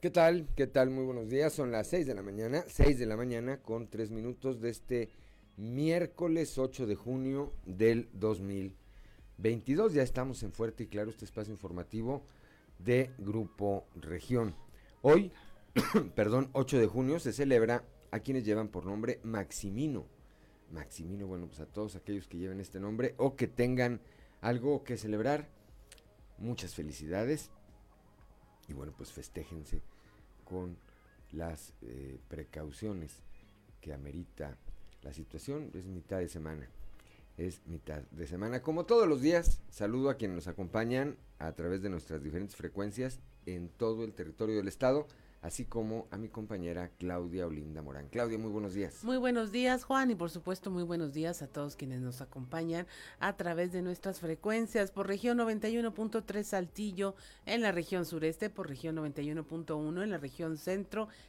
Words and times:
¿Qué 0.00 0.10
tal? 0.10 0.46
¿Qué 0.54 0.68
tal? 0.68 0.90
Muy 0.90 1.04
buenos 1.04 1.28
días. 1.28 1.52
Son 1.52 1.72
las 1.72 1.88
6 1.88 2.06
de 2.06 2.14
la 2.14 2.22
mañana, 2.22 2.62
6 2.68 3.00
de 3.00 3.06
la 3.06 3.16
mañana 3.16 3.60
con 3.60 3.88
3 3.88 4.12
minutos 4.12 4.60
de 4.60 4.70
este 4.70 5.10
miércoles 5.56 6.56
8 6.56 6.86
de 6.86 6.94
junio 6.94 7.52
del 7.66 8.08
2022. 8.12 9.94
Ya 9.94 10.04
estamos 10.04 10.44
en 10.44 10.52
Fuerte 10.52 10.84
y 10.84 10.86
Claro, 10.86 11.10
este 11.10 11.24
espacio 11.24 11.52
informativo 11.52 12.22
de 12.78 13.10
Grupo 13.18 13.88
Región. 13.96 14.54
Hoy, 15.02 15.32
perdón, 16.14 16.48
8 16.52 16.78
de 16.78 16.86
junio 16.86 17.18
se 17.18 17.32
celebra 17.32 17.82
a 18.12 18.20
quienes 18.20 18.44
llevan 18.44 18.68
por 18.68 18.86
nombre 18.86 19.18
Maximino. 19.24 20.06
Maximino, 20.70 21.26
bueno, 21.26 21.48
pues 21.48 21.58
a 21.58 21.66
todos 21.66 21.96
aquellos 21.96 22.28
que 22.28 22.38
lleven 22.38 22.60
este 22.60 22.78
nombre 22.78 23.16
o 23.16 23.34
que 23.34 23.48
tengan 23.48 24.00
algo 24.42 24.84
que 24.84 24.96
celebrar, 24.96 25.48
muchas 26.38 26.76
felicidades 26.76 27.50
y 28.68 28.74
bueno, 28.74 28.92
pues 28.96 29.10
festéjense 29.10 29.82
con 30.44 30.76
las 31.32 31.72
eh, 31.82 32.18
precauciones 32.28 33.22
que 33.80 33.92
amerita 33.92 34.56
la 35.02 35.12
situación. 35.12 35.70
Es 35.74 35.86
mitad 35.86 36.18
de 36.18 36.28
semana. 36.28 36.68
Es 37.36 37.66
mitad 37.66 38.02
de 38.10 38.26
semana. 38.26 38.62
Como 38.62 38.84
todos 38.84 39.08
los 39.08 39.20
días, 39.20 39.60
saludo 39.70 40.10
a 40.10 40.16
quienes 40.16 40.34
nos 40.34 40.48
acompañan 40.48 41.16
a 41.38 41.52
través 41.52 41.82
de 41.82 41.88
nuestras 41.88 42.22
diferentes 42.22 42.56
frecuencias 42.56 43.20
en 43.46 43.68
todo 43.68 44.04
el 44.04 44.12
territorio 44.12 44.56
del 44.56 44.68
estado 44.68 45.06
así 45.42 45.64
como 45.64 46.06
a 46.10 46.16
mi 46.16 46.28
compañera 46.28 46.90
Claudia 46.98 47.46
Olinda 47.46 47.82
Morán. 47.82 48.08
Claudia, 48.08 48.38
muy 48.38 48.50
buenos 48.50 48.74
días. 48.74 49.04
Muy 49.04 49.16
buenos 49.16 49.52
días, 49.52 49.84
Juan, 49.84 50.10
y 50.10 50.14
por 50.14 50.30
supuesto 50.30 50.70
muy 50.70 50.82
buenos 50.82 51.12
días 51.12 51.42
a 51.42 51.46
todos 51.46 51.76
quienes 51.76 52.00
nos 52.00 52.20
acompañan 52.20 52.86
a 53.20 53.36
través 53.36 53.72
de 53.72 53.82
nuestras 53.82 54.20
frecuencias 54.20 54.90
por 54.90 55.06
región 55.06 55.38
91.3 55.38 56.42
Saltillo 56.42 57.14
en 57.46 57.62
la 57.62 57.72
región 57.72 58.04
sureste, 58.04 58.50
por 58.50 58.68
región 58.68 58.96
91.1 58.96 60.02
en 60.02 60.10
la 60.10 60.18
región 60.18 60.56
centro, 60.56 61.08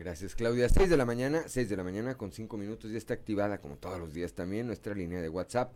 Gracias 0.00 0.34
Claudia. 0.34 0.66
6 0.66 0.88
de 0.88 0.96
la 0.96 1.04
mañana, 1.04 1.42
6 1.46 1.68
de 1.68 1.76
la 1.76 1.84
mañana 1.84 2.16
con 2.16 2.32
5 2.32 2.56
minutos 2.56 2.90
ya 2.90 2.96
está 2.96 3.12
activada 3.12 3.60
como 3.60 3.76
todos 3.76 4.00
los 4.00 4.14
días 4.14 4.32
también 4.32 4.66
nuestra 4.66 4.94
línea 4.94 5.20
de 5.20 5.28
WhatsApp 5.28 5.74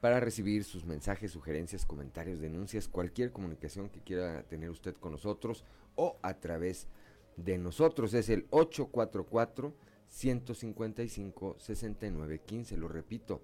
para 0.00 0.18
recibir 0.18 0.64
sus 0.64 0.84
mensajes, 0.84 1.30
sugerencias, 1.30 1.86
comentarios, 1.86 2.40
denuncias, 2.40 2.88
cualquier 2.88 3.30
comunicación 3.30 3.90
que 3.90 4.00
quiera 4.00 4.42
tener 4.42 4.70
usted 4.70 4.96
con 4.96 5.12
nosotros 5.12 5.64
o 5.94 6.18
a 6.20 6.34
través 6.34 6.88
de 7.36 7.58
nosotros. 7.58 8.12
Es 8.12 8.28
el 8.28 8.48
844 8.50 9.72
155 10.08 11.56
6915, 11.60 12.76
lo 12.76 12.88
repito. 12.88 13.40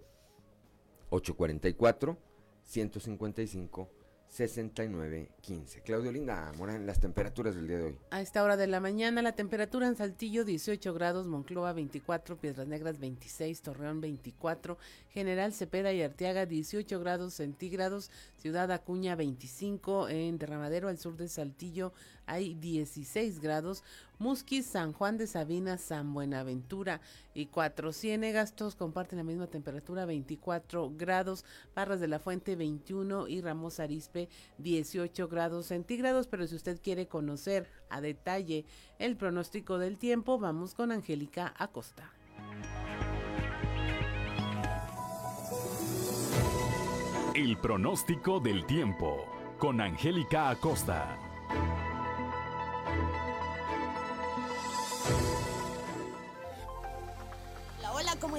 844 1.10 2.18
155 2.64 3.90
6915. 4.34 5.82
Claudio 5.82 6.10
Linda 6.10 6.52
Morán, 6.56 6.86
las 6.86 6.98
temperaturas 6.98 7.54
del 7.54 7.68
día 7.68 7.76
de 7.78 7.84
hoy. 7.84 7.98
A 8.10 8.20
esta 8.20 8.42
hora 8.42 8.56
de 8.56 8.66
la 8.66 8.80
mañana, 8.80 9.22
la 9.22 9.36
temperatura 9.36 9.86
en 9.86 9.94
Saltillo 9.94 10.44
18 10.44 10.92
grados, 10.92 11.28
Moncloa 11.28 11.72
24, 11.72 12.36
Piedras 12.38 12.66
Negras 12.66 12.98
26, 12.98 13.62
Torreón 13.62 14.00
24, 14.00 14.76
General 15.10 15.52
Cepeda 15.52 15.92
y 15.92 16.02
Arteaga 16.02 16.46
18 16.46 16.98
grados 16.98 17.34
centígrados, 17.34 18.10
Ciudad 18.38 18.72
Acuña 18.72 19.14
25, 19.14 20.08
en 20.08 20.36
Derramadero 20.38 20.88
al 20.88 20.98
sur 20.98 21.16
de 21.16 21.28
Saltillo 21.28 21.92
hay 22.26 22.54
16 22.54 23.40
grados, 23.40 23.82
Musquis, 24.18 24.66
San 24.66 24.92
Juan 24.92 25.18
de 25.18 25.26
Sabina, 25.26 25.78
San 25.78 26.14
Buenaventura 26.14 27.00
y 27.34 27.46
Cuatro 27.46 27.92
Ciénegas, 27.92 28.54
todos 28.54 28.76
comparten 28.76 29.18
la 29.18 29.24
misma 29.24 29.46
temperatura, 29.46 30.06
24 30.06 30.92
grados, 30.96 31.44
Barras 31.74 32.00
de 32.00 32.08
la 32.08 32.18
Fuente 32.18 32.56
21 32.56 33.28
y 33.28 33.40
Ramos 33.40 33.80
Arispe 33.80 34.28
18 34.58 35.28
grados 35.28 35.66
centígrados, 35.66 36.26
pero 36.26 36.46
si 36.46 36.54
usted 36.54 36.80
quiere 36.80 37.08
conocer 37.08 37.68
a 37.90 38.00
detalle 38.00 38.64
el 38.98 39.16
pronóstico 39.16 39.78
del 39.78 39.98
tiempo, 39.98 40.38
vamos 40.38 40.74
con 40.74 40.92
Angélica 40.92 41.54
Acosta. 41.58 42.12
El 47.34 47.58
pronóstico 47.58 48.38
del 48.38 48.64
tiempo 48.64 49.26
con 49.58 49.80
Angélica 49.80 50.50
Acosta. 50.50 51.18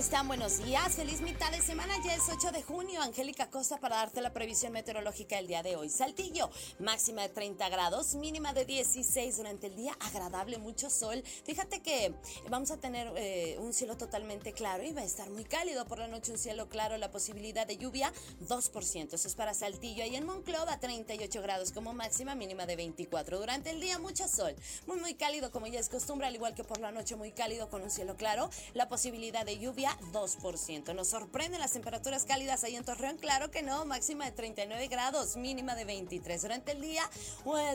Están? 0.06 0.28
Buenos 0.28 0.64
días. 0.64 0.94
Feliz 0.94 1.22
mitad 1.22 1.52
de 1.52 1.62
semana. 1.62 1.96
Ya 2.04 2.14
es 2.14 2.22
8 2.32 2.52
de 2.52 2.62
junio. 2.62 3.02
Angélica 3.02 3.50
Costa 3.50 3.80
para 3.80 3.96
darte 3.96 4.22
la 4.22 4.34
previsión 4.34 4.72
meteorológica 4.72 5.40
el 5.40 5.48
día 5.48 5.64
de 5.64 5.76
hoy. 5.78 5.90
Saltillo, 5.90 6.52
máxima 6.78 7.24
de 7.24 7.30
30 7.30 7.68
grados, 7.70 8.14
mínima 8.14 8.54
de 8.54 8.66
16 8.66 9.38
durante 9.38 9.66
el 9.66 9.76
día. 9.76 9.98
Agradable, 10.00 10.60
mucho 10.60 10.92
sol. 10.92 11.24
Fíjate 11.44 11.82
que 11.82 12.14
vamos 12.52 12.70
a 12.70 12.78
tener 12.78 13.12
eh, 13.16 13.58
un 13.60 13.74
cielo 13.74 13.98
totalmente 13.98 14.54
claro 14.54 14.84
y 14.84 14.94
va 14.94 15.02
a 15.02 15.06
estar 15.06 15.28
muy 15.32 15.44
cálido. 15.44 15.86
Por 15.86 15.98
la 15.98 16.08
noche 16.08 16.32
un 16.32 16.38
cielo 16.38 16.70
claro, 16.70 16.98
la 16.98 17.10
posibilidad 17.10 17.66
de 17.66 17.78
lluvia 17.78 18.14
2%. 18.48 19.14
Eso 19.14 19.28
es 19.28 19.34
para 19.34 19.56
Saltillo. 19.56 20.04
Ahí 20.04 20.16
en 20.16 20.28
Monclova 20.28 20.80
38 20.80 21.42
grados 21.42 21.72
como 21.72 21.94
máxima, 21.94 22.36
mínima 22.36 22.68
de 22.68 22.76
24. 22.76 23.40
Durante 23.40 23.72
el 23.72 23.82
día 23.82 23.98
mucho 23.98 24.28
sol. 24.28 24.56
Muy, 24.86 25.00
muy 25.00 25.16
cálido 25.16 25.50
como 25.50 25.66
ya 25.66 25.80
es 25.80 25.90
costumbre, 25.90 26.28
al 26.28 26.36
igual 26.36 26.54
que 26.54 26.64
por 26.64 26.80
la 26.80 26.92
noche 26.92 27.16
muy 27.16 27.32
cálido 27.32 27.72
con 27.72 27.82
un 27.82 27.90
cielo 27.90 28.16
claro. 28.18 28.52
La 28.76 28.88
posibilidad 28.88 29.44
de 29.44 29.58
lluvia 29.58 29.95
2%. 30.12 30.94
Nos 30.94 31.08
sorprenden 31.08 31.60
las 31.60 31.74
temperaturas 31.74 32.26
cálidas 32.26 32.64
ahí 32.64 32.76
en 32.76 32.84
Torreón, 32.84 33.18
claro 33.18 33.52
que 33.52 33.62
no, 33.62 33.86
máxima 33.86 34.26
de 34.26 34.32
39 34.32 34.88
grados, 34.88 35.36
mínima 35.36 35.76
de 35.76 35.86
23. 35.86 36.42
Durante 36.42 36.72
el 36.72 36.82
día, 36.82 37.10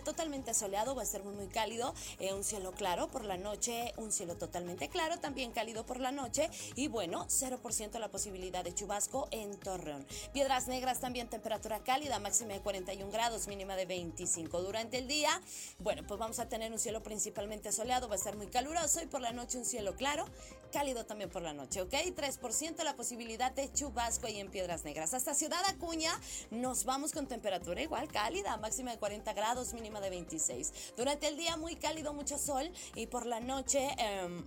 totalmente 0.05 0.55
soleado, 0.55 0.95
va 0.95 1.03
a 1.03 1.07
ser 1.07 1.23
muy, 1.23 1.35
muy 1.35 1.49
cálido, 1.49 1.95
eh, 2.19 2.33
un 2.33 2.45
cielo 2.45 2.73
claro 2.73 3.09
por 3.09 3.25
la 3.25 3.37
noche, 3.37 3.93
un 3.97 4.13
cielo 4.13 4.37
totalmente 4.37 4.89
claro, 4.89 5.19
también 5.19 5.53
cálido 5.53 5.85
por 5.85 6.01
la 6.01 6.13
noche 6.13 6.51
y 6.77 6.89
bueno, 6.89 7.27
0% 7.29 7.99
la 7.99 8.09
posibilidad 8.09 8.65
de 8.65 8.75
chubasco 8.75 9.29
en 9.31 9.59
Torreón. 9.59 10.07
Piedras 10.33 10.69
Negras 10.69 11.01
también 11.01 11.29
temperatura 11.29 11.81
cálida, 11.81 12.19
máxima 12.19 12.55
de 12.55 12.61
41 12.61 13.11
grados, 13.11 13.49
mínima 13.49 13.77
de 13.77 13.87
25. 13.87 14.63
Durante 14.63 14.99
el 14.99 15.09
día, 15.09 15.31
bueno, 15.79 16.03
pues 16.07 16.19
vamos 16.19 16.39
a 16.39 16.49
tener 16.49 16.73
un 16.73 16.79
cielo 16.79 17.03
principalmente 17.03 17.73
soleado, 17.73 18.09
va 18.09 18.15
a 18.15 18.19
ser 18.19 18.37
muy 18.37 18.47
caluroso 18.47 19.03
y 19.03 19.07
por 19.07 19.21
la 19.21 19.33
noche 19.33 19.59
un 19.59 19.65
cielo 19.65 19.95
claro, 19.97 20.27
cálido 20.73 21.05
también 21.05 21.31
por 21.31 21.43
la 21.43 21.53
noche, 21.53 21.83
¿ok? 21.83 21.95
3% 22.09 22.83
la 22.83 22.97
posibilidad 22.97 23.53
de 23.53 23.73
chubasco 23.73 24.27
ahí 24.27 24.41
en 24.41 24.51
Piedras 24.51 24.85
Negras. 24.85 25.15
Hasta 25.15 25.35
Ciudad 25.35 25.63
Acuña 25.69 26.13
nos 26.51 26.85
vamos 26.85 27.13
con 27.13 27.27
temperatura 27.27 27.83
igual 27.83 28.09
cálida, 28.09 28.57
máxima 28.57 28.91
de 28.91 28.99
40 28.99 29.33
grados, 29.33 29.75
mínima 29.75 30.01
de 30.01 30.11
26. 30.11 30.95
Durante 30.97 31.29
el 31.29 31.37
día 31.37 31.57
muy 31.57 31.77
cálido, 31.77 32.13
mucho 32.13 32.39
sol 32.39 32.71
y 32.95 33.07
por 33.07 33.27
la 33.27 33.41
noche... 33.41 33.89
Eh, 33.99 34.45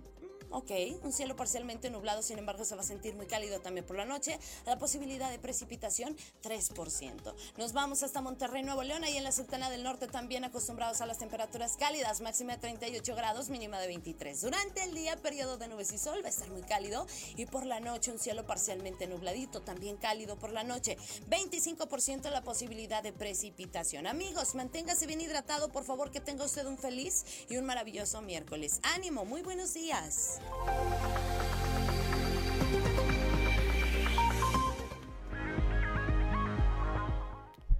Ok, 0.56 0.70
un 1.02 1.12
cielo 1.12 1.34
parcialmente 1.34 1.90
nublado, 1.90 2.22
sin 2.22 2.38
embargo 2.38 2.64
se 2.64 2.76
va 2.76 2.82
a 2.82 2.84
sentir 2.84 3.16
muy 3.16 3.26
cálido 3.26 3.60
también 3.60 3.84
por 3.84 3.96
la 3.96 4.04
noche. 4.04 4.38
La 4.66 4.78
posibilidad 4.78 5.28
de 5.28 5.40
precipitación 5.40 6.16
3%. 6.44 7.34
Nos 7.56 7.72
vamos 7.72 8.04
hasta 8.04 8.20
Monterrey, 8.20 8.62
Nuevo 8.62 8.84
León, 8.84 9.02
ahí 9.02 9.16
en 9.16 9.24
la 9.24 9.32
Sultana 9.32 9.68
del 9.68 9.82
Norte 9.82 10.06
también 10.06 10.44
acostumbrados 10.44 11.00
a 11.00 11.06
las 11.06 11.18
temperaturas 11.18 11.76
cálidas, 11.76 12.20
máxima 12.20 12.52
de 12.52 12.58
38 12.60 13.16
grados, 13.16 13.50
mínima 13.50 13.80
de 13.80 13.88
23. 13.88 14.42
Durante 14.42 14.84
el 14.84 14.94
día, 14.94 15.16
periodo 15.16 15.56
de 15.56 15.66
nubes 15.66 15.92
y 15.92 15.98
sol, 15.98 16.20
va 16.22 16.28
a 16.28 16.30
estar 16.30 16.48
muy 16.52 16.62
cálido 16.62 17.04
y 17.36 17.46
por 17.46 17.66
la 17.66 17.80
noche 17.80 18.12
un 18.12 18.20
cielo 18.20 18.46
parcialmente 18.46 19.08
nubladito, 19.08 19.60
también 19.60 19.96
cálido 19.96 20.38
por 20.38 20.52
la 20.52 20.62
noche. 20.62 20.96
25% 21.30 22.30
la 22.30 22.44
posibilidad 22.44 23.02
de 23.02 23.12
precipitación. 23.12 24.06
Amigos, 24.06 24.54
manténgase 24.54 25.08
bien 25.08 25.20
hidratado, 25.20 25.72
por 25.72 25.82
favor, 25.82 26.12
que 26.12 26.20
tenga 26.20 26.44
usted 26.44 26.64
un 26.64 26.78
feliz 26.78 27.24
y 27.48 27.56
un 27.56 27.66
maravilloso 27.66 28.22
miércoles. 28.22 28.78
Ánimo, 28.84 29.24
muy 29.24 29.42
buenos 29.42 29.74
días. 29.74 30.38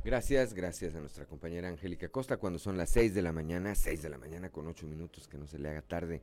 Gracias, 0.04 0.54
gracias 0.54 0.94
a 0.94 1.00
nuestra 1.00 1.26
compañera 1.26 1.68
Angélica 1.68 2.08
Costa 2.08 2.36
cuando 2.36 2.60
son 2.60 2.76
las 2.76 2.90
6 2.90 3.14
de 3.14 3.22
la 3.22 3.32
mañana, 3.32 3.74
6 3.74 4.00
de 4.00 4.10
la 4.10 4.16
mañana 4.16 4.48
con 4.48 4.66
8 4.68 4.86
minutos, 4.86 5.26
que 5.26 5.38
no 5.38 5.48
se 5.48 5.58
le 5.58 5.70
haga 5.70 5.82
tarde. 5.82 6.22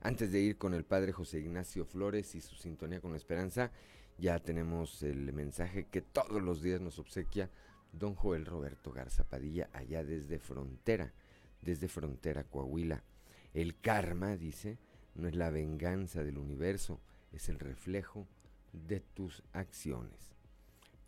Antes 0.00 0.32
de 0.32 0.40
ir 0.40 0.58
con 0.58 0.74
el 0.74 0.84
padre 0.84 1.12
José 1.12 1.38
Ignacio 1.38 1.84
Flores 1.84 2.34
y 2.34 2.40
su 2.40 2.56
sintonía 2.56 3.00
con 3.00 3.12
la 3.12 3.18
esperanza, 3.18 3.70
ya 4.18 4.40
tenemos 4.40 5.04
el 5.04 5.32
mensaje 5.32 5.84
que 5.84 6.00
todos 6.00 6.42
los 6.42 6.60
días 6.60 6.80
nos 6.80 6.98
obsequia 6.98 7.50
don 7.92 8.14
Joel 8.14 8.46
Roberto 8.46 8.90
Garza 8.90 9.22
Padilla 9.22 9.70
allá 9.72 10.02
desde 10.02 10.38
Frontera, 10.38 11.12
desde 11.62 11.86
Frontera, 11.86 12.42
Coahuila. 12.42 13.04
El 13.54 13.78
karma, 13.78 14.36
dice, 14.36 14.78
no 15.20 15.28
es 15.28 15.36
la 15.36 15.50
venganza 15.50 16.24
del 16.24 16.38
universo, 16.38 17.00
es 17.32 17.48
el 17.48 17.58
reflejo 17.58 18.26
de 18.72 19.00
tus 19.00 19.42
acciones. 19.52 20.34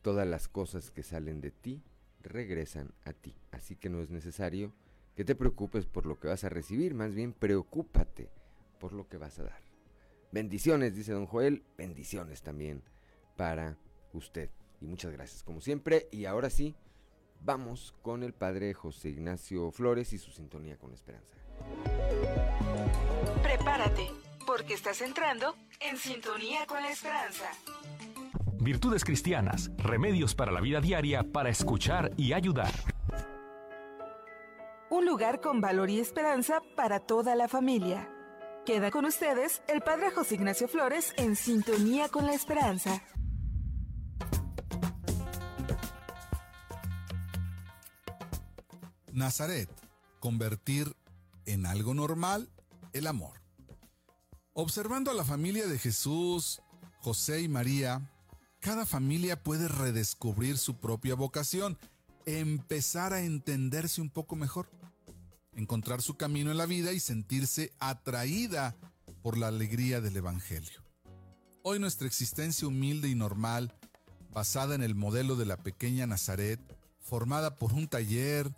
Todas 0.02 0.26
las 0.26 0.48
cosas 0.48 0.90
que 0.90 1.02
salen 1.02 1.40
de 1.40 1.50
ti 1.50 1.82
regresan 2.22 2.92
a 3.04 3.12
ti, 3.12 3.34
así 3.50 3.76
que 3.76 3.88
no 3.88 4.00
es 4.00 4.10
necesario 4.10 4.72
que 5.16 5.24
te 5.24 5.34
preocupes 5.34 5.86
por 5.86 6.06
lo 6.06 6.18
que 6.18 6.28
vas 6.28 6.44
a 6.44 6.48
recibir, 6.48 6.94
más 6.94 7.14
bien 7.14 7.32
preocúpate 7.32 8.30
por 8.78 8.92
lo 8.92 9.08
que 9.08 9.18
vas 9.18 9.38
a 9.38 9.44
dar. 9.44 9.62
Bendiciones, 10.32 10.94
dice 10.94 11.12
don 11.12 11.26
Joel, 11.26 11.62
bendiciones 11.76 12.42
también 12.42 12.82
para 13.36 13.76
usted. 14.12 14.50
Y 14.80 14.86
muchas 14.86 15.12
gracias, 15.12 15.42
como 15.42 15.60
siempre. 15.60 16.08
Y 16.10 16.24
ahora 16.24 16.48
sí, 16.48 16.74
vamos 17.44 17.94
con 18.02 18.22
el 18.22 18.32
padre 18.32 18.72
José 18.72 19.10
Ignacio 19.10 19.70
Flores 19.70 20.12
y 20.12 20.18
su 20.18 20.30
sintonía 20.30 20.78
con 20.78 20.92
esperanza. 20.92 21.36
Prepárate, 23.42 24.10
porque 24.46 24.74
estás 24.74 25.00
entrando 25.00 25.54
en 25.80 25.96
sintonía 25.96 26.66
con 26.66 26.82
la 26.82 26.90
esperanza. 26.90 27.50
Virtudes 28.60 29.04
cristianas, 29.04 29.70
remedios 29.76 30.34
para 30.34 30.52
la 30.52 30.60
vida 30.60 30.80
diaria 30.80 31.24
para 31.24 31.50
escuchar 31.50 32.12
y 32.16 32.32
ayudar. 32.32 32.72
Un 34.88 35.06
lugar 35.06 35.40
con 35.40 35.60
valor 35.60 35.90
y 35.90 35.98
esperanza 35.98 36.60
para 36.76 37.00
toda 37.00 37.34
la 37.34 37.48
familia. 37.48 38.08
Queda 38.64 38.92
con 38.92 39.04
ustedes 39.04 39.62
el 39.66 39.80
Padre 39.80 40.12
José 40.12 40.36
Ignacio 40.36 40.68
Flores 40.68 41.12
en 41.16 41.34
sintonía 41.34 42.08
con 42.08 42.26
la 42.26 42.34
esperanza. 42.34 43.02
Nazaret, 49.10 49.68
convertir 50.20 50.94
en 51.46 51.66
algo 51.66 51.94
normal 51.94 52.51
el 52.92 53.06
amor. 53.06 53.42
Observando 54.54 55.10
a 55.10 55.14
la 55.14 55.24
familia 55.24 55.66
de 55.66 55.78
Jesús, 55.78 56.60
José 57.00 57.40
y 57.40 57.48
María, 57.48 58.10
cada 58.60 58.86
familia 58.86 59.42
puede 59.42 59.66
redescubrir 59.66 60.58
su 60.58 60.76
propia 60.76 61.14
vocación, 61.14 61.78
empezar 62.26 63.12
a 63.12 63.22
entenderse 63.22 64.00
un 64.00 64.10
poco 64.10 64.36
mejor, 64.36 64.70
encontrar 65.54 66.02
su 66.02 66.16
camino 66.16 66.50
en 66.50 66.58
la 66.58 66.66
vida 66.66 66.92
y 66.92 67.00
sentirse 67.00 67.72
atraída 67.80 68.76
por 69.22 69.38
la 69.38 69.48
alegría 69.48 70.00
del 70.00 70.16
Evangelio. 70.16 70.82
Hoy 71.62 71.78
nuestra 71.78 72.06
existencia 72.06 72.68
humilde 72.68 73.08
y 73.08 73.14
normal, 73.14 73.74
basada 74.30 74.74
en 74.74 74.82
el 74.82 74.94
modelo 74.94 75.36
de 75.36 75.46
la 75.46 75.56
pequeña 75.56 76.06
Nazaret, 76.06 76.60
formada 77.00 77.56
por 77.56 77.72
un 77.72 77.88
taller, 77.88 78.54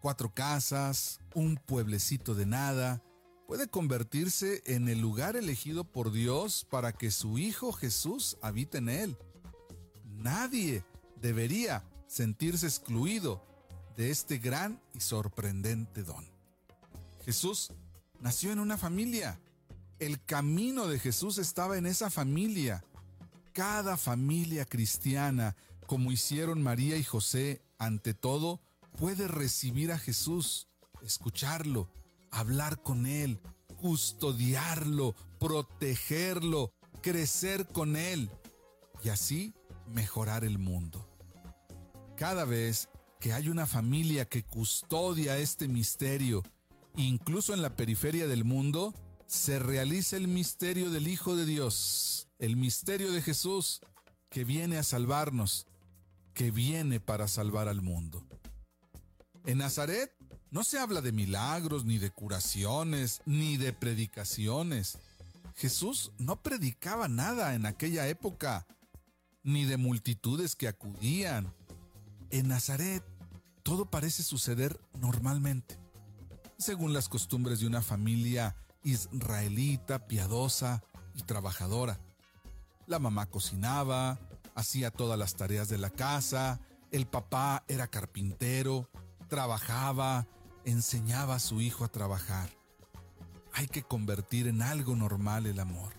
cuatro 0.00 0.34
casas, 0.34 1.20
un 1.34 1.56
pueblecito 1.56 2.34
de 2.34 2.46
nada, 2.46 3.02
puede 3.46 3.68
convertirse 3.68 4.62
en 4.66 4.88
el 4.88 5.00
lugar 5.00 5.36
elegido 5.36 5.84
por 5.84 6.12
Dios 6.12 6.66
para 6.70 6.92
que 6.92 7.10
su 7.10 7.38
Hijo 7.38 7.72
Jesús 7.72 8.36
habite 8.40 8.78
en 8.78 8.88
él. 8.88 9.18
Nadie 10.04 10.84
debería 11.20 11.84
sentirse 12.06 12.66
excluido 12.66 13.44
de 13.96 14.10
este 14.10 14.38
gran 14.38 14.80
y 14.94 15.00
sorprendente 15.00 16.02
don. 16.02 16.24
Jesús 17.24 17.72
nació 18.20 18.52
en 18.52 18.58
una 18.58 18.76
familia. 18.76 19.40
El 19.98 20.24
camino 20.24 20.86
de 20.86 20.98
Jesús 20.98 21.38
estaba 21.38 21.78
en 21.78 21.86
esa 21.86 22.10
familia. 22.10 22.84
Cada 23.52 23.96
familia 23.96 24.64
cristiana, 24.64 25.56
como 25.86 26.10
hicieron 26.10 26.62
María 26.62 26.96
y 26.96 27.04
José, 27.04 27.62
ante 27.78 28.14
todo, 28.14 28.60
puede 28.96 29.28
recibir 29.28 29.92
a 29.92 29.98
Jesús, 29.98 30.68
escucharlo, 31.02 31.90
hablar 32.34 32.82
con 32.82 33.06
Él, 33.06 33.40
custodiarlo, 33.76 35.14
protegerlo, 35.38 36.72
crecer 37.00 37.66
con 37.68 37.96
Él 37.96 38.30
y 39.02 39.10
así 39.10 39.54
mejorar 39.86 40.44
el 40.44 40.58
mundo. 40.58 41.08
Cada 42.16 42.44
vez 42.44 42.88
que 43.20 43.32
hay 43.32 43.48
una 43.48 43.66
familia 43.66 44.28
que 44.28 44.44
custodia 44.44 45.38
este 45.38 45.68
misterio, 45.68 46.42
incluso 46.96 47.54
en 47.54 47.62
la 47.62 47.76
periferia 47.76 48.26
del 48.26 48.44
mundo, 48.44 48.94
se 49.26 49.58
realiza 49.58 50.16
el 50.16 50.28
misterio 50.28 50.90
del 50.90 51.08
Hijo 51.08 51.36
de 51.36 51.46
Dios, 51.46 52.28
el 52.38 52.56
misterio 52.56 53.12
de 53.12 53.22
Jesús, 53.22 53.80
que 54.28 54.44
viene 54.44 54.78
a 54.78 54.82
salvarnos, 54.82 55.66
que 56.34 56.50
viene 56.50 57.00
para 57.00 57.28
salvar 57.28 57.68
al 57.68 57.80
mundo. 57.80 58.26
En 59.46 59.58
Nazaret 59.58 60.10
no 60.54 60.62
se 60.62 60.78
habla 60.78 61.00
de 61.00 61.10
milagros, 61.10 61.84
ni 61.84 61.98
de 61.98 62.12
curaciones, 62.12 63.22
ni 63.26 63.56
de 63.56 63.72
predicaciones. 63.72 64.98
Jesús 65.56 66.12
no 66.16 66.44
predicaba 66.44 67.08
nada 67.08 67.56
en 67.56 67.66
aquella 67.66 68.06
época, 68.06 68.64
ni 69.42 69.64
de 69.64 69.78
multitudes 69.78 70.54
que 70.54 70.68
acudían. 70.68 71.52
En 72.30 72.46
Nazaret 72.46 73.02
todo 73.64 73.90
parece 73.90 74.22
suceder 74.22 74.80
normalmente, 75.00 75.76
según 76.56 76.92
las 76.92 77.08
costumbres 77.08 77.58
de 77.58 77.66
una 77.66 77.82
familia 77.82 78.54
israelita, 78.84 80.06
piadosa 80.06 80.84
y 81.16 81.22
trabajadora. 81.22 81.98
La 82.86 83.00
mamá 83.00 83.26
cocinaba, 83.26 84.20
hacía 84.54 84.92
todas 84.92 85.18
las 85.18 85.34
tareas 85.34 85.68
de 85.68 85.78
la 85.78 85.90
casa, 85.90 86.60
el 86.92 87.08
papá 87.08 87.64
era 87.66 87.88
carpintero, 87.88 88.88
trabajaba, 89.28 90.28
enseñaba 90.64 91.36
a 91.36 91.40
su 91.40 91.60
hijo 91.60 91.84
a 91.84 91.88
trabajar. 91.88 92.50
Hay 93.52 93.66
que 93.66 93.82
convertir 93.82 94.48
en 94.48 94.62
algo 94.62 94.96
normal 94.96 95.46
el 95.46 95.60
amor. 95.60 95.92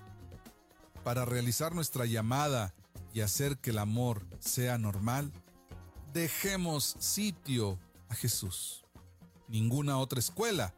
Para 1.03 1.25
realizar 1.25 1.73
nuestra 1.73 2.05
llamada 2.05 2.73
y 3.13 3.21
hacer 3.21 3.57
que 3.57 3.69
el 3.69 3.77
amor 3.77 4.25
sea 4.39 4.77
normal, 4.77 5.31
dejemos 6.13 6.95
sitio 6.99 7.79
a 8.09 8.15
Jesús. 8.15 8.85
Ninguna 9.47 9.97
otra 9.97 10.19
escuela 10.19 10.73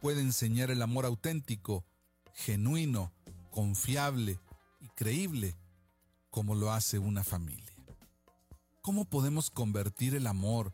puede 0.00 0.20
enseñar 0.20 0.70
el 0.70 0.82
amor 0.82 1.06
auténtico, 1.06 1.84
genuino, 2.34 3.12
confiable 3.50 4.40
y 4.80 4.88
creíble 4.88 5.56
como 6.30 6.54
lo 6.54 6.72
hace 6.72 6.98
una 6.98 7.24
familia. 7.24 7.74
¿Cómo 8.82 9.04
podemos 9.04 9.50
convertir 9.50 10.14
el 10.14 10.26
amor 10.26 10.72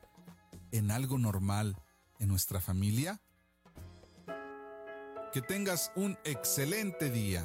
en 0.72 0.90
algo 0.90 1.18
normal 1.18 1.76
en 2.24 2.28
nuestra 2.28 2.60
familia? 2.60 3.20
Que 5.32 5.42
tengas 5.42 5.92
un 5.94 6.16
excelente 6.24 7.10
día. 7.10 7.44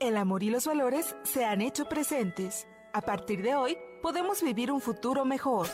El 0.00 0.16
amor 0.16 0.42
y 0.42 0.50
los 0.50 0.66
valores 0.66 1.14
se 1.24 1.44
han 1.44 1.60
hecho 1.60 1.88
presentes. 1.88 2.66
A 2.92 3.02
partir 3.02 3.42
de 3.42 3.54
hoy, 3.54 3.76
podemos 4.00 4.42
vivir 4.42 4.70
un 4.70 4.80
futuro 4.80 5.24
mejor. 5.24 5.68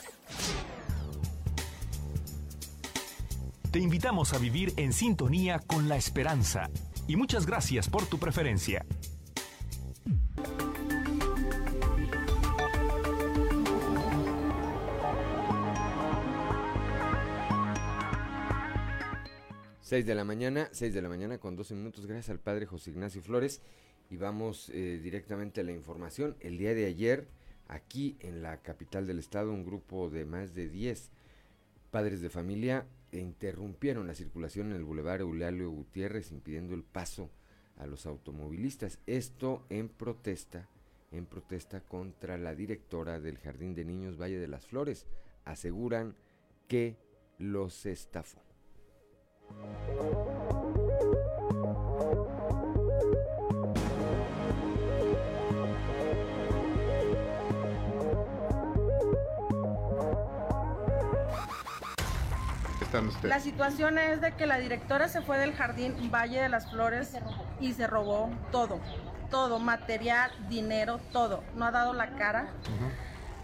Te 3.70 3.78
invitamos 3.78 4.32
a 4.32 4.38
vivir 4.38 4.72
en 4.76 4.92
sintonía 4.92 5.58
con 5.58 5.88
la 5.88 5.96
esperanza 5.96 6.70
y 7.06 7.16
muchas 7.16 7.44
gracias 7.44 7.88
por 7.88 8.06
tu 8.06 8.18
preferencia. 8.18 8.84
6 19.88 20.04
de 20.04 20.14
la 20.14 20.24
mañana, 20.24 20.68
6 20.72 20.92
de 20.92 21.00
la 21.00 21.08
mañana 21.08 21.38
con 21.38 21.56
12 21.56 21.74
minutos. 21.74 22.04
Gracias 22.04 22.28
al 22.28 22.40
padre 22.40 22.66
José 22.66 22.90
Ignacio 22.90 23.22
Flores. 23.22 23.62
Y 24.10 24.18
vamos 24.18 24.68
eh, 24.68 25.00
directamente 25.02 25.62
a 25.62 25.64
la 25.64 25.72
información. 25.72 26.36
El 26.40 26.58
día 26.58 26.74
de 26.74 26.84
ayer, 26.84 27.26
aquí 27.68 28.18
en 28.20 28.42
la 28.42 28.58
capital 28.58 29.06
del 29.06 29.18
estado, 29.18 29.50
un 29.50 29.64
grupo 29.64 30.10
de 30.10 30.26
más 30.26 30.54
de 30.54 30.68
10 30.68 31.10
padres 31.90 32.20
de 32.20 32.28
familia 32.28 32.84
interrumpieron 33.12 34.06
la 34.06 34.14
circulación 34.14 34.72
en 34.72 34.76
el 34.76 34.84
bulevar 34.84 35.22
Eulalio 35.22 35.70
Gutiérrez, 35.70 36.32
impidiendo 36.32 36.74
el 36.74 36.82
paso 36.82 37.30
a 37.78 37.86
los 37.86 38.04
automovilistas. 38.04 38.98
Esto 39.06 39.64
en 39.70 39.88
protesta, 39.88 40.68
en 41.12 41.24
protesta 41.24 41.80
contra 41.80 42.36
la 42.36 42.54
directora 42.54 43.20
del 43.20 43.38
Jardín 43.38 43.74
de 43.74 43.86
Niños 43.86 44.20
Valle 44.20 44.38
de 44.38 44.48
las 44.48 44.66
Flores. 44.66 45.06
Aseguran 45.46 46.14
que 46.68 46.98
los 47.38 47.86
estafó. 47.86 48.47
La 63.22 63.40
situación 63.40 63.98
es 63.98 64.20
de 64.20 64.32
que 64.32 64.46
la 64.46 64.58
directora 64.58 65.08
se 65.08 65.20
fue 65.20 65.38
del 65.38 65.54
jardín 65.54 66.10
Valle 66.10 66.40
de 66.40 66.48
las 66.48 66.70
Flores 66.70 67.12
y 67.60 67.72
se 67.72 67.86
robó 67.86 68.30
todo, 68.50 68.80
todo, 69.30 69.58
material, 69.58 70.30
dinero, 70.48 70.98
todo. 71.12 71.44
No 71.54 71.66
ha 71.66 71.70
dado 71.70 71.92
la 71.92 72.10
cara. 72.16 72.48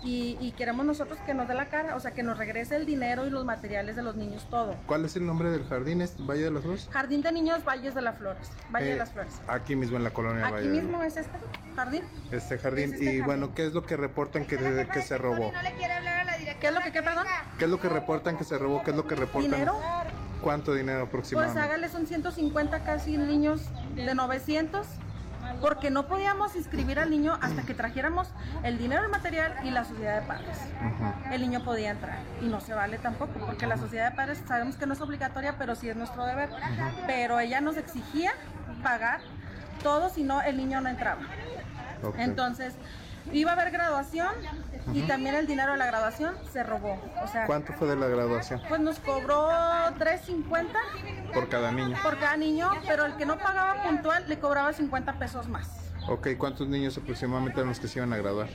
Y, 0.04 0.52
queremos 0.52 0.84
nosotros 0.84 1.18
que 1.24 1.32
nos 1.34 1.48
dé 1.48 1.54
la 1.54 1.66
cara, 1.66 1.96
o 1.96 2.00
sea, 2.00 2.10
que 2.12 2.22
nos 2.22 2.36
regrese 2.36 2.76
el 2.76 2.84
dinero 2.86 3.26
y 3.26 3.30
los 3.30 3.44
materiales 3.44 3.96
de 3.96 4.02
los 4.02 4.16
niños, 4.16 4.46
todo. 4.50 4.76
¿Cuál 4.86 5.04
es 5.06 5.16
el 5.16 5.26
nombre 5.26 5.50
del 5.50 5.64
jardín? 5.66 6.02
¿Es 6.02 6.14
Valle 6.24 6.42
de 6.44 6.50
las 6.50 6.62
Flores? 6.62 6.88
Jardín 6.92 7.22
de 7.22 7.32
Niños 7.32 7.64
Valles 7.64 7.94
de 7.94 8.02
las 8.02 8.18
Flores, 8.18 8.50
Valle 8.72 8.86
de 8.86 8.92
Eh, 8.92 8.96
las 8.96 9.10
Flores. 9.12 9.32
Aquí 9.48 9.74
mismo 9.76 9.96
en 9.96 10.04
la 10.04 10.10
colonia 10.10 10.44
Aquí 10.44 10.54
Valle. 10.54 10.68
mismo 10.68 11.02
es 11.02 11.16
este 11.16 11.38
jardín. 11.74 12.02
Este 12.30 12.58
jardín. 12.58 12.84
Es 12.84 12.92
este 12.92 13.04
y 13.04 13.06
jardín. 13.06 13.24
bueno, 13.24 13.54
¿qué 13.54 13.66
es 13.66 13.72
lo 13.72 13.84
que 13.84 13.96
reportan 13.96 14.44
que, 14.44 14.56
de- 14.58 14.86
que 14.88 15.02
se 15.02 15.16
robó? 15.16 15.52
¿Qué 16.60 16.68
es 16.68 16.74
lo 16.74 16.80
que 16.80 16.92
qué, 16.92 17.02
perdón? 17.02 17.26
¿Qué 17.58 17.64
es 17.64 17.70
lo 17.70 17.80
que 17.80 17.88
reportan 17.88 18.36
que 18.36 18.44
se 18.44 18.58
robó? 18.58 18.82
¿Qué 18.82 18.90
es 18.90 18.96
lo 18.96 19.06
que 19.06 19.14
reportan? 19.14 19.50
¿Dinero? 19.50 19.74
¿Cuánto 20.42 20.74
dinero 20.74 21.00
Pues 21.00 21.08
aproximadamente? 21.08 21.60
hágale 21.60 21.88
son 21.88 22.06
150 22.06 22.84
casi 22.84 23.16
niños 23.16 23.62
de 23.94 24.14
900 24.14 24.86
porque 25.60 25.90
no 25.90 26.06
podíamos 26.06 26.56
inscribir 26.56 26.98
al 26.98 27.10
niño 27.10 27.38
hasta 27.40 27.62
que 27.62 27.74
trajéramos 27.74 28.28
el 28.62 28.78
dinero, 28.78 29.04
el 29.04 29.10
material 29.10 29.54
y 29.64 29.70
la 29.70 29.84
sociedad 29.84 30.20
de 30.20 30.26
padres. 30.26 30.58
El 31.30 31.40
niño 31.42 31.64
podía 31.64 31.90
entrar 31.90 32.18
y 32.40 32.46
no 32.46 32.60
se 32.60 32.74
vale 32.74 32.98
tampoco 32.98 33.32
porque 33.46 33.66
la 33.66 33.76
sociedad 33.76 34.10
de 34.10 34.16
padres 34.16 34.42
sabemos 34.46 34.76
que 34.76 34.86
no 34.86 34.94
es 34.94 35.00
obligatoria, 35.00 35.56
pero 35.58 35.74
sí 35.74 35.88
es 35.88 35.96
nuestro 35.96 36.24
deber. 36.24 36.50
Pero 37.06 37.40
ella 37.40 37.60
nos 37.60 37.76
exigía 37.76 38.32
pagar 38.82 39.20
todo, 39.82 40.08
si 40.08 40.24
no 40.24 40.42
el 40.42 40.56
niño 40.56 40.80
no 40.80 40.88
entraba. 40.88 41.22
Entonces 42.18 42.74
iba 43.32 43.50
a 43.50 43.54
haber 43.54 43.70
graduación 43.70 44.32
y 44.92 45.02
también 45.02 45.34
el 45.34 45.46
dinero 45.46 45.72
de 45.72 45.78
la 45.78 45.86
graduación 45.86 46.34
se 46.52 46.62
robó. 46.62 47.00
O 47.22 47.26
sea, 47.28 47.46
¿Cuánto 47.46 47.72
fue 47.72 47.88
de 47.88 47.96
la 47.96 48.06
graduación? 48.06 48.60
pues 48.68 48.80
nos 48.80 48.98
cobró 49.00 49.48
350 49.98 50.78
Por 51.32 51.48
cada 51.48 51.72
niño. 51.72 51.96
por 52.02 52.18
cada 52.18 52.36
niño, 52.36 52.70
pero 52.86 53.04
el 53.06 53.16
que 53.16 53.26
no 53.26 53.38
pagaba 53.38 53.82
puntual 53.82 54.24
le 54.28 54.38
cobraba 54.38 54.72
50 54.72 55.18
pesos 55.18 55.48
más. 55.48 55.68
Ok, 56.06 56.28
¿cuántos 56.36 56.68
niños 56.68 56.98
aproximadamente 56.98 57.58
eran 57.60 57.70
los 57.70 57.80
que 57.80 57.88
se 57.88 57.98
iban 57.98 58.12
a 58.12 58.18
graduar? 58.18 58.48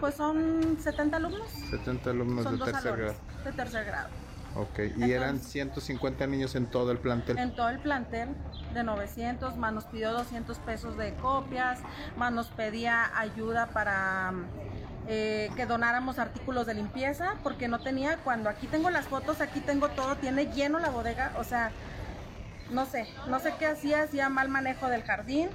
Pues 0.00 0.14
son 0.14 0.78
70 0.80 1.18
alumnos. 1.18 1.50
70 1.70 2.10
alumnos 2.10 2.44
son 2.44 2.58
de 2.58 2.64
tercer 2.64 2.96
grado. 2.96 3.14
de 3.44 3.52
tercer 3.52 3.84
grado. 3.84 4.08
Ok, 4.56 4.80
y 4.96 5.10
eran 5.10 5.40
150 5.40 6.26
niños 6.28 6.54
en 6.54 6.66
todo 6.66 6.92
el 6.92 6.98
plantel. 6.98 7.38
En 7.38 7.54
todo 7.56 7.70
el 7.70 7.80
plantel 7.80 8.28
de 8.72 8.84
900, 8.84 9.56
más 9.56 9.72
nos 9.72 9.84
pidió 9.84 10.12
200 10.12 10.58
pesos 10.58 10.96
de 10.96 11.14
copias, 11.14 11.80
más 12.16 12.32
nos 12.32 12.48
pedía 12.48 13.10
ayuda 13.18 13.66
para 13.68 14.32
eh, 15.08 15.50
que 15.56 15.66
donáramos 15.66 16.18
artículos 16.18 16.66
de 16.66 16.74
limpieza, 16.74 17.34
porque 17.42 17.66
no 17.66 17.80
tenía, 17.80 18.18
cuando 18.18 18.48
aquí 18.48 18.68
tengo 18.68 18.90
las 18.90 19.06
fotos, 19.06 19.40
aquí 19.40 19.60
tengo 19.60 19.88
todo, 19.88 20.16
tiene 20.16 20.46
lleno 20.46 20.78
la 20.78 20.90
bodega, 20.90 21.32
o 21.38 21.44
sea, 21.44 21.72
no 22.70 22.86
sé, 22.86 23.08
no 23.28 23.40
sé 23.40 23.54
qué 23.58 23.66
hacía, 23.66 24.02
hacía 24.02 24.28
mal 24.28 24.48
manejo 24.48 24.88
del 24.88 25.02
jardín, 25.02 25.50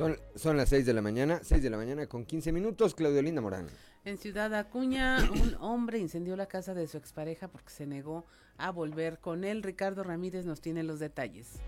Son, 0.00 0.16
son 0.34 0.56
las 0.56 0.70
6 0.70 0.86
de 0.86 0.94
la 0.94 1.02
mañana, 1.02 1.40
6 1.42 1.62
de 1.62 1.68
la 1.68 1.76
mañana 1.76 2.06
con 2.06 2.24
15 2.24 2.52
minutos, 2.52 2.94
Claudio 2.94 3.20
Linda 3.20 3.42
Morán. 3.42 3.66
En 4.06 4.16
Ciudad 4.16 4.54
Acuña, 4.54 5.18
un 5.30 5.54
hombre 5.60 5.98
incendió 5.98 6.36
la 6.36 6.46
casa 6.46 6.72
de 6.72 6.86
su 6.86 6.96
expareja 6.96 7.48
porque 7.48 7.68
se 7.68 7.86
negó 7.86 8.24
a 8.56 8.70
volver 8.70 9.18
con 9.18 9.44
él. 9.44 9.62
Ricardo 9.62 10.02
Ramírez 10.02 10.46
nos 10.46 10.62
tiene 10.62 10.84
los 10.84 11.00
detalles. 11.00 11.60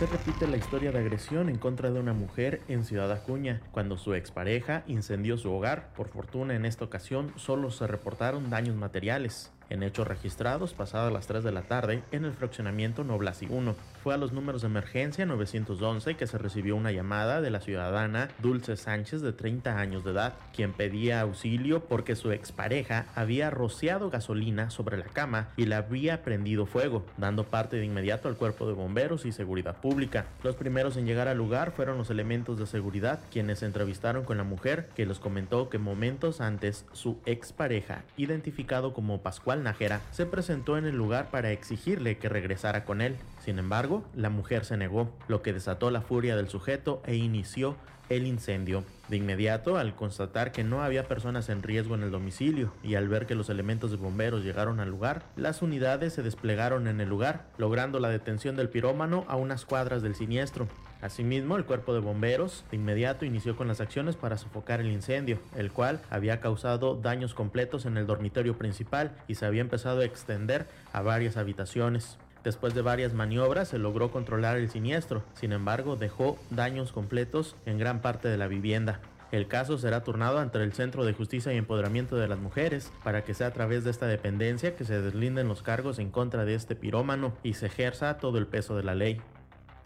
Se 0.00 0.06
repite 0.06 0.46
la 0.46 0.56
historia 0.56 0.92
de 0.92 0.98
agresión 0.98 1.50
en 1.50 1.58
contra 1.58 1.90
de 1.90 2.00
una 2.00 2.14
mujer 2.14 2.62
en 2.68 2.86
Ciudad 2.86 3.12
Acuña, 3.12 3.60
cuando 3.70 3.98
su 3.98 4.14
expareja 4.14 4.82
incendió 4.86 5.36
su 5.36 5.52
hogar. 5.52 5.92
Por 5.94 6.08
fortuna, 6.08 6.54
en 6.54 6.64
esta 6.64 6.86
ocasión 6.86 7.34
solo 7.36 7.70
se 7.70 7.86
reportaron 7.86 8.48
daños 8.48 8.76
materiales. 8.76 9.52
En 9.70 9.84
hechos 9.84 10.08
registrados 10.08 10.74
pasadas 10.74 11.12
las 11.12 11.28
3 11.28 11.44
de 11.44 11.52
la 11.52 11.62
tarde 11.62 12.02
en 12.10 12.24
el 12.24 12.32
fraccionamiento 12.32 13.04
Noblasi 13.04 13.46
1. 13.48 13.76
Fue 14.02 14.12
a 14.12 14.16
los 14.16 14.32
números 14.32 14.62
de 14.62 14.66
emergencia 14.66 15.26
911 15.26 16.16
que 16.16 16.26
se 16.26 16.38
recibió 16.38 16.74
una 16.74 16.90
llamada 16.90 17.40
de 17.40 17.50
la 17.50 17.60
ciudadana 17.60 18.30
Dulce 18.40 18.76
Sánchez 18.76 19.20
de 19.20 19.32
30 19.32 19.78
años 19.78 20.02
de 20.02 20.10
edad, 20.10 20.34
quien 20.54 20.72
pedía 20.72 21.20
auxilio 21.20 21.84
porque 21.84 22.16
su 22.16 22.32
expareja 22.32 23.06
había 23.14 23.50
rociado 23.50 24.10
gasolina 24.10 24.70
sobre 24.70 24.96
la 24.96 25.04
cama 25.04 25.50
y 25.56 25.66
le 25.66 25.76
había 25.76 26.22
prendido 26.22 26.66
fuego, 26.66 27.06
dando 27.16 27.44
parte 27.44 27.76
de 27.76 27.84
inmediato 27.84 28.28
al 28.28 28.36
cuerpo 28.36 28.66
de 28.66 28.72
bomberos 28.72 29.24
y 29.24 29.30
seguridad 29.30 29.76
pública. 29.80 30.26
Los 30.42 30.56
primeros 30.56 30.96
en 30.96 31.06
llegar 31.06 31.28
al 31.28 31.38
lugar 31.38 31.70
fueron 31.70 31.96
los 31.96 32.10
elementos 32.10 32.58
de 32.58 32.66
seguridad, 32.66 33.20
quienes 33.30 33.60
se 33.60 33.66
entrevistaron 33.66 34.24
con 34.24 34.36
la 34.36 34.44
mujer, 34.44 34.88
que 34.96 35.06
les 35.06 35.20
comentó 35.20 35.68
que 35.68 35.78
momentos 35.78 36.40
antes 36.40 36.86
su 36.92 37.18
expareja, 37.24 38.02
identificado 38.16 38.92
como 38.92 39.20
Pascual 39.22 39.59
Nájera, 39.60 40.00
se 40.10 40.26
presentó 40.26 40.76
en 40.76 40.86
el 40.86 40.96
lugar 40.96 41.30
para 41.30 41.52
exigirle 41.52 42.18
que 42.18 42.28
regresara 42.28 42.84
con 42.84 43.00
él. 43.00 43.16
Sin 43.44 43.58
embargo, 43.58 44.04
la 44.14 44.30
mujer 44.30 44.64
se 44.64 44.76
negó, 44.76 45.10
lo 45.28 45.42
que 45.42 45.52
desató 45.52 45.90
la 45.90 46.00
furia 46.00 46.36
del 46.36 46.48
sujeto 46.48 47.02
e 47.06 47.16
inició 47.16 47.76
el 48.10 48.26
incendio. 48.26 48.84
De 49.08 49.16
inmediato, 49.16 49.78
al 49.78 49.94
constatar 49.94 50.52
que 50.52 50.64
no 50.64 50.82
había 50.82 51.08
personas 51.08 51.48
en 51.48 51.62
riesgo 51.62 51.94
en 51.94 52.02
el 52.02 52.10
domicilio 52.10 52.72
y 52.82 52.96
al 52.96 53.08
ver 53.08 53.26
que 53.26 53.34
los 53.34 53.48
elementos 53.48 53.90
de 53.90 53.96
bomberos 53.96 54.44
llegaron 54.44 54.80
al 54.80 54.90
lugar, 54.90 55.22
las 55.36 55.62
unidades 55.62 56.12
se 56.12 56.22
desplegaron 56.22 56.86
en 56.88 57.00
el 57.00 57.08
lugar, 57.08 57.46
logrando 57.56 57.98
la 58.00 58.08
detención 58.08 58.56
del 58.56 58.68
pirómano 58.68 59.24
a 59.28 59.36
unas 59.36 59.64
cuadras 59.64 60.02
del 60.02 60.14
siniestro. 60.14 60.68
Asimismo, 61.02 61.56
el 61.56 61.64
cuerpo 61.64 61.94
de 61.94 62.00
bomberos 62.00 62.64
de 62.70 62.76
inmediato 62.76 63.24
inició 63.24 63.56
con 63.56 63.68
las 63.68 63.80
acciones 63.80 64.16
para 64.16 64.36
sofocar 64.36 64.80
el 64.80 64.92
incendio, 64.92 65.38
el 65.56 65.72
cual 65.72 66.00
había 66.10 66.40
causado 66.40 66.94
daños 66.94 67.32
completos 67.32 67.86
en 67.86 67.96
el 67.96 68.06
dormitorio 68.06 68.58
principal 68.58 69.12
y 69.26 69.36
se 69.36 69.46
había 69.46 69.62
empezado 69.62 70.00
a 70.00 70.04
extender 70.04 70.66
a 70.92 71.00
varias 71.00 71.36
habitaciones. 71.36 72.18
Después 72.44 72.74
de 72.74 72.82
varias 72.82 73.12
maniobras 73.12 73.68
se 73.68 73.78
logró 73.78 74.10
controlar 74.10 74.56
el 74.56 74.70
siniestro, 74.70 75.22
sin 75.34 75.52
embargo 75.52 75.96
dejó 75.96 76.38
daños 76.50 76.92
completos 76.92 77.56
en 77.66 77.78
gran 77.78 78.00
parte 78.00 78.28
de 78.28 78.38
la 78.38 78.48
vivienda. 78.48 79.00
El 79.30 79.46
caso 79.46 79.78
será 79.78 80.02
turnado 80.02 80.38
ante 80.38 80.58
el 80.58 80.72
Centro 80.72 81.04
de 81.04 81.12
Justicia 81.12 81.52
y 81.52 81.56
Empoderamiento 81.56 82.16
de 82.16 82.26
las 82.26 82.40
Mujeres 82.40 82.90
para 83.04 83.22
que 83.24 83.34
sea 83.34 83.48
a 83.48 83.52
través 83.52 83.84
de 83.84 83.90
esta 83.90 84.06
dependencia 84.06 84.74
que 84.74 84.84
se 84.84 85.00
deslinden 85.00 85.48
los 85.48 85.62
cargos 85.62 85.98
en 86.00 86.10
contra 86.10 86.44
de 86.44 86.54
este 86.54 86.74
pirómano 86.74 87.32
y 87.44 87.54
se 87.54 87.66
ejerza 87.66 88.18
todo 88.18 88.38
el 88.38 88.48
peso 88.48 88.74
de 88.76 88.82
la 88.82 88.96
ley. 88.96 89.20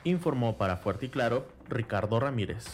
Informó 0.04 0.58
para 0.58 0.76
Fuerte 0.76 1.06
y 1.06 1.08
Claro 1.08 1.48
Ricardo 1.68 2.20
Ramírez. 2.20 2.64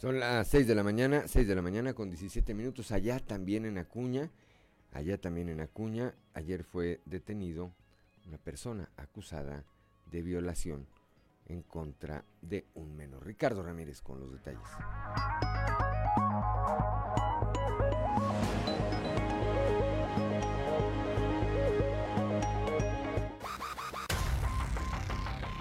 Son 0.00 0.20
las 0.20 0.46
6 0.46 0.68
de 0.68 0.74
la 0.76 0.84
mañana, 0.84 1.24
6 1.26 1.48
de 1.48 1.54
la 1.56 1.60
mañana 1.60 1.92
con 1.92 2.08
17 2.08 2.54
minutos, 2.54 2.92
allá 2.92 3.18
también 3.18 3.64
en 3.64 3.78
Acuña, 3.78 4.30
allá 4.92 5.20
también 5.20 5.48
en 5.48 5.60
Acuña, 5.60 6.14
ayer 6.34 6.62
fue 6.62 7.00
detenido 7.04 7.72
una 8.28 8.38
persona 8.38 8.90
acusada 8.96 9.64
de 10.06 10.22
violación 10.22 10.86
en 11.46 11.62
contra 11.62 12.24
de 12.42 12.64
un 12.74 12.96
menor. 12.96 13.26
Ricardo 13.26 13.62
Ramírez 13.62 14.00
con 14.00 14.20
los 14.20 14.32
detalles. 14.32 14.68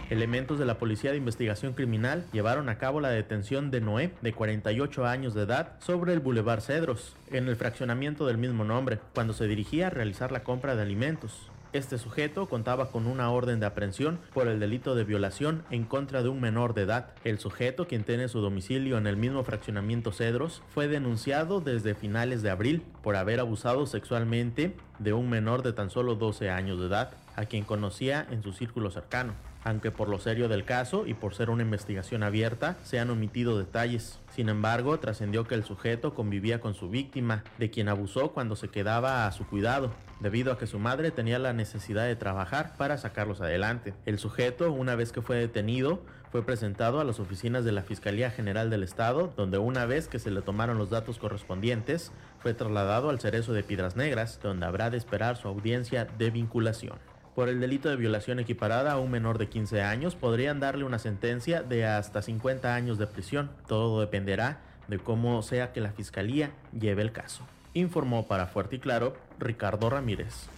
Elementos 0.10 0.58
de 0.58 0.66
la 0.66 0.78
Policía 0.78 1.12
de 1.12 1.18
Investigación 1.18 1.74
Criminal 1.74 2.24
llevaron 2.32 2.70
a 2.70 2.78
cabo 2.78 3.02
la 3.02 3.10
detención 3.10 3.72
de 3.72 3.82
Noé, 3.82 4.14
de 4.22 4.32
48 4.32 5.06
años 5.06 5.34
de 5.34 5.44
edad, 5.44 5.74
sobre 5.82 6.14
el 6.14 6.22
Boulevard 6.22 6.62
Cedros, 6.62 7.18
en 7.30 7.50
el 7.50 7.58
fraccionamiento 7.58 8.26
del 8.26 8.38
mismo 8.38 8.64
nombre, 8.64 9.00
cuando 9.14 9.34
se 9.34 9.48
dirigía 9.48 9.88
a 9.88 9.90
realizar 9.90 10.32
la 10.32 10.44
compra 10.44 10.78
de 10.78 10.84
alimentos. 10.84 11.52
Este 11.74 11.98
sujeto 11.98 12.48
contaba 12.48 12.90
con 12.90 13.06
una 13.06 13.30
orden 13.32 13.60
de 13.60 13.66
aprehensión 13.66 14.18
por 14.34 14.48
el 14.48 14.62
delito 14.62 14.96
de 14.96 15.04
violación 15.04 15.66
en 15.72 15.84
contra 15.84 16.24
de 16.24 16.30
un 16.30 16.40
menor 16.40 16.74
de 16.74 16.84
edad. 16.84 17.10
El 17.26 17.38
sujeto, 17.38 17.86
quien 17.86 18.06
tiene 18.06 18.30
su 18.30 18.40
domicilio 18.40 18.98
en 18.98 19.08
el 19.08 19.18
mismo 19.18 19.44
fraccionamiento 19.44 20.14
Cedros, 20.14 20.64
fue 20.70 20.88
denunciado 20.88 21.60
desde 21.60 21.96
finales 21.96 22.42
de 22.42 22.50
abril 22.50 22.82
por 23.04 23.18
haber 23.18 23.42
abusado 23.42 23.86
sexualmente 23.86 24.74
de 25.00 25.12
un 25.12 25.30
menor 25.30 25.64
de 25.64 25.74
tan 25.74 25.90
solo 25.90 26.16
12 26.16 26.50
años 26.50 26.80
de 26.80 26.88
edad, 26.88 27.12
a 27.36 27.44
quien 27.44 27.66
conocía 27.66 28.26
en 28.32 28.42
su 28.42 28.54
círculo 28.54 28.90
cercano 28.90 29.34
aunque 29.68 29.92
por 29.92 30.08
lo 30.08 30.18
serio 30.18 30.48
del 30.48 30.64
caso 30.64 31.06
y 31.06 31.14
por 31.14 31.36
ser 31.36 31.50
una 31.50 31.62
investigación 31.62 32.24
abierta 32.24 32.78
se 32.84 33.00
han 33.00 33.10
omitido 33.10 33.60
detalles. 33.60 34.18
Sin 34.34 34.48
embargo, 34.48 34.98
trascendió 34.98 35.46
que 35.46 35.56
el 35.56 35.66
sujeto 35.66 36.14
convivía 36.14 36.62
con 36.62 36.74
su 36.74 36.90
víctima, 36.90 37.44
de 37.58 37.70
quien 37.70 37.90
abusó 37.90 38.32
cuando 38.32 38.56
se 38.56 38.70
quedaba 38.70 39.28
a 39.28 39.32
su 39.34 39.46
cuidado, 39.46 39.92
debido 40.22 40.54
a 40.54 40.58
que 40.58 40.68
su 40.68 40.80
madre 40.80 41.12
tenía 41.12 41.38
la 41.38 41.52
necesidad 41.52 42.06
de 42.06 42.16
trabajar 42.16 42.78
para 42.78 42.98
sacarlos 42.98 43.42
adelante. 43.42 43.94
El 44.06 44.20
sujeto, 44.20 44.72
una 44.72 44.96
vez 44.96 45.12
que 45.12 45.22
fue 45.22 45.36
detenido, 45.36 46.02
fue 46.32 46.46
presentado 46.46 47.02
a 47.02 47.04
las 47.04 47.20
oficinas 47.20 47.66
de 47.66 47.74
la 47.74 47.82
Fiscalía 47.82 48.32
General 48.32 48.70
del 48.70 48.84
Estado, 48.84 49.34
donde 49.36 49.58
una 49.58 49.86
vez 49.86 50.08
que 50.08 50.20
se 50.20 50.32
le 50.32 50.42
tomaron 50.42 50.78
los 50.78 50.92
datos 50.92 51.20
correspondientes, 51.20 52.14
fue 52.40 52.54
trasladado 52.54 53.10
al 53.10 53.20
Cerezo 53.20 53.52
de 53.52 53.64
Piedras 53.64 53.98
Negras, 53.98 54.40
donde 54.42 54.66
habrá 54.66 54.90
de 54.90 54.98
esperar 54.98 55.36
su 55.36 55.50
audiencia 55.50 56.06
de 56.06 56.32
vinculación. 56.32 57.00
Por 57.38 57.50
el 57.50 57.60
delito 57.60 57.88
de 57.88 57.98
violación 57.98 58.40
equiparada 58.40 58.94
a 58.94 59.00
un 59.00 59.12
menor 59.12 59.38
de 59.38 59.48
15 59.48 59.84
años 59.84 60.16
podrían 60.16 60.60
darle 60.60 60.86
una 60.86 60.98
sentencia 60.98 61.62
de 61.62 61.86
hasta 61.86 62.24
50 62.24 62.74
años 62.74 62.98
de 62.98 63.06
prisión. 63.06 63.52
Todo 63.68 64.02
dependerá 64.02 64.62
de 64.88 64.98
cómo 64.98 65.44
sea 65.44 65.72
que 65.72 65.80
la 65.80 65.92
Fiscalía 65.92 66.50
lleve 66.74 67.04
el 67.04 67.12
caso. 67.12 67.44
Informó 67.76 68.28
para 68.28 68.48
Fuerte 68.48 68.78
y 68.78 68.80
Claro 68.80 69.16
Ricardo 69.38 69.88
Ramírez. 69.92 70.50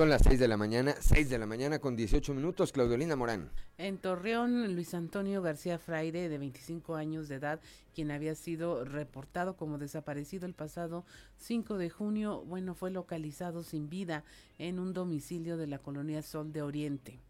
Son 0.00 0.08
las 0.08 0.22
6 0.22 0.40
de 0.40 0.48
la 0.48 0.56
mañana, 0.56 0.94
6 0.98 1.28
de 1.28 1.36
la 1.36 1.44
mañana 1.44 1.78
con 1.78 1.94
18 1.94 2.32
minutos, 2.32 2.72
Claudiolina 2.72 3.16
Morán. 3.16 3.50
En 3.76 3.98
Torreón, 3.98 4.74
Luis 4.74 4.94
Antonio 4.94 5.42
García 5.42 5.78
Fraire, 5.78 6.30
de 6.30 6.38
25 6.38 6.94
años 6.94 7.28
de 7.28 7.34
edad, 7.34 7.60
quien 7.94 8.10
había 8.10 8.34
sido 8.34 8.86
reportado 8.86 9.58
como 9.58 9.76
desaparecido 9.76 10.46
el 10.46 10.54
pasado 10.54 11.04
5 11.36 11.76
de 11.76 11.90
junio, 11.90 12.42
bueno, 12.46 12.74
fue 12.74 12.90
localizado 12.90 13.62
sin 13.62 13.90
vida 13.90 14.24
en 14.56 14.78
un 14.78 14.94
domicilio 14.94 15.58
de 15.58 15.66
la 15.66 15.76
colonia 15.76 16.22
Sol 16.22 16.50
de 16.50 16.62
Oriente. 16.62 17.20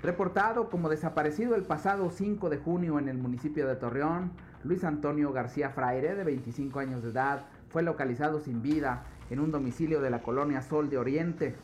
Reportado 0.00 0.70
como 0.70 0.88
desaparecido 0.88 1.56
el 1.56 1.64
pasado 1.64 2.10
5 2.10 2.50
de 2.50 2.58
junio 2.58 3.00
en 3.00 3.08
el 3.08 3.18
municipio 3.18 3.66
de 3.66 3.74
Torreón, 3.74 4.32
Luis 4.64 4.84
Antonio 4.84 5.32
García 5.32 5.70
Fraire, 5.70 6.14
de 6.14 6.22
25 6.22 6.78
años 6.78 7.02
de 7.02 7.10
edad, 7.10 7.46
fue 7.70 7.82
localizado 7.82 8.38
sin 8.38 8.62
vida 8.62 9.02
en 9.28 9.40
un 9.40 9.50
domicilio 9.50 10.00
de 10.00 10.10
la 10.10 10.22
colonia 10.22 10.62
Sol 10.62 10.88
de 10.88 10.98
Oriente. 10.98 11.56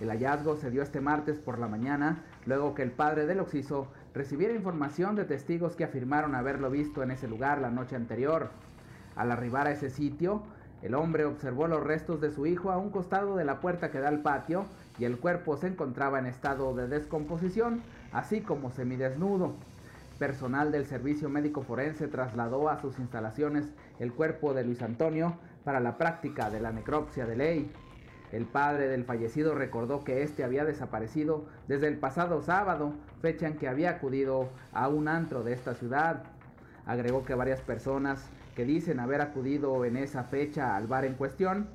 El 0.00 0.08
hallazgo 0.08 0.56
se 0.56 0.70
dio 0.70 0.82
este 0.82 1.02
martes 1.02 1.38
por 1.38 1.58
la 1.58 1.68
mañana, 1.68 2.22
luego 2.46 2.74
que 2.74 2.82
el 2.82 2.92
padre 2.92 3.26
del 3.26 3.40
occiso 3.40 3.88
recibiera 4.14 4.54
información 4.54 5.16
de 5.16 5.26
testigos 5.26 5.76
que 5.76 5.84
afirmaron 5.84 6.34
haberlo 6.34 6.70
visto 6.70 7.02
en 7.02 7.10
ese 7.10 7.28
lugar 7.28 7.60
la 7.60 7.70
noche 7.70 7.94
anterior. 7.94 8.48
Al 9.16 9.30
arribar 9.30 9.66
a 9.66 9.72
ese 9.72 9.90
sitio, 9.90 10.42
el 10.80 10.94
hombre 10.94 11.26
observó 11.26 11.68
los 11.68 11.82
restos 11.82 12.22
de 12.22 12.30
su 12.30 12.46
hijo 12.46 12.70
a 12.70 12.78
un 12.78 12.88
costado 12.88 13.36
de 13.36 13.44
la 13.44 13.60
puerta 13.60 13.90
que 13.90 14.00
da 14.00 14.08
al 14.08 14.22
patio 14.22 14.64
y 14.98 15.04
el 15.04 15.18
cuerpo 15.18 15.58
se 15.58 15.66
encontraba 15.66 16.18
en 16.18 16.24
estado 16.24 16.74
de 16.74 16.88
descomposición, 16.88 17.82
así 18.12 18.40
como 18.40 18.70
semidesnudo. 18.70 19.56
Personal 20.20 20.70
del 20.70 20.84
Servicio 20.84 21.30
Médico 21.30 21.62
Forense 21.62 22.06
trasladó 22.06 22.68
a 22.68 22.78
sus 22.78 22.98
instalaciones 22.98 23.70
el 23.98 24.12
cuerpo 24.12 24.52
de 24.52 24.62
Luis 24.62 24.82
Antonio 24.82 25.38
para 25.64 25.80
la 25.80 25.96
práctica 25.96 26.50
de 26.50 26.60
la 26.60 26.72
necropsia 26.72 27.24
de 27.24 27.36
ley. 27.36 27.72
El 28.30 28.44
padre 28.44 28.88
del 28.88 29.06
fallecido 29.06 29.54
recordó 29.54 30.04
que 30.04 30.22
este 30.22 30.44
había 30.44 30.66
desaparecido 30.66 31.46
desde 31.68 31.88
el 31.88 31.96
pasado 31.96 32.42
sábado, 32.42 32.92
fecha 33.22 33.46
en 33.46 33.56
que 33.56 33.66
había 33.66 33.92
acudido 33.92 34.50
a 34.74 34.88
un 34.88 35.08
antro 35.08 35.42
de 35.42 35.54
esta 35.54 35.72
ciudad. 35.72 36.24
Agregó 36.84 37.24
que 37.24 37.34
varias 37.34 37.62
personas 37.62 38.28
que 38.54 38.66
dicen 38.66 39.00
haber 39.00 39.22
acudido 39.22 39.86
en 39.86 39.96
esa 39.96 40.24
fecha 40.24 40.76
al 40.76 40.86
bar 40.86 41.06
en 41.06 41.14
cuestión 41.14 41.68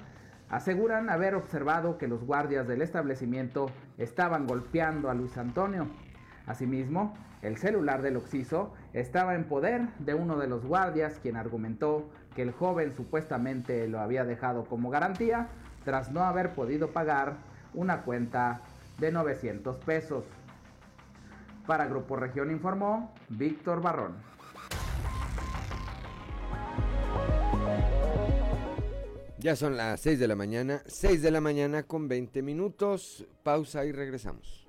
aseguran 0.51 1.09
haber 1.09 1.33
observado 1.33 1.97
que 1.97 2.07
los 2.07 2.23
guardias 2.23 2.67
del 2.67 2.83
establecimiento 2.83 3.71
estaban 3.97 4.45
golpeando 4.45 5.09
a 5.09 5.15
Luis 5.15 5.35
Antonio. 5.35 5.87
Asimismo, 6.47 7.15
el 7.41 7.57
celular 7.57 8.01
del 8.01 8.17
occiso 8.17 8.73
estaba 8.93 9.35
en 9.35 9.45
poder 9.45 9.87
de 9.99 10.13
uno 10.13 10.37
de 10.37 10.47
los 10.47 10.65
guardias, 10.65 11.19
quien 11.21 11.35
argumentó 11.35 12.09
que 12.35 12.41
el 12.41 12.51
joven 12.51 12.93
supuestamente 12.95 13.87
lo 13.87 13.99
había 13.99 14.25
dejado 14.25 14.65
como 14.65 14.89
garantía 14.89 15.47
tras 15.83 16.11
no 16.11 16.23
haber 16.23 16.53
podido 16.53 16.89
pagar 16.89 17.37
una 17.73 18.01
cuenta 18.01 18.61
de 18.99 19.11
900 19.11 19.77
pesos. 19.77 20.23
Para 21.65 21.87
Grupo 21.87 22.15
Región 22.15 22.51
informó 22.51 23.13
Víctor 23.29 23.81
Barrón. 23.81 24.13
Ya 29.37 29.55
son 29.55 29.77
las 29.77 30.01
6 30.01 30.19
de 30.19 30.27
la 30.27 30.35
mañana, 30.35 30.81
6 30.87 31.21
de 31.21 31.31
la 31.31 31.41
mañana 31.41 31.83
con 31.83 32.07
20 32.07 32.41
minutos. 32.41 33.27
Pausa 33.43 33.85
y 33.85 33.91
regresamos. 33.91 34.67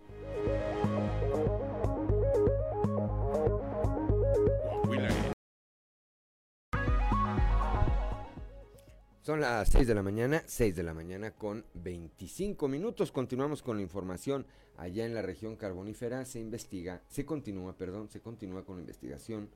Son 9.26 9.40
las 9.40 9.70
6 9.70 9.88
de 9.88 9.94
la 9.96 10.04
mañana, 10.04 10.44
6 10.46 10.76
de 10.76 10.84
la 10.84 10.94
mañana 10.94 11.32
con 11.32 11.64
25 11.74 12.68
minutos. 12.68 13.10
Continuamos 13.10 13.60
con 13.60 13.74
la 13.74 13.82
información. 13.82 14.46
Allá 14.76 15.04
en 15.04 15.14
la 15.14 15.22
región 15.22 15.56
carbonífera 15.56 16.24
se 16.24 16.38
investiga, 16.38 17.02
se 17.08 17.26
continúa, 17.26 17.76
perdón, 17.76 18.08
se 18.08 18.20
continúa 18.20 18.64
con 18.64 18.76
la 18.76 18.82
investigación 18.82 19.50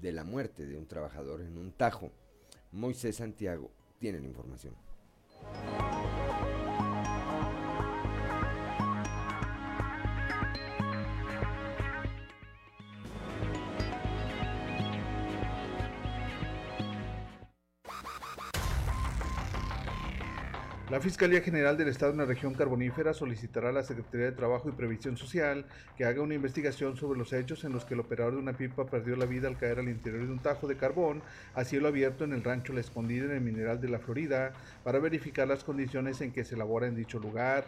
de 0.00 0.12
la 0.12 0.22
muerte 0.22 0.64
de 0.64 0.76
un 0.76 0.86
trabajador 0.86 1.40
en 1.40 1.58
un 1.58 1.72
tajo. 1.72 2.12
Moisés 2.70 3.16
Santiago 3.16 3.68
tiene 3.98 4.20
la 4.20 4.28
información. 4.28 4.76
La 20.94 21.00
Fiscalía 21.00 21.40
General 21.40 21.76
del 21.76 21.88
Estado 21.88 22.12
en 22.12 22.18
la 22.18 22.24
región 22.24 22.54
carbonífera 22.54 23.14
solicitará 23.14 23.70
a 23.70 23.72
la 23.72 23.82
Secretaría 23.82 24.26
de 24.26 24.36
Trabajo 24.36 24.68
y 24.68 24.72
Previsión 24.74 25.16
Social 25.16 25.66
que 25.96 26.04
haga 26.04 26.22
una 26.22 26.36
investigación 26.36 26.96
sobre 26.96 27.18
los 27.18 27.32
hechos 27.32 27.64
en 27.64 27.72
los 27.72 27.84
que 27.84 27.94
el 27.94 28.00
operador 28.00 28.34
de 28.34 28.38
una 28.38 28.52
pipa 28.52 28.86
perdió 28.86 29.16
la 29.16 29.26
vida 29.26 29.48
al 29.48 29.58
caer 29.58 29.80
al 29.80 29.88
interior 29.88 30.24
de 30.24 30.32
un 30.32 30.38
tajo 30.38 30.68
de 30.68 30.76
carbón 30.76 31.20
a 31.56 31.64
cielo 31.64 31.88
abierto 31.88 32.22
en 32.22 32.32
el 32.32 32.44
rancho 32.44 32.72
La 32.72 32.78
Escondida 32.78 33.24
en 33.24 33.32
el 33.32 33.40
Mineral 33.40 33.80
de 33.80 33.88
la 33.88 33.98
Florida 33.98 34.52
para 34.84 35.00
verificar 35.00 35.48
las 35.48 35.64
condiciones 35.64 36.20
en 36.20 36.30
que 36.30 36.44
se 36.44 36.54
elabora 36.54 36.86
en 36.86 36.94
dicho 36.94 37.18
lugar. 37.18 37.64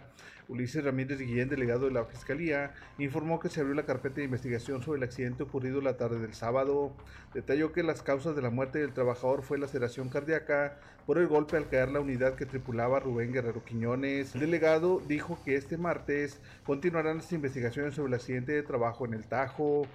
Ulises 0.48 0.85
Ramírez 0.85 1.18
Guillén, 1.18 1.48
delegado 1.48 1.87
de 1.87 1.92
la 1.92 2.04
Fiscalía, 2.04 2.72
informó 2.98 3.40
que 3.40 3.48
se 3.48 3.61
abrió 3.61 3.74
la 3.74 3.85
carpeta 3.85 4.16
de 4.16 4.24
investigación 4.24 4.82
sobre 4.82 4.98
el 4.98 5.04
accidente 5.04 5.42
ocurrido 5.42 5.80
la 5.80 5.96
tarde 5.96 6.20
del 6.20 6.35
sábado. 6.35 6.92
Detalló 7.35 7.72
que 7.72 7.82
las 7.82 8.02
causas 8.02 8.37
de 8.37 8.42
la 8.42 8.50
muerte 8.50 8.78
del 8.78 8.92
trabajador 8.92 9.42
fue 9.42 9.59
laceración 9.59 10.09
cardíaca 10.09 10.78
por 11.06 11.18
el 11.18 11.26
golpe 11.26 11.56
al 11.56 11.68
caer 11.68 11.90
la 11.90 12.00
unidad 12.00 12.35
que 12.35 12.46
tripulaba 12.46 13.00
Rubén 13.00 13.32
Guerrero 13.32 13.64
Quiñones. 13.64 14.35
El 14.35 14.40
delegado 14.40 15.00
dijo 15.06 15.38
que 15.44 15.56
este 15.56 15.76
martes 15.76 16.40
continuarán 16.64 17.18
las 17.18 17.32
investigaciones 17.32 17.94
sobre 17.94 18.09
el 18.09 18.14
accidente 18.14 18.52
de 18.52 18.62
trabajo 18.62 19.04
en 19.04 19.14
el 19.14 19.24
Tajo. 19.24 19.87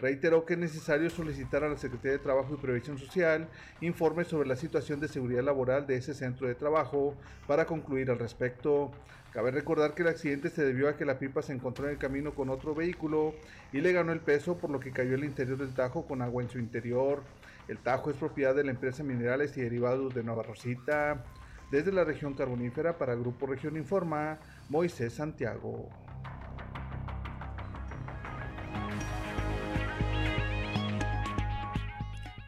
Reiteró 0.00 0.46
que 0.46 0.54
es 0.54 0.58
necesario 0.58 1.10
solicitar 1.10 1.62
a 1.62 1.68
la 1.68 1.76
Secretaría 1.76 2.12
de 2.12 2.18
Trabajo 2.20 2.54
y 2.54 2.56
Previsión 2.56 2.96
Social 2.96 3.48
informes 3.82 4.28
sobre 4.28 4.48
la 4.48 4.56
situación 4.56 4.98
de 4.98 5.08
seguridad 5.08 5.42
laboral 5.42 5.86
de 5.86 5.96
ese 5.96 6.14
centro 6.14 6.48
de 6.48 6.54
trabajo 6.54 7.14
para 7.46 7.66
concluir 7.66 8.10
al 8.10 8.18
respecto. 8.18 8.90
Cabe 9.32 9.52
recordar 9.52 9.94
que 9.94 10.02
el 10.02 10.08
accidente 10.08 10.50
se 10.50 10.64
debió 10.64 10.88
a 10.88 10.96
que 10.96 11.04
la 11.04 11.20
pipa 11.20 11.40
se 11.40 11.52
encontró 11.52 11.84
en 11.84 11.92
el 11.92 11.98
camino 11.98 12.34
con 12.34 12.50
otro 12.50 12.74
vehículo 12.74 13.34
y 13.72 13.80
le 13.80 13.92
ganó 13.92 14.12
el 14.12 14.20
peso 14.20 14.58
por 14.58 14.70
lo 14.70 14.80
que 14.80 14.90
cayó 14.90 15.14
al 15.14 15.24
interior 15.24 15.56
del 15.56 15.72
Tajo 15.72 16.04
con 16.04 16.20
agua 16.20 16.42
en 16.42 16.50
su 16.50 16.58
interior. 16.58 17.22
El 17.68 17.78
Tajo 17.78 18.10
es 18.10 18.16
propiedad 18.16 18.56
de 18.56 18.64
la 18.64 18.72
empresa 18.72 19.04
Minerales 19.04 19.56
y 19.56 19.60
Derivados 19.60 20.12
de 20.14 20.24
Nueva 20.24 20.42
Rosita. 20.42 21.24
Desde 21.70 21.92
la 21.92 22.02
región 22.02 22.34
carbonífera 22.34 22.98
para 22.98 23.14
Grupo 23.14 23.46
Región 23.46 23.76
Informa, 23.76 24.40
Moisés 24.68 25.12
Santiago. 25.12 25.88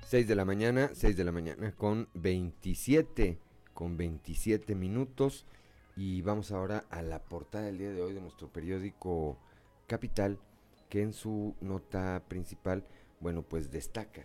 Seis 0.05 0.27
de 0.27 0.35
la 0.35 0.45
mañana, 0.45 0.91
6 0.93 1.17
de 1.17 1.25
la 1.25 1.33
mañana 1.33 1.73
con 1.73 2.09
27, 2.15 3.39
con 3.73 3.97
27 3.97 4.75
minutos. 4.75 5.47
Y 5.97 6.23
vamos 6.23 6.53
ahora 6.53 6.85
a 6.91 7.03
la 7.03 7.23
portada 7.23 7.67
del 7.67 7.79
día 7.79 7.91
de 7.91 8.01
hoy 8.01 8.15
de 8.15 8.21
nuestro 8.21 8.49
periódico 8.49 9.39
Capital, 9.87 10.39
que 10.89 11.03
en 11.03 11.13
su 11.13 11.55
nota 11.61 12.23
principal, 12.29 12.87
bueno, 13.21 13.43
pues 13.43 13.71
destaca 13.71 14.25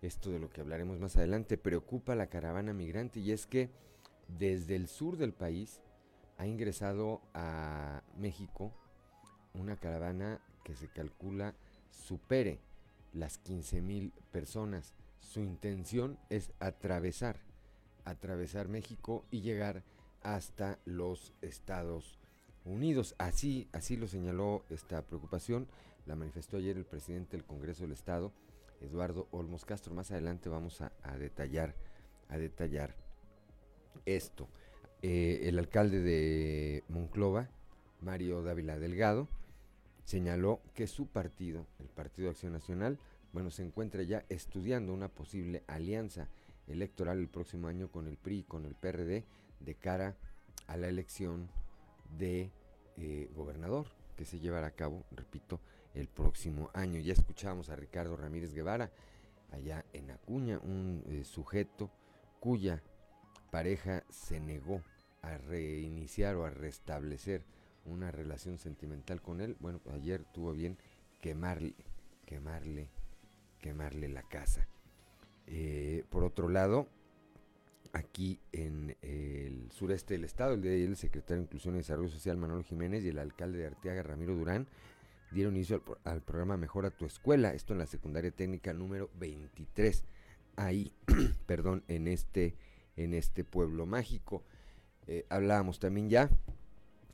esto 0.00 0.30
de 0.30 0.38
lo 0.38 0.48
que 0.48 0.60
hablaremos 0.60 0.98
más 0.98 1.16
adelante, 1.16 1.58
preocupa 1.58 2.14
la 2.14 2.28
caravana 2.28 2.72
migrante 2.72 3.20
y 3.20 3.32
es 3.32 3.46
que 3.46 3.70
desde 4.38 4.76
el 4.76 4.88
sur 4.88 5.16
del 5.18 5.32
país 5.32 5.80
ha 6.38 6.46
ingresado 6.46 7.20
a 7.34 8.02
México 8.16 8.72
una 9.54 9.76
caravana 9.76 10.40
que 10.64 10.74
se 10.74 10.88
calcula 10.88 11.54
supere 11.90 12.60
las 13.12 13.38
15 13.38 13.82
mil 13.82 14.12
personas. 14.30 14.94
Su 15.20 15.40
intención 15.40 16.18
es 16.30 16.52
atravesar, 16.60 17.40
atravesar 18.04 18.68
México 18.68 19.24
y 19.30 19.40
llegar 19.40 19.82
hasta 20.22 20.78
los 20.84 21.32
Estados 21.42 22.18
Unidos. 22.64 23.14
Así, 23.18 23.68
así 23.72 23.96
lo 23.96 24.06
señaló 24.06 24.64
esta 24.70 25.02
preocupación, 25.02 25.66
la 26.06 26.16
manifestó 26.16 26.56
ayer 26.56 26.76
el 26.76 26.84
presidente 26.84 27.36
del 27.36 27.46
Congreso 27.46 27.82
del 27.82 27.92
Estado, 27.92 28.32
Eduardo 28.80 29.28
Olmos 29.30 29.64
Castro. 29.64 29.94
Más 29.94 30.10
adelante 30.10 30.48
vamos 30.48 30.80
a, 30.80 30.90
detallar, 31.18 31.74
a 32.28 32.38
detallar 32.38 32.94
esto. 34.06 34.48
Eh, 35.02 35.42
el 35.44 35.58
alcalde 35.58 36.00
de 36.00 36.84
Monclova, 36.88 37.48
Mario 38.00 38.42
Dávila 38.42 38.78
Delgado, 38.78 39.28
señaló 40.04 40.60
que 40.74 40.86
su 40.86 41.06
partido, 41.06 41.66
el 41.78 41.88
Partido 41.88 42.30
Acción 42.30 42.52
Nacional, 42.52 42.98
bueno, 43.32 43.50
se 43.50 43.62
encuentra 43.62 44.02
ya 44.02 44.24
estudiando 44.28 44.94
una 44.94 45.08
posible 45.08 45.62
alianza 45.66 46.28
electoral 46.66 47.18
el 47.18 47.28
próximo 47.28 47.68
año 47.68 47.88
con 47.90 48.06
el 48.06 48.16
PRI 48.16 48.38
y 48.38 48.42
con 48.44 48.64
el 48.64 48.74
PRD 48.74 49.24
de 49.60 49.74
cara 49.74 50.16
a 50.66 50.76
la 50.76 50.88
elección 50.88 51.50
de 52.16 52.50
eh, 52.96 53.30
gobernador 53.34 53.86
que 54.16 54.24
se 54.24 54.40
llevará 54.40 54.68
a 54.68 54.72
cabo, 54.72 55.04
repito, 55.12 55.60
el 55.94 56.08
próximo 56.08 56.70
año. 56.74 57.00
Ya 57.00 57.12
escuchábamos 57.12 57.70
a 57.70 57.76
Ricardo 57.76 58.16
Ramírez 58.16 58.52
Guevara 58.52 58.90
allá 59.52 59.84
en 59.92 60.10
Acuña, 60.10 60.58
un 60.58 61.04
eh, 61.06 61.24
sujeto 61.24 61.90
cuya 62.40 62.82
pareja 63.50 64.04
se 64.10 64.40
negó 64.40 64.82
a 65.22 65.38
reiniciar 65.38 66.36
o 66.36 66.44
a 66.44 66.50
restablecer 66.50 67.44
una 67.84 68.10
relación 68.10 68.58
sentimental 68.58 69.22
con 69.22 69.40
él. 69.40 69.56
Bueno, 69.60 69.80
ayer 69.92 70.24
tuvo 70.24 70.52
bien 70.52 70.76
quemarle, 71.20 71.74
quemarle, 72.26 72.90
quemarle 73.60 74.08
la 74.08 74.22
casa. 74.22 74.68
Eh, 75.46 76.04
por 76.10 76.24
otro 76.24 76.48
lado, 76.48 76.88
aquí 77.92 78.40
en 78.52 78.96
el 79.02 79.70
sureste 79.72 80.14
del 80.14 80.24
estado, 80.24 80.54
el 80.54 80.62
día 80.62 80.70
de 80.70 80.76
ayer 80.78 80.88
el 80.88 80.96
secretario 80.96 81.36
de 81.38 81.44
Inclusión 81.44 81.74
y 81.74 81.78
Desarrollo 81.78 82.08
Social 82.08 82.36
Manuel 82.36 82.64
Jiménez 82.64 83.04
y 83.04 83.08
el 83.08 83.18
alcalde 83.18 83.58
de 83.58 83.66
Arteaga 83.66 84.02
Ramiro 84.02 84.34
Durán 84.34 84.66
dieron 85.30 85.56
inicio 85.56 85.82
al, 86.04 86.22
programa 86.22 86.56
Mejora 86.56 86.90
tu 86.90 87.04
Escuela, 87.04 87.52
esto 87.52 87.72
en 87.72 87.78
la 87.78 87.86
secundaria 87.86 88.30
técnica 88.30 88.72
número 88.72 89.10
23, 89.18 90.04
ahí, 90.56 90.92
perdón, 91.46 91.84
en 91.88 92.08
este, 92.08 92.54
en 92.96 93.14
este 93.14 93.44
pueblo 93.44 93.86
mágico. 93.86 94.42
Eh, 95.06 95.26
hablábamos 95.28 95.78
también 95.78 96.08
ya, 96.08 96.30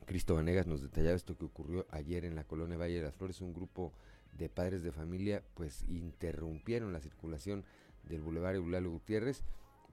Cristo 0.07 0.35
Vanegas 0.35 0.67
nos 0.67 0.83
detallaba 0.83 1.17
esto 1.17 1.37
que 1.37 1.45
ocurrió 1.45 1.87
ayer 1.91 2.25
en 2.25 2.35
la 2.35 2.45
colonia 2.45 2.77
Valle 2.77 2.97
de 2.97 3.03
las 3.03 3.15
Flores, 3.15 3.41
un 3.41 3.55
grupo 3.55 3.93
de 4.39 4.49
padres 4.49 4.83
de 4.83 4.93
familia 4.93 5.43
pues 5.55 5.85
interrumpieron 5.89 6.93
la 6.93 7.01
circulación 7.01 7.65
del 8.03 8.21
Boulevard 8.21 8.57
Eulalo 8.57 8.91
Gutiérrez, 8.91 9.43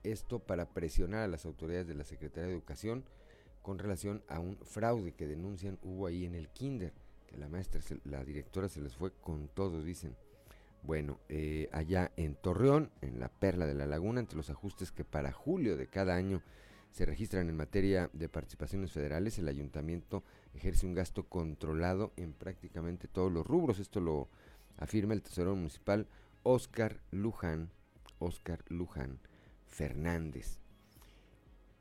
esto 0.03 0.39
para 0.39 0.69
presionar 0.69 1.21
a 1.21 1.27
las 1.27 1.45
autoridades 1.45 1.87
de 1.87 1.95
la 1.95 2.03
Secretaría 2.03 2.47
de 2.47 2.53
Educación 2.53 3.03
con 3.61 3.79
relación 3.79 4.23
a 4.27 4.39
un 4.39 4.57
fraude 4.57 5.13
que 5.13 5.27
denuncian 5.27 5.77
hubo 5.83 6.07
ahí 6.07 6.25
en 6.25 6.35
el 6.35 6.49
kinder 6.49 6.93
la 7.37 7.47
maestra, 7.47 7.81
la 8.05 8.23
directora 8.23 8.69
se 8.69 8.81
les 8.81 8.95
fue 8.95 9.11
con 9.21 9.47
todo, 9.47 9.81
dicen. 9.81 10.15
Bueno, 10.83 11.19
eh, 11.29 11.69
allá 11.71 12.11
en 12.17 12.33
Torreón, 12.35 12.89
en 13.01 13.19
la 13.19 13.29
Perla 13.29 13.67
de 13.67 13.75
la 13.75 13.85
Laguna, 13.85 14.19
entre 14.19 14.37
los 14.37 14.49
ajustes 14.49 14.91
que 14.91 15.05
para 15.05 15.31
julio 15.31 15.77
de 15.77 15.87
cada 15.87 16.15
año 16.15 16.41
se 16.91 17.05
registran 17.05 17.49
en 17.49 17.55
materia 17.55 18.09
de 18.13 18.29
participaciones 18.29 18.91
federales, 18.91 19.37
el 19.37 19.47
ayuntamiento 19.47 20.23
ejerce 20.55 20.87
un 20.87 20.95
gasto 20.95 21.23
controlado 21.23 22.11
en 22.17 22.33
prácticamente 22.33 23.07
todos 23.07 23.31
los 23.31 23.45
rubros. 23.45 23.79
Esto 23.79 23.99
lo 23.99 24.27
afirma 24.77 25.13
el 25.13 25.21
tesorero 25.21 25.55
municipal 25.55 26.07
Oscar 26.41 26.99
Luján, 27.11 27.69
Oscar 28.17 28.63
Luján 28.67 29.19
Fernández. 29.71 30.60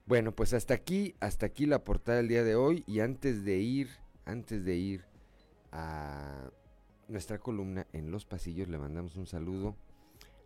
Bueno, 0.07 0.33
pues 0.33 0.55
hasta 0.55 0.75
aquí, 0.75 1.15
hasta 1.21 1.47
aquí 1.47 1.67
la 1.67 1.85
portada 1.85 2.19
del 2.19 2.29
día 2.29 2.43
de 2.43 2.57
hoy 2.57 2.83
y 2.87 3.01
antes 3.01 3.45
de 3.45 3.59
ir, 3.59 3.91
antes 4.25 4.65
de 4.65 4.77
ir 4.77 5.05
a 5.71 6.51
nuestra 7.09 7.39
columna 7.39 7.87
en 7.93 8.11
los 8.11 8.25
pasillos. 8.25 8.69
Le 8.69 8.79
mandamos 8.79 9.17
un 9.17 9.27
saludo 9.27 9.77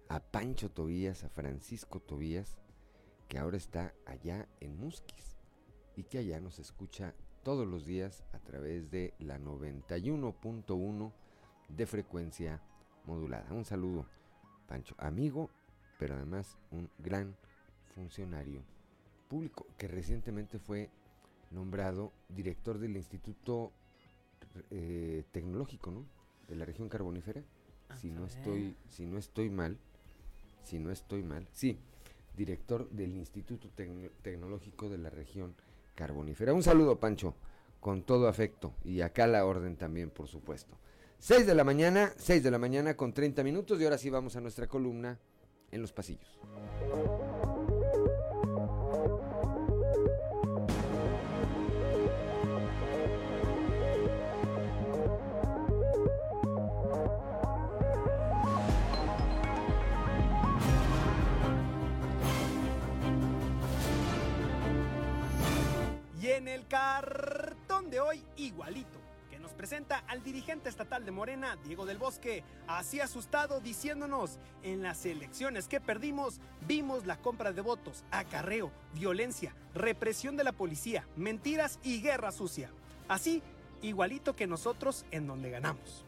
a 0.09 0.21
Pancho 0.21 0.71
Tobías, 0.71 1.25
a 1.25 1.29
Francisco 1.29 2.01
Tobías, 2.01 2.59
que 3.29 3.39
ahora 3.39 3.57
está 3.57 3.95
allá 4.07 4.49
en 4.61 4.77
Musquis 4.77 5.37
y 5.97 6.05
que 6.05 6.19
allá 6.19 6.41
nos 6.41 6.59
escucha 6.59 7.15
todos 7.43 7.67
los 7.67 7.87
días 7.87 8.25
a 8.33 8.39
través 8.39 8.91
de 8.91 9.15
la 9.19 9.39
91.1 9.39 11.13
de 11.69 11.87
frecuencia 11.87 12.61
modulada. 13.07 13.53
Un 13.53 13.65
saludo, 13.65 14.07
Pancho, 14.67 14.95
amigo, 14.99 15.51
pero 15.99 16.15
además 16.15 16.57
un 16.71 16.89
gran 16.99 17.37
funcionario 17.95 18.63
público 19.29 19.67
que 19.79 19.89
recientemente 19.89 20.59
fue 20.59 20.91
nombrado 21.51 22.13
director 22.29 22.79
del 22.79 22.97
Instituto 22.97 23.73
eh, 24.71 25.25
tecnológico, 25.33 25.91
¿no? 25.91 26.05
De 26.49 26.57
la 26.57 26.65
región 26.65 26.89
carbonífera. 26.89 27.43
Ah, 27.89 27.97
si 27.97 28.11
no 28.11 28.27
estoy, 28.27 28.77
si 28.89 29.07
no 29.07 29.19
estoy 29.19 29.51
mal, 29.51 29.79
si 30.63 30.79
no 30.79 30.91
estoy 30.91 31.23
mal, 31.23 31.47
sí, 31.53 31.79
director 32.37 32.89
del 32.91 33.15
Instituto 33.15 33.69
Tecnológico 34.23 34.89
de 34.89 34.99
la 34.99 35.11
región 35.11 35.55
carbonífera. 35.95 36.53
Un 36.53 36.63
saludo, 36.63 36.99
Pancho, 36.99 37.35
con 37.81 38.03
todo 38.03 38.29
afecto 38.29 38.75
y 38.85 39.01
acá 39.01 39.27
la 39.27 39.45
orden 39.45 39.77
también, 39.77 40.11
por 40.11 40.29
supuesto. 40.29 40.77
6 41.19 41.47
de 41.47 41.55
la 41.55 41.65
mañana, 41.65 42.13
6 42.17 42.43
de 42.43 42.51
la 42.51 42.59
mañana 42.59 42.97
con 42.97 43.13
30 43.13 43.43
minutos 43.45 43.81
y 43.81 43.85
ahora 43.85 43.99
sí 43.99 44.11
vamos 44.11 44.37
a 44.37 44.41
nuestra 44.41 44.67
columna 44.67 45.19
en 45.71 45.81
los 45.81 45.93
pasillos. 45.93 46.39
en 66.35 66.49
el 66.49 66.67
cartón 66.67 67.91
de 67.91 68.01
hoy, 68.01 68.23
igualito, 68.37 68.99
presenta 69.65 70.05
al 70.09 70.23
dirigente 70.23 70.69
estatal 70.69 71.07
de 71.07 71.11
Morena, 71.11 71.57
Diego 71.65 71.87
del 71.87 71.97
Bosque, 71.97 72.45
así 72.67 73.01
asustado 73.01 73.61
diciéndonos, 73.61 74.39
en 74.63 74.83
las 74.83 75.07
elecciones 75.07 75.69
que 75.69 75.81
perdimos, 75.81 76.39
vimos 76.69 77.07
la 77.07 77.17
compra 77.17 77.51
de 77.51 77.63
votos, 77.63 78.05
acarreo, 78.11 78.71
violencia, 78.93 79.55
represión 79.75 80.37
de 80.37 80.45
la 80.45 80.53
policía, 80.53 81.09
mentiras 81.17 81.79
y 81.83 82.03
guerra 82.03 82.31
sucia. 82.31 82.71
Así, 83.09 83.43
igualito 83.81 84.37
que 84.37 84.47
nosotros 84.47 85.07
en 85.11 85.27
donde 85.27 85.49
ganamos. 85.49 86.05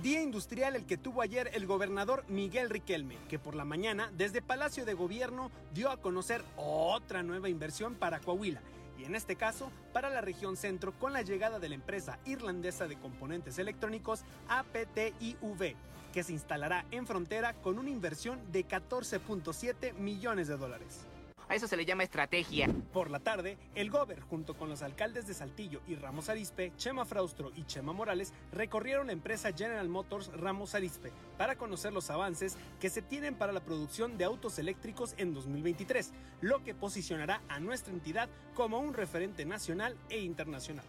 Día 0.00 0.22
industrial 0.22 0.76
el 0.76 0.86
que 0.86 0.96
tuvo 0.96 1.20
ayer 1.20 1.50
el 1.52 1.66
gobernador 1.66 2.22
Miguel 2.28 2.70
Riquelme, 2.70 3.18
que 3.28 3.40
por 3.40 3.56
la 3.56 3.64
mañana 3.64 4.12
desde 4.16 4.40
Palacio 4.40 4.84
de 4.84 4.94
Gobierno 4.94 5.50
dio 5.74 5.90
a 5.90 5.96
conocer 5.96 6.44
otra 6.56 7.24
nueva 7.24 7.48
inversión 7.48 7.96
para 7.96 8.20
Coahuila 8.20 8.62
y 8.98 9.04
en 9.04 9.14
este 9.14 9.36
caso 9.36 9.70
para 9.92 10.10
la 10.10 10.20
región 10.20 10.56
centro 10.56 10.92
con 10.92 11.12
la 11.12 11.22
llegada 11.22 11.58
de 11.58 11.68
la 11.68 11.74
empresa 11.74 12.18
irlandesa 12.24 12.86
de 12.86 12.98
componentes 12.98 13.58
electrónicos 13.58 14.24
APTIV, 14.48 15.76
que 16.12 16.22
se 16.22 16.32
instalará 16.32 16.84
en 16.90 17.06
frontera 17.06 17.54
con 17.54 17.78
una 17.78 17.90
inversión 17.90 18.40
de 18.52 18.66
14.7 18.66 19.94
millones 19.94 20.48
de 20.48 20.56
dólares. 20.56 21.06
A 21.48 21.54
eso 21.54 21.68
se 21.68 21.76
le 21.76 21.84
llama 21.84 22.04
estrategia. 22.04 22.68
Por 22.92 23.10
la 23.10 23.20
tarde, 23.20 23.58
el 23.74 23.90
Gober, 23.90 24.20
junto 24.20 24.54
con 24.56 24.70
los 24.70 24.82
alcaldes 24.82 25.26
de 25.26 25.34
Saltillo 25.34 25.82
y 25.86 25.94
Ramos 25.94 26.28
Arispe, 26.28 26.72
Chema 26.76 27.04
Fraustro 27.04 27.52
y 27.54 27.64
Chema 27.64 27.92
Morales, 27.92 28.32
recorrieron 28.52 29.08
la 29.08 29.12
empresa 29.12 29.52
General 29.52 29.88
Motors 29.88 30.32
Ramos 30.32 30.74
Arispe 30.74 31.12
para 31.36 31.56
conocer 31.56 31.92
los 31.92 32.08
avances 32.08 32.56
que 32.80 32.88
se 32.88 33.02
tienen 33.02 33.34
para 33.34 33.52
la 33.52 33.60
producción 33.60 34.16
de 34.16 34.24
autos 34.24 34.58
eléctricos 34.58 35.14
en 35.18 35.34
2023, 35.34 36.12
lo 36.40 36.64
que 36.64 36.74
posicionará 36.74 37.42
a 37.48 37.60
nuestra 37.60 37.92
entidad 37.92 38.28
como 38.54 38.78
un 38.78 38.94
referente 38.94 39.44
nacional 39.44 39.96
e 40.08 40.20
internacional. 40.20 40.84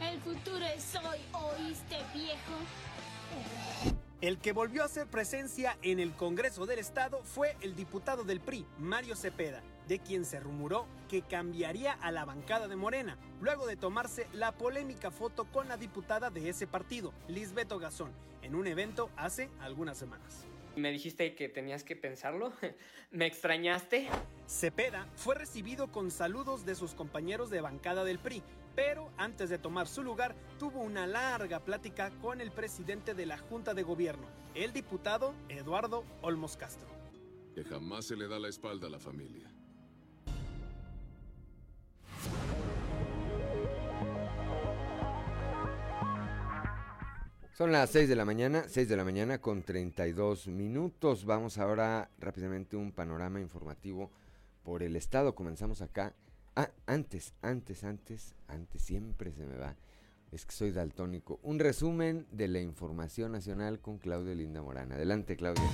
El 0.00 0.20
futuro 0.20 0.64
es 0.64 0.94
hoy, 0.96 1.18
¿oíste, 1.32 1.96
viejo? 2.14 3.11
El 4.22 4.38
que 4.38 4.52
volvió 4.52 4.82
a 4.82 4.86
hacer 4.86 5.08
presencia 5.08 5.76
en 5.82 5.98
el 5.98 6.12
Congreso 6.12 6.64
del 6.64 6.78
Estado 6.78 7.24
fue 7.24 7.56
el 7.60 7.74
diputado 7.74 8.22
del 8.22 8.40
PRI, 8.40 8.64
Mario 8.78 9.16
Cepeda, 9.16 9.62
de 9.88 9.98
quien 9.98 10.24
se 10.24 10.38
rumoró 10.38 10.86
que 11.08 11.22
cambiaría 11.22 11.94
a 11.94 12.12
la 12.12 12.24
bancada 12.24 12.68
de 12.68 12.76
Morena, 12.76 13.18
luego 13.40 13.66
de 13.66 13.74
tomarse 13.74 14.28
la 14.32 14.52
polémica 14.52 15.10
foto 15.10 15.44
con 15.46 15.66
la 15.66 15.76
diputada 15.76 16.30
de 16.30 16.48
ese 16.48 16.68
partido, 16.68 17.12
Lisbeto 17.26 17.80
Gazón, 17.80 18.12
en 18.42 18.54
un 18.54 18.68
evento 18.68 19.10
hace 19.16 19.50
algunas 19.60 19.98
semanas. 19.98 20.46
Me 20.76 20.90
dijiste 20.92 21.34
que 21.34 21.48
tenías 21.48 21.84
que 21.84 21.96
pensarlo. 21.96 22.52
¿Me 23.10 23.26
extrañaste? 23.26 24.08
Cepeda 24.46 25.08
fue 25.16 25.34
recibido 25.34 25.90
con 25.90 26.10
saludos 26.10 26.64
de 26.64 26.76
sus 26.76 26.94
compañeros 26.94 27.50
de 27.50 27.60
bancada 27.60 28.04
del 28.04 28.18
PRI, 28.18 28.42
pero 28.74 29.10
antes 29.16 29.50
de 29.50 29.58
tomar 29.58 29.86
su 29.86 30.02
lugar 30.02 30.34
tuvo 30.58 30.80
una 30.80 31.06
larga 31.06 31.60
plática 31.60 32.10
con 32.20 32.40
el 32.40 32.50
presidente 32.50 33.14
de 33.14 33.26
la 33.26 33.38
Junta 33.38 33.74
de 33.74 33.82
Gobierno, 33.82 34.26
el 34.54 34.72
diputado 34.72 35.34
Eduardo 35.48 36.04
Olmos 36.22 36.56
Castro. 36.56 36.88
Que 37.54 37.64
jamás 37.64 38.06
se 38.06 38.16
le 38.16 38.28
da 38.28 38.38
la 38.38 38.48
espalda 38.48 38.86
a 38.86 38.90
la 38.90 38.98
familia. 38.98 39.50
Son 47.52 47.70
las 47.70 47.90
6 47.90 48.08
de 48.08 48.16
la 48.16 48.24
mañana, 48.24 48.64
6 48.66 48.88
de 48.88 48.96
la 48.96 49.04
mañana 49.04 49.38
con 49.38 49.62
32 49.62 50.48
minutos. 50.48 51.26
Vamos 51.26 51.58
ahora 51.58 52.10
rápidamente 52.18 52.76
un 52.76 52.92
panorama 52.92 53.40
informativo 53.40 54.10
por 54.64 54.82
el 54.82 54.96
estado. 54.96 55.34
Comenzamos 55.34 55.82
acá. 55.82 56.14
Ah, 56.54 56.70
antes, 56.86 57.32
antes, 57.40 57.82
antes, 57.82 58.34
antes, 58.46 58.82
siempre 58.82 59.32
se 59.32 59.46
me 59.46 59.56
va. 59.56 59.74
Es 60.32 60.44
que 60.44 60.52
soy 60.52 60.70
daltónico. 60.70 61.40
Un 61.42 61.58
resumen 61.58 62.26
de 62.30 62.48
la 62.48 62.60
información 62.60 63.32
nacional 63.32 63.80
con 63.80 63.98
Claudia 63.98 64.34
Linda 64.34 64.62
Morán. 64.62 64.92
Adelante, 64.92 65.36
Claudia. 65.36 65.64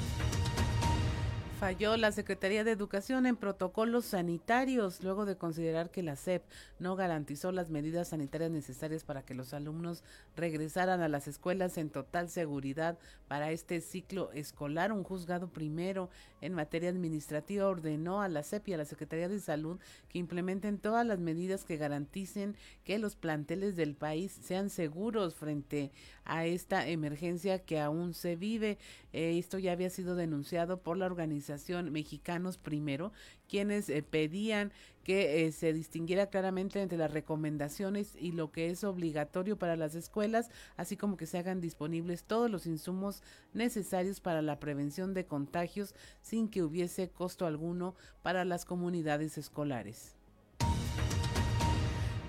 Falló 1.58 1.96
la 1.96 2.12
Secretaría 2.12 2.62
de 2.62 2.70
Educación 2.70 3.26
en 3.26 3.34
protocolos 3.34 4.04
sanitarios 4.04 5.02
luego 5.02 5.26
de 5.26 5.36
considerar 5.36 5.90
que 5.90 6.04
la 6.04 6.14
SEP 6.14 6.44
no 6.78 6.94
garantizó 6.94 7.50
las 7.50 7.68
medidas 7.68 8.08
sanitarias 8.08 8.52
necesarias 8.52 9.02
para 9.02 9.22
que 9.22 9.34
los 9.34 9.52
alumnos 9.52 10.04
regresaran 10.36 11.00
a 11.00 11.08
las 11.08 11.26
escuelas 11.26 11.76
en 11.76 11.90
total 11.90 12.30
seguridad 12.30 12.96
para 13.26 13.50
este 13.50 13.80
ciclo 13.80 14.30
escolar. 14.30 14.92
Un 14.92 15.02
juzgado 15.02 15.48
primero 15.48 16.10
en 16.40 16.54
materia 16.54 16.90
administrativa 16.90 17.66
ordenó 17.66 18.22
a 18.22 18.28
la 18.28 18.44
SEP 18.44 18.68
y 18.68 18.74
a 18.74 18.78
la 18.78 18.84
Secretaría 18.84 19.28
de 19.28 19.40
Salud 19.40 19.80
que 20.08 20.20
implementen 20.20 20.78
todas 20.78 21.04
las 21.04 21.18
medidas 21.18 21.64
que 21.64 21.76
garanticen 21.76 22.54
que 22.84 23.00
los 23.00 23.16
planteles 23.16 23.74
del 23.74 23.96
país 23.96 24.30
sean 24.44 24.70
seguros 24.70 25.34
frente 25.34 25.90
a 26.28 26.46
esta 26.46 26.86
emergencia 26.86 27.58
que 27.58 27.80
aún 27.80 28.14
se 28.14 28.36
vive. 28.36 28.78
Eh, 29.12 29.38
esto 29.38 29.58
ya 29.58 29.72
había 29.72 29.90
sido 29.90 30.14
denunciado 30.14 30.80
por 30.80 30.96
la 30.96 31.06
organización 31.06 31.90
Mexicanos 31.90 32.58
Primero, 32.58 33.12
quienes 33.48 33.88
eh, 33.88 34.02
pedían 34.02 34.70
que 35.02 35.46
eh, 35.46 35.52
se 35.52 35.72
distinguiera 35.72 36.26
claramente 36.26 36.82
entre 36.82 36.98
las 36.98 37.10
recomendaciones 37.10 38.14
y 38.20 38.32
lo 38.32 38.52
que 38.52 38.68
es 38.68 38.84
obligatorio 38.84 39.58
para 39.58 39.74
las 39.74 39.94
escuelas, 39.94 40.50
así 40.76 40.98
como 40.98 41.16
que 41.16 41.24
se 41.24 41.38
hagan 41.38 41.62
disponibles 41.62 42.24
todos 42.24 42.50
los 42.50 42.66
insumos 42.66 43.22
necesarios 43.54 44.20
para 44.20 44.42
la 44.42 44.60
prevención 44.60 45.14
de 45.14 45.24
contagios 45.24 45.94
sin 46.20 46.48
que 46.48 46.62
hubiese 46.62 47.08
costo 47.08 47.46
alguno 47.46 47.96
para 48.22 48.44
las 48.44 48.66
comunidades 48.66 49.38
escolares. 49.38 50.17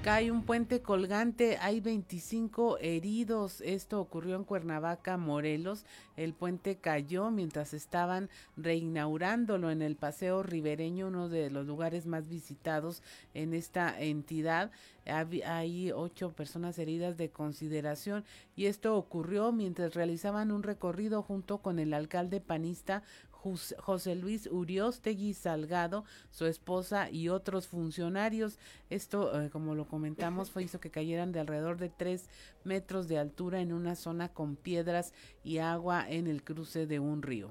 Cae 0.09 0.31
un 0.31 0.41
puente 0.41 0.81
colgante, 0.81 1.59
hay 1.61 1.81
25 1.81 2.79
heridos. 2.79 3.61
Esto 3.61 4.01
ocurrió 4.01 4.37
en 4.37 4.43
Cuernavaca, 4.43 5.17
Morelos. 5.17 5.85
El 6.17 6.33
puente 6.33 6.77
cayó 6.77 7.29
mientras 7.29 7.75
estaban 7.75 8.27
reinaurándolo 8.57 9.69
en 9.69 9.83
el 9.83 9.95
Paseo 9.95 10.41
Ribereño, 10.41 11.09
uno 11.09 11.29
de 11.29 11.51
los 11.51 11.67
lugares 11.67 12.07
más 12.07 12.27
visitados 12.27 13.03
en 13.35 13.53
esta 13.53 14.01
entidad. 14.01 14.71
Hay 15.05 15.91
ocho 15.91 16.31
personas 16.31 16.79
heridas 16.79 17.15
de 17.17 17.29
consideración 17.29 18.25
y 18.55 18.65
esto 18.65 18.97
ocurrió 18.97 19.51
mientras 19.51 19.93
realizaban 19.93 20.51
un 20.51 20.63
recorrido 20.63 21.21
junto 21.21 21.59
con 21.59 21.77
el 21.77 21.93
alcalde 21.93 22.41
panista 22.41 23.03
José 23.41 24.15
Luis 24.15 24.47
Uriostegui 24.51 25.33
Salgado, 25.33 26.03
su 26.31 26.45
esposa 26.45 27.09
y 27.09 27.29
otros 27.29 27.67
funcionarios. 27.67 28.59
Esto, 28.89 29.39
eh, 29.39 29.49
como 29.49 29.75
lo 29.75 29.87
comentamos, 29.87 30.51
fue 30.51 30.63
hizo 30.63 30.79
que 30.79 30.91
cayeran 30.91 31.31
de 31.31 31.39
alrededor 31.39 31.77
de 31.77 31.89
tres 31.89 32.29
metros 32.63 33.07
de 33.07 33.17
altura 33.17 33.61
en 33.61 33.73
una 33.73 33.95
zona 33.95 34.29
con 34.29 34.55
piedras 34.55 35.13
y 35.43 35.59
agua 35.59 36.09
en 36.09 36.27
el 36.27 36.43
cruce 36.43 36.85
de 36.85 36.99
un 36.99 37.21
río. 37.21 37.49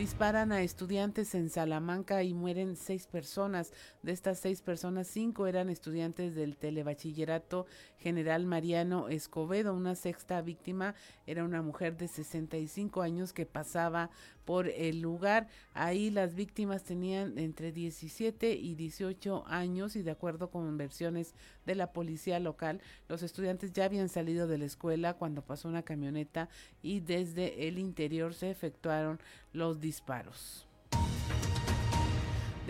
Disparan 0.00 0.50
a 0.50 0.62
estudiantes 0.62 1.34
en 1.34 1.50
Salamanca 1.50 2.22
y 2.22 2.32
mueren 2.32 2.74
seis 2.74 3.06
personas. 3.06 3.70
De 4.02 4.12
estas 4.12 4.38
seis 4.38 4.62
personas, 4.62 5.08
cinco 5.08 5.46
eran 5.46 5.68
estudiantes 5.68 6.34
del 6.34 6.56
telebachillerato 6.56 7.66
General 7.98 8.46
Mariano 8.46 9.10
Escobedo. 9.10 9.74
Una 9.74 9.94
sexta 9.94 10.40
víctima 10.40 10.94
era 11.26 11.44
una 11.44 11.60
mujer 11.60 11.98
de 11.98 12.08
65 12.08 13.02
años 13.02 13.34
que 13.34 13.44
pasaba 13.44 14.08
por 14.50 14.66
el 14.66 15.00
lugar. 15.00 15.46
Ahí 15.74 16.10
las 16.10 16.34
víctimas 16.34 16.82
tenían 16.82 17.38
entre 17.38 17.70
17 17.70 18.52
y 18.52 18.74
18 18.74 19.44
años 19.46 19.94
y 19.94 20.02
de 20.02 20.10
acuerdo 20.10 20.50
con 20.50 20.76
versiones 20.76 21.36
de 21.66 21.76
la 21.76 21.92
policía 21.92 22.40
local, 22.40 22.80
los 23.08 23.22
estudiantes 23.22 23.72
ya 23.72 23.84
habían 23.84 24.08
salido 24.08 24.48
de 24.48 24.58
la 24.58 24.64
escuela 24.64 25.14
cuando 25.14 25.42
pasó 25.42 25.68
una 25.68 25.84
camioneta 25.84 26.48
y 26.82 26.98
desde 26.98 27.68
el 27.68 27.78
interior 27.78 28.34
se 28.34 28.50
efectuaron 28.50 29.20
los 29.52 29.80
disparos. 29.80 30.66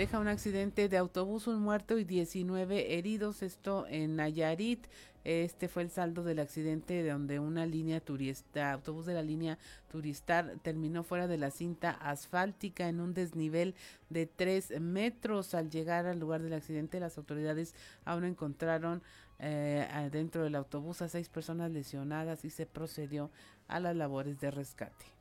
Deja 0.01 0.19
un 0.19 0.29
accidente 0.29 0.89
de 0.89 0.97
autobús, 0.97 1.47
un 1.47 1.61
muerto 1.61 1.99
y 1.99 2.05
19 2.05 2.97
heridos, 2.97 3.43
esto 3.43 3.87
en 3.87 4.17
Nayarit. 4.17 4.87
Este 5.25 5.69
fue 5.69 5.83
el 5.83 5.91
saldo 5.91 6.25
del 6.25 6.39
accidente 6.39 7.03
de 7.03 7.11
donde 7.11 7.39
una 7.39 7.67
línea 7.67 8.01
turista, 8.01 8.73
autobús 8.73 9.05
de 9.05 9.13
la 9.13 9.21
línea 9.21 9.59
Turistar 9.93 10.55
terminó 10.63 11.03
fuera 11.03 11.27
de 11.27 11.37
la 11.37 11.51
cinta 11.51 11.91
asfáltica 11.91 12.89
en 12.89 12.99
un 12.99 13.13
desnivel 13.13 13.75
de 14.09 14.25
tres 14.25 14.71
metros. 14.81 15.53
Al 15.53 15.69
llegar 15.69 16.07
al 16.07 16.19
lugar 16.19 16.41
del 16.41 16.55
accidente, 16.55 16.99
las 16.99 17.19
autoridades 17.19 17.75
aún 18.07 18.25
encontraron 18.25 19.03
eh, 19.39 20.09
dentro 20.11 20.43
del 20.45 20.55
autobús 20.55 21.03
a 21.03 21.11
seis 21.11 21.29
personas 21.29 21.73
lesionadas 21.73 22.47
y 22.47 22.49
se 22.49 22.65
procedió 22.65 23.31
a 23.69 23.81
las 23.81 23.95
labores 23.95 24.41
de 24.41 24.51
rescate. 24.51 25.19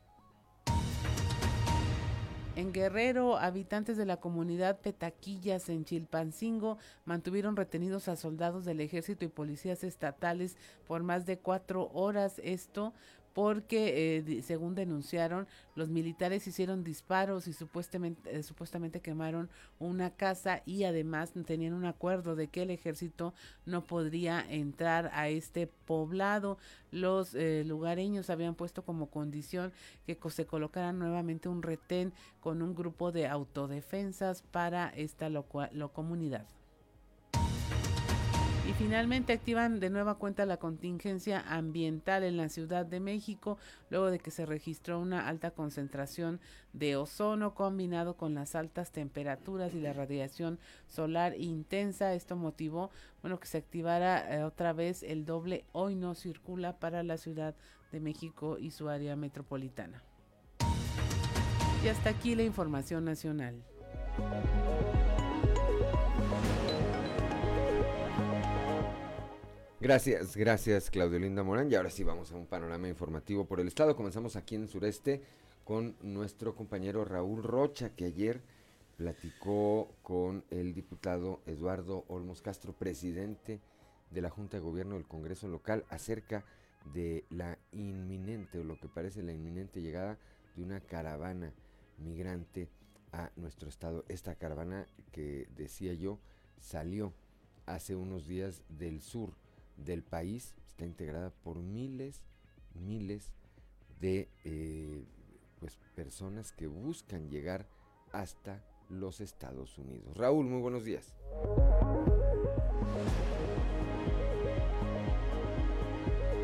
En 2.60 2.74
Guerrero, 2.74 3.38
habitantes 3.38 3.96
de 3.96 4.06
la 4.06 4.18
comunidad 4.18 4.82
Petaquillas 4.82 5.70
en 5.70 5.86
Chilpancingo 5.86 6.78
mantuvieron 7.06 7.56
retenidos 7.56 8.10
a 8.10 8.18
soldados 8.18 8.66
del 8.66 8.82
ejército 8.82 9.24
y 9.24 9.30
policías 9.30 9.86
estatales 9.86 10.58
por 10.86 11.02
más 11.02 11.26
de 11.26 11.40
cuatro 11.40 11.90
horas. 11.94 12.42
Esto 12.44 12.92
porque 13.40 14.18
eh, 14.18 14.42
según 14.44 14.76
denunciaron 14.76 15.48
los 15.74 15.88
militares 15.88 16.46
hicieron 16.46 16.84
disparos 16.84 17.48
y 17.48 17.54
supuestamente 17.54 18.38
eh, 18.38 18.44
supuestamente 18.44 19.00
quemaron 19.00 19.50
una 19.80 20.10
casa 20.10 20.62
y 20.66 20.84
además 20.84 21.32
tenían 21.46 21.72
un 21.72 21.86
acuerdo 21.86 22.36
de 22.36 22.50
que 22.50 22.64
el 22.64 22.70
ejército 22.70 23.34
no 23.66 23.88
podría 23.88 24.46
entrar 24.50 25.10
a 25.14 25.30
este 25.30 25.68
poblado. 25.68 26.58
Los 26.92 27.34
eh, 27.34 27.64
lugareños 27.66 28.30
habían 28.30 28.56
puesto 28.56 28.84
como 28.84 29.10
condición 29.10 29.72
que 30.06 30.20
se 30.30 30.46
colocara 30.46 30.92
nuevamente 30.92 31.48
un 31.48 31.64
retén 31.64 32.12
con 32.42 32.62
un 32.62 32.76
grupo 32.76 33.14
de 33.14 33.26
autodefensas 33.26 34.42
para 34.42 34.90
esta 34.90 35.30
comunidad 35.94 36.59
y 38.70 38.74
finalmente 38.74 39.34
activan 39.34 39.80
de 39.80 39.90
nueva 39.90 40.20
cuenta 40.20 40.46
la 40.46 40.58
contingencia 40.58 41.40
ambiental 41.40 42.24
en 42.24 42.38
la 42.38 42.50
Ciudad 42.50 42.86
de 42.86 43.00
México 43.00 43.58
luego 43.90 44.12
de 44.12 44.20
que 44.20 44.30
se 44.30 44.46
registró 44.46 45.00
una 45.00 45.28
alta 45.28 45.50
concentración 45.50 46.40
de 46.74 46.96
ozono 46.96 47.56
combinado 47.56 48.16
con 48.16 48.36
las 48.36 48.54
altas 48.54 48.92
temperaturas 48.92 49.74
y 49.74 49.82
la 49.82 49.94
radiación 49.94 50.60
solar 50.86 51.36
intensa. 51.36 52.14
Esto 52.14 52.36
motivó 52.36 52.92
bueno 53.24 53.40
que 53.40 53.48
se 53.48 53.58
activara 53.58 54.36
eh, 54.36 54.44
otra 54.44 54.72
vez 54.72 55.02
el 55.02 55.26
doble 55.26 55.66
hoy 55.72 55.96
no 55.96 56.14
circula 56.14 56.78
para 56.78 57.02
la 57.02 57.18
Ciudad 57.18 57.56
de 57.92 58.00
México 58.00 58.60
y 58.60 58.70
su 58.70 58.88
área 58.88 59.16
metropolitana. 59.16 60.04
Y 61.84 61.88
hasta 61.88 62.12
aquí 62.12 62.36
la 62.36 62.44
información 62.44 63.04
nacional. 63.04 63.64
Gracias, 69.82 70.36
gracias 70.36 70.90
Claudio 70.90 71.20
Linda 71.20 71.42
Morán. 71.42 71.72
Y 71.72 71.76
ahora 71.76 71.90
sí 71.90 72.04
vamos 72.04 72.34
a 72.34 72.36
un 72.36 72.48
panorama 72.48 72.90
informativo 72.90 73.46
por 73.46 73.62
el 73.62 73.68
estado. 73.70 73.96
Comenzamos 73.96 74.36
aquí 74.36 74.56
en 74.56 74.64
el 74.64 74.68
sureste 74.68 75.22
con 75.64 75.96
nuestro 76.02 76.54
compañero 76.54 77.06
Raúl 77.06 77.44
Rocha, 77.44 77.96
que 77.96 78.04
ayer 78.04 78.42
platicó 78.98 79.90
con 80.04 80.44
el 80.50 80.74
diputado 80.74 81.40
Eduardo 81.46 82.04
Olmos 82.10 82.42
Castro, 82.42 82.74
presidente 82.74 83.62
de 84.12 84.22
la 84.22 84.30
Junta 84.30 84.58
de 84.58 84.64
Gobierno 84.64 84.96
del 84.96 85.08
Congreso 85.08 85.48
local, 85.48 85.86
acerca 85.90 86.44
de 86.94 87.24
la 87.30 87.58
inminente, 87.72 88.60
o 88.60 88.66
lo 88.66 88.78
que 88.82 88.90
parece 88.90 89.24
la 89.24 89.32
inminente 89.32 89.82
llegada 89.82 90.18
de 90.58 90.64
una 90.64 90.82
caravana 90.82 91.54
migrante 92.00 92.68
a 93.14 93.32
nuestro 93.38 93.70
estado. 93.70 94.04
Esta 94.10 94.36
caravana 94.36 94.88
que 95.14 95.48
decía 95.56 95.94
yo 95.94 96.20
salió 96.60 97.14
hace 97.66 97.96
unos 97.96 98.28
días 98.28 98.62
del 98.68 99.00
sur 99.00 99.32
del 99.86 100.04
país 100.04 100.54
está 100.68 100.86
integrada 100.86 101.32
por 101.44 101.58
miles, 101.60 102.22
miles 102.74 103.32
de 104.00 104.30
eh, 104.46 105.04
pues, 105.60 105.78
personas 105.96 106.52
que 106.52 106.68
buscan 106.68 107.30
llegar 107.30 107.68
hasta 108.12 108.64
los 108.90 109.22
Estados 109.22 109.78
Unidos. 109.78 110.16
Raúl, 110.18 110.46
muy 110.46 110.62
buenos 110.62 110.84
días. 110.84 111.14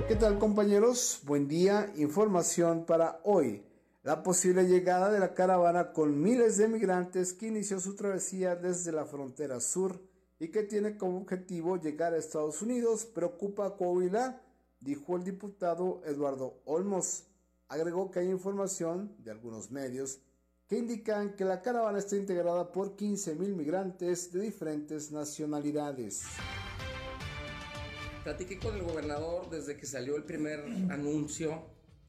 ¿Qué 0.08 0.16
tal 0.16 0.38
compañeros? 0.38 1.22
Buen 1.24 1.48
día. 1.48 1.92
Información 1.96 2.86
para 2.86 3.20
hoy. 3.24 3.64
La 4.04 4.22
posible 4.22 4.66
llegada 4.66 5.10
de 5.10 5.20
la 5.20 5.34
caravana 5.34 5.94
con 5.94 6.22
miles 6.22 6.58
de 6.58 6.68
migrantes 6.68 7.34
que 7.34 7.48
inició 7.48 7.80
su 7.80 7.96
travesía 7.96 8.56
desde 8.56 8.92
la 8.92 9.06
frontera 9.06 9.60
sur 9.60 10.00
y 10.40 10.50
que 10.50 10.64
tiene 10.64 10.98
como 10.98 11.18
objetivo 11.18 11.78
llegar 11.78 12.14
a 12.14 12.18
Estados 12.18 12.62
Unidos 12.62 13.06
preocupa 13.06 13.66
a 13.66 13.76
Coahuila, 13.76 14.42
dijo 14.80 15.16
el 15.16 15.24
diputado 15.24 16.02
Eduardo 16.06 16.62
Olmos. 16.66 17.24
Agregó 17.68 18.12
que 18.12 18.20
hay 18.20 18.30
información 18.30 19.16
de 19.20 19.32
algunos 19.32 19.72
medios 19.72 20.20
que 20.68 20.78
indican 20.78 21.36
que 21.36 21.46
la 21.46 21.62
caravana 21.62 22.00
está 22.00 22.16
integrada 22.16 22.72
por 22.72 22.96
15.000 22.96 23.56
migrantes 23.56 24.32
de 24.32 24.42
diferentes 24.42 25.12
nacionalidades. 25.12 26.24
platiqué 28.24 28.58
con 28.58 28.76
el 28.76 28.84
gobernador 28.84 29.50
desde 29.50 29.78
que 29.78 29.86
salió 29.86 30.16
el 30.16 30.24
primer 30.24 30.62
anuncio 30.90 31.64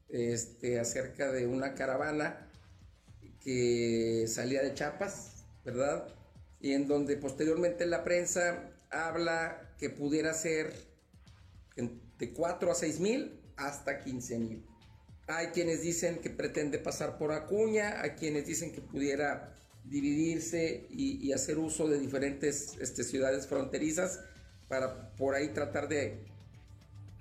este, 0.09 0.79
acerca 0.79 1.31
de 1.31 1.45
una 1.45 1.75
caravana 1.75 2.49
que 3.39 4.25
salía 4.27 4.63
de 4.63 4.73
Chiapas, 4.73 5.45
¿verdad? 5.63 6.16
Y 6.59 6.73
en 6.73 6.87
donde 6.87 7.17
posteriormente 7.17 7.85
la 7.85 8.03
prensa 8.03 8.71
habla 8.89 9.73
que 9.77 9.89
pudiera 9.89 10.33
ser 10.33 10.73
de 11.75 12.33
4 12.33 12.71
a 12.71 12.75
6 12.75 12.99
mil 12.99 13.39
hasta 13.55 13.99
15 13.99 14.39
mil. 14.39 14.65
Hay 15.27 15.47
quienes 15.47 15.81
dicen 15.81 16.19
que 16.19 16.29
pretende 16.29 16.79
pasar 16.79 17.17
por 17.17 17.31
Acuña, 17.31 18.01
hay 18.01 18.11
quienes 18.11 18.45
dicen 18.45 18.71
que 18.71 18.81
pudiera 18.81 19.53
dividirse 19.83 20.87
y, 20.89 21.31
hacer 21.31 21.57
uso 21.57 21.87
de 21.87 21.99
diferentes 21.99 22.77
este, 22.79 23.03
ciudades 23.03 23.47
fronterizas 23.47 24.21
para 24.67 25.15
por 25.15 25.35
ahí 25.35 25.49
tratar 25.49 25.87
de, 25.87 26.25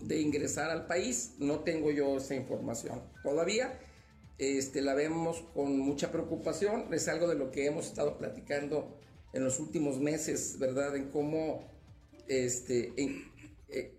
de 0.00 0.20
ingresar 0.20 0.70
al 0.70 0.86
país. 0.86 1.34
No 1.38 1.60
tengo 1.60 1.90
yo 1.90 2.16
esa 2.16 2.34
información 2.34 3.02
todavía. 3.22 3.78
Este, 4.38 4.82
la 4.82 4.94
vemos 4.94 5.44
con 5.54 5.78
mucha 5.78 6.12
preocupación. 6.12 6.92
Es 6.92 7.08
algo 7.08 7.28
de 7.28 7.36
lo 7.36 7.50
que 7.50 7.66
hemos 7.66 7.86
estado 7.86 8.18
platicando 8.18 8.98
en 9.36 9.44
los 9.44 9.60
últimos 9.60 10.00
meses, 10.00 10.58
¿verdad? 10.58 10.96
En 10.96 11.10
cómo, 11.10 11.62
este, 12.26 12.92
eh, 12.96 13.92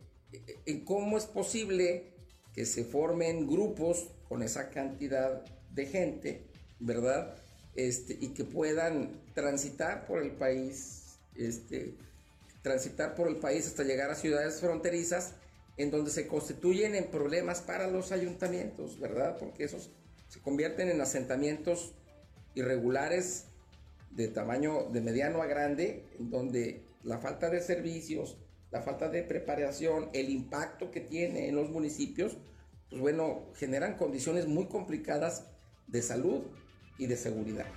en 0.65 0.84
cómo 0.84 1.15
es 1.15 1.26
posible 1.26 2.12
que 2.54 2.65
se 2.65 2.84
formen 2.84 3.45
grupos 3.45 4.10
con 4.28 4.41
esa 4.41 4.71
cantidad 4.71 5.45
de 5.76 5.86
gente, 5.86 6.41
¿verdad? 6.80 7.36
Este, 7.76 8.17
y 8.19 8.30
que 8.30 8.45
puedan 8.45 9.21
transitar 9.36 10.08
por 10.08 10.23
el 10.23 10.32
país, 10.32 11.19
este, 11.36 11.93
transitar 12.63 13.13
por 13.13 13.28
el 13.28 13.36
país 13.36 13.67
hasta 13.67 13.84
llegar 13.84 14.10
a 14.10 14.15
ciudades 14.15 14.60
fronterizas 14.60 15.36
en 15.78 15.91
donde 15.91 16.10
se 16.10 16.26
constituyen 16.26 16.95
en 16.95 17.12
problemas 17.12 17.62
para 17.62 17.86
los 17.86 18.12
ayuntamientos, 18.12 19.00
¿verdad? 19.00 19.38
Porque 19.38 19.65
esos 19.65 19.91
se 20.30 20.39
convierten 20.39 20.89
en 20.89 21.00
asentamientos 21.00 21.93
irregulares 22.56 23.43
de 24.17 24.27
tamaño 24.30 24.89
de 24.91 24.99
mediano 24.99 25.43
a 25.43 25.45
grande, 25.45 26.03
donde 26.17 26.84
la 27.03 27.19
falta 27.19 27.51
de 27.51 27.62
servicios, 27.62 28.39
la 28.71 28.82
falta 28.82 29.10
de 29.10 29.21
preparación, 29.21 30.10
el 30.12 30.32
impacto 30.32 30.89
que 30.89 31.01
tiene 31.01 31.47
en 31.47 31.56
los 31.56 31.69
municipios, 31.69 32.36
pues 32.89 32.99
bueno, 32.99 33.43
generan 33.53 33.95
condiciones 33.95 34.47
muy 34.47 34.65
complicadas 34.65 35.45
de 35.86 36.01
salud 36.01 36.41
y 36.97 37.06
de 37.06 37.15
seguridad. 37.15 37.67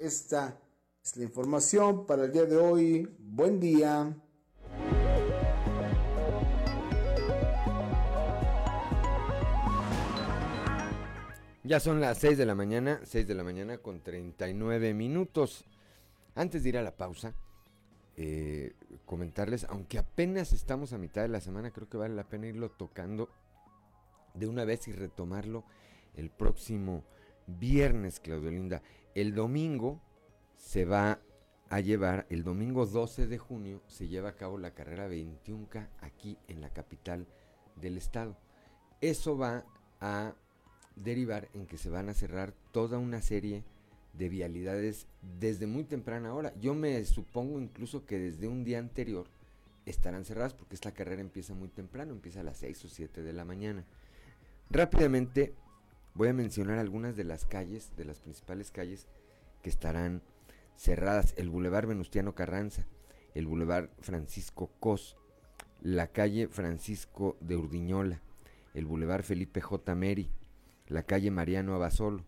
Esta 0.00 0.60
es 1.02 1.16
la 1.16 1.22
información 1.22 2.06
para 2.06 2.24
el 2.24 2.32
día 2.32 2.44
de 2.44 2.56
hoy. 2.56 3.16
Buen 3.20 3.60
día. 3.60 4.16
Ya 11.66 11.80
son 11.80 11.98
las 11.98 12.18
6 12.18 12.36
de 12.36 12.44
la 12.44 12.54
mañana, 12.54 13.00
6 13.04 13.26
de 13.26 13.34
la 13.34 13.42
mañana 13.42 13.78
con 13.78 14.02
39 14.02 14.92
minutos. 14.92 15.64
Antes 16.34 16.62
de 16.62 16.68
ir 16.68 16.76
a 16.76 16.82
la 16.82 16.94
pausa, 16.94 17.32
eh, 18.18 18.74
comentarles, 19.06 19.64
aunque 19.70 19.96
apenas 19.96 20.52
estamos 20.52 20.92
a 20.92 20.98
mitad 20.98 21.22
de 21.22 21.28
la 21.28 21.40
semana, 21.40 21.70
creo 21.70 21.88
que 21.88 21.96
vale 21.96 22.14
la 22.14 22.28
pena 22.28 22.48
irlo 22.48 22.70
tocando 22.70 23.30
de 24.34 24.46
una 24.46 24.66
vez 24.66 24.88
y 24.88 24.92
retomarlo 24.92 25.64
el 26.16 26.28
próximo 26.28 27.02
viernes, 27.46 28.20
Claudio 28.20 28.50
Linda. 28.50 28.82
El 29.14 29.34
domingo 29.34 30.02
se 30.58 30.84
va 30.84 31.18
a 31.70 31.80
llevar, 31.80 32.26
el 32.28 32.44
domingo 32.44 32.84
12 32.84 33.26
de 33.26 33.38
junio, 33.38 33.80
se 33.86 34.06
lleva 34.08 34.28
a 34.28 34.36
cabo 34.36 34.58
la 34.58 34.74
carrera 34.74 35.08
21K 35.08 35.88
aquí 36.02 36.36
en 36.46 36.60
la 36.60 36.68
capital 36.68 37.26
del 37.76 37.96
estado. 37.96 38.36
Eso 39.00 39.38
va 39.38 39.64
a 40.02 40.34
derivar 40.96 41.48
en 41.54 41.66
que 41.66 41.78
se 41.78 41.90
van 41.90 42.08
a 42.08 42.14
cerrar 42.14 42.52
toda 42.72 42.98
una 42.98 43.20
serie 43.20 43.64
de 44.12 44.28
vialidades 44.28 45.06
desde 45.40 45.66
muy 45.66 45.84
temprana 45.84 46.34
hora. 46.34 46.52
Yo 46.60 46.74
me 46.74 47.04
supongo 47.04 47.60
incluso 47.60 48.06
que 48.06 48.18
desde 48.18 48.48
un 48.48 48.64
día 48.64 48.78
anterior 48.78 49.26
estarán 49.86 50.24
cerradas 50.24 50.54
porque 50.54 50.74
esta 50.74 50.92
carrera 50.92 51.20
empieza 51.20 51.54
muy 51.54 51.68
temprano, 51.68 52.12
empieza 52.12 52.40
a 52.40 52.44
las 52.44 52.58
6 52.58 52.84
o 52.84 52.88
7 52.88 53.22
de 53.22 53.32
la 53.32 53.44
mañana. 53.44 53.84
Rápidamente 54.70 55.54
voy 56.14 56.28
a 56.28 56.32
mencionar 56.32 56.78
algunas 56.78 57.16
de 57.16 57.24
las 57.24 57.44
calles, 57.44 57.90
de 57.96 58.04
las 58.04 58.20
principales 58.20 58.70
calles 58.70 59.06
que 59.62 59.70
estarán 59.70 60.22
cerradas. 60.76 61.34
El 61.36 61.50
Boulevard 61.50 61.88
Venustiano 61.88 62.34
Carranza, 62.34 62.86
el 63.34 63.46
Boulevard 63.46 63.90
Francisco 64.00 64.70
Cos, 64.80 65.16
la 65.82 66.06
calle 66.06 66.48
Francisco 66.48 67.36
de 67.40 67.56
Urdiñola, 67.56 68.20
el 68.74 68.86
Boulevard 68.86 69.22
Felipe 69.22 69.60
J. 69.60 69.94
Meri, 69.94 70.30
la 70.88 71.02
calle 71.02 71.30
Mariano 71.30 71.74
Abasolo, 71.74 72.24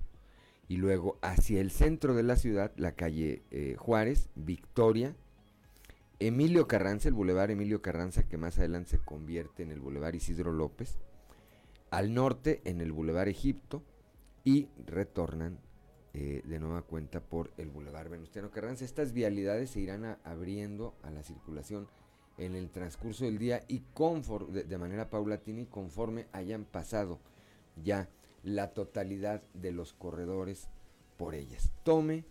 y 0.69 0.77
luego 0.77 1.19
hacia 1.23 1.61
el 1.61 1.71
centro 1.71 2.15
de 2.15 2.23
la 2.23 2.37
ciudad, 2.37 2.73
la 2.77 2.93
calle 2.93 3.43
eh, 3.51 3.77
Juárez, 3.79 4.29
Victoria, 4.35 5.15
Emilio 6.19 6.67
Carranza, 6.67 7.09
el 7.09 7.15
Boulevard 7.15 7.51
Emilio 7.51 7.83
Carranza, 7.83 8.27
que 8.27 8.39
más 8.39 8.59
adelante 8.59 8.91
se 8.91 8.99
convierte 8.99 9.63
en 9.63 9.71
el 9.71 9.81
Boulevard 9.81 10.15
Isidro 10.15 10.53
López, 10.53 10.97
al 11.91 12.15
norte 12.15 12.63
en 12.65 12.81
el 12.81 12.93
Boulevard 12.93 13.29
Egipto 13.29 13.83
y 14.45 14.69
retornan 14.87 15.59
eh, 16.15 16.43
de 16.45 16.59
nueva 16.59 16.83
cuenta 16.83 17.21
por 17.21 17.53
el 17.59 17.69
Boulevard 17.69 18.09
Venustiano 18.09 18.51
Carranza. 18.51 18.85
Estas 18.85 19.13
vialidades 19.13 19.71
se 19.71 19.81
irán 19.81 20.19
abriendo 20.25 20.95
a 21.03 21.11
la 21.11 21.23
circulación 21.23 21.87
en 22.39 22.55
el 22.55 22.71
transcurso 22.71 23.25
del 23.25 23.39
día 23.39 23.65
y 23.69 23.83
de, 24.51 24.65
de 24.65 24.79
manera 24.79 25.11
paulatina 25.11 25.61
y 25.61 25.67
conforme 25.67 26.27
hayan 26.33 26.65
pasado 26.65 27.21
ya 27.83 28.09
la 28.47 28.73
totalidad 28.73 29.43
de 29.55 29.73
los 29.73 29.93
corredores 29.93 30.69
por 31.19 31.35
ellas. 31.35 31.73
Tome 31.83 32.25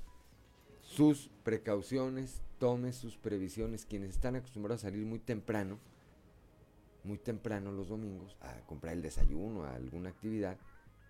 sus 0.81 1.29
precauciones, 1.43 2.41
tome 2.57 2.93
sus 2.93 3.17
previsiones. 3.17 3.85
Quienes 3.85 4.11
están 4.11 4.37
acostumbrados 4.37 4.85
a 4.85 4.87
salir 4.87 5.05
muy 5.05 5.19
temprano, 5.19 5.77
muy 7.03 7.17
temprano 7.17 7.73
los 7.73 7.89
domingos 7.89 8.37
a 8.39 8.65
comprar 8.65 8.93
el 8.93 9.01
desayuno, 9.01 9.65
a 9.65 9.75
alguna 9.75 10.09
actividad, 10.09 10.57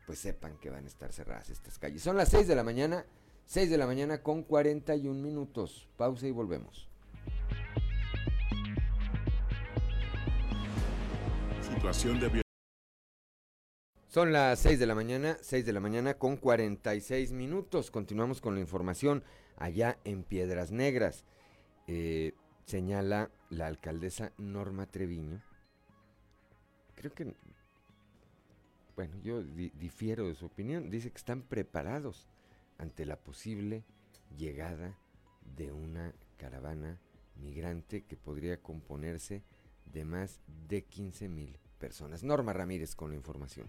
pues 0.07 0.17
sepan 0.17 0.57
que 0.57 0.71
van 0.71 0.85
a 0.85 0.87
estar 0.87 1.13
cerradas 1.13 1.51
estas 1.51 1.77
calles. 1.77 2.01
Son 2.01 2.17
las 2.17 2.29
6 2.29 2.47
de 2.47 2.55
la 2.55 2.63
mañana, 2.63 3.05
6 3.45 3.69
de 3.69 3.77
la 3.77 3.85
mañana 3.85 4.23
con 4.23 4.41
41 4.41 5.21
minutos. 5.21 5.87
Pausa 5.97 6.25
y 6.25 6.31
volvemos. 6.31 6.89
Situación 11.61 12.19
de 12.19 12.44
son 14.15 14.31
las 14.31 14.59
6 14.59 14.79
de 14.79 14.85
la 14.85 14.95
mañana, 14.95 15.37
6 15.41 15.65
de 15.65 15.73
la 15.73 15.81
mañana 15.81 16.13
con 16.13 16.37
46 16.37 17.33
minutos. 17.33 17.91
Continuamos 17.91 18.39
con 18.39 18.55
la 18.55 18.61
información 18.61 19.25
allá 19.57 19.99
en 20.05 20.23
Piedras 20.23 20.71
Negras. 20.71 21.25
Eh, 21.87 22.31
señala 22.63 23.29
la 23.49 23.67
alcaldesa 23.67 24.31
Norma 24.37 24.85
Treviño. 24.85 25.43
Creo 26.95 27.13
que, 27.13 27.35
bueno, 28.95 29.17
yo 29.21 29.43
difiero 29.43 30.29
de 30.29 30.35
su 30.35 30.45
opinión. 30.45 30.89
Dice 30.89 31.11
que 31.11 31.17
están 31.17 31.41
preparados 31.41 32.29
ante 32.77 33.05
la 33.05 33.17
posible 33.17 33.83
llegada 34.37 34.97
de 35.57 35.73
una 35.73 36.15
caravana 36.37 37.01
migrante 37.35 38.05
que 38.05 38.15
podría 38.15 38.61
componerse 38.61 39.43
de 39.91 40.05
más 40.05 40.39
de 40.69 40.85
15 40.85 41.27
mil 41.27 41.59
Norma 42.23 42.53
Ramírez 42.53 42.95
con 42.95 43.09
la 43.09 43.15
información. 43.15 43.67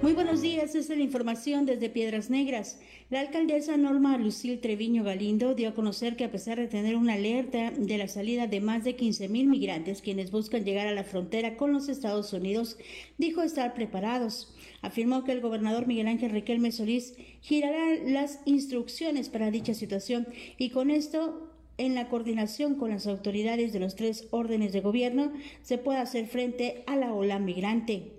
Muy 0.00 0.12
buenos 0.12 0.42
días, 0.42 0.76
esta 0.76 0.92
es 0.92 0.98
la 0.98 1.04
información 1.04 1.66
desde 1.66 1.90
Piedras 1.90 2.30
Negras. 2.30 2.78
La 3.10 3.18
alcaldesa 3.18 3.76
Norma 3.76 4.16
Lucil 4.16 4.60
Treviño 4.60 5.02
Galindo 5.02 5.56
dio 5.56 5.70
a 5.70 5.74
conocer 5.74 6.14
que 6.14 6.24
a 6.24 6.30
pesar 6.30 6.56
de 6.56 6.68
tener 6.68 6.94
una 6.94 7.14
alerta 7.14 7.72
de 7.72 7.98
la 7.98 8.06
salida 8.06 8.46
de 8.46 8.60
más 8.60 8.84
de 8.84 8.94
15 8.94 9.28
mil 9.28 9.48
migrantes 9.48 10.00
quienes 10.00 10.30
buscan 10.30 10.64
llegar 10.64 10.86
a 10.86 10.94
la 10.94 11.02
frontera 11.02 11.56
con 11.56 11.72
los 11.72 11.88
Estados 11.88 12.32
Unidos, 12.32 12.78
dijo 13.16 13.42
estar 13.42 13.74
preparados. 13.74 14.54
Afirmó 14.82 15.24
que 15.24 15.32
el 15.32 15.40
gobernador 15.40 15.86
Miguel 15.86 16.08
Ángel 16.08 16.30
Riquelme 16.30 16.72
Solís 16.72 17.14
girará 17.40 17.94
las 18.04 18.40
instrucciones 18.44 19.28
para 19.28 19.50
dicha 19.50 19.74
situación 19.74 20.28
y 20.56 20.70
con 20.70 20.90
esto 20.90 21.48
en 21.78 21.94
la 21.94 22.08
coordinación 22.08 22.74
con 22.74 22.90
las 22.90 23.06
autoridades 23.06 23.72
de 23.72 23.80
los 23.80 23.94
tres 23.94 24.26
órdenes 24.30 24.72
de 24.72 24.80
gobierno 24.80 25.32
se 25.62 25.78
pueda 25.78 26.02
hacer 26.02 26.26
frente 26.26 26.82
a 26.86 26.96
la 26.96 27.12
ola 27.12 27.38
migrante. 27.38 28.12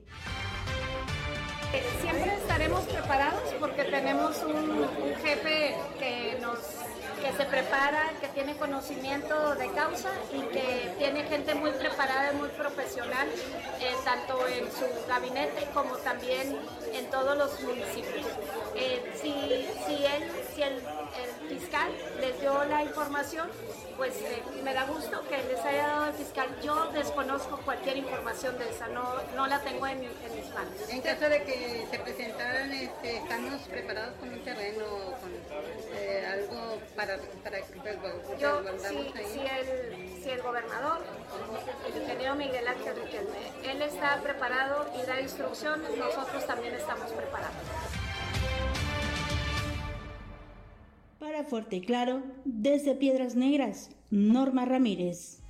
Siempre 2.02 2.34
estaremos 2.36 2.84
preparados 2.86 3.54
porque 3.60 3.84
tenemos 3.84 4.38
un, 4.44 5.16
jefe 5.24 5.76
que 6.00 6.29
se 7.40 7.46
prepara, 7.46 8.12
que 8.20 8.28
tiene 8.28 8.54
conocimiento 8.58 9.56
de 9.56 9.72
causa 9.72 10.10
y 10.34 10.42
que 10.54 10.94
tiene 10.98 11.24
gente 11.24 11.56
muy 11.56 11.72
preparada 11.72 12.34
y 12.34 12.36
muy 12.36 12.50
profesional, 12.50 13.30
eh, 13.80 13.96
tanto 14.04 14.46
en 14.46 14.70
su 14.70 15.08
gabinete 15.08 15.66
como 15.74 15.96
también 16.00 16.60
en 16.92 17.10
todos 17.10 17.38
los 17.38 17.62
municipios. 17.62 18.26
Eh, 18.76 19.12
si, 19.16 19.32
si, 19.86 20.06
él, 20.06 20.32
si 20.56 20.64
el, 20.64 20.82
fiscal 21.50 21.92
les 22.20 22.40
dio 22.40 22.64
la 22.66 22.84
información, 22.84 23.50
pues 23.98 24.16
eh, 24.22 24.42
me 24.64 24.74
da 24.74 24.86
gusto 24.86 25.22
que 25.28 25.38
les 25.44 25.60
haya 25.66 25.88
dado 25.88 26.06
el 26.08 26.14
fiscal. 26.14 26.48
Yo 26.64 26.92
desconozco 26.92 27.58
cualquier 27.66 27.98
información 27.98 28.58
de 28.58 28.70
esa, 28.70 28.88
no, 28.88 29.16
no 29.36 29.48
la 29.48 29.60
tengo 29.62 29.86
en, 29.88 30.00
mis 30.02 30.50
manos. 30.54 30.74
En 30.90 31.02
caso 31.02 31.28
de 31.28 31.44
que 31.44 31.88
se 31.90 32.00
presentaran, 32.00 32.72
este, 32.72 33.18
¿estamos 33.18 33.62
preparados 33.64 34.14
con 34.20 34.30
un 34.30 34.44
terreno, 34.44 34.86
con 35.20 35.32
eh, 35.96 36.26
algo 36.26 36.80
para, 36.96 37.18
para 37.44 37.58
que 37.58 38.40
Yo, 38.40 38.62
si, 38.88 39.24
si, 39.34 39.40
el, 39.40 40.24
si 40.24 40.30
el 40.30 40.42
gobernador, 40.42 41.02
el 41.88 42.02
ingeniero 42.02 42.36
Miguel 42.36 42.68
Ángel 42.68 42.96
Riquelme, 42.96 43.52
él 43.64 43.82
está 43.82 44.22
preparado 44.22 44.90
y 44.96 45.06
da 45.06 45.20
instrucciones, 45.20 45.98
nosotros 45.98 46.46
también 46.46 46.76
estamos 46.76 47.12
preparados. 47.12 47.56
Fuerte 51.50 51.78
y 51.78 51.82
Claro, 51.82 52.22
desde 52.46 52.94
Piedras 52.94 53.36
Negras, 53.36 53.90
Norma 54.12 54.66
Ramírez. 54.66 55.42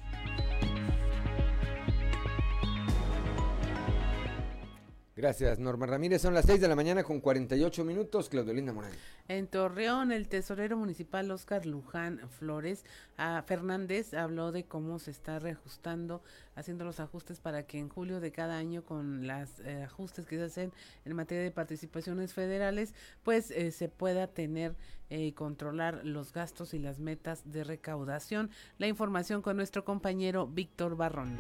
Gracias, 5.19 5.59
Norma 5.59 5.85
Ramírez. 5.85 6.21
Son 6.21 6.33
las 6.33 6.45
6 6.45 6.61
de 6.61 6.69
la 6.69 6.77
mañana 6.77 7.03
con 7.03 7.19
48 7.19 7.83
minutos. 7.83 8.29
Claudelina 8.29 8.71
Morán. 8.71 8.93
En 9.27 9.47
Torreón, 9.47 10.13
el 10.13 10.29
tesorero 10.29 10.77
municipal 10.77 11.29
Oscar 11.29 11.65
Luján 11.65 12.21
Flores 12.29 12.85
a 13.17 13.41
Fernández 13.41 14.13
habló 14.13 14.53
de 14.53 14.63
cómo 14.63 14.97
se 14.97 15.11
está 15.11 15.37
reajustando, 15.39 16.23
haciendo 16.55 16.85
los 16.85 17.01
ajustes 17.01 17.41
para 17.41 17.63
que 17.63 17.79
en 17.79 17.89
julio 17.89 18.21
de 18.21 18.31
cada 18.31 18.57
año, 18.57 18.85
con 18.85 19.27
los 19.27 19.59
eh, 19.65 19.83
ajustes 19.83 20.25
que 20.25 20.37
se 20.37 20.43
hacen 20.43 20.71
en 21.03 21.15
materia 21.17 21.43
de 21.43 21.51
participaciones 21.51 22.33
federales, 22.33 22.93
pues 23.23 23.51
eh, 23.51 23.71
se 23.71 23.89
pueda 23.89 24.27
tener 24.27 24.73
y 25.09 25.27
eh, 25.27 25.33
controlar 25.33 26.01
los 26.03 26.33
gastos 26.33 26.73
y 26.73 26.79
las 26.79 26.99
metas 26.99 27.51
de 27.51 27.63
recaudación. 27.63 28.49
La 28.77 28.87
información 28.87 29.41
con 29.41 29.57
nuestro 29.57 29.83
compañero 29.85 30.47
Víctor 30.47 30.95
Barrón. 30.95 31.37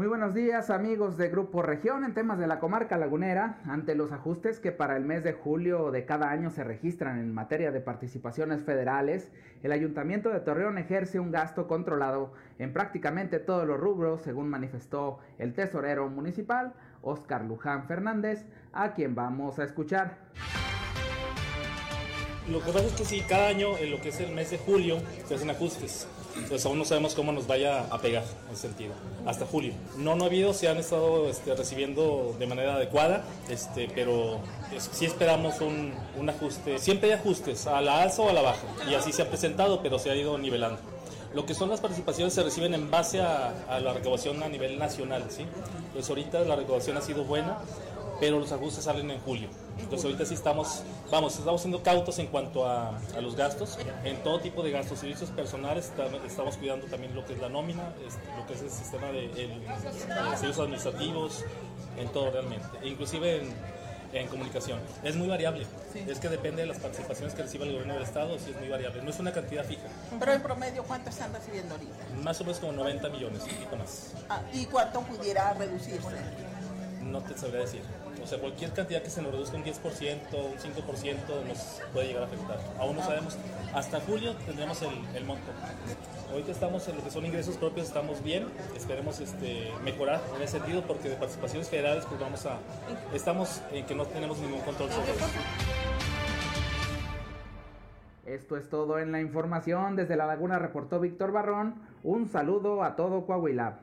Muy 0.00 0.08
buenos 0.08 0.32
días 0.32 0.70
amigos 0.70 1.18
de 1.18 1.28
Grupo 1.28 1.60
Región 1.60 2.04
en 2.04 2.14
temas 2.14 2.38
de 2.38 2.46
la 2.46 2.58
comarca 2.58 2.96
lagunera. 2.96 3.58
Ante 3.66 3.94
los 3.94 4.12
ajustes 4.12 4.58
que 4.58 4.72
para 4.72 4.96
el 4.96 5.04
mes 5.04 5.22
de 5.24 5.34
julio 5.34 5.90
de 5.90 6.06
cada 6.06 6.30
año 6.30 6.48
se 6.48 6.64
registran 6.64 7.18
en 7.18 7.34
materia 7.34 7.70
de 7.70 7.82
participaciones 7.82 8.62
federales, 8.62 9.30
el 9.62 9.72
Ayuntamiento 9.72 10.30
de 10.30 10.40
Torreón 10.40 10.78
ejerce 10.78 11.20
un 11.20 11.30
gasto 11.30 11.68
controlado 11.68 12.32
en 12.58 12.72
prácticamente 12.72 13.40
todos 13.40 13.66
los 13.66 13.78
rubros, 13.78 14.22
según 14.22 14.48
manifestó 14.48 15.18
el 15.36 15.52
tesorero 15.52 16.08
municipal 16.08 16.72
Oscar 17.02 17.44
Luján 17.44 17.86
Fernández, 17.86 18.46
a 18.72 18.94
quien 18.94 19.14
vamos 19.14 19.58
a 19.58 19.64
escuchar. 19.64 20.16
Lo 22.48 22.60
que 22.60 22.72
pasa 22.72 22.86
es 22.86 22.94
que 22.94 23.04
sí, 23.04 23.22
cada 23.28 23.48
año 23.48 23.76
en 23.76 23.90
lo 23.90 24.00
que 24.00 24.08
es 24.08 24.20
el 24.20 24.34
mes 24.34 24.50
de 24.50 24.56
julio 24.56 24.96
se 25.26 25.34
hacen 25.34 25.50
ajustes 25.50 26.08
pues 26.48 26.64
aún 26.66 26.78
no 26.78 26.84
sabemos 26.84 27.14
cómo 27.14 27.32
nos 27.32 27.46
vaya 27.46 27.86
a 27.90 27.98
pegar 27.98 28.24
en 28.48 28.52
ese 28.52 28.62
sentido, 28.62 28.92
hasta 29.26 29.46
julio. 29.46 29.72
No, 29.96 30.14
no 30.16 30.24
ha 30.24 30.26
habido, 30.26 30.52
se 30.52 30.68
han 30.68 30.78
estado 30.78 31.28
este, 31.28 31.54
recibiendo 31.54 32.34
de 32.38 32.46
manera 32.46 32.74
adecuada, 32.74 33.24
este, 33.48 33.90
pero 33.94 34.40
sí 34.78 35.06
esperamos 35.06 35.60
un, 35.60 35.92
un, 36.18 36.28
ajuste. 36.28 36.78
Siempre 36.78 37.12
hay 37.12 37.18
ajustes, 37.18 37.66
a 37.66 37.80
la 37.80 38.02
alza 38.02 38.22
o 38.22 38.28
a 38.28 38.32
la 38.32 38.42
baja, 38.42 38.66
y 38.90 38.94
así 38.94 39.12
se 39.12 39.22
ha 39.22 39.28
presentado, 39.28 39.82
pero 39.82 39.98
se 39.98 40.10
ha 40.10 40.16
ido 40.16 40.36
nivelando. 40.38 40.80
Lo 41.34 41.46
que 41.46 41.54
son 41.54 41.68
las 41.70 41.80
participaciones 41.80 42.34
se 42.34 42.42
reciben 42.42 42.74
en 42.74 42.90
base 42.90 43.20
a, 43.20 43.52
a 43.68 43.78
la 43.78 43.92
recaudación 43.92 44.42
a 44.42 44.48
nivel 44.48 44.78
nacional, 44.80 45.24
¿sí? 45.28 45.46
Pues 45.92 46.08
ahorita 46.08 46.40
la 46.40 46.56
recaudación 46.56 46.96
ha 46.96 47.00
sido 47.00 47.24
buena, 47.24 47.58
pero 48.20 48.38
los 48.38 48.52
ajustes 48.52 48.84
salen 48.84 49.10
en 49.10 49.18
julio. 49.20 49.48
Entonces 49.78 50.04
ahorita 50.04 50.26
sí 50.26 50.34
estamos, 50.34 50.82
vamos, 51.10 51.38
estamos 51.38 51.62
siendo 51.62 51.82
cautos 51.82 52.18
en 52.18 52.26
cuanto 52.26 52.66
a, 52.66 52.98
a 53.16 53.20
los 53.20 53.34
gastos, 53.34 53.78
en 54.04 54.22
todo 54.22 54.40
tipo 54.40 54.62
de 54.62 54.70
gastos, 54.70 54.98
servicios 54.98 55.30
personales, 55.30 55.90
estamos 56.26 56.56
cuidando 56.58 56.86
también 56.86 57.14
lo 57.14 57.24
que 57.24 57.32
es 57.32 57.40
la 57.40 57.48
nómina, 57.48 57.94
este, 58.06 58.20
lo 58.36 58.46
que 58.46 58.52
es 58.52 58.62
el 58.62 58.70
sistema 58.70 59.08
de 59.08 59.30
servicios 60.36 60.58
administrativos, 60.58 61.44
en 61.96 62.08
todo 62.10 62.30
realmente, 62.30 62.66
e 62.82 62.88
inclusive 62.88 63.40
en, 63.40 63.54
en 64.12 64.28
comunicación. 64.28 64.78
Es 65.02 65.16
muy 65.16 65.28
variable, 65.28 65.66
es 65.94 66.18
que 66.18 66.28
depende 66.28 66.62
de 66.62 66.68
las 66.68 66.78
participaciones 66.78 67.34
que 67.34 67.42
reciba 67.42 67.64
el 67.64 67.72
gobierno 67.72 67.94
del 67.94 68.02
Estado, 68.02 68.38
sí 68.38 68.50
es 68.50 68.58
muy 68.58 68.68
variable, 68.68 69.02
no 69.02 69.10
es 69.10 69.18
una 69.18 69.32
cantidad 69.32 69.64
fija. 69.64 69.88
Pero 70.18 70.32
en 70.32 70.42
promedio, 70.42 70.84
¿cuánto 70.84 71.08
están 71.08 71.32
recibiendo 71.32 71.74
ahorita? 71.74 71.94
Más 72.22 72.38
o 72.40 72.44
menos 72.44 72.58
como 72.58 72.72
90 72.72 73.08
millones, 73.08 73.42
un 73.42 73.48
poquito 73.48 73.76
más. 73.76 74.12
Ah, 74.28 74.42
¿Y 74.52 74.66
cuánto 74.66 75.00
pudiera 75.00 75.54
reducirse? 75.54 76.08
No 77.02 77.20
te 77.22 77.36
sabría 77.36 77.60
decir. 77.60 77.82
O 78.22 78.26
sea, 78.26 78.38
cualquier 78.38 78.72
cantidad 78.72 79.02
que 79.02 79.10
se 79.10 79.22
nos 79.22 79.32
reduzca 79.32 79.56
un 79.56 79.64
10%, 79.64 79.72
un 79.72 80.58
5% 80.58 81.46
nos 81.48 81.80
puede 81.92 82.08
llegar 82.08 82.22
a 82.24 82.26
afectar. 82.26 82.58
Aún 82.78 82.96
no 82.96 83.02
sabemos. 83.02 83.36
Hasta 83.74 84.00
julio 84.00 84.34
tendremos 84.46 84.80
el, 84.82 84.90
el 85.14 85.24
monto. 85.24 85.50
Ahorita 86.30 86.52
estamos 86.52 86.86
en 86.88 86.96
lo 86.96 87.02
que 87.02 87.10
son 87.10 87.26
ingresos 87.26 87.56
propios, 87.56 87.88
estamos 87.88 88.22
bien. 88.22 88.46
Esperemos 88.76 89.20
este, 89.20 89.72
mejorar 89.84 90.20
en 90.36 90.42
ese 90.42 90.58
sentido 90.58 90.82
porque 90.82 91.08
de 91.08 91.16
participaciones 91.16 91.68
federales 91.68 92.04
pues 92.06 92.20
vamos 92.20 92.46
a... 92.46 92.58
Estamos 93.12 93.62
en 93.72 93.84
que 93.86 93.94
no 93.94 94.04
tenemos 94.06 94.38
ningún 94.38 94.60
control 94.60 94.90
sobre 94.90 95.10
eso. 95.12 95.26
Esto 98.26 98.56
es 98.56 98.68
todo 98.68 99.00
en 99.00 99.10
la 99.10 99.20
información. 99.20 99.96
Desde 99.96 100.16
La 100.16 100.26
Laguna 100.26 100.58
reportó 100.60 101.00
Víctor 101.00 101.32
Barrón. 101.32 101.74
Un 102.04 102.28
saludo 102.28 102.84
a 102.84 102.94
todo 102.94 103.26
Coahuila. 103.26 103.80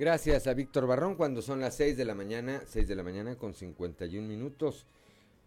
Gracias 0.00 0.46
a 0.46 0.54
Víctor 0.54 0.86
Barrón 0.86 1.14
cuando 1.14 1.42
son 1.42 1.60
las 1.60 1.74
6 1.74 1.94
de 1.94 2.06
la 2.06 2.14
mañana, 2.14 2.62
6 2.66 2.88
de 2.88 2.94
la 2.94 3.02
mañana 3.02 3.36
con 3.36 3.52
51 3.52 4.26
minutos 4.26 4.86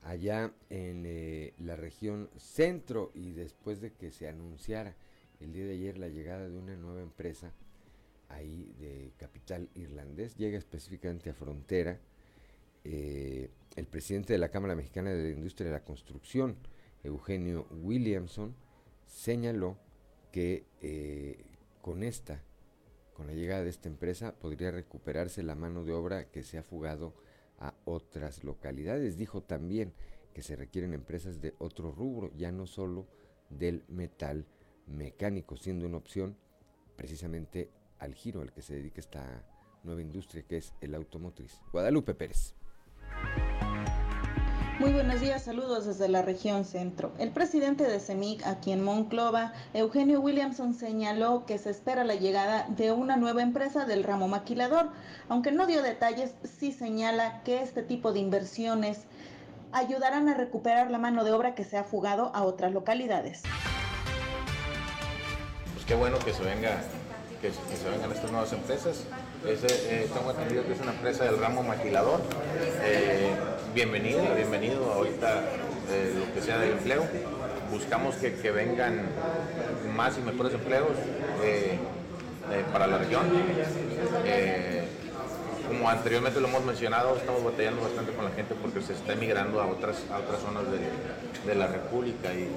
allá 0.03 0.53
en 0.69 1.05
eh, 1.07 1.55
la 1.57 1.75
región 1.75 2.29
centro 2.37 3.09
y 3.15 3.31
después 3.31 3.81
de 3.81 3.93
que 3.93 4.11
se 4.11 4.27
anunciara 4.27 4.95
el 5.39 5.53
día 5.53 5.65
de 5.65 5.73
ayer 5.73 5.97
la 5.97 6.07
llegada 6.07 6.47
de 6.47 6.55
una 6.55 6.75
nueva 6.75 7.01
empresa 7.01 7.51
ahí 8.29 8.75
de 8.79 9.11
capital 9.17 9.69
irlandés, 9.73 10.37
llega 10.37 10.59
específicamente 10.59 11.31
a 11.31 11.33
Frontera, 11.33 11.99
eh, 12.83 13.49
el 13.75 13.87
presidente 13.87 14.33
de 14.33 14.39
la 14.39 14.49
Cámara 14.49 14.75
Mexicana 14.75 15.09
de 15.15 15.23
la 15.23 15.35
Industria 15.35 15.69
de 15.69 15.77
la 15.77 15.83
Construcción, 15.83 16.57
Eugenio 17.03 17.65
Williamson, 17.71 18.53
señaló 19.07 19.79
que 20.31 20.63
eh, 20.83 21.43
con 21.81 22.03
esta 22.03 22.43
con 23.13 23.27
la 23.27 23.33
llegada 23.33 23.63
de 23.63 23.69
esta 23.69 23.87
empresa 23.87 24.35
podría 24.35 24.71
recuperarse 24.71 25.43
la 25.43 25.55
mano 25.55 25.83
de 25.83 25.93
obra 25.93 26.29
que 26.31 26.43
se 26.43 26.57
ha 26.57 26.63
fugado 26.63 27.13
a 27.59 27.73
otras 27.85 28.43
localidades. 28.43 29.17
Dijo 29.17 29.41
también 29.41 29.93
que 30.33 30.41
se 30.41 30.55
requieren 30.55 30.93
empresas 30.93 31.41
de 31.41 31.53
otro 31.59 31.91
rubro, 31.91 32.31
ya 32.35 32.51
no 32.51 32.65
solo 32.65 33.07
del 33.49 33.83
metal 33.87 34.45
mecánico, 34.87 35.57
siendo 35.57 35.85
una 35.85 35.97
opción 35.97 36.37
precisamente 36.95 37.69
al 37.99 38.13
giro 38.15 38.41
al 38.41 38.51
que 38.51 38.61
se 38.61 38.75
dedica 38.75 38.99
esta 38.99 39.43
nueva 39.83 40.01
industria 40.01 40.43
que 40.43 40.57
es 40.57 40.73
el 40.81 40.95
automotriz. 40.95 41.61
Guadalupe 41.71 42.13
Pérez. 42.15 42.55
Muy 44.79 44.91
buenos 44.91 45.21
días, 45.21 45.43
saludos 45.43 45.85
desde 45.85 46.07
la 46.07 46.23
región 46.23 46.65
centro. 46.65 47.11
El 47.19 47.29
presidente 47.29 47.83
de 47.83 47.99
CEMIC 47.99 48.45
aquí 48.47 48.71
en 48.71 48.83
Monclova, 48.83 49.53
Eugenio 49.75 50.19
Williamson, 50.19 50.73
señaló 50.73 51.45
que 51.45 51.59
se 51.59 51.69
espera 51.69 52.03
la 52.03 52.15
llegada 52.15 52.65
de 52.69 52.91
una 52.91 53.15
nueva 53.15 53.43
empresa 53.43 53.85
del 53.85 54.03
ramo 54.03 54.27
maquilador, 54.27 54.89
aunque 55.29 55.51
no 55.51 55.67
dio 55.67 55.83
detalles, 55.83 56.33
sí 56.43 56.71
señala 56.71 57.43
que 57.43 57.61
este 57.61 57.83
tipo 57.83 58.13
de 58.13 58.19
inversiones 58.19 59.01
ayudarán 59.71 60.27
a 60.27 60.33
recuperar 60.33 60.89
la 60.89 60.97
mano 60.97 61.23
de 61.23 61.31
obra 61.31 61.53
que 61.53 61.63
se 61.63 61.77
ha 61.77 61.83
fugado 61.83 62.31
a 62.33 62.43
otras 62.43 62.73
localidades. 62.73 63.43
Pues 65.73 65.85
qué 65.85 65.93
bueno 65.93 66.17
que 66.17 66.33
se 66.33 66.43
venga 66.43 66.81
que, 67.43 67.51
se 67.51 67.89
vengan 67.89 68.11
estas 68.11 68.31
nuevas 68.31 68.53
empresas. 68.53 69.03
Eh, 69.45 70.09
tengo 70.13 70.31
entendido 70.31 70.65
que 70.65 70.73
es 70.73 70.79
una 70.79 70.93
empresa 70.93 71.25
del 71.25 71.37
ramo 71.37 71.61
maquilador. 71.61 72.21
Eh, 72.83 73.35
bienvenido, 73.73 74.21
bienvenido 74.35 74.93
ahorita 74.93 75.41
eh, 75.89 76.13
lo 76.19 76.33
que 76.33 76.41
sea 76.41 76.59
del 76.59 76.73
empleo. 76.73 77.05
Buscamos 77.71 78.15
que, 78.15 78.51
vengan 78.51 79.01
más 79.95 80.17
y 80.17 80.21
mejores 80.21 80.53
empleos 80.53 80.91
eh, 81.43 81.77
eh, 82.51 82.63
para 82.71 82.85
la 82.85 82.99
región. 82.99 83.23
como 85.67 85.89
anteriormente 85.89 86.39
lo 86.39 86.47
hemos 86.47 86.63
mencionado, 86.65 87.17
estamos 87.17 87.43
batallando 87.43 87.81
bastante 87.81 88.11
con 88.11 88.25
la 88.25 88.31
gente 88.31 88.53
porque 88.61 88.81
se 88.81 88.93
está 88.93 89.13
emigrando 89.13 89.59
a 89.59 89.65
otras, 89.65 90.03
otras 90.03 90.41
zonas 90.41 90.63
de, 90.69 91.51
de 91.51 91.55
la 91.55 91.67
República 91.67 92.29
y, 92.33 92.49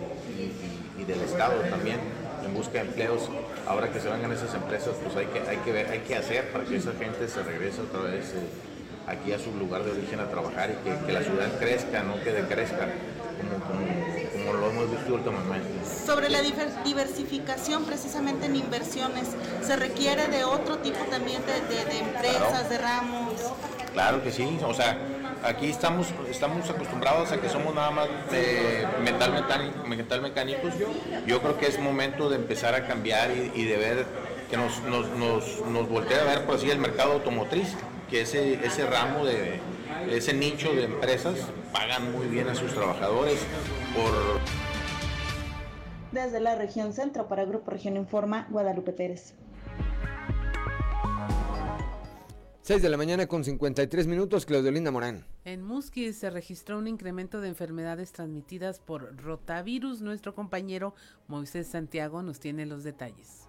del 1.05 1.21
Estado 1.21 1.61
también 1.71 1.99
en 2.45 2.53
busca 2.53 2.73
de 2.73 2.81
empleos. 2.81 3.31
Ahora 3.67 3.91
que 3.91 4.01
se 4.01 4.09
vengan 4.09 4.33
esas 4.33 4.53
empresas, 4.55 4.95
pues 5.03 5.17
hay 5.17 5.27
que, 5.27 5.41
hay 5.49 5.57
que, 5.59 5.79
hay 5.79 6.01
que 6.01 6.17
hacer 6.17 6.51
para 6.53 6.65
que 6.65 6.77
esa 6.77 6.93
gente 6.93 7.29
se 7.29 7.43
regrese 7.43 7.81
otra 7.83 8.01
vez 8.01 8.35
aquí 9.07 9.33
a 9.33 9.39
su 9.39 9.53
lugar 9.55 9.85
de 9.85 9.93
origen 9.93 10.21
a 10.21 10.29
trabajar 10.29 10.71
y 10.71 10.75
que, 10.89 11.07
que 11.07 11.13
la 11.13 11.23
ciudad 11.23 11.59
crezca, 11.59 12.03
no 12.03 12.15
que 12.23 12.33
decrezca, 12.33 12.89
como, 13.39 13.65
como, 13.67 13.87
como 14.33 14.53
lo 14.61 14.71
hemos 14.71 14.91
visto 14.91 15.15
últimamente. 15.15 15.69
Sobre 16.05 16.29
la 16.29 16.41
diver- 16.43 16.83
diversificación 16.85 17.85
precisamente 17.85 18.47
en 18.47 18.57
inversiones, 18.57 19.29
¿se 19.63 19.77
requiere 19.77 20.27
de 20.29 20.45
otro 20.45 20.79
tipo 20.79 20.99
también 21.11 21.43
de, 21.47 21.75
de- 21.75 21.85
de 21.85 21.99
empresas, 21.99 22.49
Claro. 22.49 22.69
de 22.69 22.79
ramos? 22.79 23.33
Claro 23.93 24.23
que 24.23 24.31
sí, 24.33 24.59
o 24.67 24.75
sea, 24.75 24.99
aquí 25.45 25.71
estamos, 25.71 26.09
estamos 26.31 26.69
acostumbrados 26.69 27.33
a 27.33 27.41
que 27.41 27.49
somos 27.49 27.75
nada 27.75 27.91
más 27.93 28.09
de 28.31 28.87
metal, 29.03 29.33
mecánico, 29.33 29.87
metal 29.87 30.21
mecánicos. 30.21 30.75
Yo 31.27 31.41
creo 31.41 31.57
que 31.59 31.67
es 31.67 31.79
momento 31.79 32.29
de 32.29 32.37
empezar 32.37 32.75
a 32.75 32.87
cambiar 32.87 33.31
y, 33.31 33.53
y 33.55 33.65
de 33.65 33.77
ver 33.77 34.07
que 34.51 34.57
nos, 34.57 34.81
nos, 34.83 35.09
nos, 35.11 35.65
nos 35.67 35.89
voltea 35.89 36.21
a 36.21 36.25
ver 36.25 36.45
por 36.45 36.57
así 36.57 36.71
el 36.71 36.79
mercado 36.79 37.13
automotriz, 37.13 37.69
que 38.11 38.23
ese, 38.23 38.65
ese 38.65 38.87
ramo 38.87 39.25
de 39.25 39.61
ese 40.11 40.33
nicho 40.33 40.73
de 40.73 40.85
empresas 40.85 41.35
pagan 41.73 42.13
muy 42.13 42.27
bien 42.27 42.49
a 42.49 42.55
sus 42.55 42.73
trabajadores 42.73 43.39
por 43.95 44.13
Desde 46.13 46.41
la 46.41 46.55
región 46.55 46.93
centro 46.93 47.29
para 47.29 47.45
Grupo 47.45 47.71
Región 47.71 47.97
Informa, 47.97 48.47
Guadalupe 48.51 48.93
Pérez. 48.93 49.35
6 52.63 52.83
de 52.83 52.89
la 52.89 52.97
mañana 52.97 53.29
con 53.29 53.45
53 53.45 54.09
minutos, 54.09 54.45
Claudio 54.45 54.73
Linda 54.73 54.91
Morán. 54.91 55.25
En 55.45 55.63
Musquis 55.63 56.19
se 56.19 56.31
registró 56.31 56.79
un 56.79 56.89
incremento 56.89 57.41
de 57.41 57.49
enfermedades 57.49 58.11
transmitidas 58.11 58.81
por 58.81 59.17
rotavirus. 59.23 60.01
Nuestro 60.01 60.35
compañero 60.35 60.93
Moisés 61.29 61.69
Santiago 61.69 62.25
nos 62.25 62.41
tiene 62.41 62.67
los 62.67 62.83
detalles. 62.83 63.47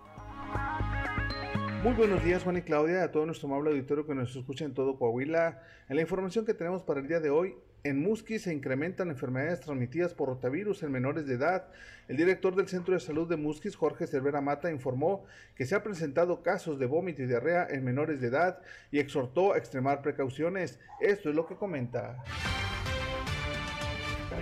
Muy 1.87 1.95
buenos 1.95 2.21
días 2.21 2.43
Juan 2.43 2.57
y 2.57 2.63
Claudia, 2.63 3.01
a 3.01 3.11
todo 3.13 3.25
nuestro 3.25 3.47
amable 3.47 3.69
auditorio 3.69 4.05
que 4.05 4.13
nos 4.13 4.35
escucha 4.35 4.65
en 4.65 4.73
todo 4.73 4.99
Coahuila. 4.99 5.63
En 5.87 5.95
la 5.95 6.01
información 6.01 6.45
que 6.45 6.53
tenemos 6.53 6.83
para 6.83 6.99
el 6.99 7.07
día 7.07 7.21
de 7.21 7.29
hoy, 7.29 7.55
en 7.85 8.03
Musquis 8.03 8.41
se 8.41 8.53
incrementan 8.53 9.09
enfermedades 9.09 9.61
transmitidas 9.61 10.13
por 10.13 10.27
rotavirus 10.27 10.83
en 10.83 10.91
menores 10.91 11.27
de 11.27 11.35
edad. 11.35 11.69
El 12.09 12.17
director 12.17 12.57
del 12.57 12.67
Centro 12.67 12.93
de 12.93 12.99
Salud 12.99 13.29
de 13.29 13.37
Musquis, 13.37 13.77
Jorge 13.77 14.05
Cervera 14.05 14.41
Mata, 14.41 14.69
informó 14.69 15.23
que 15.55 15.65
se 15.65 15.75
han 15.75 15.83
presentado 15.83 16.43
casos 16.43 16.77
de 16.77 16.87
vómito 16.87 17.23
y 17.23 17.27
diarrea 17.27 17.65
en 17.69 17.85
menores 17.85 18.19
de 18.19 18.27
edad 18.27 18.59
y 18.91 18.99
exhortó 18.99 19.53
a 19.53 19.57
extremar 19.57 20.01
precauciones. 20.01 20.81
Esto 20.99 21.29
es 21.29 21.35
lo 21.35 21.47
que 21.47 21.55
comenta. 21.55 22.21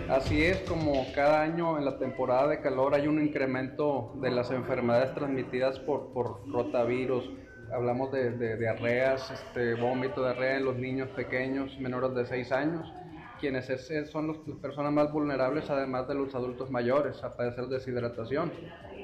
Así 0.10 0.44
es, 0.44 0.58
como 0.62 1.04
cada 1.16 1.42
año 1.42 1.78
en 1.80 1.86
la 1.86 1.98
temporada 1.98 2.48
de 2.48 2.62
calor 2.62 2.94
hay 2.94 3.08
un 3.08 3.20
incremento 3.20 4.12
de 4.22 4.30
las 4.30 4.52
enfermedades 4.52 5.16
transmitidas 5.16 5.80
por, 5.80 6.14
por 6.14 6.48
rotavirus. 6.48 7.28
Hablamos 7.74 8.12
de, 8.12 8.30
de 8.32 8.56
diarreas, 8.56 9.32
este, 9.32 9.74
vómito, 9.74 10.22
diarrea 10.24 10.58
en 10.58 10.66
los 10.66 10.76
niños 10.76 11.10
pequeños, 11.10 11.80
menores 11.80 12.14
de 12.14 12.26
6 12.28 12.52
años, 12.52 12.94
quienes 13.40 13.68
es- 13.72 13.90
es- 13.90 14.12
son 14.12 14.28
las 14.28 14.38
personas 14.62 14.94
más 14.94 15.12
vulnerables, 15.12 15.70
además 15.72 16.08
de 16.08 16.14
los 16.14 16.36
adultos 16.36 16.70
mayores, 16.70 17.24
a 17.24 17.36
padecer 17.36 17.66
deshidratación. 17.66 18.52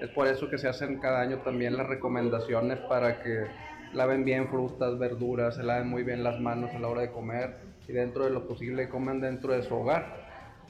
Es 0.01 0.09
por 0.09 0.27
eso 0.27 0.49
que 0.49 0.59
se 0.59 0.67
hacen 0.67 0.99
cada 0.99 1.21
año 1.21 1.37
también 1.37 1.75
las 1.77 1.87
recomendaciones 1.87 2.77
para 2.81 3.23
que 3.23 3.45
laven 3.93 4.23
bien 4.23 4.47
frutas, 4.49 4.97
verduras, 4.99 5.55
se 5.55 5.63
laven 5.63 5.87
muy 5.87 6.03
bien 6.03 6.23
las 6.23 6.39
manos 6.39 6.69
a 6.75 6.79
la 6.79 6.87
hora 6.87 7.01
de 7.01 7.11
comer 7.11 7.55
y 7.87 7.91
dentro 7.91 8.23
de 8.25 8.29
lo 8.29 8.47
posible 8.47 8.87
coman 8.87 9.19
dentro 9.19 9.53
de 9.53 9.63
su 9.63 9.73
hogar. 9.75 10.20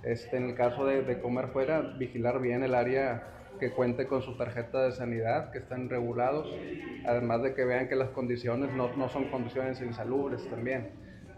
Este, 0.04 0.38
en 0.38 0.50
el 0.50 0.56
caso 0.56 0.86
de, 0.86 1.04
de 1.04 1.20
comer 1.20 1.50
fuera, 1.50 1.82
vigilar 1.82 2.42
bien 2.42 2.64
el 2.64 2.74
área 2.74 3.28
que 3.60 3.72
cuente 3.72 4.08
con 4.08 4.24
su 4.24 4.36
tarjeta 4.36 4.82
de 4.82 4.92
sanidad, 4.92 5.52
que 5.52 5.60
estén 5.60 5.88
regulados, 5.88 6.52
además 7.06 7.44
de 7.44 7.54
que 7.54 7.64
vean 7.64 7.88
que 7.88 7.96
las 7.96 8.10
condiciones 8.10 8.74
no, 8.74 8.92
no 8.96 9.08
son 9.10 9.26
condiciones 9.26 9.80
insalubres 9.82 10.50
también. 10.50 10.90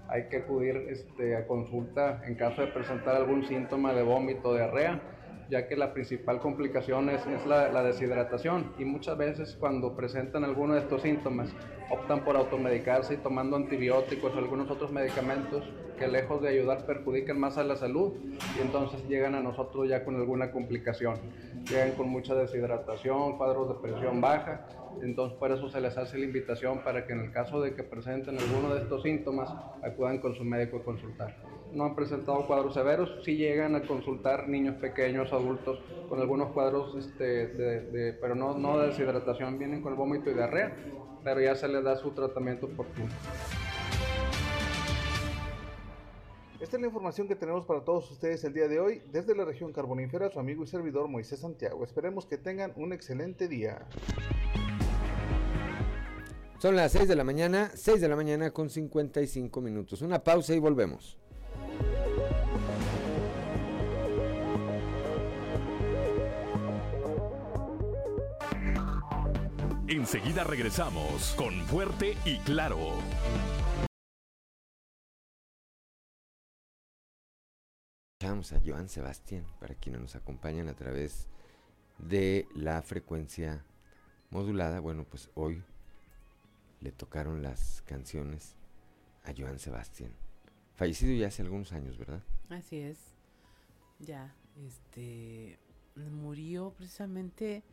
Hay 0.08 0.30
que 0.30 0.38
acudir 0.38 0.86
este, 0.90 1.36
a 1.36 1.46
consulta 1.46 2.22
en 2.26 2.36
caso 2.36 2.62
de 2.62 2.68
presentar 2.68 3.18
algún 3.18 3.46
síntoma 3.46 3.94
de 3.94 4.04
vómito 4.04 4.54
diarrea, 4.54 5.02
ya 5.50 5.68
que 5.68 5.76
la 5.76 5.94
principal 5.94 6.40
complicación 6.40 7.10
es, 7.10 7.26
la, 7.46 7.72
la 7.72 7.84
deshidratación 7.84 8.74
y 8.78 8.86
muchas 8.86 9.18
veces 9.18 9.56
cuando 9.60 9.96
presentan 9.96 10.44
alguno 10.44 10.74
de 10.74 10.82
estos 10.82 11.02
síntomas 11.02 11.54
optan 11.90 12.24
por 12.24 12.36
automedicarse 12.36 13.16
y 13.16 13.18
tomando 13.18 13.56
antibióticos 13.56 14.34
o 14.34 14.38
algunos 14.38 14.70
otros 14.70 14.92
medicamentos 14.92 15.64
que 15.98 16.08
lejos 16.08 16.42
de 16.42 16.50
ayudar 16.50 16.86
perjudican 16.86 17.40
más 17.40 17.58
a 17.58 17.64
la 17.64 17.76
salud 17.76 18.14
y 18.58 18.62
entonces 18.62 19.08
llegan 19.08 19.36
a 19.36 19.42
nosotros 19.42 19.88
ya 19.88 20.04
con 20.04 20.16
alguna 20.16 20.52
complicación. 20.52 21.16
Llegan 21.70 21.92
con 21.92 22.10
mucha 22.10 22.36
deshidratación, 22.36 23.38
cuadros 23.38 23.70
de 23.70 23.76
presión 23.76 24.20
baja, 24.20 24.66
entonces 25.02 25.38
por 25.38 25.52
eso 25.52 25.70
se 25.70 25.80
les 25.82 25.98
hace 25.98 26.18
la 26.18 26.26
invitación 26.26 26.80
para 26.84 27.06
que 27.06 27.14
en 27.14 27.22
el 27.22 27.32
caso 27.32 27.62
de 27.62 27.74
que 27.74 27.84
presenten 27.84 28.38
alguno 28.38 28.74
de 28.74 28.82
estos 28.82 29.04
síntomas 29.04 29.50
acudan 29.82 30.20
con 30.20 30.36
su 30.36 30.44
médico 30.44 30.78
a 30.78 30.84
consultar. 30.84 31.36
No 31.74 31.86
han 31.86 31.96
presentado 31.96 32.46
cuadros 32.46 32.74
severos, 32.76 33.10
sí 33.26 33.36
llegan 33.36 33.76
a 33.76 33.82
consultar 33.88 34.48
niños 34.48 34.76
pequeños, 34.76 35.34
adultos, 35.34 35.80
con 36.08 36.20
algunos 36.20 36.52
cuadros, 36.52 36.96
este, 36.96 37.48
de, 37.48 37.82
de- 37.92 38.14
pero 38.14 38.36
no, 38.36 38.56
no 38.58 38.78
de 38.78 38.88
deshidratación, 38.88 39.58
vienen 39.58 39.82
con 39.82 39.92
el 39.94 39.98
vómito 39.98 40.30
y 40.30 40.34
diarrea, 40.36 40.76
pero 41.24 41.42
ya 41.42 41.56
se 41.56 41.68
les 41.68 41.84
da 41.84 41.96
su 41.98 42.12
tratamiento 42.12 42.68
oportuno. 42.68 43.10
Esta 46.60 46.78
es 46.78 46.82
la 46.82 46.88
información 46.88 47.28
que 47.28 47.36
tenemos 47.36 47.66
para 47.66 47.82
todos 47.84 48.10
ustedes 48.12 48.44
el 48.46 48.54
día 48.54 48.68
de 48.68 48.80
hoy 48.80 49.02
desde 49.12 49.36
la 49.36 49.44
región 49.44 49.74
carbonífera, 49.74 50.30
su 50.32 50.40
amigo 50.40 50.64
y 50.64 50.68
servidor 50.68 51.08
Moisés 51.10 51.40
Santiago. 51.40 51.84
Esperemos 51.84 52.26
que 52.26 52.38
tengan 52.38 52.72
un 52.78 52.94
excelente 52.94 53.48
día. 53.48 53.86
Son 56.60 56.78
las 56.78 56.94
6 56.94 57.10
de 57.10 57.16
la 57.18 57.26
mañana, 57.26 57.72
6 57.74 58.00
de 58.00 58.08
la 58.08 58.16
mañana 58.16 58.52
con 58.52 58.70
55 58.70 59.60
minutos. 59.60 60.02
Una 60.02 60.24
pausa 60.24 60.54
y 60.56 60.60
volvemos. 60.60 61.18
Enseguida 69.96 70.44
regresamos 70.44 71.36
con 71.38 71.54
Fuerte 71.68 72.18
y 72.26 72.40
Claro. 72.40 72.98
Escuchamos 78.20 78.54
a 78.54 78.62
Joan 78.66 78.90
Sebastián, 78.90 79.46
para 79.60 79.76
quienes 79.76 80.02
nos 80.02 80.16
acompañan 80.16 80.68
a 80.68 80.74
través 80.74 81.28
de 82.00 82.48
la 82.56 82.82
frecuencia 82.82 83.64
modulada. 84.32 84.80
Bueno, 84.80 85.04
pues 85.04 85.30
hoy 85.36 85.62
le 86.82 86.92
tocaron 86.92 87.44
las 87.44 87.84
canciones 87.84 88.56
a 89.26 89.32
Joan 89.38 89.60
Sebastián. 89.60 90.12
Fallecido 90.76 91.14
ya 91.14 91.28
hace 91.28 91.44
algunos 91.44 91.72
años, 91.72 92.00
¿verdad? 92.00 92.24
Así 92.50 92.80
es. 92.80 92.98
Ya, 94.00 94.34
este 94.56 95.60
murió 95.96 96.74
precisamente 96.76 97.64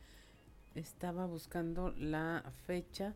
estaba 0.75 1.27
buscando 1.27 1.91
la 1.99 2.45
fecha 2.67 3.15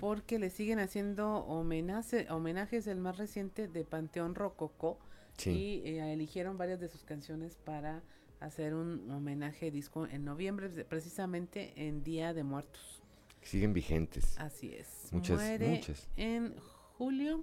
porque 0.00 0.38
le 0.38 0.50
siguen 0.50 0.78
haciendo 0.78 1.38
homenaje, 1.46 2.26
homenajes 2.30 2.86
el 2.86 2.98
más 2.98 3.16
reciente 3.18 3.68
de 3.68 3.84
Panteón 3.84 4.34
Rococó 4.34 4.98
Sí. 5.36 5.50
y 5.84 5.88
eh, 5.88 6.12
eligieron 6.12 6.58
varias 6.58 6.78
de 6.78 6.88
sus 6.88 7.04
canciones 7.04 7.56
para 7.56 8.02
hacer 8.40 8.74
un 8.74 9.10
homenaje 9.10 9.70
disco 9.70 10.06
en 10.06 10.24
noviembre 10.24 10.68
pre- 10.68 10.84
precisamente 10.84 11.72
en 11.76 12.04
Día 12.04 12.34
de 12.34 12.44
Muertos. 12.44 13.02
Siguen 13.40 13.72
vigentes. 13.72 14.38
Así 14.38 14.72
es. 14.74 15.08
Muchas, 15.10 15.38
Muere 15.40 15.68
muchas. 15.70 16.08
en 16.16 16.54
julio 16.98 17.42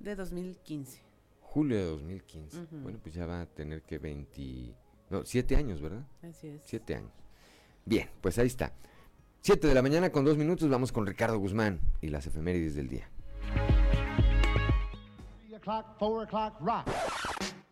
de 0.00 0.16
2015. 0.16 1.00
Julio 1.40 1.76
de 1.78 1.84
2015. 1.84 2.60
Ujú. 2.60 2.76
Bueno, 2.78 2.98
pues 3.02 3.14
ya 3.14 3.24
va 3.24 3.42
a 3.42 3.46
tener 3.46 3.82
que 3.82 3.98
20... 3.98 4.74
No, 5.10 5.24
7 5.24 5.56
años, 5.56 5.80
¿verdad? 5.80 6.04
Así 6.22 6.48
es. 6.48 6.62
7 6.64 6.94
años. 6.96 7.12
Bien, 7.84 8.08
pues 8.20 8.38
ahí 8.38 8.46
está. 8.46 8.72
7 9.40 9.66
de 9.66 9.74
la 9.74 9.82
mañana 9.82 10.10
con 10.10 10.24
2 10.24 10.36
minutos 10.36 10.68
vamos 10.68 10.92
con 10.92 11.06
Ricardo 11.06 11.38
Guzmán 11.38 11.80
y 12.00 12.08
las 12.08 12.26
efemérides 12.26 12.74
del 12.76 12.88
día. 12.88 13.08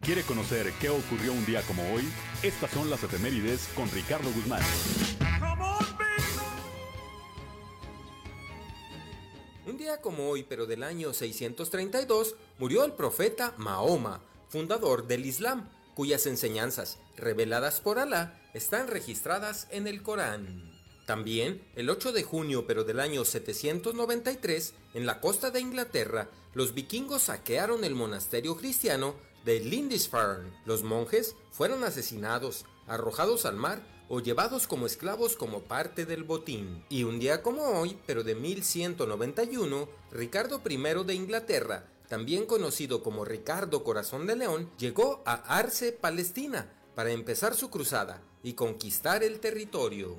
¿Quiere 0.01 0.23
conocer 0.23 0.73
qué 0.81 0.89
ocurrió 0.89 1.33
un 1.33 1.45
día 1.47 1.63
como 1.63 1.83
hoy? 1.93 2.09
Estas 2.43 2.71
son 2.71 2.91
las 2.91 3.03
efemérides 3.05 3.69
con 3.75 3.89
Ricardo 3.91 4.31
Guzmán. 4.33 4.63
Un 9.67 9.77
día 9.77 10.01
como 10.01 10.29
hoy, 10.29 10.43
pero 10.43 10.67
del 10.67 10.83
año 10.83 11.13
632, 11.13 12.35
murió 12.59 12.85
el 12.85 12.93
profeta 12.93 13.55
Mahoma, 13.59 14.21
fundador 14.49 15.07
del 15.07 15.27
Islam, 15.27 15.69
cuyas 15.95 16.27
enseñanzas, 16.27 16.99
reveladas 17.17 17.81
por 17.81 17.99
Alá, 17.99 18.41
están 18.55 18.89
registradas 18.89 19.67
en 19.71 19.87
el 19.87 20.03
Corán. 20.03 20.71
También, 21.07 21.63
el 21.75 21.91
8 21.91 22.13
de 22.13 22.23
junio, 22.23 22.67
pero 22.67 22.85
del 22.85 23.01
año 23.01 23.25
793, 23.25 24.75
en 24.95 25.07
la 25.07 25.21
costa 25.21 25.51
de 25.51 25.61
Inglaterra, 25.61 26.29
los 26.55 26.75
vikingos 26.75 27.23
saquearon 27.23 27.85
el 27.85 27.95
monasterio 27.95 28.57
cristiano 28.57 29.15
de 29.45 29.61
Lindisfarne. 29.61 30.53
Los 30.67 30.83
monjes 30.83 31.35
fueron 31.51 31.85
asesinados, 31.85 32.65
arrojados 32.87 33.45
al 33.45 33.57
mar 33.57 33.83
o 34.09 34.21
llevados 34.21 34.67
como 34.67 34.87
esclavos 34.87 35.37
como 35.37 35.63
parte 35.63 36.07
del 36.07 36.25
botín. 36.25 36.85
Y 36.89 37.05
un 37.05 37.19
día 37.19 37.43
como 37.43 37.63
hoy, 37.63 37.99
pero 38.07 38.25
de 38.25 38.35
1191, 38.35 39.89
Ricardo 40.13 40.61
I 40.69 41.05
de 41.05 41.15
Inglaterra 41.15 41.87
también 42.11 42.45
conocido 42.45 43.05
como 43.05 43.25
Ricardo 43.25 43.85
Corazón 43.85 44.27
de 44.27 44.35
León, 44.35 44.69
llegó 44.79 45.23
a 45.25 45.35
Arce, 45.57 45.93
Palestina, 45.93 46.69
para 46.97 47.13
empezar 47.13 47.55
su 47.55 47.71
cruzada 47.71 48.21
y 48.43 48.55
conquistar 48.55 49.23
el 49.23 49.39
territorio. 49.39 50.17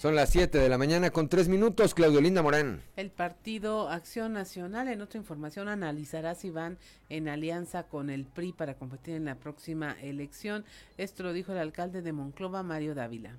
Son 0.00 0.14
las 0.14 0.30
7 0.30 0.56
de 0.56 0.70
la 0.70 0.78
mañana 0.78 1.10
con 1.10 1.28
3 1.28 1.48
minutos, 1.48 1.92
Claudio 1.92 2.22
Linda 2.22 2.42
Morán. 2.42 2.80
El 2.96 3.10
partido 3.10 3.90
Acción 3.90 4.32
Nacional, 4.32 4.88
en 4.88 5.02
otra 5.02 5.18
información, 5.18 5.68
analizará 5.68 6.34
si 6.34 6.48
van 6.48 6.78
en 7.10 7.28
alianza 7.28 7.82
con 7.82 8.08
el 8.08 8.24
PRI 8.24 8.54
para 8.54 8.78
competir 8.78 9.14
en 9.16 9.26
la 9.26 9.34
próxima 9.34 9.94
elección. 10.00 10.64
Esto 10.96 11.22
lo 11.22 11.34
dijo 11.34 11.52
el 11.52 11.58
alcalde 11.58 12.00
de 12.00 12.12
Monclova, 12.14 12.62
Mario 12.62 12.94
Dávila. 12.94 13.36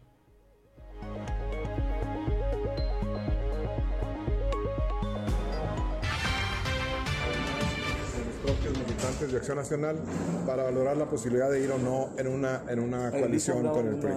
Propios 9.02 9.22
militantes 9.22 9.32
de 9.32 9.38
Acción 9.38 9.58
Nacional 9.58 9.95
para 10.45 10.64
valorar 10.64 10.97
la 10.97 11.06
posibilidad 11.06 11.49
de 11.49 11.62
ir 11.62 11.72
o 11.72 11.78
no 11.78 12.10
en 12.18 12.28
una, 12.28 12.64
en 12.68 12.80
una 12.80 13.12
coalición 13.12 13.68
con 13.68 13.88
el 13.88 13.95
PRI. 13.95 14.12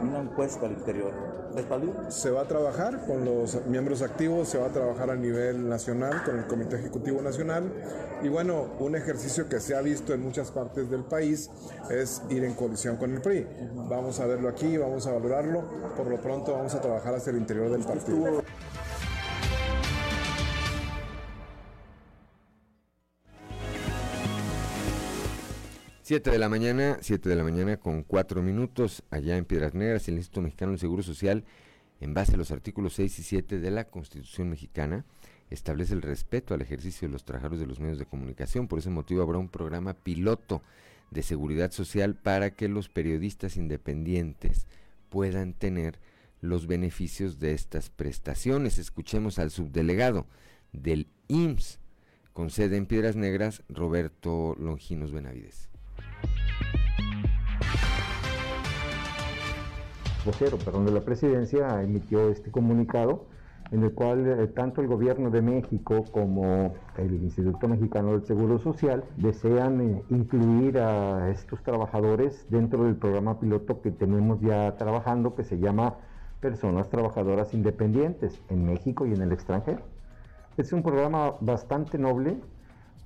Una 0.00 0.20
encuesta 0.20 0.66
al 0.66 0.72
interior. 0.72 1.12
Se 2.08 2.30
va 2.30 2.42
a 2.42 2.48
trabajar 2.48 3.06
con 3.06 3.24
los 3.24 3.64
miembros 3.66 4.02
activos, 4.02 4.48
se 4.48 4.58
va 4.58 4.66
a 4.66 4.70
trabajar 4.70 5.10
a 5.10 5.14
nivel 5.14 5.68
nacional 5.68 6.24
con 6.24 6.36
el 6.36 6.46
Comité 6.46 6.76
Ejecutivo 6.76 7.22
Nacional 7.22 7.72
y 8.22 8.28
bueno, 8.28 8.70
un 8.80 8.96
ejercicio 8.96 9.48
que 9.48 9.60
se 9.60 9.76
ha 9.76 9.80
visto 9.80 10.12
en 10.14 10.20
muchas 10.20 10.50
partes 10.50 10.90
del 10.90 11.04
país 11.04 11.50
es 11.90 12.22
ir 12.28 12.42
en 12.42 12.54
coalición 12.54 12.96
con 12.96 13.14
el 13.14 13.20
PRI. 13.20 13.46
Vamos 13.88 14.18
a 14.18 14.26
verlo 14.26 14.48
aquí, 14.48 14.76
vamos 14.76 15.06
a 15.06 15.12
valorarlo, 15.12 15.62
por 15.96 16.08
lo 16.08 16.20
pronto 16.20 16.52
vamos 16.54 16.74
a 16.74 16.80
trabajar 16.80 17.14
hacia 17.14 17.30
el 17.30 17.36
interior 17.36 17.70
del 17.70 17.84
partido. 17.84 18.42
7 26.04 26.30
de 26.30 26.38
la 26.38 26.50
mañana, 26.50 26.98
7 27.00 27.30
de 27.30 27.34
la 27.34 27.44
mañana 27.44 27.78
con 27.78 28.02
4 28.02 28.42
minutos, 28.42 29.02
allá 29.08 29.38
en 29.38 29.46
Piedras 29.46 29.72
Negras, 29.72 30.06
el 30.06 30.16
Instituto 30.16 30.42
Mexicano 30.42 30.72
del 30.72 30.78
Seguro 30.78 31.02
Social, 31.02 31.44
en 31.98 32.12
base 32.12 32.34
a 32.34 32.36
los 32.36 32.50
artículos 32.50 32.92
6 32.92 33.20
y 33.20 33.22
7 33.22 33.58
de 33.58 33.70
la 33.70 33.84
Constitución 33.84 34.50
mexicana, 34.50 35.06
establece 35.48 35.94
el 35.94 36.02
respeto 36.02 36.52
al 36.52 36.60
ejercicio 36.60 37.08
de 37.08 37.12
los 37.12 37.24
trabajadores 37.24 37.58
de 37.58 37.66
los 37.66 37.80
medios 37.80 37.98
de 37.98 38.04
comunicación. 38.04 38.68
Por 38.68 38.80
ese 38.80 38.90
motivo 38.90 39.22
habrá 39.22 39.38
un 39.38 39.48
programa 39.48 39.94
piloto 39.94 40.60
de 41.10 41.22
seguridad 41.22 41.70
social 41.72 42.14
para 42.16 42.50
que 42.50 42.68
los 42.68 42.90
periodistas 42.90 43.56
independientes 43.56 44.66
puedan 45.08 45.54
tener 45.54 45.98
los 46.42 46.66
beneficios 46.66 47.38
de 47.38 47.54
estas 47.54 47.88
prestaciones. 47.88 48.76
Escuchemos 48.76 49.38
al 49.38 49.50
subdelegado 49.50 50.26
del 50.74 51.06
IMSS 51.28 51.78
con 52.34 52.50
sede 52.50 52.76
en 52.76 52.84
Piedras 52.84 53.16
Negras, 53.16 53.62
Roberto 53.70 54.54
Longinos 54.58 55.10
Benavides. 55.10 55.70
Vocero 60.24 60.56
perdón, 60.58 60.86
de 60.86 60.92
la 60.92 61.00
presidencia 61.00 61.82
emitió 61.82 62.30
este 62.30 62.50
comunicado 62.50 63.26
en 63.70 63.82
el 63.82 63.92
cual 63.92 64.26
eh, 64.26 64.46
tanto 64.48 64.80
el 64.80 64.88
gobierno 64.88 65.30
de 65.30 65.42
México 65.42 66.04
como 66.12 66.74
el 66.96 67.14
Instituto 67.14 67.66
Mexicano 67.68 68.12
del 68.12 68.24
Seguro 68.24 68.58
Social 68.58 69.04
desean 69.16 69.80
eh, 69.80 70.02
incluir 70.10 70.78
a 70.78 71.30
estos 71.30 71.62
trabajadores 71.62 72.46
dentro 72.50 72.84
del 72.84 72.96
programa 72.96 73.40
piloto 73.40 73.80
que 73.80 73.90
tenemos 73.90 74.40
ya 74.40 74.76
trabajando 74.76 75.34
que 75.34 75.44
se 75.44 75.58
llama 75.58 75.96
Personas 76.40 76.88
Trabajadoras 76.90 77.54
Independientes 77.54 78.40
en 78.48 78.66
México 78.66 79.06
y 79.06 79.14
en 79.14 79.22
el 79.22 79.32
extranjero. 79.32 79.82
Es 80.56 80.72
un 80.72 80.82
programa 80.82 81.34
bastante 81.40 81.98
noble 81.98 82.36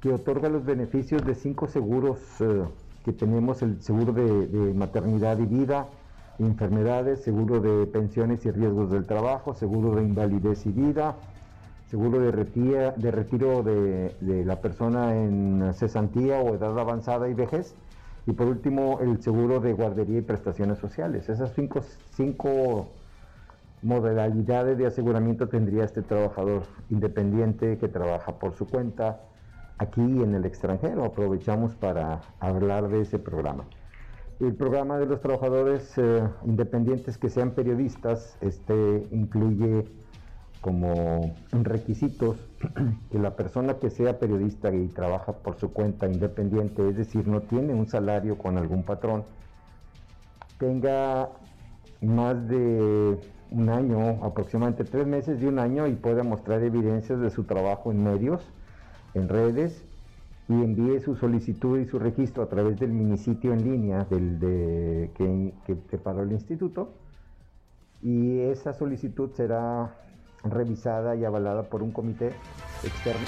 que 0.00 0.12
otorga 0.12 0.48
los 0.48 0.64
beneficios 0.64 1.24
de 1.24 1.34
cinco 1.34 1.66
seguros 1.66 2.18
eh, 2.40 2.64
que 3.04 3.12
tenemos, 3.12 3.62
el 3.62 3.80
seguro 3.82 4.12
de 4.12 4.72
maternidad 4.74 5.38
y 5.38 5.46
vida, 5.46 5.88
enfermedades, 6.38 7.20
seguro 7.22 7.60
de 7.60 7.86
pensiones 7.86 8.44
y 8.46 8.50
riesgos 8.50 8.90
del 8.90 9.06
trabajo, 9.06 9.54
seguro 9.54 9.94
de 9.96 10.02
invalidez 10.02 10.66
y 10.66 10.70
vida, 10.70 11.16
seguro 11.90 12.20
de, 12.20 12.92
de 12.96 13.10
retiro 13.10 13.62
de, 13.62 14.44
la 14.44 14.60
persona 14.60 15.16
en 15.16 15.72
cesantía 15.74 16.38
o 16.38 16.54
edad 16.54 16.78
avanzada 16.78 17.28
y 17.28 17.34
vejez, 17.34 17.74
y 18.26 18.32
por 18.32 18.46
último 18.46 19.00
el 19.00 19.22
seguro 19.22 19.58
de 19.60 19.72
guardería 19.72 20.18
y 20.18 20.22
prestaciones 20.22 20.78
sociales. 20.78 21.28
Esas 21.28 21.52
cinco, 21.54 21.80
cinco 22.14 22.88
modalidades 23.82 24.76
de 24.76 24.86
aseguramiento 24.86 25.48
tendría 25.48 25.84
este 25.84 26.02
trabajador 26.02 26.64
independiente 26.90 27.78
que 27.78 27.88
trabaja 27.88 28.32
por 28.38 28.54
su 28.54 28.66
cuenta 28.66 29.20
aquí 29.78 30.00
en 30.00 30.34
el 30.34 30.44
extranjero. 30.44 31.04
Aprovechamos 31.04 31.74
para 31.74 32.20
hablar 32.40 32.88
de 32.88 33.02
ese 33.02 33.18
programa. 33.18 33.64
El 34.40 34.54
programa 34.54 34.98
de 34.98 35.06
los 35.06 35.20
trabajadores 35.20 35.96
eh, 35.96 36.22
independientes 36.44 37.18
que 37.18 37.28
sean 37.28 37.52
periodistas 37.52 38.36
este, 38.40 39.06
incluye 39.10 39.84
como 40.60 41.34
requisitos 41.50 42.36
que 43.10 43.18
la 43.18 43.36
persona 43.36 43.74
que 43.74 43.90
sea 43.90 44.18
periodista 44.18 44.72
y 44.72 44.88
trabaja 44.88 45.32
por 45.32 45.56
su 45.56 45.72
cuenta 45.72 46.06
independiente, 46.06 46.88
es 46.88 46.96
decir, 46.96 47.26
no 47.26 47.42
tiene 47.42 47.74
un 47.74 47.88
salario 47.88 48.38
con 48.38 48.58
algún 48.58 48.82
patrón, 48.82 49.24
tenga 50.58 51.30
más 52.00 52.48
de 52.48 53.18
un 53.50 53.68
año, 53.68 54.24
aproximadamente 54.24 54.84
tres 54.84 55.06
meses 55.06 55.40
de 55.40 55.48
un 55.48 55.58
año 55.58 55.86
y 55.86 55.94
pueda 55.94 56.22
mostrar 56.22 56.62
evidencias 56.62 57.20
de 57.20 57.30
su 57.30 57.44
trabajo 57.44 57.90
en 57.90 58.04
medios, 58.04 58.42
en 59.14 59.28
redes 59.28 59.84
y 60.48 60.54
envíe 60.54 61.00
su 61.00 61.16
solicitud 61.16 61.78
y 61.78 61.84
su 61.86 61.98
registro 61.98 62.42
a 62.42 62.48
través 62.48 62.78
del 62.80 62.90
minisitio 62.90 63.52
en 63.52 63.64
línea 63.64 64.04
del, 64.04 64.38
de, 64.38 65.10
que, 65.14 65.52
que 65.66 65.76
preparó 65.76 66.22
el 66.22 66.32
instituto 66.32 66.94
y 68.02 68.40
esa 68.40 68.72
solicitud 68.72 69.30
será 69.34 69.94
revisada 70.44 71.16
y 71.16 71.24
avalada 71.24 71.64
por 71.64 71.82
un 71.82 71.90
comité 71.90 72.32
externo. 72.84 73.26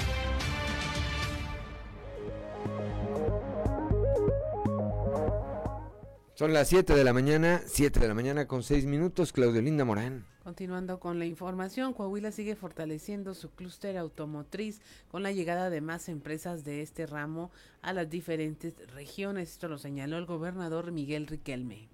Son 6.33 6.53
las 6.53 6.69
7 6.69 6.95
de 6.95 7.03
la 7.03 7.13
mañana, 7.13 7.61
7 7.67 7.99
de 7.99 8.07
la 8.07 8.15
mañana 8.15 8.47
con 8.47 8.63
6 8.63 8.87
minutos, 8.87 9.31
Claudio 9.31 9.61
Linda 9.61 9.85
Morán. 9.85 10.30
Continuando 10.43 10.99
con 10.99 11.19
la 11.19 11.25
información, 11.25 11.93
Coahuila 11.93 12.31
sigue 12.31 12.55
fortaleciendo 12.55 13.35
su 13.35 13.51
clúster 13.51 13.95
automotriz 13.95 14.81
con 15.07 15.21
la 15.21 15.31
llegada 15.31 15.69
de 15.69 15.81
más 15.81 16.09
empresas 16.09 16.63
de 16.63 16.81
este 16.81 17.05
ramo 17.05 17.51
a 17.83 17.93
las 17.93 18.09
diferentes 18.09 18.73
regiones. 18.91 19.51
Esto 19.51 19.67
lo 19.67 19.77
señaló 19.77 20.17
el 20.17 20.25
gobernador 20.25 20.91
Miguel 20.91 21.27
Riquelme. 21.27 21.89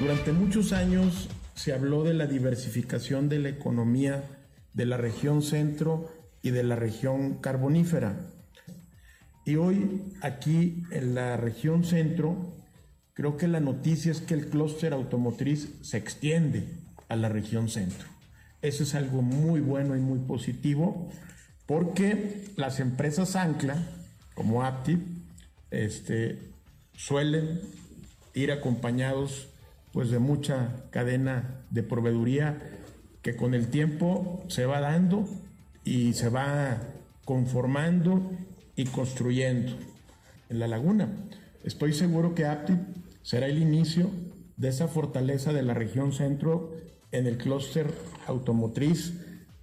Durante 0.00 0.32
muchos 0.32 0.72
años 0.72 1.28
se 1.54 1.74
habló 1.74 2.02
de 2.04 2.14
la 2.14 2.26
diversificación 2.26 3.28
de 3.28 3.40
la 3.40 3.50
economía 3.50 4.24
de 4.72 4.86
la 4.86 4.96
región 4.96 5.42
centro 5.42 6.19
y 6.42 6.50
de 6.50 6.62
la 6.62 6.76
región 6.76 7.34
carbonífera. 7.34 8.16
Y 9.44 9.56
hoy 9.56 10.02
aquí 10.22 10.84
en 10.90 11.14
la 11.14 11.36
región 11.36 11.84
centro, 11.84 12.52
creo 13.14 13.36
que 13.36 13.48
la 13.48 13.60
noticia 13.60 14.12
es 14.12 14.20
que 14.20 14.34
el 14.34 14.48
clúster 14.48 14.92
automotriz 14.92 15.68
se 15.82 15.96
extiende 15.96 16.68
a 17.08 17.16
la 17.16 17.28
región 17.28 17.68
centro. 17.68 18.08
Eso 18.62 18.82
es 18.82 18.94
algo 18.94 19.22
muy 19.22 19.60
bueno 19.60 19.96
y 19.96 20.00
muy 20.00 20.18
positivo 20.18 21.10
porque 21.66 22.44
las 22.56 22.80
empresas 22.80 23.36
ancla, 23.36 23.76
como 24.34 24.64
Aptiv, 24.64 25.00
este, 25.70 26.38
suelen 26.94 27.60
ir 28.34 28.52
acompañados 28.52 29.48
pues 29.92 30.10
de 30.10 30.18
mucha 30.18 30.84
cadena 30.90 31.64
de 31.70 31.82
proveeduría 31.82 32.58
que 33.22 33.36
con 33.36 33.54
el 33.54 33.68
tiempo 33.68 34.44
se 34.48 34.66
va 34.66 34.80
dando 34.80 35.28
y 35.84 36.12
se 36.14 36.28
va 36.28 36.78
conformando 37.24 38.30
y 38.76 38.84
construyendo 38.86 39.72
en 40.48 40.58
la 40.58 40.66
laguna. 40.66 41.08
Estoy 41.64 41.92
seguro 41.92 42.34
que 42.34 42.46
APTI 42.46 42.74
será 43.22 43.46
el 43.46 43.58
inicio 43.58 44.10
de 44.56 44.68
esa 44.68 44.88
fortaleza 44.88 45.52
de 45.52 45.62
la 45.62 45.74
región 45.74 46.12
centro 46.12 46.72
en 47.12 47.26
el 47.26 47.38
clúster 47.38 47.92
automotriz, 48.26 49.14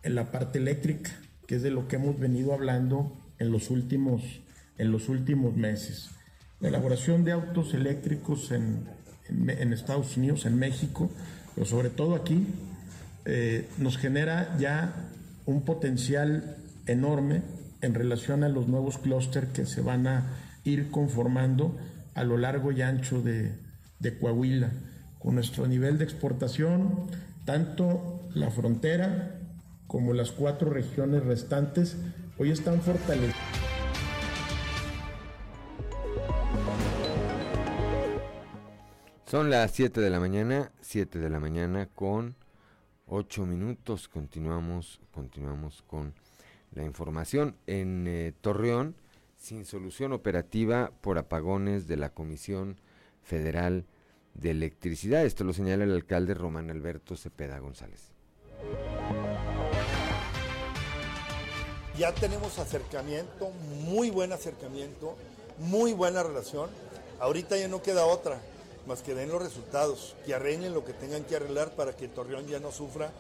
en 0.04 0.16
la 0.16 0.32
parte 0.32 0.60
eléctrica, 0.60 1.12
que 1.48 1.56
es 1.56 1.64
de 1.64 1.72
lo 1.72 1.88
que 1.88 1.98
hemos 1.98 2.20
venido 2.20 2.54
hablando 2.54 3.18
en 3.40 3.52
los 3.52 3.70
últimos, 3.70 4.22
en 4.78 4.92
los 4.92 5.10
últimos 5.10 5.56
meses. 5.56 6.10
La 6.60 6.70
elaboración 6.70 7.24
de 7.24 7.32
autos 7.32 7.74
eléctricos 7.74 8.52
en, 8.52 8.88
en, 9.30 9.74
Estados 9.74 10.18
Unidos, 10.18 10.46
en 10.46 10.58
México, 10.58 11.10
pero 11.56 11.68
sobre 11.68 11.90
todo 11.90 12.16
aquí, 12.16 12.46
eh, 13.26 13.68
nos 13.78 13.98
genera 13.98 14.58
ya 14.58 15.10
un 15.48 15.64
potencial 15.64 16.58
enorme 16.86 17.42
en 17.82 17.96
relación 17.96 18.44
a 18.44 18.50
los 18.50 18.68
nuevos 18.68 19.00
clústeres 19.00 19.50
que 19.50 19.66
se 19.66 19.82
van 19.82 20.06
a 20.06 20.26
ir 20.64 20.92
conformando 20.92 21.76
a 22.14 22.24
lo 22.24 22.38
largo 22.38 22.72
y 22.72 22.82
ancho 22.82 23.22
de, 23.22 23.54
de 24.00 24.20
Coahuila, 24.20 24.72
con 25.20 25.36
nuestro 25.36 25.66
nivel 25.66 25.98
de 25.98 26.04
exportación, 26.04 27.08
tanto 27.46 28.28
la 28.34 28.52
frontera 28.52 29.40
como 29.88 30.14
las 30.14 30.32
cuatro 30.32 30.70
regiones 30.70 31.24
restantes 31.24 31.96
hoy 32.38 32.52
están 32.52 32.82
fortalecidas. 32.82 33.36
Son 39.26 39.50
las 39.50 39.72
7 39.72 40.02
de 40.02 40.10
la 40.10 40.20
mañana, 40.20 40.72
7 40.82 41.20
de 41.20 41.30
la 41.30 41.40
mañana 41.40 41.88
con 41.94 42.36
8 43.08 43.46
minutos. 43.46 44.08
Continuamos, 44.08 45.00
continuamos 45.12 45.84
con 45.88 46.14
la 46.74 46.84
información. 46.84 47.56
En 47.66 48.06
eh, 48.08 48.34
Torreón, 48.42 48.96
sin 49.38 49.66
solución 49.66 50.14
operativa 50.14 50.92
por 51.02 51.18
apagones 51.18 51.88
de 51.88 51.98
la 51.98 52.10
Comisión 52.10 52.78
Federal 53.24 53.86
de 54.34 54.52
Electricidad. 54.52 55.26
Esto 55.26 55.44
lo 55.44 55.54
señala 55.54 55.84
el 55.84 55.92
alcalde 55.92 56.34
Román 56.34 56.70
Alberto 56.70 57.16
Cepeda 57.16 57.60
González. 57.60 58.12
Ya 61.98 62.14
tenemos 62.14 62.60
acercamiento, 62.60 63.50
muy 63.86 64.12
buen 64.12 64.32
acercamiento, 64.32 65.16
muy 65.58 65.94
buena 65.94 66.22
relación. 66.22 66.70
Ahorita 67.20 67.58
ya 67.58 67.68
no 67.68 67.82
queda 67.82 68.06
otra 68.06 68.40
más 68.88 69.02
que 69.02 69.14
den 69.14 69.30
los 69.30 69.42
resultados, 69.42 70.16
que 70.26 70.34
arreglen 70.34 70.74
lo 70.74 70.86
que 70.86 70.94
tengan 70.94 71.24
que 71.26 71.36
arreglar 71.36 71.72
para 71.76 71.96
que 71.96 72.08
Torreón 72.08 72.48
ya 72.48 72.60
no 72.60 72.72
sufra 72.72 73.12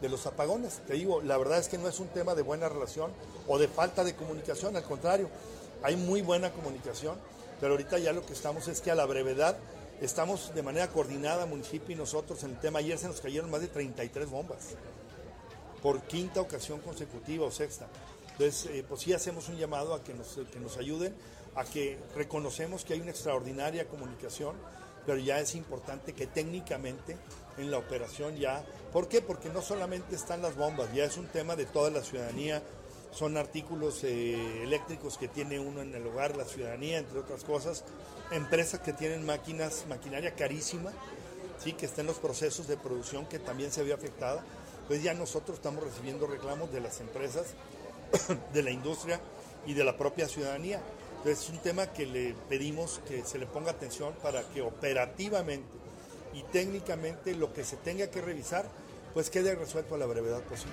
de 0.00 0.08
los 0.08 0.26
apagones. 0.26 0.80
Te 0.86 0.94
digo, 0.94 1.20
la 1.22 1.36
verdad 1.36 1.58
es 1.58 1.68
que 1.68 1.78
no 1.78 1.88
es 1.88 2.00
un 2.00 2.08
tema 2.08 2.34
de 2.34 2.42
buena 2.42 2.68
relación 2.68 3.12
o 3.46 3.58
de 3.58 3.68
falta 3.68 4.02
de 4.02 4.16
comunicación, 4.16 4.76
al 4.76 4.82
contrario, 4.82 5.28
hay 5.82 5.96
muy 5.96 6.22
buena 6.22 6.50
comunicación, 6.52 7.16
pero 7.60 7.72
ahorita 7.72 7.98
ya 7.98 8.12
lo 8.12 8.24
que 8.24 8.32
estamos 8.32 8.68
es 8.68 8.80
que 8.80 8.90
a 8.90 8.94
la 8.94 9.06
brevedad 9.06 9.56
estamos 10.00 10.54
de 10.54 10.62
manera 10.62 10.88
coordinada, 10.88 11.46
municipio 11.46 11.94
y 11.94 11.98
nosotros, 11.98 12.42
en 12.44 12.50
el 12.50 12.60
tema. 12.60 12.78
Ayer 12.78 12.98
se 12.98 13.08
nos 13.08 13.20
cayeron 13.20 13.50
más 13.50 13.60
de 13.60 13.68
33 13.68 14.28
bombas, 14.30 14.58
por 15.82 16.02
quinta 16.02 16.40
ocasión 16.40 16.80
consecutiva 16.80 17.46
o 17.46 17.50
sexta. 17.50 17.86
Entonces, 18.32 18.70
eh, 18.72 18.84
pues 18.88 19.02
sí 19.02 19.12
hacemos 19.12 19.48
un 19.48 19.56
llamado 19.56 19.94
a 19.94 20.02
que 20.02 20.14
nos, 20.14 20.38
que 20.50 20.60
nos 20.60 20.78
ayuden, 20.78 21.14
a 21.54 21.64
que 21.64 21.98
reconocemos 22.14 22.84
que 22.84 22.94
hay 22.94 23.00
una 23.00 23.10
extraordinaria 23.10 23.86
comunicación 23.88 24.56
pero 25.06 25.18
ya 25.18 25.40
es 25.40 25.54
importante 25.54 26.12
que 26.12 26.26
técnicamente 26.26 27.16
en 27.58 27.70
la 27.70 27.78
operación 27.78 28.36
ya, 28.36 28.64
¿por 28.92 29.08
qué? 29.08 29.20
Porque 29.20 29.48
no 29.48 29.62
solamente 29.62 30.14
están 30.14 30.42
las 30.42 30.56
bombas, 30.56 30.92
ya 30.92 31.04
es 31.04 31.16
un 31.16 31.26
tema 31.26 31.56
de 31.56 31.66
toda 31.66 31.90
la 31.90 32.02
ciudadanía, 32.02 32.62
son 33.12 33.36
artículos 33.36 34.04
eh, 34.04 34.62
eléctricos 34.62 35.18
que 35.18 35.28
tiene 35.28 35.58
uno 35.58 35.82
en 35.82 35.94
el 35.94 36.06
hogar, 36.06 36.36
la 36.36 36.44
ciudadanía, 36.44 36.98
entre 36.98 37.18
otras 37.18 37.44
cosas, 37.44 37.84
empresas 38.30 38.80
que 38.80 38.92
tienen 38.92 39.26
máquinas, 39.26 39.84
maquinaria 39.88 40.34
carísima, 40.34 40.92
sí, 41.62 41.72
que 41.72 41.86
está 41.86 42.02
en 42.02 42.06
los 42.06 42.18
procesos 42.18 42.68
de 42.68 42.76
producción 42.76 43.26
que 43.26 43.38
también 43.38 43.72
se 43.72 43.80
había 43.80 43.94
afectada, 43.94 44.44
pues 44.86 45.02
ya 45.02 45.14
nosotros 45.14 45.58
estamos 45.58 45.84
recibiendo 45.84 46.26
reclamos 46.26 46.72
de 46.72 46.80
las 46.80 47.00
empresas, 47.00 47.54
de 48.52 48.62
la 48.62 48.70
industria 48.70 49.20
y 49.66 49.74
de 49.74 49.84
la 49.84 49.96
propia 49.96 50.28
ciudadanía. 50.28 50.80
Entonces 51.20 51.44
es 51.44 51.50
un 51.50 51.58
tema 51.58 51.86
que 51.88 52.06
le 52.06 52.34
pedimos 52.48 53.02
que 53.06 53.22
se 53.24 53.38
le 53.38 53.44
ponga 53.44 53.72
atención 53.72 54.14
para 54.22 54.42
que 54.54 54.62
operativamente 54.62 55.68
y 56.32 56.42
técnicamente 56.44 57.34
lo 57.34 57.52
que 57.52 57.62
se 57.62 57.76
tenga 57.76 58.06
que 58.10 58.22
revisar 58.22 58.64
pues 59.12 59.28
quede 59.28 59.54
resuelto 59.54 59.96
a 59.96 59.98
la 59.98 60.06
brevedad 60.06 60.40
posible. 60.44 60.72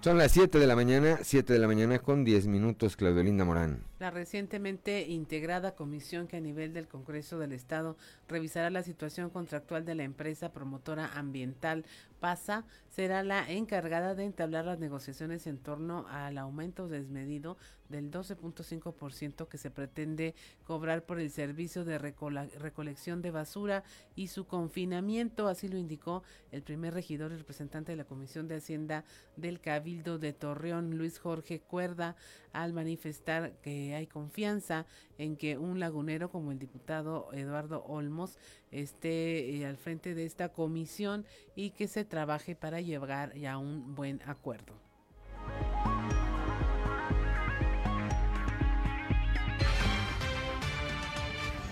Son 0.00 0.18
las 0.18 0.32
7 0.32 0.58
de 0.58 0.66
la 0.66 0.74
mañana, 0.74 1.20
7 1.22 1.52
de 1.52 1.58
la 1.60 1.68
mañana 1.68 2.00
con 2.00 2.24
10 2.24 2.48
minutos, 2.48 2.96
Claudio 2.96 3.22
Linda 3.22 3.44
Morán. 3.44 3.84
La 4.02 4.10
recientemente 4.10 5.02
integrada 5.02 5.76
comisión 5.76 6.26
que 6.26 6.36
a 6.36 6.40
nivel 6.40 6.72
del 6.72 6.88
Congreso 6.88 7.38
del 7.38 7.52
Estado 7.52 7.96
revisará 8.26 8.68
la 8.68 8.82
situación 8.82 9.30
contractual 9.30 9.84
de 9.84 9.94
la 9.94 10.02
empresa 10.02 10.52
promotora 10.52 11.06
ambiental 11.16 11.84
PASA 12.22 12.64
será 12.88 13.24
la 13.24 13.50
encargada 13.50 14.14
de 14.14 14.24
entablar 14.24 14.64
las 14.64 14.78
negociaciones 14.78 15.48
en 15.48 15.58
torno 15.58 16.06
al 16.08 16.38
aumento 16.38 16.86
desmedido 16.86 17.56
del 17.88 18.10
12.5% 18.10 19.48
que 19.48 19.58
se 19.58 19.70
pretende 19.70 20.34
cobrar 20.64 21.04
por 21.04 21.18
el 21.18 21.30
servicio 21.30 21.84
de 21.84 21.98
recolección 21.98 23.22
de 23.22 23.32
basura 23.32 23.82
y 24.14 24.28
su 24.28 24.46
confinamiento, 24.46 25.48
así 25.48 25.68
lo 25.68 25.78
indicó 25.78 26.22
el 26.52 26.62
primer 26.62 26.94
regidor 26.94 27.32
y 27.32 27.36
representante 27.36 27.92
de 27.92 27.96
la 27.96 28.04
Comisión 28.04 28.46
de 28.46 28.56
Hacienda 28.56 29.04
del 29.36 29.60
Cabildo 29.60 30.18
de 30.18 30.32
Torreón, 30.32 30.96
Luis 30.96 31.18
Jorge 31.18 31.60
Cuerda, 31.60 32.14
al 32.52 32.72
manifestar 32.72 33.52
que 33.62 33.91
hay 33.94 34.06
confianza 34.06 34.86
en 35.18 35.36
que 35.36 35.58
un 35.58 35.80
lagunero 35.80 36.30
como 36.30 36.52
el 36.52 36.58
diputado 36.58 37.28
Eduardo 37.32 37.84
Olmos 37.84 38.38
esté 38.70 39.56
eh, 39.56 39.66
al 39.66 39.76
frente 39.76 40.14
de 40.14 40.24
esta 40.24 40.50
comisión 40.50 41.24
y 41.54 41.70
que 41.70 41.88
se 41.88 42.04
trabaje 42.04 42.54
para 42.54 42.80
llegar 42.80 43.32
a 43.46 43.58
un 43.58 43.94
buen 43.94 44.20
acuerdo. 44.26 44.74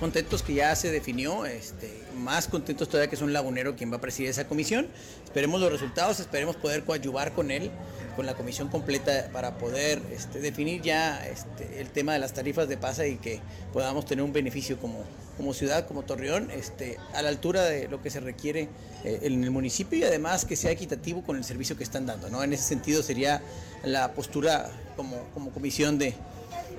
contentos 0.01 0.43
que 0.43 0.55
ya 0.55 0.75
se 0.75 0.91
definió, 0.91 1.45
este, 1.45 2.03
más 2.21 2.49
contentos 2.49 2.89
todavía 2.89 3.09
que 3.09 3.17
es 3.17 3.23
un 3.23 3.33
lagunero 3.33 3.77
quien 3.77 3.91
va 3.91 3.97
a 3.97 4.01
presidir 4.01 4.31
esa 4.31 4.47
comisión. 4.47 4.87
Esperemos 5.25 5.61
los 5.61 5.73
resultados, 5.73 6.21
esperemos 6.21 6.57
poder 6.57 6.85
coadyuvar 6.85 7.33
con 7.33 7.51
él, 7.51 7.71
con 8.17 8.27
la 8.27 8.35
comisión 8.35 8.69
completa 8.69 9.29
para 9.33 9.59
poder 9.59 10.01
este, 10.13 10.41
definir 10.41 10.83
ya 10.83 11.27
este, 11.27 11.81
el 11.81 11.89
tema 11.91 12.13
de 12.13 12.19
las 12.19 12.33
tarifas 12.33 12.69
de 12.69 12.77
pasa 12.77 13.07
y 13.07 13.17
que 13.17 13.41
podamos 13.73 14.05
tener 14.05 14.25
un 14.25 14.33
beneficio 14.33 14.79
como, 14.79 15.05
como 15.37 15.55
ciudad, 15.55 15.87
como 15.87 16.03
Torreón, 16.03 16.51
este, 16.51 16.99
a 17.15 17.23
la 17.23 17.29
altura 17.31 17.65
de 17.65 17.89
lo 17.89 18.03
que 18.03 18.11
se 18.11 18.21
requiere 18.21 18.69
eh, 19.05 19.21
en 19.23 19.43
el 19.43 19.51
municipio 19.51 19.99
y 19.99 20.05
además 20.05 20.45
que 20.45 20.57
sea 20.57 20.71
equitativo 20.71 21.23
con 21.23 21.37
el 21.37 21.45
servicio 21.45 21.77
que 21.77 21.85
están 21.85 22.07
dando. 22.07 22.29
¿no? 22.29 22.43
En 22.43 22.53
ese 22.53 22.65
sentido 22.65 23.03
sería 23.03 23.43
la 23.85 24.13
postura 24.13 24.71
como, 24.97 25.25
como 25.33 25.51
comisión 25.51 25.99
de, 25.99 26.15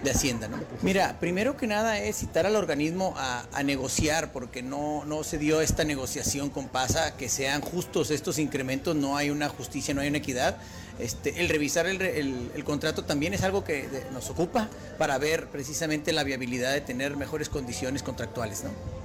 de 0.04 0.12
Hacienda. 0.12 0.47
¿no? 0.47 0.58
Mira, 0.82 1.18
primero 1.20 1.58
que 1.58 1.68
nada 1.68 1.99
es 1.99 2.18
citar 2.18 2.45
al 2.45 2.56
organismo 2.56 3.14
a, 3.18 3.45
negociar, 3.64 4.32
porque 4.32 4.64
no, 4.64 5.06
no 5.06 5.24
se 5.24 5.38
dio 5.38 5.62
esta 5.62 5.84
negociación 5.84 6.49
con 6.49 6.68
PASA, 6.68 7.16
que 7.16 7.30
sean 7.30 7.62
justos 7.62 8.12
estos 8.12 8.39
incrementos, 8.39 8.95
no 8.95 9.18
hay 9.18 9.30
una 9.30 9.49
justicia, 9.49 9.93
no 9.93 10.02
hay 10.02 10.08
una 10.08 10.18
equidad. 10.18 10.58
Este, 10.99 11.41
el 11.41 11.49
revisar 11.49 11.88
el, 11.88 12.02
el, 12.02 12.64
contrato 12.64 13.04
también 13.04 13.34
es 13.34 13.43
algo 13.43 13.64
que 13.64 13.88
nos 14.14 14.30
ocupa 14.30 14.70
para 14.97 15.18
ver 15.18 15.47
precisamente 15.47 16.12
la 16.12 16.24
viabilidad 16.24 16.74
de 16.74 16.82
tener 16.82 17.16
mejores 17.16 17.49
condiciones 17.49 18.04
contractuales. 18.04 18.64
¿no? 18.64 19.01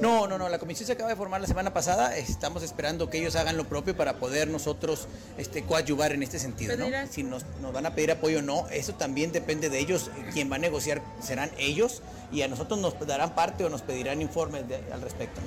No, 0.00 0.26
no, 0.26 0.38
no, 0.38 0.48
la 0.48 0.58
comisión 0.58 0.86
se 0.86 0.92
acaba 0.92 1.08
de 1.08 1.16
formar 1.16 1.40
la 1.40 1.46
semana 1.46 1.72
pasada, 1.72 2.16
estamos 2.16 2.62
esperando 2.62 3.10
que 3.10 3.18
ellos 3.18 3.36
hagan 3.36 3.56
lo 3.56 3.64
propio 3.64 3.96
para 3.96 4.14
poder 4.14 4.48
nosotros 4.48 5.08
este, 5.38 5.64
coadyuvar 5.64 6.12
en 6.12 6.22
este 6.22 6.38
sentido, 6.38 6.76
¿no? 6.76 6.86
Si 7.10 7.22
nos, 7.22 7.44
van 7.72 7.86
a 7.86 7.94
pedir 7.94 8.12
apoyo 8.12 8.38
o 8.38 8.42
no, 8.42 8.68
eso 8.68 8.94
también 8.94 9.32
depende 9.32 9.68
de 9.68 9.78
ellos, 9.78 10.10
quien 10.32 10.50
va 10.50 10.56
a 10.56 10.58
negociar 10.58 11.02
serán 11.22 11.50
ellos 11.58 12.02
y 12.32 12.42
a 12.42 12.48
nosotros 12.48 12.78
nos 12.78 12.98
darán 13.06 13.34
parte 13.34 13.64
o 13.64 13.68
nos 13.68 13.82
pedirán 13.82 14.22
informes 14.22 14.64
al 14.92 15.00
respecto. 15.00 15.40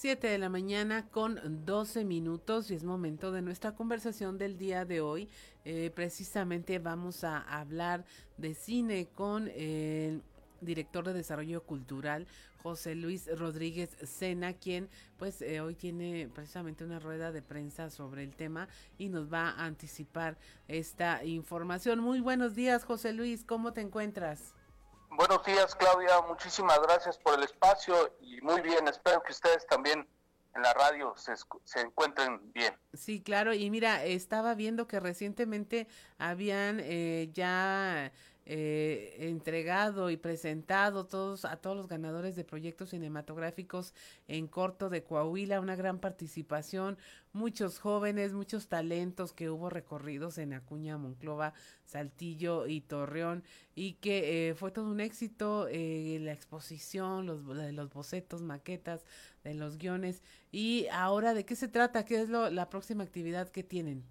7 0.00 0.28
de 0.28 0.38
la 0.38 0.48
mañana 0.48 1.10
con 1.10 1.66
12 1.66 2.06
minutos 2.06 2.70
y 2.70 2.74
es 2.74 2.84
momento 2.84 3.32
de 3.32 3.42
nuestra 3.42 3.74
conversación 3.74 4.38
del 4.38 4.56
día 4.56 4.86
de 4.86 5.02
hoy. 5.02 5.28
Eh, 5.66 5.92
precisamente 5.94 6.78
vamos 6.78 7.22
a 7.22 7.42
hablar 7.42 8.06
de 8.38 8.54
cine 8.54 9.10
con 9.14 9.48
el 9.48 10.22
director 10.62 11.04
de 11.04 11.12
desarrollo 11.12 11.64
cultural 11.64 12.26
José 12.62 12.94
Luis 12.94 13.28
Rodríguez 13.38 13.90
Sena, 14.02 14.54
quien 14.54 14.88
pues 15.18 15.42
eh, 15.42 15.60
hoy 15.60 15.74
tiene 15.74 16.30
precisamente 16.34 16.82
una 16.82 16.98
rueda 16.98 17.30
de 17.30 17.42
prensa 17.42 17.90
sobre 17.90 18.24
el 18.24 18.34
tema 18.34 18.70
y 18.96 19.10
nos 19.10 19.30
va 19.30 19.50
a 19.50 19.66
anticipar 19.66 20.38
esta 20.66 21.22
información. 21.26 22.00
Muy 22.00 22.20
buenos 22.20 22.54
días 22.54 22.84
José 22.84 23.12
Luis, 23.12 23.44
¿cómo 23.44 23.74
te 23.74 23.82
encuentras? 23.82 24.54
Buenos 25.10 25.44
días, 25.44 25.74
Claudia. 25.74 26.20
Muchísimas 26.28 26.80
gracias 26.80 27.18
por 27.18 27.34
el 27.34 27.42
espacio 27.42 28.16
y 28.20 28.40
muy 28.42 28.60
bien. 28.60 28.86
Espero 28.86 29.22
que 29.22 29.32
ustedes 29.32 29.66
también 29.66 30.06
en 30.54 30.62
la 30.62 30.72
radio 30.72 31.14
se, 31.16 31.32
se, 31.64 31.80
encuentren 31.80 32.52
bien. 32.52 32.74
Sí, 32.94 33.20
claro. 33.20 33.52
Y 33.52 33.70
mira, 33.70 34.04
estaba 34.04 34.54
viendo 34.54 34.86
que 34.86 35.00
recientemente 35.00 35.88
habían 36.18 36.80
eh, 36.80 37.28
ya 37.32 38.12
eh, 38.46 39.16
entregado 39.20 40.10
y 40.10 40.16
presentado 40.16 41.06
todos 41.06 41.44
a 41.44 41.56
todos 41.56 41.76
los 41.76 41.88
ganadores 41.88 42.36
de 42.36 42.44
proyectos 42.44 42.90
cinematográficos 42.90 43.94
en 44.28 44.48
corto 44.48 44.88
de 44.88 45.02
Coahuila, 45.02 45.60
una 45.60 45.76
gran 45.76 45.98
participación, 45.98 46.98
muchos 47.32 47.78
jóvenes, 47.78 48.32
muchos 48.32 48.68
talentos 48.68 49.32
que 49.32 49.50
hubo 49.50 49.70
recorridos 49.70 50.38
en 50.38 50.52
Acuña, 50.52 50.98
Monclova, 50.98 51.54
Saltillo 51.84 52.66
y 52.66 52.80
Torreón 52.80 53.44
y 53.74 53.94
que 53.94 54.50
eh, 54.50 54.54
fue 54.54 54.70
todo 54.70 54.90
un 54.90 55.00
éxito 55.00 55.68
eh, 55.68 56.18
la 56.20 56.32
exposición, 56.32 57.26
los, 57.26 57.44
los 57.44 57.90
bocetos, 57.90 58.42
maquetas, 58.42 59.04
de 59.44 59.54
los 59.54 59.78
guiones 59.78 60.22
y 60.52 60.86
ahora 60.92 61.34
de 61.34 61.44
qué 61.44 61.56
se 61.56 61.68
trata, 61.68 62.04
qué 62.04 62.20
es 62.22 62.28
lo, 62.28 62.50
la 62.50 62.68
próxima 62.68 63.04
actividad 63.04 63.48
que 63.48 63.62
tienen. 63.62 64.04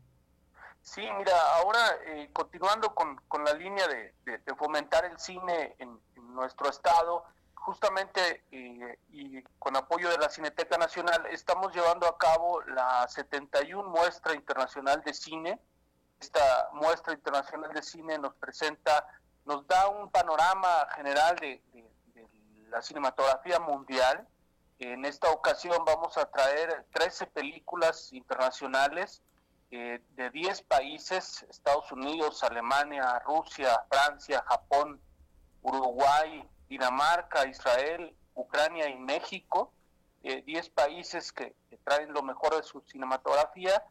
Sí, 0.81 1.01
mira, 1.17 1.33
ahora 1.55 1.79
eh, 2.05 2.29
continuando 2.33 2.93
con, 2.95 3.17
con, 3.27 3.43
la 3.43 3.53
línea 3.53 3.87
de, 3.87 4.13
fomentar 4.57 5.05
el 5.05 5.19
cine 5.19 5.75
en, 5.79 5.99
nuestro 6.33 6.69
estado, 6.69 7.25
justamente 7.53 8.45
eh, 8.51 8.99
y 9.09 9.41
con 9.57 9.75
apoyo 9.75 10.09
de 10.09 10.17
la 10.17 10.29
Cineteca 10.29 10.77
Nacional, 10.77 11.25
estamos 11.31 11.73
llevando 11.73 12.07
a 12.07 12.17
cabo 12.17 12.61
la 12.61 13.07
71 13.07 13.89
Muestra 13.89 14.33
Internacional 14.35 15.01
de 15.03 15.13
Cine. 15.13 15.59
Esta 16.19 16.69
muestra 16.73 17.13
internacional 17.13 17.73
de 17.73 17.81
cine 17.81 18.17
nos 18.17 18.35
presenta, 18.35 19.07
nos 19.45 19.65
da 19.67 19.87
un 19.87 20.11
panorama 20.11 20.87
general 20.95 21.35
de, 21.37 21.61
de 21.73 22.27
la 22.69 22.81
cinematografía 22.81 23.59
mundial. 23.59 24.27
En 24.79 25.05
esta 25.05 25.29
ocasión 25.31 25.83
vamos 25.85 26.17
a 26.17 26.29
traer 26.29 26.85
13 26.93 27.27
películas 27.27 28.13
internacionales 28.13 29.21
eh, 29.71 30.01
de 30.15 30.31
10 30.31 30.63
países, 30.63 31.45
Estados 31.47 31.91
Unidos, 31.91 32.43
Alemania, 32.43 33.19
Rusia, 33.19 33.79
Francia, 33.87 34.43
Japón, 34.47 34.99
Uruguay, 35.61 36.43
Dinamarca, 36.67 37.45
Israel, 37.47 38.15
Ucrania 38.33 38.89
y 38.89 38.97
México, 38.97 39.71
10 40.23 40.45
eh, 40.47 40.71
países 40.73 41.31
que, 41.31 41.55
traen 41.83 42.11
lo 42.13 42.23
mejor 42.23 42.55
de 42.55 42.63
su 42.63 42.81
cinematografía, 42.81 43.83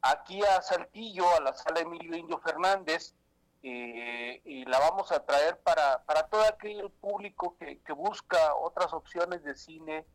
aquí 0.00 0.42
a 0.42 0.62
Saltillo, 0.62 1.28
a 1.36 1.40
la 1.40 1.52
sala 1.52 1.80
Emilio 1.80 2.16
Indio 2.16 2.38
Fernández, 2.38 3.14
eh, 3.62 4.40
y 4.44 4.64
la 4.64 4.78
vamos 4.78 5.12
a 5.12 5.24
traer 5.24 5.58
para, 5.58 6.02
para 6.04 6.22
todo 6.28 6.44
aquel 6.44 6.90
público 6.92 7.56
que, 7.58 7.78
que 7.80 7.92
busca 7.92 8.54
otras 8.54 8.92
opciones 8.94 9.44
de 9.44 9.54
cine, 9.54 10.06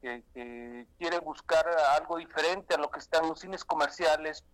que, 0.00 0.22
que, 0.32 0.86
quiere 0.98 1.18
buscar 1.18 1.68
algo 1.90 2.16
diferente 2.16 2.74
a 2.74 2.78
lo 2.78 2.90
que 2.90 3.00
están 3.00 3.28
los 3.28 3.40
cines 3.40 3.64
comerciales, 3.64 4.44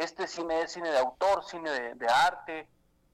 este 0.00 0.26
cine 0.26 0.62
es 0.62 0.72
cine 0.72 0.90
de 0.90 0.98
autor, 0.98 1.44
cine 1.44 1.94
de, 1.94 2.06
arte, 2.08 2.66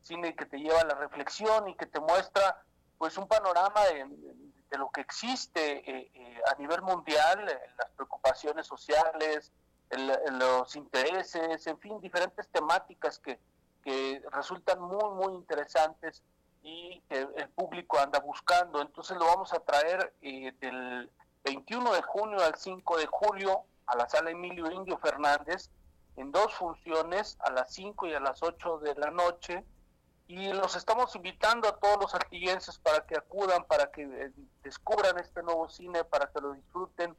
cine 0.02 0.36
que 0.36 0.46
te 0.46 0.58
lleva 0.58 0.80
a 0.80 0.84
la 0.84 0.94
reflexión 0.94 1.68
y 1.68 1.74
que 1.74 1.86
te 1.86 1.98
muestra 1.98 2.62
pues 2.96 3.18
un 3.18 3.26
panorama 3.26 3.80
de, 3.86 4.78
lo 4.78 4.90
que 4.90 5.00
existe 5.00 5.90
eh, 5.90 6.10
eh, 6.14 6.40
a 6.52 6.58
nivel 6.60 6.82
mundial, 6.82 7.48
eh, 7.48 7.58
las 7.78 7.90
preocupaciones 7.90 8.66
sociales, 8.66 9.52
los 10.32 10.76
intereses, 10.76 11.66
en 11.66 11.78
fin, 11.78 12.00
diferentes 12.00 12.48
temáticas 12.48 13.18
que, 13.18 13.38
que 13.82 14.22
resultan 14.32 14.80
muy, 14.80 15.10
muy 15.14 15.34
interesantes 15.34 16.22
y 16.62 17.00
que 17.08 17.26
el 17.36 17.48
público 17.50 17.98
anda 17.98 18.18
buscando. 18.18 18.80
Entonces 18.80 19.16
lo 19.16 19.26
vamos 19.26 19.52
a 19.52 19.60
traer 19.60 20.12
del 20.20 21.10
21 21.44 21.92
de 21.94 22.02
junio 22.02 22.44
al 22.44 22.56
5 22.56 22.96
de 22.98 23.06
julio 23.06 23.62
a 23.86 23.96
la 23.96 24.08
sala 24.08 24.30
Emilio 24.30 24.70
Indio 24.70 24.98
Fernández 24.98 25.70
en 26.16 26.32
dos 26.32 26.54
funciones, 26.54 27.36
a 27.40 27.50
las 27.50 27.72
5 27.72 28.06
y 28.06 28.14
a 28.14 28.20
las 28.20 28.42
8 28.42 28.78
de 28.78 28.94
la 28.94 29.10
noche. 29.10 29.64
Y 30.28 30.52
los 30.52 30.74
estamos 30.74 31.14
invitando 31.14 31.68
a 31.68 31.78
todos 31.78 31.98
los 32.00 32.14
artiguenses 32.14 32.78
para 32.78 33.06
que 33.06 33.16
acudan, 33.16 33.64
para 33.64 33.90
que 33.92 34.02
eh, 34.02 34.32
descubran 34.62 35.18
este 35.18 35.42
nuevo 35.42 35.68
cine, 35.68 36.02
para 36.04 36.26
que 36.26 36.40
lo 36.40 36.52
disfruten 36.52 37.16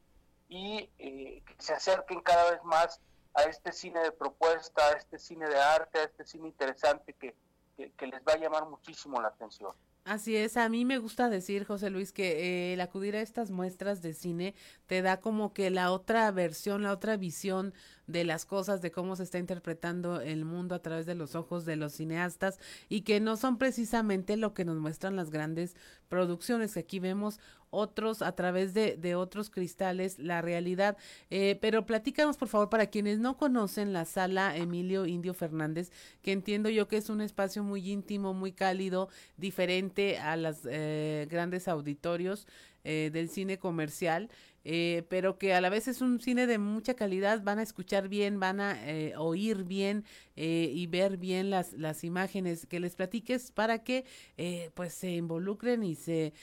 y 0.49 0.89
eh, 0.99 1.41
que 1.45 1.55
se 1.57 1.73
acerquen 1.73 2.21
cada 2.21 2.51
vez 2.51 2.63
más 2.63 2.99
a 3.33 3.43
este 3.43 3.71
cine 3.71 4.01
de 4.01 4.11
propuesta, 4.11 4.85
a 4.87 4.91
este 4.93 5.19
cine 5.19 5.47
de 5.47 5.59
arte, 5.59 5.99
a 5.99 6.03
este 6.03 6.25
cine 6.25 6.47
interesante 6.47 7.13
que, 7.13 7.35
que 7.75 8.07
les 8.07 8.21
va 8.21 8.33
a 8.33 8.37
llamar 8.37 8.65
muchísimo 8.65 9.21
la 9.21 9.29
atención. 9.29 9.73
Así 10.07 10.37
es, 10.37 10.55
a 10.55 10.69
mí 10.69 10.85
me 10.85 10.99
gusta 10.99 11.27
decir, 11.27 11.65
José 11.65 11.89
Luis, 11.89 12.13
que 12.13 12.69
eh, 12.69 12.73
el 12.73 12.79
acudir 12.79 13.17
a 13.17 13.21
estas 13.21 13.51
muestras 13.51 14.01
de 14.01 14.13
cine 14.13 14.55
te 14.85 15.01
da 15.01 15.19
como 15.19 15.53
que 15.53 15.69
la 15.69 15.91
otra 15.91 16.31
versión, 16.31 16.83
la 16.83 16.93
otra 16.93 17.17
visión 17.17 17.73
de 18.07 18.23
las 18.23 18.45
cosas, 18.45 18.81
de 18.81 18.91
cómo 18.91 19.15
se 19.15 19.23
está 19.23 19.37
interpretando 19.37 20.21
el 20.21 20.45
mundo 20.45 20.75
a 20.75 20.81
través 20.81 21.05
de 21.05 21.15
los 21.15 21.35
ojos 21.35 21.65
de 21.65 21.75
los 21.75 21.93
cineastas 21.93 22.59
y 22.89 23.01
que 23.01 23.19
no 23.19 23.37
son 23.37 23.57
precisamente 23.57 24.37
lo 24.37 24.53
que 24.53 24.65
nos 24.65 24.77
muestran 24.77 25.15
las 25.15 25.29
grandes 25.29 25.75
producciones, 26.07 26.73
que 26.73 26.79
aquí 26.79 26.99
vemos 26.99 27.39
otros 27.69 28.21
a 28.21 28.31
través 28.33 28.73
de, 28.73 28.95
de 28.95 29.15
otros 29.15 29.49
cristales 29.49 30.19
la 30.19 30.41
realidad. 30.41 30.97
Eh, 31.29 31.57
pero 31.61 31.85
platícanos, 31.85 32.37
por 32.37 32.47
favor, 32.47 32.69
para 32.69 32.87
quienes 32.87 33.19
no 33.19 33.37
conocen 33.37 33.93
la 33.93 34.05
sala 34.05 34.55
Emilio 34.55 35.05
Indio 35.05 35.33
Fernández, 35.33 35.91
que 36.21 36.31
entiendo 36.31 36.69
yo 36.69 36.87
que 36.87 36.97
es 36.97 37.09
un 37.09 37.21
espacio 37.21 37.63
muy 37.63 37.91
íntimo, 37.91 38.33
muy 38.33 38.53
cálido, 38.53 39.09
diferente 39.35 40.17
a 40.17 40.37
los 40.37 40.59
eh, 40.65 41.27
grandes 41.29 41.67
auditorios 41.67 42.47
eh, 42.83 43.09
del 43.11 43.29
cine 43.29 43.59
comercial. 43.59 44.29
Eh, 44.69 45.05
pero 45.07 45.37
que 45.37 45.53
a 45.53 45.61
la 45.61 45.69
vez 45.69 45.87
es 45.87 46.01
un 46.01 46.19
cine 46.19 46.45
de 46.45 46.57
mucha 46.57 46.93
calidad, 46.93 47.41
van 47.41 47.57
a 47.57 47.63
escuchar 47.63 48.09
bien, 48.09 48.37
van 48.37 48.59
a 48.59 48.75
eh, 48.85 49.15
oír 49.15 49.63
bien 49.63 50.03
eh, 50.35 50.69
y 50.73 50.87
ver 50.87 51.15
bien 51.15 51.49
las, 51.49 51.71
las 51.71 52.03
imágenes 52.03 52.65
que 52.65 52.81
les 52.81 52.93
platiques 52.93 53.53
para 53.53 53.81
que 53.85 54.03
pues 54.73 54.93
se 54.93 55.11
involucren 55.11 55.83
y 55.83 55.95
se 55.95 56.33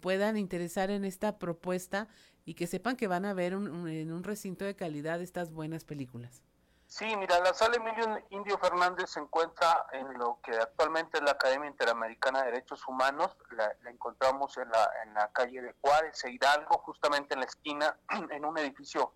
puedan 0.00 0.38
interesar 0.38 0.90
en 0.90 1.04
esta 1.04 1.38
propuesta 1.38 2.08
y 2.46 2.54
que 2.54 2.66
sepan 2.66 2.96
que 2.96 3.08
van 3.08 3.26
a 3.26 3.34
ver 3.34 3.52
en 3.52 4.10
un 4.10 4.24
recinto 4.24 4.64
de 4.64 4.74
calidad 4.74 5.20
estas 5.20 5.52
buenas 5.52 5.84
películas. 5.84 6.42
Sí, 6.90 7.16
mira, 7.16 7.38
la 7.38 7.54
sala 7.54 7.76
Emilio 7.76 8.20
Indio 8.30 8.58
Fernández 8.58 9.10
se 9.10 9.20
encuentra 9.20 9.86
en 9.92 10.12
lo 10.18 10.40
que 10.42 10.56
actualmente 10.56 11.18
es 11.18 11.22
la 11.22 11.30
Academia 11.30 11.70
Interamericana 11.70 12.40
de 12.40 12.46
Derechos 12.46 12.84
Humanos. 12.88 13.36
La, 13.52 13.72
encontramos 13.88 14.56
en 14.58 14.68
la, 14.68 14.90
en 15.04 15.14
la 15.14 15.30
calle 15.30 15.62
de 15.62 15.72
Juárez 15.80 16.24
e 16.24 16.32
Hidalgo, 16.32 16.78
justamente 16.78 17.34
en 17.34 17.40
la 17.40 17.46
esquina, 17.46 17.96
en 18.30 18.44
un 18.44 18.58
edificio 18.58 19.14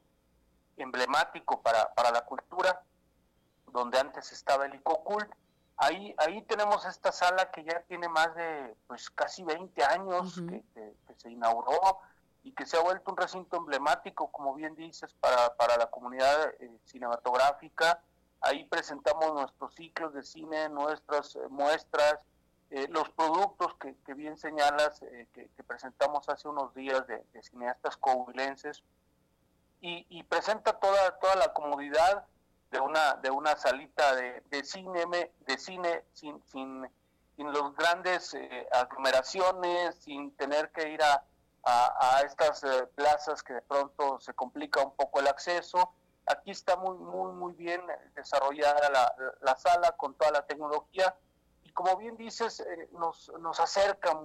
emblemático 0.76 1.62
para, 1.62 1.92
para 1.94 2.12
la 2.12 2.24
cultura, 2.24 2.80
donde 3.72 3.98
antes 3.98 4.30
estaba 4.30 4.66
el 4.66 4.76
ICOCUL. 4.76 5.28
Ahí, 5.76 6.14
ahí 6.18 6.42
tenemos 6.42 6.86
esta 6.86 7.10
sala 7.10 7.50
que 7.50 7.64
ya 7.64 7.80
tiene 7.88 8.08
más 8.08 8.32
de 8.36 8.76
pues 8.86 9.10
casi 9.10 9.42
20 9.42 9.82
años 9.82 10.40
que 10.46 10.62
se 11.16 11.28
inauguró 11.28 11.98
y 12.44 12.52
que 12.52 12.66
se 12.66 12.76
ha 12.76 12.82
vuelto 12.82 13.10
un 13.10 13.16
recinto 13.16 13.56
emblemático, 13.56 14.30
como 14.30 14.54
bien 14.54 14.76
dices, 14.76 15.14
para, 15.14 15.56
para 15.56 15.78
la 15.78 15.86
comunidad 15.86 16.54
eh, 16.60 16.70
cinematográfica. 16.84 18.02
Ahí 18.42 18.64
presentamos 18.64 19.32
nuestros 19.32 19.74
ciclos 19.74 20.12
de 20.12 20.22
cine, 20.22 20.68
nuestras 20.68 21.36
eh, 21.36 21.40
muestras, 21.48 22.18
eh, 22.70 22.86
los 22.90 23.08
productos 23.10 23.74
que, 23.76 23.96
que 24.04 24.12
bien 24.12 24.36
señalas, 24.36 25.00
que, 25.32 25.48
presentamos 25.66 26.28
hace 26.28 26.46
unos 26.46 26.74
días 26.74 27.06
de, 27.06 27.24
cineastas 27.42 27.96
coahuilenses, 27.96 28.82
y, 29.80 30.06
y, 30.10 30.22
presenta 30.24 30.78
toda, 30.78 31.18
toda 31.18 31.36
la 31.36 31.52
comodidad 31.52 32.26
de 32.70 32.80
una, 32.80 33.14
de 33.14 33.30
una 33.30 33.56
salita 33.56 34.14
de, 34.16 34.42
de 34.50 34.64
cine, 34.64 35.30
de 35.46 35.58
cine 35.58 36.04
sin, 36.12 36.42
sin, 36.44 36.86
sin 37.36 37.52
los 37.52 37.74
grandes 37.76 38.34
aglomeraciones, 38.72 39.94
sin 39.96 40.34
tener 40.36 40.70
que 40.70 40.88
ir 40.90 41.02
a 41.02 41.22
a, 41.66 42.20
estas 42.24 42.62
eh, 42.64 42.86
plazas 42.94 43.42
que 43.42 43.54
de 43.54 43.62
pronto 43.62 44.20
se 44.20 44.34
complica 44.34 44.82
un 44.82 44.94
poco 44.94 45.20
el 45.20 45.28
acceso. 45.28 45.94
Aquí 46.26 46.50
está 46.50 46.76
muy, 46.76 46.96
muy, 46.96 47.32
muy 47.32 47.52
bien 47.54 47.80
desarrollada 48.14 48.90
la, 48.90 49.14
la 49.40 49.56
sala 49.56 49.92
con 49.92 50.14
toda 50.14 50.30
la 50.30 50.46
tecnología 50.46 51.14
y 51.62 51.70
como 51.72 51.96
bien 51.96 52.16
dices, 52.16 52.60
eh, 52.60 52.88
nos, 52.92 53.32
nos 53.40 53.58
acerca 53.60 54.18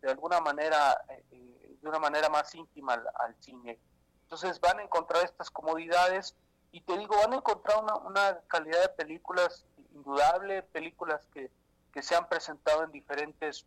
de 0.00 0.10
alguna 0.10 0.40
manera, 0.40 1.04
eh, 1.08 1.76
de 1.80 1.88
una 1.88 1.98
manera 1.98 2.28
más 2.28 2.54
íntima 2.54 2.94
al, 2.94 3.34
cine. 3.40 3.78
Entonces 4.22 4.60
van 4.60 4.78
a 4.78 4.82
encontrar 4.82 5.24
estas 5.24 5.50
comodidades 5.50 6.36
y 6.70 6.80
te 6.82 6.96
digo, 6.96 7.16
van 7.16 7.32
a 7.32 7.36
encontrar 7.36 7.82
una, 7.82 7.96
una 7.96 8.40
calidad 8.46 8.80
de 8.82 8.88
películas 8.90 9.64
indudable, 9.94 10.62
películas 10.62 11.26
que, 11.32 11.50
que 11.92 12.02
se 12.02 12.14
han 12.14 12.28
presentado 12.28 12.84
en 12.84 12.92
diferentes 12.92 13.66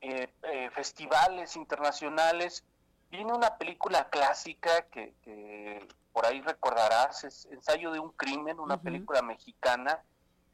eh, 0.00 0.28
eh, 0.42 0.70
festivales 0.70 1.56
internacionales. 1.56 2.64
Viene 3.10 3.32
una 3.32 3.56
película 3.56 4.08
clásica 4.10 4.82
que, 4.90 5.88
por 6.12 6.26
ahí 6.26 6.42
recordarás, 6.42 7.24
es 7.24 7.46
Ensayo 7.46 7.90
de 7.92 8.00
un 8.00 8.10
crimen, 8.10 8.58
una 8.58 8.80
película 8.80 9.22
mexicana 9.22 10.02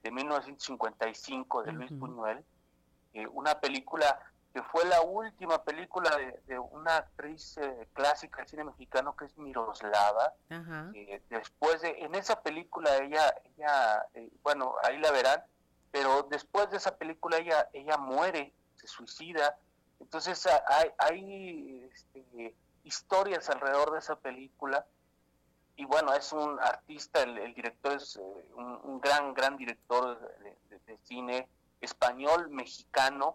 de 0.02 0.10
1955 0.10 1.62
de 1.62 1.72
Luis 1.72 1.90
Buñuel, 1.90 2.44
eh, 3.14 3.26
una 3.28 3.60
película 3.60 4.20
que 4.52 4.62
fue 4.62 4.84
la 4.84 5.00
última 5.02 5.62
película 5.62 6.10
de, 6.46 6.58
una 6.58 6.96
actriz 6.96 7.58
clásica 7.92 8.38
del 8.38 8.48
cine 8.48 8.64
mexicano 8.64 9.16
que 9.16 9.24
es 9.26 9.38
Miroslava. 9.38 10.34
después 11.28 11.80
de, 11.82 11.90
en 12.00 12.14
esa 12.14 12.40
película 12.42 12.96
ella, 12.98 13.34
ella 13.56 14.06
bueno, 14.42 14.74
ahí 14.82 14.98
la 14.98 15.12
verán, 15.12 15.42
pero 15.90 16.24
después 16.24 16.70
de 16.70 16.76
esa 16.76 16.96
película 16.96 17.38
ella, 17.38 17.68
ella 17.72 17.96
muere, 17.96 18.52
se 18.80 18.86
suicida. 18.86 19.58
Entonces 20.00 20.46
hay, 20.46 20.90
hay 20.98 21.88
este, 21.92 22.54
historias 22.84 23.50
alrededor 23.50 23.92
de 23.92 23.98
esa 23.98 24.16
película 24.16 24.86
y 25.80 25.86
bueno, 25.86 26.12
es 26.12 26.30
un 26.34 26.60
artista, 26.60 27.22
el, 27.22 27.54
director 27.54 27.94
es 27.94 28.16
eh, 28.16 28.20
un, 28.54 29.00
gran, 29.00 29.32
gran 29.32 29.56
director 29.56 30.20
de, 30.86 30.98
cine 31.04 31.48
español, 31.80 32.50
mexicano. 32.50 33.34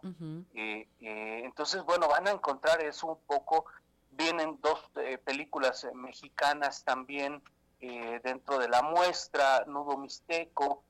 Eh, 0.54 0.88
eh, 1.00 1.42
entonces, 1.44 1.84
bueno, 1.84 2.08
van 2.08 2.28
a 2.28 2.32
encontrar 2.32 2.84
eso 2.84 3.08
un 3.08 3.20
poco. 3.26 3.66
Vienen 4.12 4.60
dos 4.62 4.80
películas 5.24 5.88
mexicanas 5.96 6.84
también 6.84 7.42
dentro 7.80 8.60
de 8.60 8.70
la 8.70 8.84
muestra, 8.84 9.66
Nudo 9.66 9.98
Mixteco, 9.98 10.84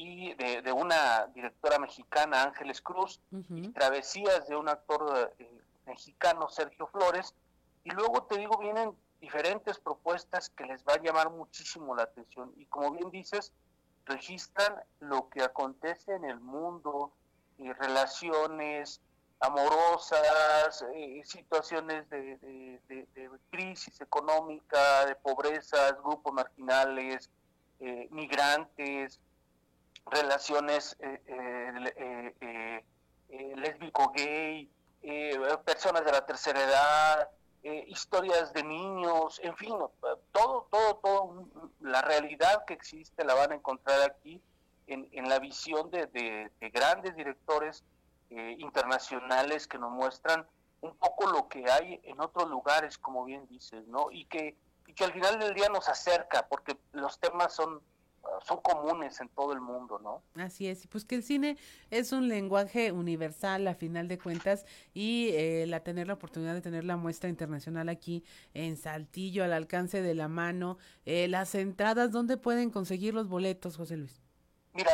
y 0.00 0.32
de, 0.34 0.72
una 0.72 1.26
directora 1.34 1.80
mexicana, 1.80 2.44
Ángeles 2.44 2.80
Cruz, 2.80 3.20
y 3.32 3.68
Travesías 3.70 4.46
de 4.46 4.54
un 4.54 4.68
actor 4.68 5.34
mexicano, 5.86 6.48
Sergio 6.48 6.86
Flores. 6.86 7.34
Y 7.82 7.90
luego 7.90 8.22
te 8.22 8.38
digo, 8.38 8.58
vienen 8.58 8.96
diferentes 9.20 9.80
propuestas 9.80 10.50
que 10.50 10.66
les 10.66 10.84
va 10.84 10.92
a 10.92 11.02
llamar 11.02 11.30
muchísimo 11.30 11.96
la 11.96 12.04
atención. 12.04 12.52
Y 12.56 12.66
como 12.66 12.92
bien 12.92 13.10
dices, 13.10 13.52
registran 14.06 14.76
lo 15.00 15.28
que 15.30 15.42
acontece 15.42 16.14
en 16.14 16.26
el 16.26 16.38
mundo, 16.38 17.12
y 17.58 17.72
relaciones 17.72 19.00
amorosas, 19.40 20.84
eh, 20.94 21.22
situaciones 21.24 22.08
de, 22.08 22.38
crisis 23.50 24.00
económica, 24.00 25.06
de 25.06 25.16
pobreza, 25.16 25.90
grupos 26.04 26.32
marginales, 26.32 27.28
eh, 27.80 28.06
migrantes, 28.12 29.18
relaciones 30.10 30.96
eh, 31.00 32.84
lésbico-gay, 33.56 34.70
personas 35.64 36.04
de 36.04 36.12
la 36.12 36.24
tercera 36.26 36.62
edad, 36.62 37.28
eh, 37.64 37.84
historias 37.88 38.52
de 38.52 38.62
niños, 38.62 39.40
en 39.42 39.56
fin, 39.56 39.74
todo, 40.32 40.68
todo, 40.70 40.96
todo, 41.02 41.48
la 41.80 42.02
realidad 42.02 42.64
que 42.64 42.74
existe 42.74 43.24
la 43.24 43.34
van 43.34 43.50
a 43.50 43.56
encontrar 43.56 44.00
aquí 44.02 44.40
en, 44.86 45.08
en 45.12 45.28
la 45.28 45.40
visión 45.40 45.90
de, 45.90 46.06
de, 46.06 46.70
grandes 46.70 47.16
directores 47.16 47.84
eh, 48.30 48.54
internacionales 48.58 49.66
que 49.66 49.76
nos 49.76 49.90
muestran 49.90 50.46
un 50.80 50.96
poco 50.96 51.26
lo 51.30 51.48
que 51.48 51.68
hay 51.68 52.00
en 52.04 52.20
otros 52.20 52.48
lugares, 52.48 52.96
como 52.96 53.24
bien 53.24 53.46
dices, 53.48 53.86
¿no? 53.88 54.10
Y 54.12 54.26
que, 54.26 54.56
y 54.86 54.94
que 54.94 55.04
al 55.04 55.12
final 55.12 55.40
del 55.40 55.52
día 55.52 55.68
nos 55.68 55.88
acerca, 55.88 56.46
porque 56.46 56.78
los 56.92 57.18
temas 57.18 57.52
son 57.54 57.82
son 58.46 58.60
comunes 58.60 59.20
en 59.20 59.28
todo 59.28 59.52
el 59.52 59.60
mundo, 59.60 59.98
¿no? 59.98 60.22
Así 60.42 60.68
es, 60.68 60.86
pues 60.86 61.04
que 61.04 61.16
el 61.16 61.22
cine 61.22 61.56
es 61.90 62.12
un 62.12 62.28
lenguaje 62.28 62.92
universal 62.92 63.66
a 63.66 63.74
final 63.74 64.08
de 64.08 64.18
cuentas 64.18 64.64
y 64.94 65.30
eh, 65.32 65.66
la 65.66 65.80
tener 65.80 66.06
la 66.06 66.14
oportunidad 66.14 66.54
de 66.54 66.60
tener 66.60 66.84
la 66.84 66.96
muestra 66.96 67.28
internacional 67.28 67.88
aquí 67.88 68.24
en 68.54 68.76
Saltillo 68.76 69.44
al 69.44 69.52
alcance 69.52 70.02
de 70.02 70.14
la 70.14 70.28
mano, 70.28 70.78
eh, 71.04 71.28
las 71.28 71.54
entradas, 71.54 72.12
¿dónde 72.12 72.36
pueden 72.36 72.70
conseguir 72.70 73.14
los 73.14 73.28
boletos, 73.28 73.76
José 73.76 73.96
Luis? 73.96 74.22
Mira, 74.74 74.92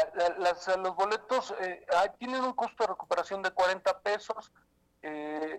los 0.78 0.96
boletos 0.96 1.54
eh, 1.60 1.84
tienen 2.18 2.42
un 2.42 2.54
costo 2.54 2.84
de 2.84 2.88
recuperación 2.88 3.42
de 3.42 3.50
40 3.50 4.00
pesos, 4.00 4.50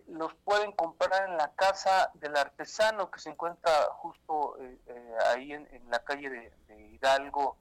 los 0.08 0.34
pueden 0.44 0.72
comprar 0.72 1.30
en 1.30 1.38
la 1.38 1.54
casa 1.54 2.12
del 2.16 2.36
artesano 2.36 3.12
que 3.12 3.20
se 3.20 3.30
encuentra 3.30 3.72
justo 3.92 4.58
ahí 5.28 5.54
en, 5.54 5.90
la 5.90 6.00
calle 6.04 6.30
de, 6.30 6.54
de 6.68 6.82
Hidalgo 6.88 7.58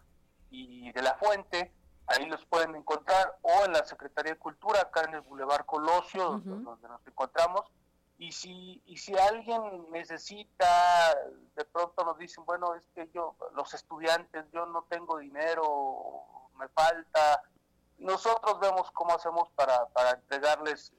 y 0.51 0.93
de 0.93 1.03
la 1.03 1.15
Fuente, 1.15 1.73
ahí 2.07 2.27
los 2.27 2.45
pueden 2.47 2.75
encontrar, 2.77 3.39
o 3.43 3.65
en 3.65 3.73
la 3.73 3.85
Secretaría 3.85 4.33
de 4.33 4.39
Cultura, 4.39 4.83
acá 4.83 5.03
en 5.03 5.15
el 5.15 5.23
Boulevard 5.23 5.65
Colosio, 5.67 6.41
donde, 6.45 6.89
nos 6.89 7.07
encontramos. 7.07 7.63
Y 8.17 8.31
si, 8.31 8.81
y 8.87 8.97
si 8.97 9.17
alguien 9.19 9.91
necesita, 9.91 11.15
de 11.57 11.65
pronto 11.65 12.05
nos 12.05 12.17
dicen, 12.19 12.45
bueno, 12.45 12.75
es 12.75 12.87
que 12.95 13.09
yo, 13.13 13.35
los 13.55 13.75
estudiantes, 13.75 14.45
yo 14.53 14.67
no 14.67 14.85
tengo 14.89 15.19
dinero, 15.19 16.23
me 16.57 16.69
falta, 16.69 17.43
nosotros 17.99 18.61
vemos 18.61 18.91
cómo 18.93 19.15
hacemos 19.15 19.49
para, 19.57 19.87
para 19.87 20.13
entregarles 20.13 20.93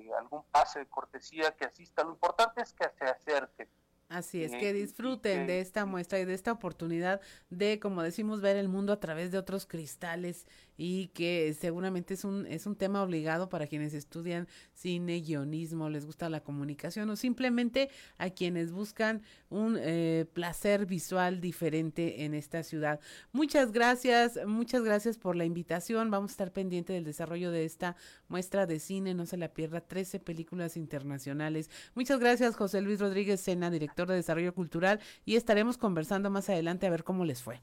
este, 0.00 0.14
algún 0.14 0.44
pase 0.50 0.80
de 0.80 0.86
cortesía 0.86 1.52
que 1.52 1.64
asista. 1.64 2.04
Lo 2.04 2.10
importante 2.10 2.62
es 2.62 2.72
que 2.72 2.88
se 2.98 3.04
acerquen 3.04 3.68
Así 4.08 4.44
es, 4.44 4.52
que 4.52 4.72
disfruten 4.72 5.48
de 5.48 5.60
esta 5.60 5.84
muestra 5.84 6.20
y 6.20 6.24
de 6.24 6.34
esta 6.34 6.52
oportunidad 6.52 7.20
de, 7.50 7.80
como 7.80 8.02
decimos, 8.02 8.40
ver 8.40 8.56
el 8.56 8.68
mundo 8.68 8.92
a 8.92 9.00
través 9.00 9.32
de 9.32 9.38
otros 9.38 9.66
cristales 9.66 10.46
y 10.76 11.08
que 11.08 11.54
seguramente 11.58 12.14
es 12.14 12.24
un, 12.24 12.46
es 12.46 12.66
un 12.66 12.76
tema 12.76 13.02
obligado 13.02 13.48
para 13.48 13.66
quienes 13.66 13.94
estudian 13.94 14.48
cine, 14.72 15.20
guionismo, 15.20 15.88
les 15.88 16.06
gusta 16.06 16.28
la 16.28 16.42
comunicación 16.42 17.08
o 17.10 17.16
simplemente 17.16 17.90
a 18.18 18.30
quienes 18.30 18.72
buscan 18.72 19.22
un 19.48 19.76
eh, 19.80 20.26
placer 20.32 20.86
visual 20.86 21.40
diferente 21.40 22.24
en 22.24 22.34
esta 22.34 22.62
ciudad. 22.62 23.00
Muchas 23.32 23.72
gracias, 23.72 24.38
muchas 24.46 24.82
gracias 24.82 25.18
por 25.18 25.36
la 25.36 25.44
invitación. 25.44 26.10
Vamos 26.10 26.30
a 26.30 26.34
estar 26.34 26.52
pendiente 26.52 26.92
del 26.92 27.04
desarrollo 27.04 27.50
de 27.50 27.64
esta 27.64 27.96
muestra 28.28 28.66
de 28.66 28.78
cine, 28.78 29.14
no 29.14 29.26
se 29.26 29.36
la 29.36 29.48
pierda, 29.48 29.80
13 29.80 30.20
películas 30.20 30.76
internacionales. 30.76 31.70
Muchas 31.94 32.18
gracias, 32.20 32.56
José 32.56 32.80
Luis 32.80 33.00
Rodríguez 33.00 33.40
Sena, 33.40 33.70
director 33.70 34.08
de 34.08 34.14
Desarrollo 34.14 34.54
Cultural, 34.54 35.00
y 35.24 35.36
estaremos 35.36 35.78
conversando 35.78 36.30
más 36.30 36.48
adelante 36.48 36.86
a 36.86 36.90
ver 36.90 37.04
cómo 37.04 37.24
les 37.24 37.42
fue. 37.42 37.60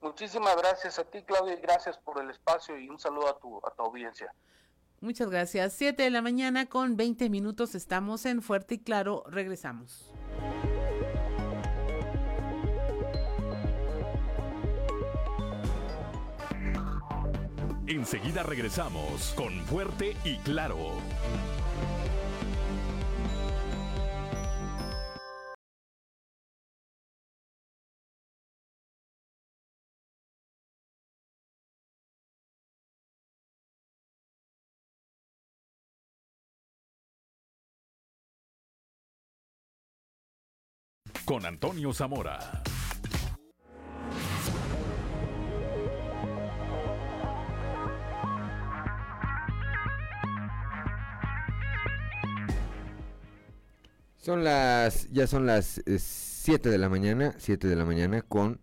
Muchísimas 0.00 0.56
gracias 0.56 0.98
a 0.98 1.04
ti, 1.04 1.22
Claudia, 1.22 1.54
y 1.54 1.60
gracias 1.60 1.98
por 1.98 2.22
el 2.22 2.30
espacio 2.30 2.78
y 2.78 2.88
un 2.88 2.98
saludo 2.98 3.28
a 3.28 3.38
tu, 3.38 3.58
a 3.58 3.70
tu 3.74 3.82
audiencia. 3.82 4.32
Muchas 5.00 5.30
gracias. 5.30 5.72
Siete 5.72 6.04
de 6.04 6.10
la 6.10 6.22
mañana 6.22 6.66
con 6.66 6.96
20 6.96 7.30
minutos 7.30 7.74
estamos 7.74 8.26
en 8.26 8.42
Fuerte 8.42 8.76
y 8.76 8.78
Claro. 8.78 9.24
Regresamos. 9.28 10.12
Enseguida 17.86 18.42
regresamos 18.42 19.32
con 19.34 19.52
Fuerte 19.64 20.14
y 20.24 20.36
Claro. 20.38 20.76
Con 41.28 41.44
Antonio 41.44 41.92
Zamora. 41.92 42.38
Son 54.16 54.42
las, 54.42 55.10
ya 55.10 55.26
son 55.26 55.44
las 55.44 55.82
7 55.86 56.66
eh, 56.66 56.72
de 56.72 56.78
la 56.78 56.88
mañana, 56.88 57.34
7 57.36 57.68
de 57.68 57.76
la 57.76 57.84
mañana 57.84 58.22
con 58.22 58.58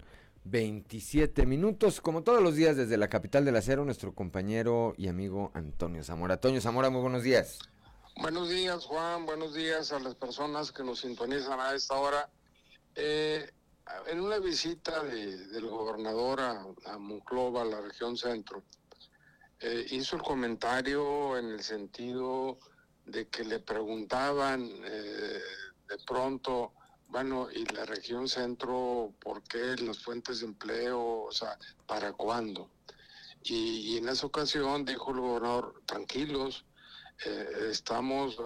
27 0.46 1.46
minutos, 1.46 2.02
como 2.02 2.24
todos 2.24 2.42
los 2.42 2.56
días 2.56 2.76
desde 2.76 2.98
la 2.98 3.10
capital 3.10 3.46
del 3.46 3.58
acero, 3.58 3.86
nuestro 3.86 4.16
compañero 4.16 4.96
y 4.98 5.08
amigo 5.08 5.52
Antonio 5.54 6.04
Zamora. 6.04 6.34
Antonio 6.34 6.62
Zamora, 6.62 6.90
muy 6.90 7.02
buenos 7.02 7.22
días. 7.22 7.60
Buenos 8.20 8.50
días, 8.50 8.86
Juan. 8.86 9.28
Buenos 9.28 9.54
días 9.54 9.92
a 9.92 10.00
las 10.00 10.16
personas 10.16 10.72
que 10.72 10.84
nos 10.84 11.02
sintonizan 11.02 11.60
a 11.60 11.76
esta 11.76 11.94
hora. 11.94 12.28
Eh, 12.96 13.52
en 14.08 14.22
una 14.22 14.40
visita 14.40 15.04
del 15.04 15.68
gobernador 15.68 16.40
a, 16.40 16.66
a, 16.86 16.98
Monclova, 16.98 17.66
la 17.66 17.82
región 17.82 18.18
centro, 18.18 18.64
eh, 19.60 19.86
hizo 19.92 20.16
el 20.16 20.22
comentario 20.22 21.38
en 21.38 21.50
el 21.50 21.62
sentido 21.62 22.58
de 23.06 23.28
que 23.28 23.44
le 23.44 23.60
preguntaban 23.60 24.70
eh, 24.86 25.40
de 25.90 25.98
pronto, 26.08 26.74
bueno, 27.10 27.50
¿y 27.52 27.66
la 27.66 27.86
región 27.86 28.30
centro 28.30 29.14
por 29.20 29.44
qué 29.44 29.76
las 29.78 30.00
fuentes 30.00 30.40
de 30.40 30.48
empleo? 30.48 31.24
O 31.24 31.32
sea, 31.32 31.58
¿para 31.86 32.14
cuándo? 32.14 32.72
Y, 33.44 33.98
en 33.98 34.10
esa 34.10 34.26
ocasión 34.26 34.86
dijo 34.86 35.12
el 35.12 35.20
gobernador, 35.20 35.84
tranquilos, 35.86 36.66
estamos 37.70 38.38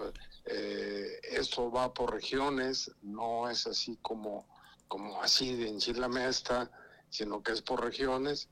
eh, 0.44 1.20
esto 1.22 1.70
va 1.70 1.92
por 1.92 2.12
regiones, 2.12 2.90
no 3.02 3.48
es 3.48 3.66
así 3.66 3.98
como, 4.02 4.46
como 4.88 5.22
así 5.22 5.54
de 5.54 5.68
en 5.68 6.00
la 6.00 6.08
Mesta, 6.08 6.70
sino 7.08 7.42
que 7.42 7.52
es 7.52 7.62
por 7.62 7.82
regiones. 7.82 8.48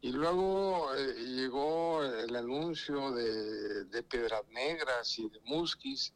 Y 0.00 0.12
luego 0.12 0.94
eh, 0.94 1.14
llegó 1.24 2.04
el 2.04 2.34
anuncio 2.36 3.10
de, 3.12 3.84
de, 3.84 4.02
Piedras 4.02 4.42
Negras 4.50 5.18
y 5.18 5.28
de 5.28 5.40
Musquis, 5.44 6.12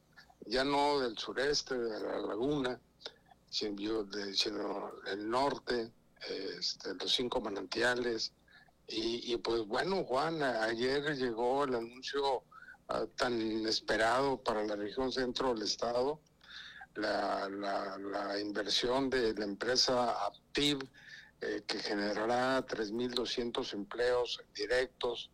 ya 0.47 0.65
no 0.65 1.01
del 1.01 1.19
sureste 1.19 1.77
de 1.77 2.01
la 2.01 2.19
laguna, 2.19 2.81
sino, 3.49 4.05
del 4.05 5.29
norte, 5.29 5.93
este, 6.59 6.95
los 6.95 7.13
cinco 7.13 7.41
manantiales, 7.41 8.33
Y, 8.89 9.37
pues 9.39 9.67
bueno, 9.67 10.05
Juan, 10.05 10.43
ayer 10.43 11.17
llegó 11.17 11.65
el 11.65 11.75
anuncio 11.75 12.43
tan 13.17 13.67
esperado 13.67 14.43
para 14.43 14.65
la 14.65 14.77
región 14.77 15.13
centro 15.13 15.55
del 15.55 15.63
estado, 15.63 16.21
la, 16.95 18.39
inversión 18.41 19.09
de 19.09 19.35
la 19.35 19.45
empresa 19.45 20.27
Aptiv, 20.27 20.79
eh, 21.41 21.63
que 21.67 21.79
generará 21.79 22.65
3.200 22.67 23.73
empleos 23.75 24.41
directos 24.55 25.31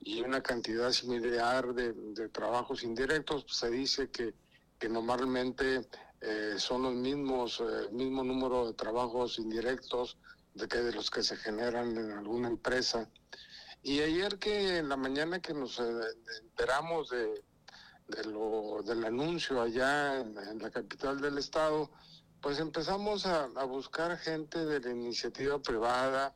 y 0.00 0.20
una 0.20 0.42
cantidad 0.42 0.90
similar 0.90 1.74
de, 1.74 2.28
trabajos 2.30 2.82
indirectos. 2.82 3.44
se 3.48 3.70
dice 3.70 4.10
que, 4.10 4.34
que 4.78 4.88
normalmente 4.88 5.86
eh, 6.20 6.54
son 6.58 6.82
los 6.82 6.94
mismos, 6.94 7.60
el 7.60 7.86
eh, 7.86 7.88
mismo 7.92 8.24
número 8.24 8.66
de 8.66 8.74
trabajos 8.74 9.38
indirectos 9.38 10.16
de, 10.54 10.68
que 10.68 10.78
de 10.78 10.92
los 10.92 11.10
que 11.10 11.22
se 11.22 11.36
generan 11.36 11.96
en 11.96 12.10
alguna 12.12 12.48
empresa. 12.48 13.08
Y 13.84 14.00
ayer 14.00 14.38
que 14.38 14.78
en 14.78 14.88
la 14.88 14.96
mañana 14.96 15.40
que 15.40 15.52
nos 15.52 15.78
eh, 15.78 15.84
enteramos 16.40 17.10
de, 17.10 17.44
de 18.08 18.24
lo, 18.24 18.82
del 18.82 19.04
anuncio 19.04 19.60
allá 19.60 20.20
en, 20.20 20.58
la 20.58 20.70
capital 20.70 21.20
del 21.20 21.36
estado, 21.36 21.90
pues 22.40 22.60
empezamos 22.60 23.26
a, 23.26 23.46
buscar 23.66 24.16
gente 24.16 24.64
de 24.64 24.80
la 24.80 24.90
iniciativa 24.90 25.60
privada, 25.60 26.34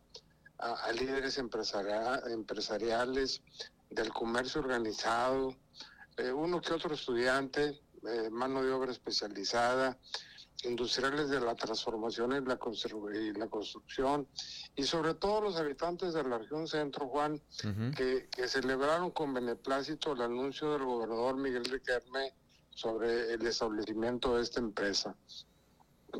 a, 0.59 0.92
líderes 0.92 1.38
empresariales, 1.38 3.40
del 3.88 4.11
comercio 4.11 4.61
organizado, 4.61 5.57
uno 6.34 6.61
que 6.61 6.74
otro 6.74 6.94
estudiante, 6.94 7.80
eh, 8.07 8.28
mano 8.30 8.62
de 8.62 8.72
obra 8.72 8.92
especializada, 8.92 9.96
industriales 10.64 11.28
de 11.28 11.40
la 11.40 11.54
transformación 11.54 12.32
y 12.32 12.40
la, 12.40 12.59
y 13.14 13.32
la 13.32 13.46
construcción, 13.48 14.26
y 14.74 14.82
sobre 14.82 15.14
todo 15.14 15.40
los 15.40 15.56
habitantes 15.56 16.14
de 16.14 16.24
la 16.24 16.38
región 16.38 16.66
centro, 16.66 17.09
Juan, 17.09 17.40
que, 17.96 18.28
celebraron 18.48 19.11
con 19.11 19.34
beneplácito 19.34 20.12
el 20.12 20.22
anuncio 20.22 20.72
del 20.72 20.84
gobernador 20.84 21.36
Miguel 21.36 21.64
Riquelme 21.64 22.34
sobre 22.70 23.34
el 23.34 23.46
establecimiento 23.46 24.36
de 24.36 24.42
esta 24.42 24.61
empresa. 24.61 25.14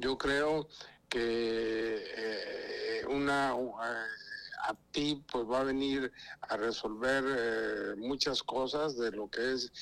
Yo 0.01 0.17
creo 0.19 0.69
que 1.09 2.05
eh, 2.17 3.07
una... 3.09 3.53
a 3.53 4.75
ti 4.93 5.25
pues 5.33 5.45
va 5.47 5.61
a 5.61 5.65
venir 5.65 6.13
a 6.43 6.57
resolver 6.57 7.97
muchas 7.97 8.43
cosas 8.43 8.99
de 8.99 9.11
lo 9.13 9.31
que 9.31 9.55
es 9.55 9.73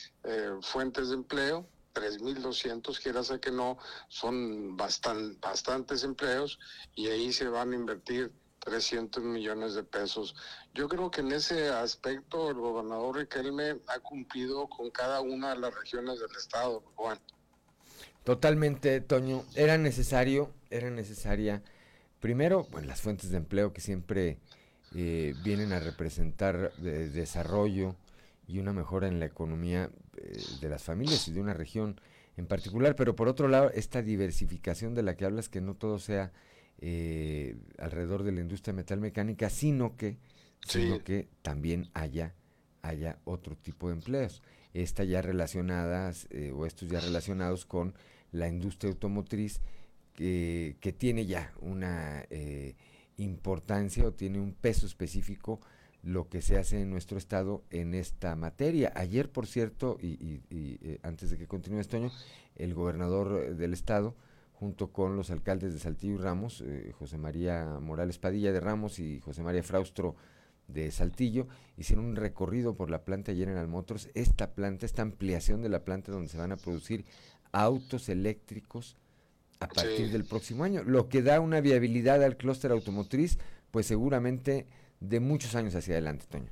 fuentes 0.62 1.08
de 1.08 1.14
empleo 1.16 1.68
3.200, 1.96 3.02
quiera 3.02 3.24
ser 3.24 3.40
que 3.40 3.50
no, 3.50 3.78
son 4.08 4.76
bastantes 4.76 6.04
empleos 6.04 6.58
y 6.94 7.08
ahí 7.08 7.32
se 7.32 7.48
van 7.48 7.72
a 7.72 7.74
invertir 7.74 8.30
300 8.60 9.22
millones 9.24 9.74
de 9.74 9.82
pesos. 9.82 10.34
Yo 10.74 10.88
creo 10.88 11.10
que 11.10 11.22
en 11.22 11.32
ese 11.32 11.68
aspecto 11.68 12.50
el 12.50 12.56
gobernador 12.56 13.16
Riquelme 13.16 13.80
ha 13.86 13.98
cumplido 14.00 14.68
con 14.68 14.90
cada 14.90 15.20
una 15.22 15.54
de 15.54 15.60
las 15.60 15.74
regiones 15.74 16.20
del 16.20 16.36
estado, 16.36 16.82
Juan. 16.96 17.18
Totalmente, 18.24 19.00
Toño. 19.00 19.44
Era 19.54 19.78
necesario, 19.78 20.52
era 20.68 20.90
necesaria, 20.90 21.62
primero, 22.20 22.64
bueno, 22.70 22.88
las 22.88 23.00
fuentes 23.00 23.30
de 23.30 23.38
empleo 23.38 23.72
que 23.72 23.80
siempre 23.80 24.38
eh, 24.94 25.34
vienen 25.42 25.72
a 25.72 25.78
representar 25.78 26.72
eh, 26.78 27.10
desarrollo, 27.12 27.96
y 28.48 28.58
una 28.58 28.72
mejora 28.72 29.08
en 29.08 29.18
la 29.18 29.26
economía 29.26 29.90
de 30.60 30.68
las 30.68 30.82
familias 30.82 31.28
y 31.28 31.32
de 31.32 31.40
una 31.40 31.54
región 31.54 32.00
en 32.36 32.46
particular, 32.46 32.96
pero 32.96 33.16
por 33.16 33.28
otro 33.28 33.48
lado, 33.48 33.70
esta 33.74 34.02
diversificación 34.02 34.94
de 34.94 35.02
la 35.02 35.16
que 35.16 35.24
hablas, 35.24 35.48
que 35.48 35.60
no 35.60 35.74
todo 35.74 35.98
sea 35.98 36.32
eh, 36.78 37.56
alrededor 37.78 38.22
de 38.22 38.32
la 38.32 38.40
industria 38.40 38.74
metalmecánica, 38.74 39.48
sino 39.48 39.96
que, 39.96 40.18
sino 40.66 41.02
que 41.02 41.28
también 41.42 41.88
haya, 41.94 42.34
haya 42.82 43.18
otro 43.24 43.56
tipo 43.56 43.88
de 43.88 43.94
empleos. 43.94 44.42
Esta 44.74 45.04
ya 45.04 45.22
relacionadas, 45.22 46.26
eh, 46.30 46.52
o 46.54 46.66
estos 46.66 46.90
ya 46.90 47.00
relacionados 47.00 47.64
con 47.64 47.94
la 48.32 48.48
industria 48.48 48.90
automotriz, 48.90 49.60
que, 50.12 50.76
que 50.80 50.92
tiene 50.92 51.26
ya 51.26 51.52
una 51.60 52.26
importancia 53.16 54.06
o 54.06 54.12
tiene 54.12 54.40
un 54.40 54.52
peso 54.52 54.86
específico 54.86 55.60
lo 56.06 56.28
que 56.28 56.40
se 56.40 56.56
hace 56.56 56.80
en 56.82 56.90
nuestro 56.90 57.18
estado 57.18 57.64
en 57.70 57.92
esta 57.92 58.36
materia. 58.36 58.92
Ayer, 58.94 59.28
por 59.28 59.48
cierto, 59.48 59.98
y, 60.00 60.40
eh, 60.50 61.00
antes 61.02 61.30
de 61.30 61.36
que 61.36 61.48
continúe 61.48 61.80
este 61.80 61.96
año, 61.96 62.12
el 62.54 62.74
gobernador 62.74 63.56
del 63.56 63.72
estado, 63.72 64.14
junto 64.52 64.92
con 64.92 65.16
los 65.16 65.32
alcaldes 65.32 65.74
de 65.74 65.80
Saltillo 65.80 66.14
y 66.14 66.18
Ramos, 66.18 66.62
eh, 66.64 66.92
José 66.96 67.18
María 67.18 67.80
Morales 67.80 68.18
Padilla 68.18 68.52
de 68.52 68.60
Ramos 68.60 69.00
y 69.00 69.18
José 69.18 69.42
María 69.42 69.64
Fraustro 69.64 70.14
de 70.68 70.92
Saltillo, 70.92 71.48
hicieron 71.76 72.04
un 72.04 72.16
recorrido 72.16 72.76
por 72.76 72.88
la 72.88 73.04
planta 73.04 73.34
General 73.34 73.66
Motors. 73.66 74.08
Esta 74.14 74.54
planta, 74.54 74.86
esta 74.86 75.02
ampliación 75.02 75.60
de 75.60 75.70
la 75.70 75.84
planta 75.84 76.12
donde 76.12 76.28
se 76.28 76.38
van 76.38 76.52
a 76.52 76.56
producir 76.56 77.04
autos 77.50 78.08
eléctricos 78.08 78.96
a 79.58 79.66
partir 79.66 80.12
del 80.12 80.24
próximo 80.24 80.62
año, 80.62 80.84
lo 80.84 81.08
que 81.08 81.22
da 81.22 81.40
una 81.40 81.60
viabilidad 81.60 82.22
al 82.22 82.36
clúster 82.36 82.70
automotriz, 82.70 83.38
pues 83.72 83.86
seguramente 83.86 84.66
de 85.00 85.20
muchos 85.20 85.54
años 85.54 85.74
hacia 85.74 85.94
adelante, 85.94 86.26
Toño. 86.30 86.50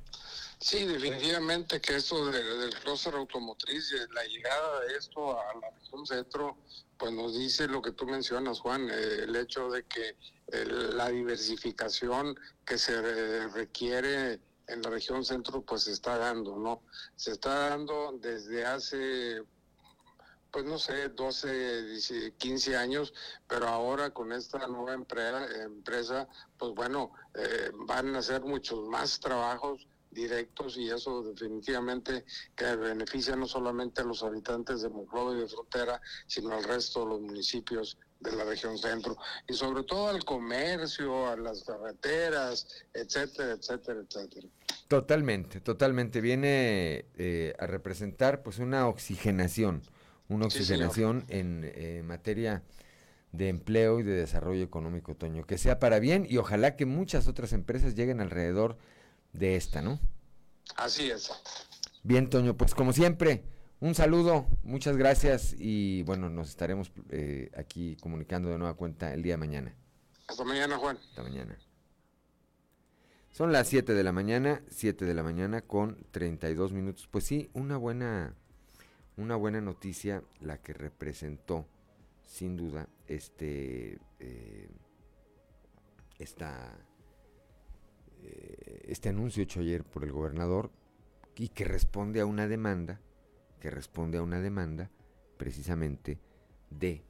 Sí, 0.59 0.85
definitivamente 0.85 1.81
que 1.81 1.97
esto 1.97 2.31
del 2.31 2.73
clúster 2.75 3.13
automotriz 3.15 3.91
y 3.91 4.13
la 4.13 4.23
llegada 4.23 4.81
de 4.81 4.95
esto 4.95 5.39
a 5.39 5.53
la 5.59 5.69
región 5.69 6.05
centro, 6.05 6.57
pues 6.97 7.11
nos 7.11 7.37
dice 7.37 7.67
lo 7.67 7.81
que 7.81 7.91
tú 7.91 8.05
mencionas, 8.05 8.59
Juan, 8.61 8.89
eh, 8.89 9.23
el 9.23 9.35
hecho 9.35 9.69
de 9.69 9.83
que 9.83 10.15
la 10.93 11.09
diversificación 11.09 12.35
que 12.65 12.77
se 12.77 13.47
requiere 13.49 14.39
en 14.67 14.81
la 14.81 14.89
región 14.89 15.25
centro, 15.25 15.61
pues 15.61 15.83
se 15.83 15.91
está 15.91 16.17
dando, 16.17 16.57
¿no? 16.57 16.81
Se 17.15 17.31
está 17.31 17.69
dando 17.69 18.17
desde 18.19 18.65
hace 18.65 19.43
pues 20.55 20.63
no 20.63 20.79
sé, 20.79 21.09
12, 21.09 22.33
15 22.37 22.77
años, 22.77 23.13
pero 23.45 23.67
ahora 23.67 24.11
con 24.11 24.31
esta 24.31 24.65
nueva 24.67 24.93
empresa, 24.93 26.29
pues 26.57 26.71
bueno, 26.73 27.11
eh, 27.33 27.71
van 27.85 28.15
a 28.15 28.19
hacer 28.19 28.41
muchos 28.41 28.87
más 28.87 29.19
trabajos 29.19 29.85
directos 30.11 30.77
y 30.77 30.89
eso 30.89 31.23
definitivamente 31.23 32.23
que 32.55 32.73
beneficia 32.77 33.35
no 33.35 33.47
solamente 33.47 33.99
a 33.99 34.05
los 34.05 34.23
habitantes 34.23 34.81
de 34.81 34.87
Monclova 34.87 35.33
y 35.33 35.41
de 35.41 35.47
Frontera, 35.49 36.01
sino 36.25 36.53
al 36.53 36.63
resto 36.63 37.01
de 37.01 37.07
los 37.07 37.19
municipios 37.19 37.97
de 38.21 38.31
la 38.31 38.45
región 38.45 38.77
centro 38.77 39.17
y 39.49 39.55
sobre 39.55 39.83
todo 39.83 40.07
al 40.07 40.23
comercio, 40.23 41.27
a 41.27 41.35
las 41.35 41.65
carreteras, 41.65 42.65
etcétera, 42.93 43.51
etcétera, 43.59 43.99
etcétera. 44.07 44.47
Totalmente, 44.87 45.59
totalmente. 45.59 46.21
Viene 46.21 47.07
eh, 47.15 47.53
a 47.59 47.67
representar 47.67 48.41
pues 48.41 48.59
una 48.59 48.87
oxigenación 48.87 49.81
una 50.27 50.45
oxigenación 50.45 51.25
en 51.29 51.61
eh, 51.63 52.01
materia 52.03 52.63
de 53.31 53.49
empleo 53.49 53.99
y 53.99 54.03
de 54.03 54.13
desarrollo 54.13 54.63
económico, 54.63 55.15
Toño. 55.15 55.45
Que 55.45 55.57
sea 55.57 55.79
para 55.79 55.99
bien 55.99 56.25
y 56.29 56.37
ojalá 56.37 56.75
que 56.75 56.85
muchas 56.85 57.27
otras 57.27 57.53
empresas 57.53 57.95
lleguen 57.95 58.21
alrededor 58.21 58.77
de 59.33 59.55
esta, 59.55 59.81
¿no? 59.81 59.99
Así 60.77 61.11
es. 61.11 61.31
Bien, 62.03 62.29
Toño, 62.29 62.55
pues 62.55 62.73
como 62.73 62.93
siempre, 62.93 63.43
un 63.79 63.93
saludo, 63.95 64.47
muchas 64.63 64.97
gracias 64.97 65.55
y 65.57 66.03
bueno, 66.03 66.29
nos 66.29 66.49
estaremos 66.49 66.91
eh, 67.09 67.51
aquí 67.57 67.97
comunicando 67.97 68.49
de 68.49 68.57
nueva 68.57 68.75
cuenta 68.75 69.13
el 69.13 69.21
día 69.21 69.33
de 69.33 69.37
mañana. 69.37 69.75
Hasta 70.27 70.43
mañana, 70.43 70.77
Juan. 70.77 70.97
Hasta 70.97 71.23
mañana. 71.23 71.57
Son 73.31 73.51
las 73.51 73.67
7 73.67 73.93
de 73.93 74.03
la 74.03 74.13
mañana, 74.13 74.63
7 74.69 75.03
de 75.03 75.13
la 75.13 75.21
mañana 75.21 75.61
con 75.61 76.05
32 76.11 76.71
minutos. 76.71 77.07
Pues 77.11 77.25
sí, 77.25 77.49
una 77.53 77.75
buena 77.75 78.33
una 79.17 79.35
buena 79.35 79.61
noticia 79.61 80.23
la 80.41 80.57
que 80.61 80.73
representó 80.73 81.65
sin 82.23 82.57
duda 82.57 82.87
este 83.07 83.99
eh, 84.19 84.69
esta, 86.17 86.77
eh, 88.23 88.83
este 88.87 89.09
anuncio 89.09 89.43
hecho 89.43 89.59
ayer 89.59 89.83
por 89.83 90.03
el 90.03 90.11
gobernador 90.11 90.71
y 91.35 91.49
que 91.49 91.65
responde 91.65 92.21
a 92.21 92.25
una 92.25 92.47
demanda 92.47 92.99
que 93.59 93.69
responde 93.69 94.17
a 94.17 94.23
una 94.23 94.39
demanda 94.39 94.89
precisamente 95.37 96.19
de 96.69 97.03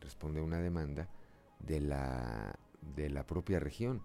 responde 0.00 0.40
a 0.40 0.44
una 0.44 0.60
demanda 0.60 1.08
de 1.60 1.80
la 1.80 2.58
de 2.80 3.10
la 3.10 3.26
propia 3.26 3.58
región 3.58 4.02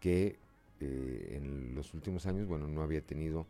que 0.00 0.38
eh, 0.80 1.36
en 1.36 1.74
los 1.74 1.94
últimos 1.94 2.26
años 2.26 2.46
bueno 2.46 2.66
no 2.66 2.82
había 2.82 3.04
tenido 3.04 3.46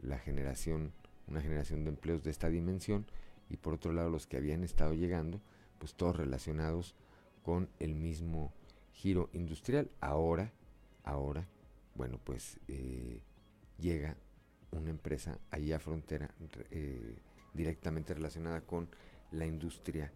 la 0.00 0.18
generación 0.18 0.92
una 1.28 1.40
generación 1.40 1.84
de 1.84 1.90
empleos 1.90 2.22
de 2.22 2.30
esta 2.30 2.48
dimensión 2.48 3.06
y 3.48 3.56
por 3.56 3.74
otro 3.74 3.92
lado 3.92 4.10
los 4.10 4.26
que 4.26 4.36
habían 4.36 4.64
estado 4.64 4.94
llegando, 4.94 5.40
pues 5.78 5.94
todos 5.94 6.16
relacionados 6.16 6.94
con 7.42 7.68
el 7.78 7.94
mismo 7.94 8.52
giro 8.92 9.30
industrial. 9.32 9.90
Ahora, 10.00 10.52
ahora, 11.04 11.46
bueno, 11.94 12.20
pues 12.22 12.58
eh, 12.68 13.22
llega 13.78 14.16
una 14.72 14.90
empresa 14.90 15.38
allá 15.50 15.76
a 15.76 15.80
frontera 15.80 16.30
eh, 16.70 17.16
directamente 17.54 18.14
relacionada 18.14 18.60
con 18.60 18.88
la 19.32 19.46
industria, 19.46 20.12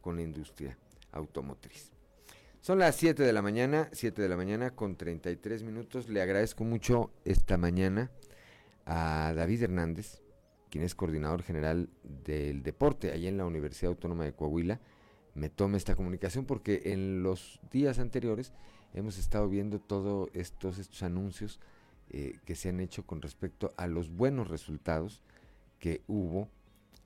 con 0.00 0.16
la 0.16 0.22
industria 0.22 0.76
automotriz. 1.12 1.90
Son 2.60 2.78
las 2.78 2.96
7 2.96 3.22
de 3.22 3.32
la 3.32 3.42
mañana, 3.42 3.88
7 3.92 4.20
de 4.20 4.28
la 4.28 4.36
mañana 4.36 4.70
con 4.70 4.96
33 4.96 5.62
minutos. 5.62 6.08
Le 6.08 6.20
agradezco 6.20 6.64
mucho 6.64 7.10
esta 7.24 7.56
mañana 7.56 8.10
a 8.84 9.32
David 9.34 9.62
Hernández, 9.62 10.20
quien 10.70 10.84
es 10.84 10.94
coordinador 10.94 11.42
general 11.42 11.88
del 12.02 12.62
deporte 12.62 13.12
allá 13.12 13.28
en 13.28 13.36
la 13.36 13.46
Universidad 13.46 13.90
Autónoma 13.90 14.24
de 14.24 14.32
Coahuila, 14.32 14.80
me 15.34 15.48
tome 15.48 15.76
esta 15.76 15.94
comunicación 15.94 16.44
porque 16.44 16.82
en 16.86 17.22
los 17.22 17.60
días 17.70 17.98
anteriores 17.98 18.52
hemos 18.94 19.18
estado 19.18 19.48
viendo 19.48 19.78
todos 19.78 20.28
estos, 20.34 21.02
anuncios 21.02 21.60
eh, 22.10 22.38
que 22.44 22.54
se 22.54 22.68
han 22.70 22.80
hecho 22.80 23.06
con 23.06 23.22
respecto 23.22 23.72
a 23.76 23.86
los 23.86 24.10
buenos 24.10 24.48
resultados 24.48 25.20
que 25.78 26.02
hubo 26.06 26.48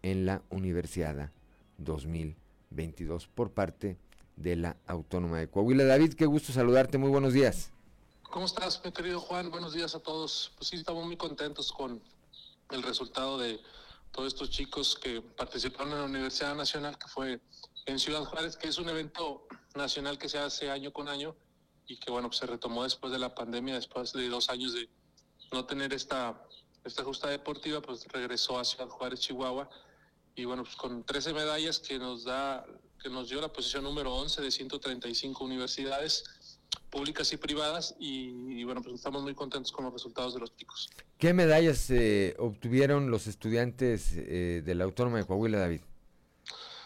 en 0.02 0.26
la 0.26 0.43
Universidad 0.51 1.30
2022 1.78 3.28
por 3.28 3.51
parte 3.51 3.97
de 4.36 4.56
la 4.56 4.76
Autónoma 4.86 5.39
de 5.39 5.48
Coahuila. 5.48 5.84
David, 5.84 6.14
qué 6.14 6.26
gusto 6.26 6.52
saludarte, 6.52 6.98
muy 6.98 7.10
buenos 7.10 7.32
días. 7.32 7.70
¿Cómo 8.22 8.47
estás, 8.47 8.80
mi 8.82 8.93
querido 8.93 9.20
Juan? 9.20 9.51
Buenos 9.51 9.74
días 9.74 9.94
a 9.94 10.01
todos. 10.01 10.52
Pues 10.56 10.68
sí, 10.68 10.76
estamos 10.76 11.05
muy 11.05 11.18
contentos 11.18 11.70
con 11.70 12.01
el 12.72 12.82
resultado 12.82 13.38
de 13.38 13.60
todos 14.10 14.28
estos 14.28 14.50
chicos 14.50 14.96
que 14.96 15.20
participaron 15.20 15.92
en 15.92 15.98
la 15.98 16.04
Universidad 16.04 16.54
Nacional, 16.54 16.98
que 16.98 17.08
fue 17.08 17.40
en 17.86 17.98
Ciudad 17.98 18.24
Juárez, 18.24 18.56
que 18.56 18.68
es 18.68 18.78
un 18.78 18.88
evento 18.88 19.46
nacional 19.74 20.18
que 20.18 20.28
se 20.28 20.38
hace 20.38 20.70
año 20.70 20.92
con 20.92 21.08
año 21.08 21.34
y 21.86 21.98
que, 21.98 22.10
bueno, 22.10 22.28
pues 22.28 22.38
se 22.38 22.46
retomó 22.46 22.84
después 22.84 23.12
de 23.12 23.18
la 23.18 23.34
pandemia, 23.34 23.74
después 23.74 24.12
de 24.12 24.28
dos 24.28 24.50
años 24.50 24.74
de 24.74 24.88
no 25.52 25.64
tener 25.64 25.92
esta, 25.92 26.46
esta 26.84 27.04
justa 27.04 27.28
deportiva, 27.28 27.80
pues 27.80 28.06
regresó 28.08 28.58
a 28.58 28.64
Ciudad 28.64 28.88
Juárez, 28.88 29.20
Chihuahua, 29.20 29.68
y 30.34 30.44
bueno, 30.44 30.64
pues 30.64 30.76
con 30.76 31.04
13 31.04 31.34
medallas 31.34 31.78
que 31.78 31.98
nos 31.98 32.24
da 32.24 32.64
que 33.02 33.10
nos 33.10 33.28
dio 33.28 33.40
la 33.40 33.52
posición 33.52 33.82
número 33.82 34.14
11 34.14 34.42
de 34.42 34.50
135 34.52 35.44
universidades 35.44 36.24
públicas 36.90 37.32
y 37.32 37.36
privadas 37.36 37.94
y, 37.98 38.62
bueno, 38.64 38.82
pues 38.82 38.94
estamos 38.94 39.22
muy 39.22 39.34
contentos 39.34 39.72
con 39.72 39.84
los 39.84 39.92
resultados 39.92 40.34
de 40.34 40.40
los 40.40 40.54
chicos. 40.56 40.90
¿Qué 41.18 41.32
medallas 41.32 41.88
eh, 41.90 42.36
obtuvieron 42.38 43.10
los 43.10 43.26
estudiantes 43.26 44.12
eh, 44.14 44.62
de 44.64 44.74
la 44.74 44.84
Autónoma 44.84 45.18
de 45.18 45.24
Coahuila, 45.24 45.58
David? 45.58 45.80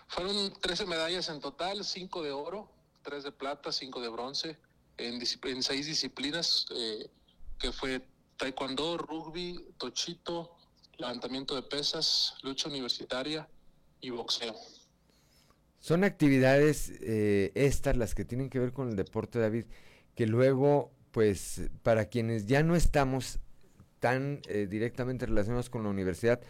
Fueron 0.08 0.52
13 0.60 0.86
medallas 0.86 1.28
en 1.28 1.40
total, 1.40 1.84
5 1.84 2.22
de 2.22 2.30
oro, 2.30 2.70
3 3.02 3.24
de 3.24 3.32
plata, 3.32 3.72
5 3.72 4.00
de 4.00 4.08
bronce, 4.08 4.56
en, 4.96 5.20
en 5.20 5.62
seis 5.62 5.86
disciplinas, 5.86 6.66
eh, 6.70 7.10
que 7.58 7.72
fue 7.72 8.06
taekwondo, 8.36 8.98
rugby, 8.98 9.74
tochito, 9.78 10.56
levantamiento 10.98 11.54
de 11.54 11.62
pesas, 11.62 12.34
lucha 12.42 12.68
universitaria 12.68 13.48
y 14.00 14.10
boxeo. 14.10 14.54
Son 15.86 16.02
actividades 16.02 16.92
eh, 17.00 17.52
estas 17.54 17.96
las 17.96 18.16
que 18.16 18.24
tienen 18.24 18.50
que 18.50 18.58
ver 18.58 18.72
con 18.72 18.88
el 18.88 18.96
deporte, 18.96 19.38
David, 19.38 19.66
que 20.16 20.26
luego, 20.26 20.90
pues, 21.12 21.70
para 21.84 22.06
quienes 22.06 22.46
ya 22.46 22.64
no 22.64 22.74
estamos 22.74 23.38
tan 24.00 24.40
eh, 24.48 24.66
directamente 24.68 25.26
relacionados 25.26 25.70
con 25.70 25.84
la 25.84 25.90
universidad, 25.90 26.40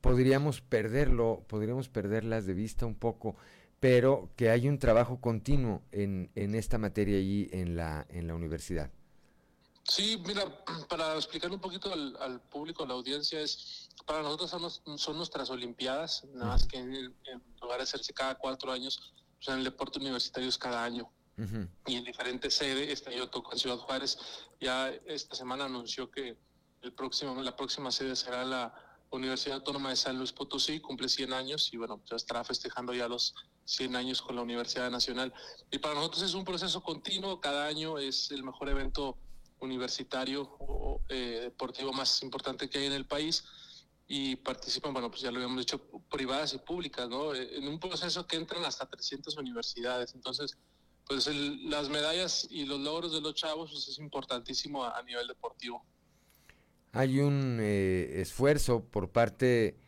podríamos 0.00 0.62
perderlo, 0.62 1.44
podríamos 1.46 1.90
perderlas 1.90 2.46
de 2.46 2.54
vista 2.54 2.86
un 2.86 2.94
poco, 2.94 3.36
pero 3.80 4.30
que 4.34 4.48
hay 4.48 4.66
un 4.66 4.78
trabajo 4.78 5.20
continuo 5.20 5.82
en, 5.92 6.30
en 6.34 6.54
esta 6.54 6.78
materia 6.78 7.18
allí 7.18 7.50
en 7.52 7.76
la, 7.76 8.06
en 8.08 8.26
la 8.26 8.34
universidad. 8.34 8.90
Sí, 9.88 10.20
mira, 10.26 10.44
para 10.88 11.14
explicar 11.14 11.50
un 11.50 11.60
poquito 11.60 11.92
al, 11.92 12.40
público, 12.50 12.82
a 12.82 12.86
la 12.86 12.94
audiencia, 12.94 13.40
es 13.40 13.88
para 14.04 14.22
nosotros 14.22 14.50
son, 14.96 15.16
nuestras 15.16 15.48
Olimpiadas, 15.50 16.24
nada 16.34 16.46
más 16.46 16.66
que 16.66 16.78
en, 16.78 17.14
lugar 17.60 17.78
de 17.78 17.84
hacerse 17.84 18.12
cada 18.12 18.34
cuatro 18.34 18.72
años, 18.72 19.14
pues 19.36 19.48
en 19.48 19.58
el 19.58 19.64
deporte 19.64 19.98
universitario 19.98 20.48
es 20.48 20.58
cada 20.58 20.82
año. 20.84 21.10
Y 21.86 21.96
en 21.96 22.04
diferentes 22.04 22.54
sedes, 22.54 22.88
este 22.88 23.14
yo 23.14 23.28
toco 23.28 23.52
en 23.52 23.58
Ciudad 23.58 23.76
Juárez, 23.76 24.18
ya 24.58 24.88
esta 25.04 25.36
semana 25.36 25.66
anunció 25.66 26.10
que 26.10 26.36
el 26.80 26.92
próximo, 26.92 27.40
la 27.42 27.54
próxima 27.54 27.90
sede 27.90 28.16
será 28.16 28.44
la 28.44 28.74
Universidad 29.10 29.56
Autónoma 29.56 29.90
de 29.90 29.96
San 29.96 30.16
Luis 30.16 30.32
Potosí, 30.32 30.80
cumple 30.80 31.08
100 31.08 31.32
años 31.32 31.70
y 31.72 31.76
bueno, 31.76 32.00
ya 32.06 32.16
estará 32.16 32.42
festejando 32.42 32.94
ya 32.94 33.06
los 33.06 33.34
100 33.66 33.96
años 33.96 34.22
con 34.22 34.34
la 34.34 34.42
Universidad 34.42 34.90
Nacional. 34.90 35.32
Y 35.70 35.78
para 35.78 35.94
nosotros 35.94 36.22
es 36.22 36.34
un 36.34 36.44
proceso 36.44 36.82
continuo, 36.82 37.40
cada 37.40 37.66
año 37.66 37.98
es 37.98 38.30
el 38.30 38.42
mejor 38.42 38.68
evento 38.70 39.18
universitario 39.60 40.42
o 40.58 41.00
eh, 41.08 41.40
deportivo 41.42 41.92
más 41.92 42.22
importante 42.22 42.68
que 42.68 42.78
hay 42.78 42.86
en 42.86 42.92
el 42.92 43.06
país 43.06 43.44
y 44.08 44.36
participan, 44.36 44.92
bueno, 44.92 45.10
pues 45.10 45.22
ya 45.22 45.30
lo 45.30 45.38
habíamos 45.38 45.58
dicho, 45.58 45.80
privadas 46.10 46.54
y 46.54 46.58
públicas, 46.58 47.08
¿no? 47.08 47.34
Eh, 47.34 47.58
en 47.58 47.66
un 47.68 47.80
proceso 47.80 48.26
que 48.26 48.36
entran 48.36 48.64
hasta 48.64 48.86
300 48.86 49.36
universidades. 49.36 50.14
Entonces, 50.14 50.56
pues 51.06 51.26
las 51.26 51.88
medallas 51.88 52.46
y 52.50 52.64
los 52.66 52.80
logros 52.80 53.12
de 53.12 53.20
los 53.20 53.34
chavos 53.34 53.70
pues 53.70 53.88
es 53.88 53.98
importantísimo 53.98 54.84
a, 54.84 55.02
nivel 55.02 55.26
deportivo. 55.26 55.84
Hay 56.92 57.20
un 57.20 57.58
eh, 57.60 58.20
esfuerzo 58.20 58.84
por 58.84 59.10
parte, 59.10 59.78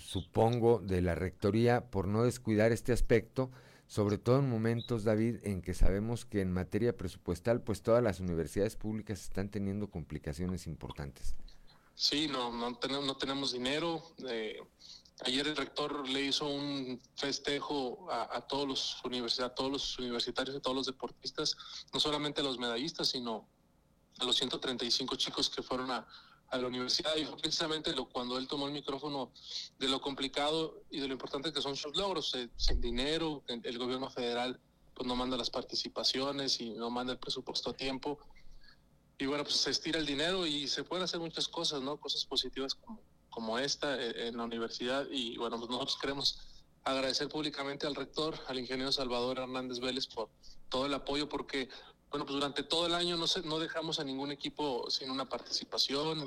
supongo, 0.00 0.80
de 0.80 1.02
la 1.02 1.14
Rectoría 1.14 1.90
por 1.90 2.08
no 2.08 2.24
descuidar 2.24 2.72
este 2.72 2.92
aspecto 2.92 3.50
sobre 3.88 4.18
todo 4.18 4.38
en 4.38 4.50
momentos, 4.50 5.02
David, 5.02 5.36
en 5.44 5.62
que 5.62 5.72
sabemos 5.72 6.26
que 6.26 6.42
en 6.42 6.52
materia 6.52 6.96
presupuestal, 6.96 7.62
pues 7.62 7.82
todas 7.82 8.02
las 8.02 8.20
universidades 8.20 8.76
públicas 8.76 9.22
están 9.22 9.50
teniendo 9.50 9.90
complicaciones 9.90 10.66
importantes. 10.66 11.34
Sí, 11.94 12.28
no, 12.28 12.52
no 12.52 12.76
tenemos, 12.76 13.06
no 13.06 13.16
tenemos 13.16 13.52
dinero. 13.52 14.02
Eh, 14.28 14.60
ayer 15.20 15.48
el 15.48 15.56
rector 15.56 16.06
le 16.06 16.26
hizo 16.26 16.46
un 16.46 17.00
festejo 17.16 18.06
a, 18.10 18.42
todos 18.42 18.68
los 18.68 19.04
universidad, 19.04 19.48
a 19.48 19.54
todos 19.54 19.72
los 19.72 19.98
universitarios, 19.98 20.54
a 20.54 20.60
todos 20.60 20.76
los 20.76 20.86
deportistas, 20.86 21.56
no 21.92 21.98
solamente 21.98 22.42
a 22.42 22.44
los 22.44 22.58
medallistas, 22.58 23.08
sino 23.08 23.48
a 24.18 24.24
los 24.24 24.36
135 24.36 25.16
chicos 25.16 25.48
que 25.48 25.62
fueron 25.62 25.90
a, 25.90 26.06
a 26.50 26.58
la 26.58 26.66
universidad 26.66 27.14
y 27.16 27.24
precisamente 27.24 27.92
lo, 27.92 28.08
cuando 28.08 28.38
él 28.38 28.48
tomó 28.48 28.66
el 28.66 28.72
micrófono 28.72 29.32
de 29.78 29.88
lo 29.88 30.00
complicado 30.00 30.82
y 30.90 31.00
de 31.00 31.06
lo 31.06 31.12
importante 31.12 31.52
que 31.52 31.60
son 31.60 31.76
sus 31.76 31.96
logros, 31.96 32.34
eh, 32.34 32.48
sin 32.56 32.80
dinero, 32.80 33.42
el, 33.48 33.78
gobierno 33.78 34.08
federal 34.10 34.58
pues 34.94 35.06
no 35.06 35.14
manda 35.14 35.36
las 35.36 35.50
participaciones 35.50 36.60
y 36.60 36.70
no 36.70 36.90
manda 36.90 37.12
el 37.12 37.18
presupuesto 37.18 37.70
a 37.70 37.74
tiempo. 37.74 38.18
Y 39.18 39.26
bueno, 39.26 39.44
pues 39.44 39.56
se 39.56 39.70
estira 39.70 39.98
el 39.98 40.06
dinero 40.06 40.46
y 40.46 40.68
se 40.68 40.84
pueden 40.84 41.04
hacer 41.04 41.20
muchas 41.20 41.48
cosas, 41.48 41.82
¿no? 41.82 41.98
Cosas 41.98 42.24
positivas 42.24 42.74
como, 42.74 43.00
como 43.30 43.58
esta 43.58 44.00
eh, 44.00 44.28
en 44.28 44.36
la 44.36 44.44
universidad. 44.44 45.06
Y 45.10 45.36
bueno, 45.36 45.58
pues 45.58 45.70
nosotros 45.70 45.98
queremos 46.00 46.40
agradecer 46.84 47.28
públicamente 47.28 47.86
al 47.86 47.94
rector, 47.94 48.38
al 48.46 48.58
ingeniero 48.58 48.90
Salvador 48.90 49.38
Hernández 49.38 49.80
Vélez 49.80 50.06
por 50.06 50.30
todo 50.68 50.86
el 50.86 50.94
apoyo, 50.94 51.28
porque 51.28 51.68
bueno, 52.10 52.24
pues 52.24 52.34
durante 52.34 52.62
todo 52.62 52.86
el 52.86 52.94
año 52.94 53.16
no, 53.16 53.26
se, 53.26 53.42
no 53.42 53.58
dejamos 53.58 54.00
a 54.00 54.04
ningún 54.04 54.30
equipo 54.30 54.90
sin 54.90 55.10
una 55.10 55.28
participación, 55.28 56.26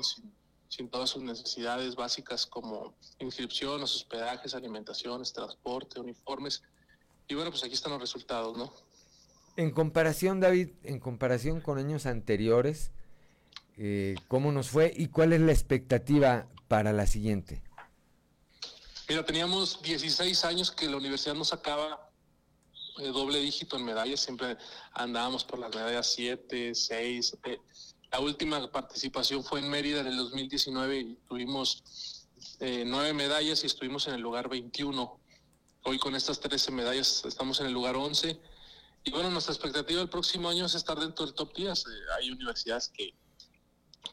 sin, 0.68 0.88
todas 0.88 1.10
sus 1.10 1.22
necesidades 1.22 1.96
básicas 1.96 2.46
como 2.46 2.94
inscripciones, 3.18 3.94
hospedajes, 3.94 4.54
alimentaciones, 4.54 5.32
transporte, 5.32 6.00
uniformes. 6.00 6.62
Y 7.28 7.34
bueno, 7.34 7.50
pues 7.50 7.64
aquí 7.64 7.74
están 7.74 7.92
los 7.92 8.00
resultados, 8.00 8.56
¿no? 8.56 8.72
En 9.56 9.70
comparación, 9.70 10.40
David, 10.40 10.70
en 10.82 10.98
comparación 10.98 11.60
con 11.60 11.78
años 11.78 12.06
anteriores, 12.06 12.90
eh, 13.76 14.14
¿cómo 14.28 14.50
nos 14.50 14.70
fue 14.70 14.92
y 14.96 15.08
cuál 15.08 15.32
es 15.32 15.40
la 15.40 15.52
expectativa 15.52 16.48
para 16.68 16.92
la 16.92 17.06
siguiente? 17.06 17.62
Mira, 19.08 19.26
teníamos 19.26 19.82
16 19.82 20.44
años 20.44 20.70
que 20.70 20.88
la 20.88 20.96
universidad 20.96 21.34
nos 21.34 21.48
sacaba 21.48 22.11
eh, 22.98 23.08
doble 23.08 23.38
dígito 23.38 23.76
en 23.76 23.84
medallas, 23.84 24.20
siempre 24.20 24.58
andábamos 24.92 25.44
por 25.44 25.58
las 25.58 25.74
medallas 25.74 26.12
7, 26.12 26.74
6. 26.74 27.38
Eh, 27.44 27.58
la 28.10 28.20
última 28.20 28.70
participación 28.70 29.42
fue 29.42 29.60
en 29.60 29.70
Mérida 29.70 30.00
en 30.00 30.08
el 30.08 30.16
2019 30.18 30.98
y 30.98 31.14
tuvimos 31.26 31.82
eh, 32.60 32.84
nueve 32.86 33.12
medallas 33.14 33.62
y 33.62 33.66
estuvimos 33.66 34.06
en 34.08 34.14
el 34.14 34.20
lugar 34.20 34.48
21. 34.48 35.20
Hoy 35.84 35.98
con 35.98 36.14
estas 36.14 36.38
13 36.40 36.70
medallas 36.72 37.24
estamos 37.24 37.60
en 37.60 37.66
el 37.66 37.72
lugar 37.72 37.96
11. 37.96 38.38
Y 39.04 39.10
bueno, 39.10 39.30
nuestra 39.30 39.54
expectativa 39.54 40.02
el 40.02 40.10
próximo 40.10 40.48
año 40.48 40.66
es 40.66 40.74
estar 40.74 40.98
dentro 40.98 41.24
del 41.24 41.34
top 41.34 41.54
10. 41.56 41.84
hay 42.18 42.30
universidades 42.30 42.88
que, 42.90 43.14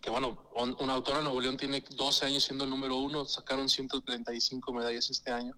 que 0.02 0.10
bueno, 0.10 0.50
una 0.80 0.94
autora 0.94 1.18
de 1.18 1.26
Nuevo 1.26 1.42
León 1.42 1.58
tiene 1.58 1.82
12 1.82 2.26
años 2.26 2.44
siendo 2.44 2.64
el 2.64 2.70
número 2.70 2.96
uno, 2.96 3.26
sacaron 3.26 3.68
135 3.68 4.74
medallas 4.74 5.10
este 5.10 5.32
año. 5.32 5.56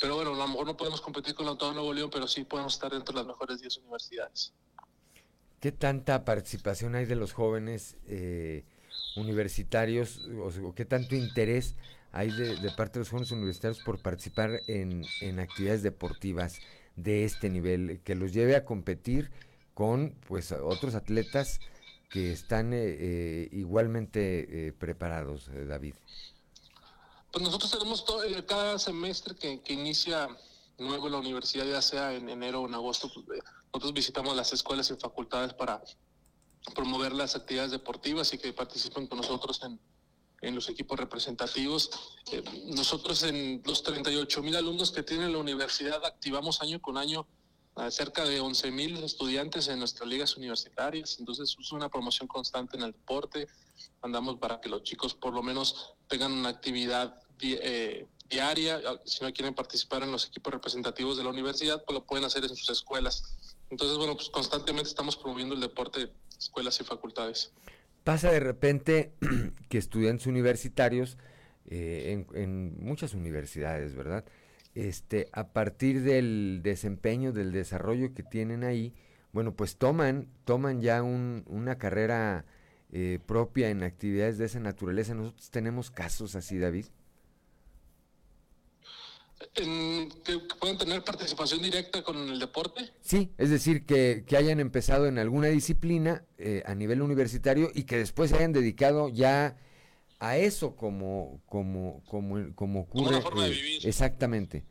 Pero 0.00 0.14
bueno, 0.16 0.32
a 0.32 0.36
lo 0.36 0.48
mejor 0.48 0.66
no 0.66 0.76
podemos 0.76 1.00
competir 1.02 1.34
con 1.34 1.44
la 1.44 1.52
Autónoma 1.52 1.76
Nuevo 1.76 1.92
León, 1.92 2.10
pero 2.10 2.26
sí 2.26 2.44
podemos 2.44 2.72
estar 2.72 2.90
dentro 2.90 3.12
de 3.12 3.20
las 3.20 3.26
mejores 3.26 3.60
10 3.60 3.76
universidades. 3.78 4.54
¿Qué 5.60 5.72
tanta 5.72 6.24
participación 6.24 6.94
hay 6.94 7.04
de 7.04 7.16
los 7.16 7.34
jóvenes 7.34 7.98
eh, 8.06 8.64
universitarios 9.16 10.26
o, 10.42 10.74
qué 10.74 10.86
tanto 10.86 11.14
interés 11.16 11.76
hay 12.12 12.30
de, 12.30 12.70
parte 12.78 12.94
de 12.94 13.00
los 13.00 13.10
jóvenes 13.10 13.30
universitarios 13.30 13.84
por 13.84 14.00
participar 14.00 14.62
en, 14.68 15.04
actividades 15.38 15.82
deportivas 15.82 16.60
de 16.96 17.24
este 17.24 17.50
nivel, 17.50 18.00
que 18.02 18.14
los 18.14 18.32
lleve 18.32 18.56
a 18.56 18.64
competir 18.64 19.30
con 19.74 20.14
pues 20.26 20.50
otros 20.50 20.94
atletas 20.94 21.60
que 22.08 22.32
están 22.32 22.72
eh, 22.72 22.78
eh, 22.98 23.48
igualmente 23.52 24.74
preparados, 24.78 25.50
David? 25.68 25.94
Pues 27.32 27.44
nosotros 27.44 27.70
tenemos 27.70 28.04
todo, 28.04 28.22
cada 28.46 28.78
semestre 28.78 29.34
que, 29.34 29.72
inicia 29.72 30.28
nuevo 30.78 31.06
en 31.06 31.12
la 31.12 31.18
universidad, 31.18 31.64
ya 31.64 31.82
sea 31.82 32.12
en 32.14 32.28
enero 32.28 32.62
o 32.62 32.66
en 32.66 32.74
agosto, 32.74 33.10
pues, 33.12 33.38
eh, 33.38 33.42
nosotros 33.72 33.92
visitamos 33.92 34.34
las 34.34 34.52
escuelas 34.52 34.90
y 34.90 34.94
facultades 34.96 35.54
para 35.54 35.80
promover 36.74 37.12
las 37.12 37.36
actividades 37.36 37.70
deportivas 37.70 38.32
y 38.32 38.38
que 38.38 38.52
participen 38.52 39.06
con 39.06 39.18
nosotros 39.18 39.62
en, 39.62 39.80
en 40.40 40.54
los 40.54 40.68
equipos 40.68 40.98
representativos. 40.98 41.90
Eh, 42.32 42.42
nosotros 42.66 43.22
en 43.22 43.62
los 43.64 43.82
38 43.82 44.42
mil 44.42 44.56
alumnos 44.56 44.90
que 44.90 45.02
tiene 45.02 45.28
la 45.28 45.38
universidad 45.38 46.04
activamos 46.04 46.60
año 46.62 46.80
con 46.80 46.98
año 46.98 47.26
a 47.76 47.90
cerca 47.90 48.24
de 48.24 48.40
11 48.40 48.70
mil 48.70 49.02
estudiantes 49.02 49.68
en 49.68 49.78
nuestras 49.78 50.08
ligas 50.08 50.36
universitarias. 50.36 51.16
Entonces 51.18 51.56
es 51.58 51.72
una 51.72 51.88
promoción 51.88 52.28
constante 52.28 52.76
en 52.76 52.82
el 52.82 52.92
deporte. 52.92 53.46
Andamos 54.02 54.36
para 54.36 54.60
que 54.60 54.68
los 54.68 54.82
chicos 54.82 55.14
por 55.14 55.34
lo 55.34 55.42
menos 55.42 55.94
tengan 56.08 56.32
una 56.32 56.48
actividad 56.48 57.20
eh, 57.40 58.06
diaria. 58.28 58.80
Si 59.04 59.24
no 59.24 59.32
quieren 59.32 59.54
participar 59.54 60.02
en 60.02 60.12
los 60.12 60.26
equipos 60.26 60.52
representativos 60.52 61.16
de 61.16 61.24
la 61.24 61.30
universidad, 61.30 61.84
pues 61.84 61.94
lo 61.94 62.04
pueden 62.04 62.24
hacer 62.24 62.44
en 62.44 62.54
sus 62.54 62.68
escuelas. 62.70 63.24
Entonces, 63.70 63.96
bueno, 63.96 64.14
pues 64.14 64.28
constantemente 64.30 64.88
estamos 64.88 65.16
promoviendo 65.16 65.54
el 65.54 65.60
deporte 65.60 66.12
escuelas 66.38 66.80
y 66.80 66.84
facultades. 66.84 67.52
Pasa 68.04 68.30
de 68.30 68.40
repente 68.40 69.12
que 69.68 69.78
estudiantes 69.78 70.26
universitarios, 70.26 71.18
eh, 71.68 72.24
en, 72.34 72.76
muchas 72.82 73.14
universidades, 73.14 73.94
¿verdad? 73.94 74.24
Este, 74.88 75.28
a 75.32 75.52
partir 75.52 76.02
del 76.02 76.60
desempeño, 76.62 77.32
del 77.32 77.52
desarrollo 77.52 78.14
que 78.14 78.22
tienen 78.22 78.64
ahí, 78.64 78.94
bueno, 79.32 79.54
pues 79.54 79.76
toman, 79.76 80.28
toman 80.44 80.80
ya 80.80 81.02
una 81.02 81.78
carrera 81.78 82.44
eh, 82.92 83.18
propia 83.26 83.70
en 83.70 83.82
actividades 83.82 84.38
de 84.38 84.46
esa 84.46 84.60
naturaleza. 84.60 85.14
Nosotros 85.14 85.50
tenemos 85.50 85.90
casos 85.90 86.34
así, 86.34 86.58
David 86.58 86.86
que, 89.54 90.38
puedan 90.58 90.78
tener 90.78 91.02
participación 91.02 91.62
directa 91.62 92.02
con 92.02 92.16
el 92.28 92.38
deporte. 92.38 92.92
Sí, 93.00 93.30
es 93.38 93.50
decir, 93.50 93.86
que, 93.86 94.24
hayan 94.36 94.60
empezado 94.60 95.06
en 95.06 95.18
alguna 95.18 95.48
disciplina 95.48 96.24
eh, 96.38 96.62
a 96.66 96.74
nivel 96.74 97.02
universitario 97.02 97.70
y 97.74 97.84
que 97.84 97.96
después 97.96 98.30
se 98.30 98.36
hayan 98.36 98.52
dedicado 98.52 99.08
ya 99.08 99.56
a 100.18 100.36
eso 100.36 100.76
como, 100.76 101.40
como, 101.46 102.02
como, 102.06 102.54
como 102.54 102.80
ocurre. 102.80 103.04
Como 103.04 103.16
una 103.16 103.22
forma 103.22 103.44
de 103.44 103.50
eh, 103.50 103.54
vivir. 103.54 103.86
Exactamente. 103.86 104.64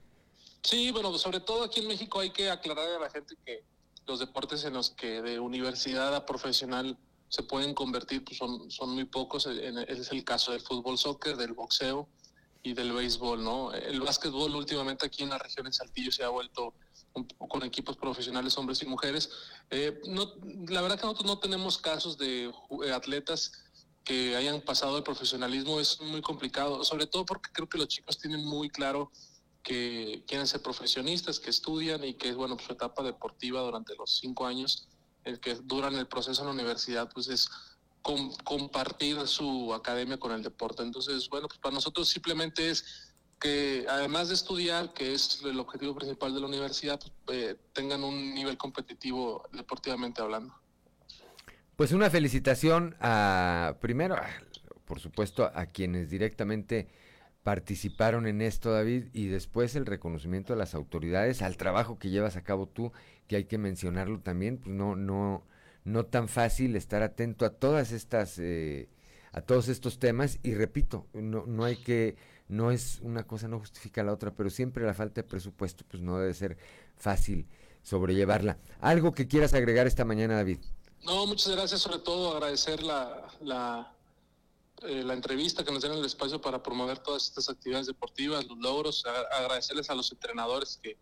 Sí, 0.62 0.92
bueno, 0.92 1.18
sobre 1.18 1.40
todo 1.40 1.64
aquí 1.64 1.80
en 1.80 1.88
México 1.88 2.20
hay 2.20 2.32
que 2.32 2.50
aclarar 2.50 2.88
a 2.90 3.00
la 3.00 3.10
gente 3.10 3.36
que 3.46 3.64
los 4.06 4.20
deportes 4.20 4.64
en 4.66 4.74
los 4.74 4.90
que 4.92 5.22
de 5.22 5.40
universidad 5.40 6.14
a 6.16 6.26
profesional 6.26 6.98
se 7.30 7.44
pueden 7.44 7.74
convertir 7.74 8.24
pues 8.26 8.38
son, 8.38 8.70
son 8.72 8.90
muy 8.92 9.06
pocos. 9.06 9.46
Es 9.46 10.12
el 10.12 10.24
caso 10.24 10.52
del 10.52 10.62
fútbol, 10.62 10.98
soccer, 10.98 11.38
del 11.38 11.54
boxeo 11.54 12.10
y 12.64 12.74
del 12.74 12.92
béisbol, 12.92 13.44
¿no? 13.44 13.72
El 13.72 14.02
básquetbol 14.02 14.56
últimamente 14.56 15.06
aquí 15.06 15.24
en 15.24 15.30
la 15.30 15.38
región 15.38 15.68
en 15.68 15.74
Saltillo 15.74 16.12
se 16.12 16.24
ha 16.24 16.30
vuelto 16.30 16.74
con 17.38 17.64
equipos 17.64 17.98
profesionales, 17.98 18.58
hombres 18.58 18.82
y 18.82 18.86
mujeres. 18.86 19.30
Eh, 19.70 20.02
no, 20.08 20.34
la 20.68 20.82
verdad 20.82 21.00
que 21.00 21.06
nosotros 21.06 21.26
no 21.26 21.40
tenemos 21.40 21.78
casos 21.78 22.18
de 22.18 22.46
eh, 22.46 22.92
atletas 22.92 23.52
que 24.04 24.36
hayan 24.36 24.62
pasado 24.62 24.98
el 24.98 25.04
profesionalismo, 25.04 25.80
es 25.80 26.02
muy 26.02 26.22
complicado, 26.22 26.84
sobre 26.84 27.06
todo 27.06 27.26
porque 27.26 27.52
creo 27.52 27.70
que 27.70 27.78
los 27.78 27.88
chicos 27.88 28.18
tienen 28.18 28.44
muy 28.44 28.70
claro 28.70 29.12
que 29.64 30.24
quieren 30.28 30.48
ser 30.48 30.62
profesionistas, 30.62 31.40
que 31.40 31.50
estudian 31.50 32.04
y 32.04 32.14
que 32.14 32.30
es 32.30 32.36
bueno 32.36 32.58
su 32.60 32.72
etapa 32.72 33.04
deportiva 33.04 33.62
durante 33.62 33.96
los 33.96 34.18
cinco 34.20 34.46
años, 34.46 34.88
el 35.24 35.40
que 35.40 35.56
duran 35.56 35.96
el 35.96 36.08
proceso 36.08 36.42
en 36.42 36.48
la 36.48 36.54
universidad, 36.54 37.10
pues 37.14 37.28
es 37.28 37.50
compartir 38.02 39.28
su 39.28 39.74
academia 39.74 40.18
con 40.18 40.32
el 40.32 40.42
deporte. 40.42 40.84
Entonces, 40.84 41.30
bueno, 41.30 41.48
pues 41.48 41.60
para 41.60 41.76
nosotros 41.76 42.10
simplemente 42.10 42.70
es 42.70 43.14
que 43.40 43.86
además 43.90 44.30
de 44.30 44.34
estudiar, 44.36 44.94
que 44.94 45.14
es 45.14 45.42
el 45.44 45.60
objetivo 45.60 45.96
principal 45.96 46.34
de 46.34 46.42
la 46.42 46.48
universidad, 46.48 47.00
pues, 47.26 47.38
eh, 47.38 47.58
tengan 47.74 48.04
un 48.04 48.34
nivel 48.34 48.58
competitivo 48.58 49.48
deportivamente 49.54 50.22
hablando. 50.22 50.54
Pues 51.76 51.94
una 51.94 52.10
felicitación 52.10 52.98
a, 53.00 53.78
primero, 53.80 54.18
por 54.86 55.00
supuesto, 55.00 55.50
a 55.54 55.68
quienes 55.68 56.10
directamente 56.10 56.90
participaron 57.44 58.28
en 58.28 58.42
esto, 58.42 58.72
David, 58.72 59.06
y 59.14 59.28
después 59.28 59.76
el 59.76 59.86
reconocimiento 59.86 60.54
a 60.54 60.58
las 60.58 60.76
autoridades, 60.76 61.42
al 61.42 61.58
trabajo 61.58 61.98
que 61.98 62.10
llevas 62.10 62.36
a 62.36 62.44
cabo 62.44 62.68
tú, 62.68 62.92
que 63.28 63.38
hay 63.38 63.46
que 63.46 63.58
mencionarlo 63.58 64.20
también, 64.20 64.58
pues 64.58 64.76
no, 64.76 64.96
no, 64.96 65.44
no 65.84 66.06
tan 66.06 66.28
fácil 66.28 66.76
estar 66.76 67.02
atento 67.02 67.46
a 67.46 67.52
todas 67.52 67.92
estas, 67.92 68.38
eh, 68.40 68.90
a 69.32 69.42
todos 69.42 69.68
estos 69.68 70.00
temas 70.00 70.40
y 70.44 70.54
repito, 70.54 71.08
no, 71.14 71.46
no 71.46 71.64
hay 71.64 71.78
que, 71.78 72.18
no 72.48 72.72
es 72.72 73.00
una 73.02 73.24
cosa, 73.24 73.48
no 73.48 73.60
justifica 73.60 74.04
la 74.04 74.14
otra, 74.14 74.32
pero 74.32 74.50
siempre 74.50 74.86
la 74.86 74.94
falta 74.94 75.22
de 75.22 75.28
presupuesto 75.28 75.86
pues 75.88 76.04
no 76.04 76.18
debe 76.18 76.34
ser 76.34 76.58
fácil 76.98 77.48
sobrellevarla. 77.84 78.58
¿Algo 78.82 79.14
que 79.14 79.28
quieras 79.28 79.54
agregar 79.54 79.88
esta 79.88 80.06
mañana, 80.06 80.36
David? 80.36 80.60
No, 81.04 81.26
muchas 81.26 81.56
gracias, 81.56 81.82
sobre 81.82 82.00
todo 82.00 82.34
agradecer 82.36 82.84
la, 82.84 83.28
la, 83.42 83.96
eh, 84.84 85.04
la 85.04 85.14
entrevista 85.14 85.64
que 85.64 85.72
nos 85.72 85.82
den 85.82 85.94
el 85.94 86.06
espacio 86.06 86.40
para 86.40 86.62
promover 86.64 87.00
todas 87.00 87.28
estas 87.28 87.50
actividades 87.50 87.88
deportivas, 87.88 88.46
los 88.48 88.58
logros, 88.58 89.06
agradecerles 89.06 89.90
a 89.90 89.96
los 89.96 90.12
entrenadores 90.12 90.80
que, 90.82 90.98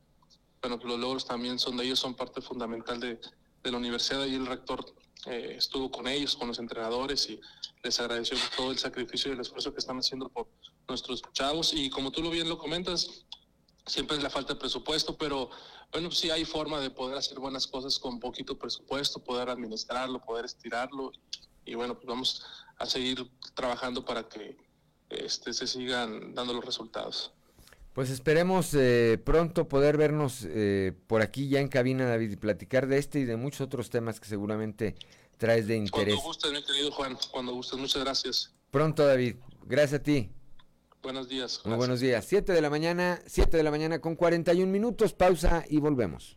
bueno, 0.62 0.80
los 0.84 1.00
logros 1.00 1.26
también 1.26 1.60
son 1.60 1.78
de 1.78 1.86
ellos, 1.86 2.00
son 2.00 2.16
parte 2.16 2.42
fundamental 2.42 3.00
de, 3.00 3.20
de 3.64 3.72
la 3.72 3.78
universidad 3.78 4.26
y 4.26 4.36
el 4.36 4.46
rector 4.46 4.86
eh, 5.26 5.56
estuvo 5.58 5.92
con 5.92 6.08
ellos, 6.08 6.36
con 6.36 6.48
los 6.48 6.60
entrenadores 6.60 7.30
y 7.30 7.40
les 7.84 8.00
agradeció 8.00 8.38
todo 8.56 8.72
el 8.72 8.78
sacrificio 8.78 9.32
y 9.32 9.34
el 9.34 9.42
esfuerzo 9.42 9.74
que 9.74 9.80
están 9.80 9.98
haciendo 9.98 10.30
por 10.30 10.48
nuestros 10.88 11.22
chavos. 11.34 11.74
Y 11.74 11.90
como 11.90 12.12
tú 12.12 12.22
lo 12.22 12.30
bien 12.30 12.48
lo 12.48 12.58
comentas, 12.58 13.26
siempre 13.86 14.18
es 14.18 14.24
la 14.24 14.30
falta 14.30 14.54
de 14.54 14.60
presupuesto, 14.60 15.18
pero 15.18 15.50
bueno, 15.92 16.12
sí 16.12 16.30
hay 16.30 16.46
forma 16.46 16.80
de 16.80 16.92
poder 16.92 17.18
hacer 17.18 17.40
buenas 17.40 17.68
cosas 17.68 18.00
con 18.00 18.20
poquito 18.20 18.58
presupuesto, 18.58 19.24
poder 19.24 19.50
administrarlo, 19.50 20.22
poder 20.22 20.46
estirarlo. 20.46 21.12
Y 21.66 21.76
bueno, 21.76 21.96
pues 21.96 22.08
vamos 22.08 22.46
a 22.78 22.86
seguir 22.86 23.30
trabajando 23.56 24.06
para 24.06 24.28
que 24.28 24.58
este, 25.10 25.54
se 25.54 25.68
sigan 25.68 26.34
dando 26.34 26.54
los 26.54 26.66
resultados. 26.66 27.32
Pues 27.94 28.12
esperemos 28.12 28.76
eh, 28.76 29.20
pronto 29.24 29.68
poder 29.68 29.98
vernos 29.98 30.46
eh, 30.48 30.94
por 31.08 31.22
aquí 31.22 31.50
ya 31.50 31.60
en 31.60 31.68
cabina, 31.68 32.06
David, 32.06 32.32
y 32.32 32.36
platicar 32.36 32.88
de 32.88 33.00
este 33.00 33.20
y 33.20 33.26
de 33.26 33.38
muchos 33.38 33.62
otros 33.62 33.90
temas 33.90 34.20
que 34.20 34.28
seguramente 34.28 34.96
traes 35.38 35.68
de 35.68 35.78
interés. 35.78 36.14
Cuando 36.14 36.28
gustes, 36.28 36.52
mi 36.52 36.64
querido 36.64 36.92
Juan, 36.92 37.18
cuando 37.32 37.54
gustes, 37.54 37.80
muchas 37.80 38.04
gracias. 38.04 38.54
Pronto, 38.70 39.06
David. 39.06 39.38
Gracias 39.66 40.00
a 40.00 40.04
ti. 40.04 40.30
Buenos 41.02 41.28
días. 41.28 41.62
Muy 41.66 41.78
buenos 41.78 42.00
días. 42.00 42.26
Siete 42.26 42.54
de 42.54 42.62
la 42.62 42.70
mañana, 42.70 43.20
siete 43.26 43.58
de 43.58 43.64
la 43.64 43.72
mañana 43.72 44.00
con 44.00 44.16
41 44.16 44.72
minutos, 44.72 45.14
pausa 45.14 45.64
y 45.68 45.80
volvemos. 45.80 46.37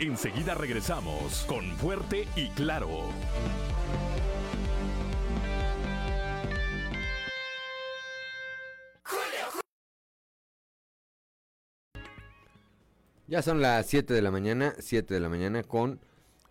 Enseguida 0.00 0.54
regresamos 0.54 1.44
con 1.46 1.76
Fuerte 1.76 2.26
y 2.34 2.48
Claro. 2.48 2.88
Ya 13.26 13.42
son 13.42 13.60
las 13.60 13.84
7 13.88 14.14
de 14.14 14.22
la 14.22 14.30
mañana, 14.30 14.74
7 14.78 15.12
de 15.12 15.20
la 15.20 15.28
mañana 15.28 15.62
con 15.64 16.00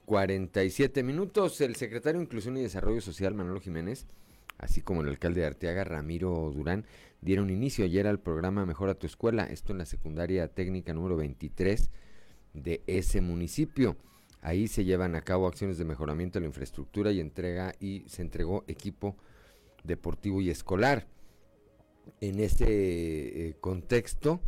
47 0.06 1.02
minutos. 1.02 1.60
El 1.62 1.76
secretario 1.76 2.20
de 2.20 2.26
Inclusión 2.26 2.56
y 2.56 2.62
Desarrollo 2.62 3.02
Social, 3.02 3.34
Manolo 3.34 3.60
Jiménez, 3.60 4.06
así 4.60 4.84
como 4.84 5.02
el 5.02 5.08
alcalde 5.08 5.42
de 5.42 5.48
Arteaga, 5.48 5.84
Ramiro 5.84 6.52
Durán, 6.54 6.86
dieron 7.22 7.50
inicio 7.50 7.84
ayer 7.84 8.06
al 8.06 8.20
programa 8.20 8.68
Mejora 8.68 8.94
tu 8.94 9.08
Escuela, 9.08 9.46
esto 9.46 9.72
en 9.72 9.80
la 9.80 9.86
secundaria 9.86 10.48
técnica 10.50 10.94
número 10.94 11.18
23 11.18 11.90
de 12.54 12.82
ese 12.88 13.22
municipio. 13.22 13.98
Ahí 14.42 14.68
se 14.68 14.86
llevan 14.86 15.16
a 15.16 15.22
cabo 15.22 15.48
acciones 15.48 15.78
de 15.78 15.86
mejoramiento 15.86 16.40
de 16.40 16.42
la 16.42 16.48
infraestructura 16.48 17.12
y 17.12 17.20
entrega 17.20 17.74
y 17.80 18.04
se 18.08 18.22
entregó 18.22 18.64
equipo 18.68 19.16
deportivo 19.84 20.42
y 20.42 20.50
escolar. 20.50 21.08
En 22.22 22.40
ese 22.40 22.66
eh, 22.68 23.56
contexto, 23.60 24.42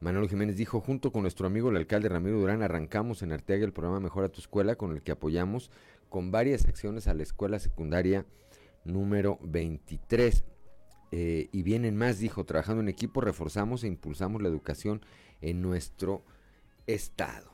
Manuel 0.00 0.28
Jiménez 0.28 0.56
dijo, 0.56 0.80
junto 0.80 1.12
con 1.12 1.22
nuestro 1.22 1.46
amigo 1.46 1.70
el 1.70 1.76
alcalde 1.76 2.08
Ramiro 2.08 2.38
Durán, 2.38 2.62
arrancamos 2.62 3.22
en 3.22 3.32
Arteaga 3.32 3.64
el 3.64 3.72
programa 3.72 4.00
Mejora 4.00 4.28
tu 4.28 4.40
Escuela, 4.40 4.76
con 4.76 4.92
el 4.92 5.02
que 5.02 5.12
apoyamos 5.12 5.70
con 6.08 6.30
varias 6.30 6.66
acciones 6.66 7.08
a 7.08 7.14
la 7.14 7.22
escuela 7.22 7.58
secundaria 7.58 8.26
número 8.84 9.38
23. 9.42 10.44
Eh, 11.10 11.48
y 11.52 11.62
vienen 11.62 11.96
más, 11.96 12.18
dijo, 12.18 12.44
trabajando 12.44 12.82
en 12.82 12.88
equipo, 12.88 13.20
reforzamos 13.20 13.82
e 13.82 13.88
impulsamos 13.88 14.42
la 14.42 14.48
educación 14.48 15.00
en 15.40 15.62
nuestro 15.62 16.22
Estado. 16.88 17.52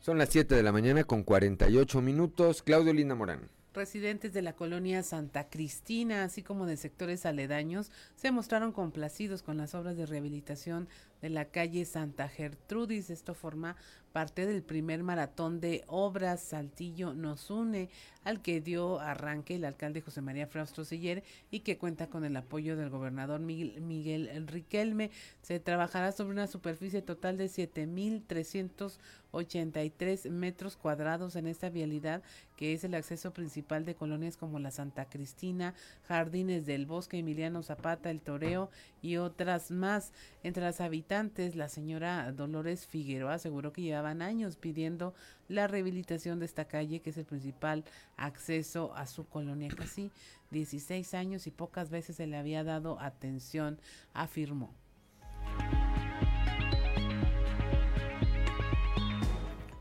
Son 0.00 0.18
las 0.18 0.30
7 0.30 0.56
de 0.56 0.64
la 0.64 0.72
mañana 0.72 1.04
con 1.04 1.22
48 1.22 2.02
minutos. 2.02 2.64
Claudio 2.64 2.92
Linda 2.92 3.14
Morán. 3.14 3.48
Residentes 3.72 4.32
de 4.32 4.42
la 4.42 4.54
colonia 4.54 5.04
Santa 5.04 5.48
Cristina, 5.48 6.24
así 6.24 6.42
como 6.42 6.66
de 6.66 6.76
sectores 6.76 7.24
aledaños, 7.24 7.92
se 8.16 8.32
mostraron 8.32 8.72
complacidos 8.72 9.44
con 9.44 9.58
las 9.58 9.76
obras 9.76 9.96
de 9.96 10.04
rehabilitación 10.04 10.88
de 11.22 11.30
la 11.30 11.46
calle 11.46 11.86
Santa 11.86 12.28
Gertrudis. 12.28 13.08
Esto 13.08 13.32
forma 13.32 13.76
parte 14.12 14.46
del 14.46 14.62
primer 14.62 15.02
maratón 15.02 15.60
de 15.60 15.82
obras 15.86 16.40
Saltillo 16.40 17.14
nos 17.14 17.50
une, 17.50 17.88
al 18.24 18.42
que 18.42 18.60
dio 18.60 19.00
arranque 19.00 19.54
el 19.56 19.64
alcalde 19.64 20.02
José 20.02 20.20
María 20.20 20.46
Fraustro 20.46 20.84
Siller 20.84 21.24
y 21.50 21.60
que 21.60 21.78
cuenta 21.78 22.08
con 22.08 22.24
el 22.24 22.36
apoyo 22.36 22.76
del 22.76 22.90
gobernador 22.90 23.40
Miguel, 23.40 24.46
Riquelme. 24.46 25.10
Se 25.40 25.58
trabajará 25.58 26.12
sobre 26.12 26.32
una 26.32 26.46
superficie 26.46 27.00
total 27.02 27.38
de 27.38 27.46
7.383 27.46 30.30
metros 30.30 30.76
cuadrados 30.76 31.34
en 31.36 31.46
esta 31.46 31.70
vialidad, 31.70 32.22
que 32.56 32.74
es 32.74 32.84
el 32.84 32.94
acceso 32.94 33.32
principal 33.32 33.84
de 33.84 33.96
colonias 33.96 34.36
como 34.36 34.60
la 34.60 34.70
Santa 34.70 35.08
Cristina, 35.08 35.74
Jardines 36.06 36.66
del 36.66 36.86
Bosque, 36.86 37.18
Emiliano 37.18 37.62
Zapata, 37.62 38.10
El 38.10 38.20
Toreo 38.20 38.70
y 39.00 39.16
otras 39.16 39.70
más. 39.70 40.12
Entre 40.44 40.62
las 40.62 40.80
habitantes, 40.80 41.11
la 41.54 41.68
señora 41.68 42.32
Dolores 42.32 42.86
Figueroa 42.86 43.34
aseguró 43.34 43.70
que 43.70 43.82
lleva 43.82 44.08
años 44.08 44.56
pidiendo 44.56 45.12
la 45.46 45.66
rehabilitación 45.66 46.38
de 46.38 46.46
esta 46.46 46.64
calle, 46.64 47.00
que 47.00 47.10
es 47.10 47.18
el 47.18 47.26
principal 47.26 47.84
acceso 48.16 48.94
a 48.94 49.06
su 49.06 49.26
colonia. 49.26 49.68
Casi 49.76 50.10
16 50.52 51.12
años 51.12 51.46
y 51.46 51.50
pocas 51.50 51.90
veces 51.90 52.16
se 52.16 52.26
le 52.26 52.38
había 52.38 52.64
dado 52.64 52.98
atención, 52.98 53.78
afirmó. 54.14 54.74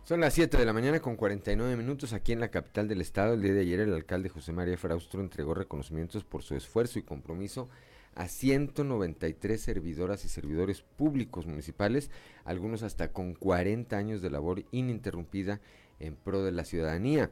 Son 0.03 0.20
las 0.20 0.34
7 0.34 0.58
de 0.58 0.66
la 0.66 0.74
mañana 0.74 0.99
con 0.99 1.16
49 1.16 1.78
minutos 1.78 2.12
aquí 2.12 2.34
en 2.34 2.41
la 2.41 2.52
capital 2.52 2.90
del 2.90 2.99
estado. 2.99 3.36
El 3.36 3.41
día 3.41 3.53
de 3.53 3.62
ayer 3.62 3.80
el 3.80 3.94
alcalde 3.94 4.28
José 4.28 4.52
María 4.52 4.78
Fraustro 4.78 5.22
entregó 5.22 5.53
reconocimientos 5.53 6.26
por 6.26 6.44
su 6.44 6.56
esfuerzo 6.56 6.99
y 6.99 7.03
compromiso 7.03 7.70
a 8.16 8.28
193 8.28 9.62
servidoras 9.62 10.26
y 10.26 10.30
servidores 10.30 10.82
públicos 10.82 11.46
municipales, 11.46 12.10
algunos 12.44 12.84
hasta 12.84 13.12
con 13.12 13.34
40 13.34 13.96
años 13.96 14.22
de 14.22 14.30
labor 14.30 14.64
ininterrumpida 14.72 15.62
en 16.00 16.16
pro 16.16 16.44
de 16.44 16.52
la 16.52 16.66
ciudadanía. 16.66 17.32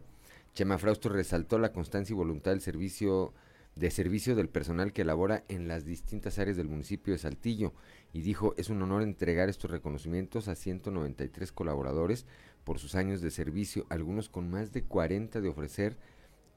Chema 0.54 0.78
Frausto 0.78 1.10
resaltó 1.10 1.60
la 1.60 1.74
constancia 1.74 2.14
y 2.14 2.18
voluntad 2.18 2.52
del 2.52 2.62
servicio 2.62 3.34
de 3.76 3.92
servicio 3.92 4.36
del 4.36 4.50
personal 4.50 4.92
que 4.92 5.06
labora 5.06 5.44
en 5.48 5.68
las 5.68 5.86
distintas 5.86 6.38
áreas 6.38 6.58
del 6.58 6.68
municipio 6.68 7.14
de 7.14 7.20
Saltillo 7.20 7.72
y 8.12 8.22
dijo 8.22 8.54
es 8.58 8.70
un 8.70 8.82
honor 8.82 9.04
entregar 9.04 9.48
estos 9.48 9.72
reconocimientos 9.72 10.48
a 10.50 10.56
193 10.56 11.52
colaboradores 11.54 12.26
por 12.66 12.80
sus 12.80 12.96
años 12.96 13.22
de 13.22 13.32
servicio, 13.32 13.86
algunos 13.90 14.28
con 14.28 14.50
más 14.50 14.74
de 14.74 14.84
40 14.84 15.40
de 15.40 15.48
ofrecer 15.48 15.98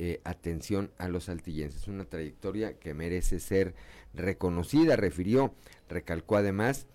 eh, 0.05 0.21
atención 0.25 0.91
a 0.99 1.07
los 1.07 1.27
saltillenses. 1.27 1.87
Una 1.87 2.05
trayectoria 2.05 2.77
que 2.77 2.93
merece 2.93 3.39
ser 3.39 3.73
reconocida, 4.15 4.97
refirió, 4.97 5.55
recalcó 5.89 6.37
además 6.37 6.89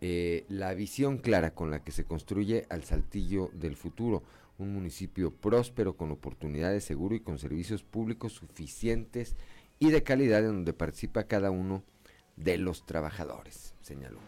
eh, 0.00 0.46
la 0.48 0.72
visión 0.72 1.18
clara 1.18 1.52
con 1.52 1.70
la 1.70 1.84
que 1.84 1.92
se 1.92 2.04
construye 2.04 2.64
al 2.70 2.82
Saltillo 2.82 3.50
del 3.52 3.76
futuro, 3.76 4.22
un 4.56 4.72
municipio 4.72 5.34
próspero 5.34 5.98
con 5.98 6.10
oportunidades 6.12 6.82
seguro 6.82 7.14
y 7.14 7.20
con 7.20 7.38
servicios 7.38 7.82
públicos 7.82 8.32
suficientes 8.32 9.36
y 9.78 9.90
de 9.90 10.02
calidad 10.02 10.40
en 10.40 10.54
donde 10.54 10.72
participa 10.72 11.24
cada 11.24 11.50
uno 11.50 11.84
de 12.36 12.56
los 12.56 12.86
trabajadores, 12.86 13.74
señaló. 13.82 14.20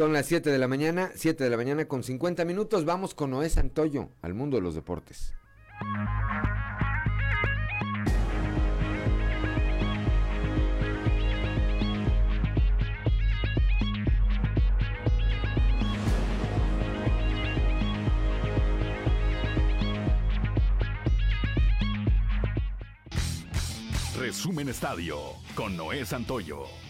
Son 0.00 0.14
las 0.14 0.24
7 0.24 0.48
de 0.48 0.56
la 0.56 0.66
mañana, 0.66 1.12
7 1.14 1.44
de 1.44 1.50
la 1.50 1.58
mañana 1.58 1.84
con 1.84 2.02
50 2.02 2.46
minutos. 2.46 2.86
Vamos 2.86 3.14
con 3.14 3.32
Noé 3.32 3.50
Santoyo 3.50 4.08
al 4.22 4.32
mundo 4.32 4.56
de 4.56 4.62
los 4.62 4.74
deportes. 4.74 5.34
Resumen 24.18 24.70
Estadio 24.70 25.18
con 25.54 25.76
Noé 25.76 26.06
Santoyo. 26.06 26.89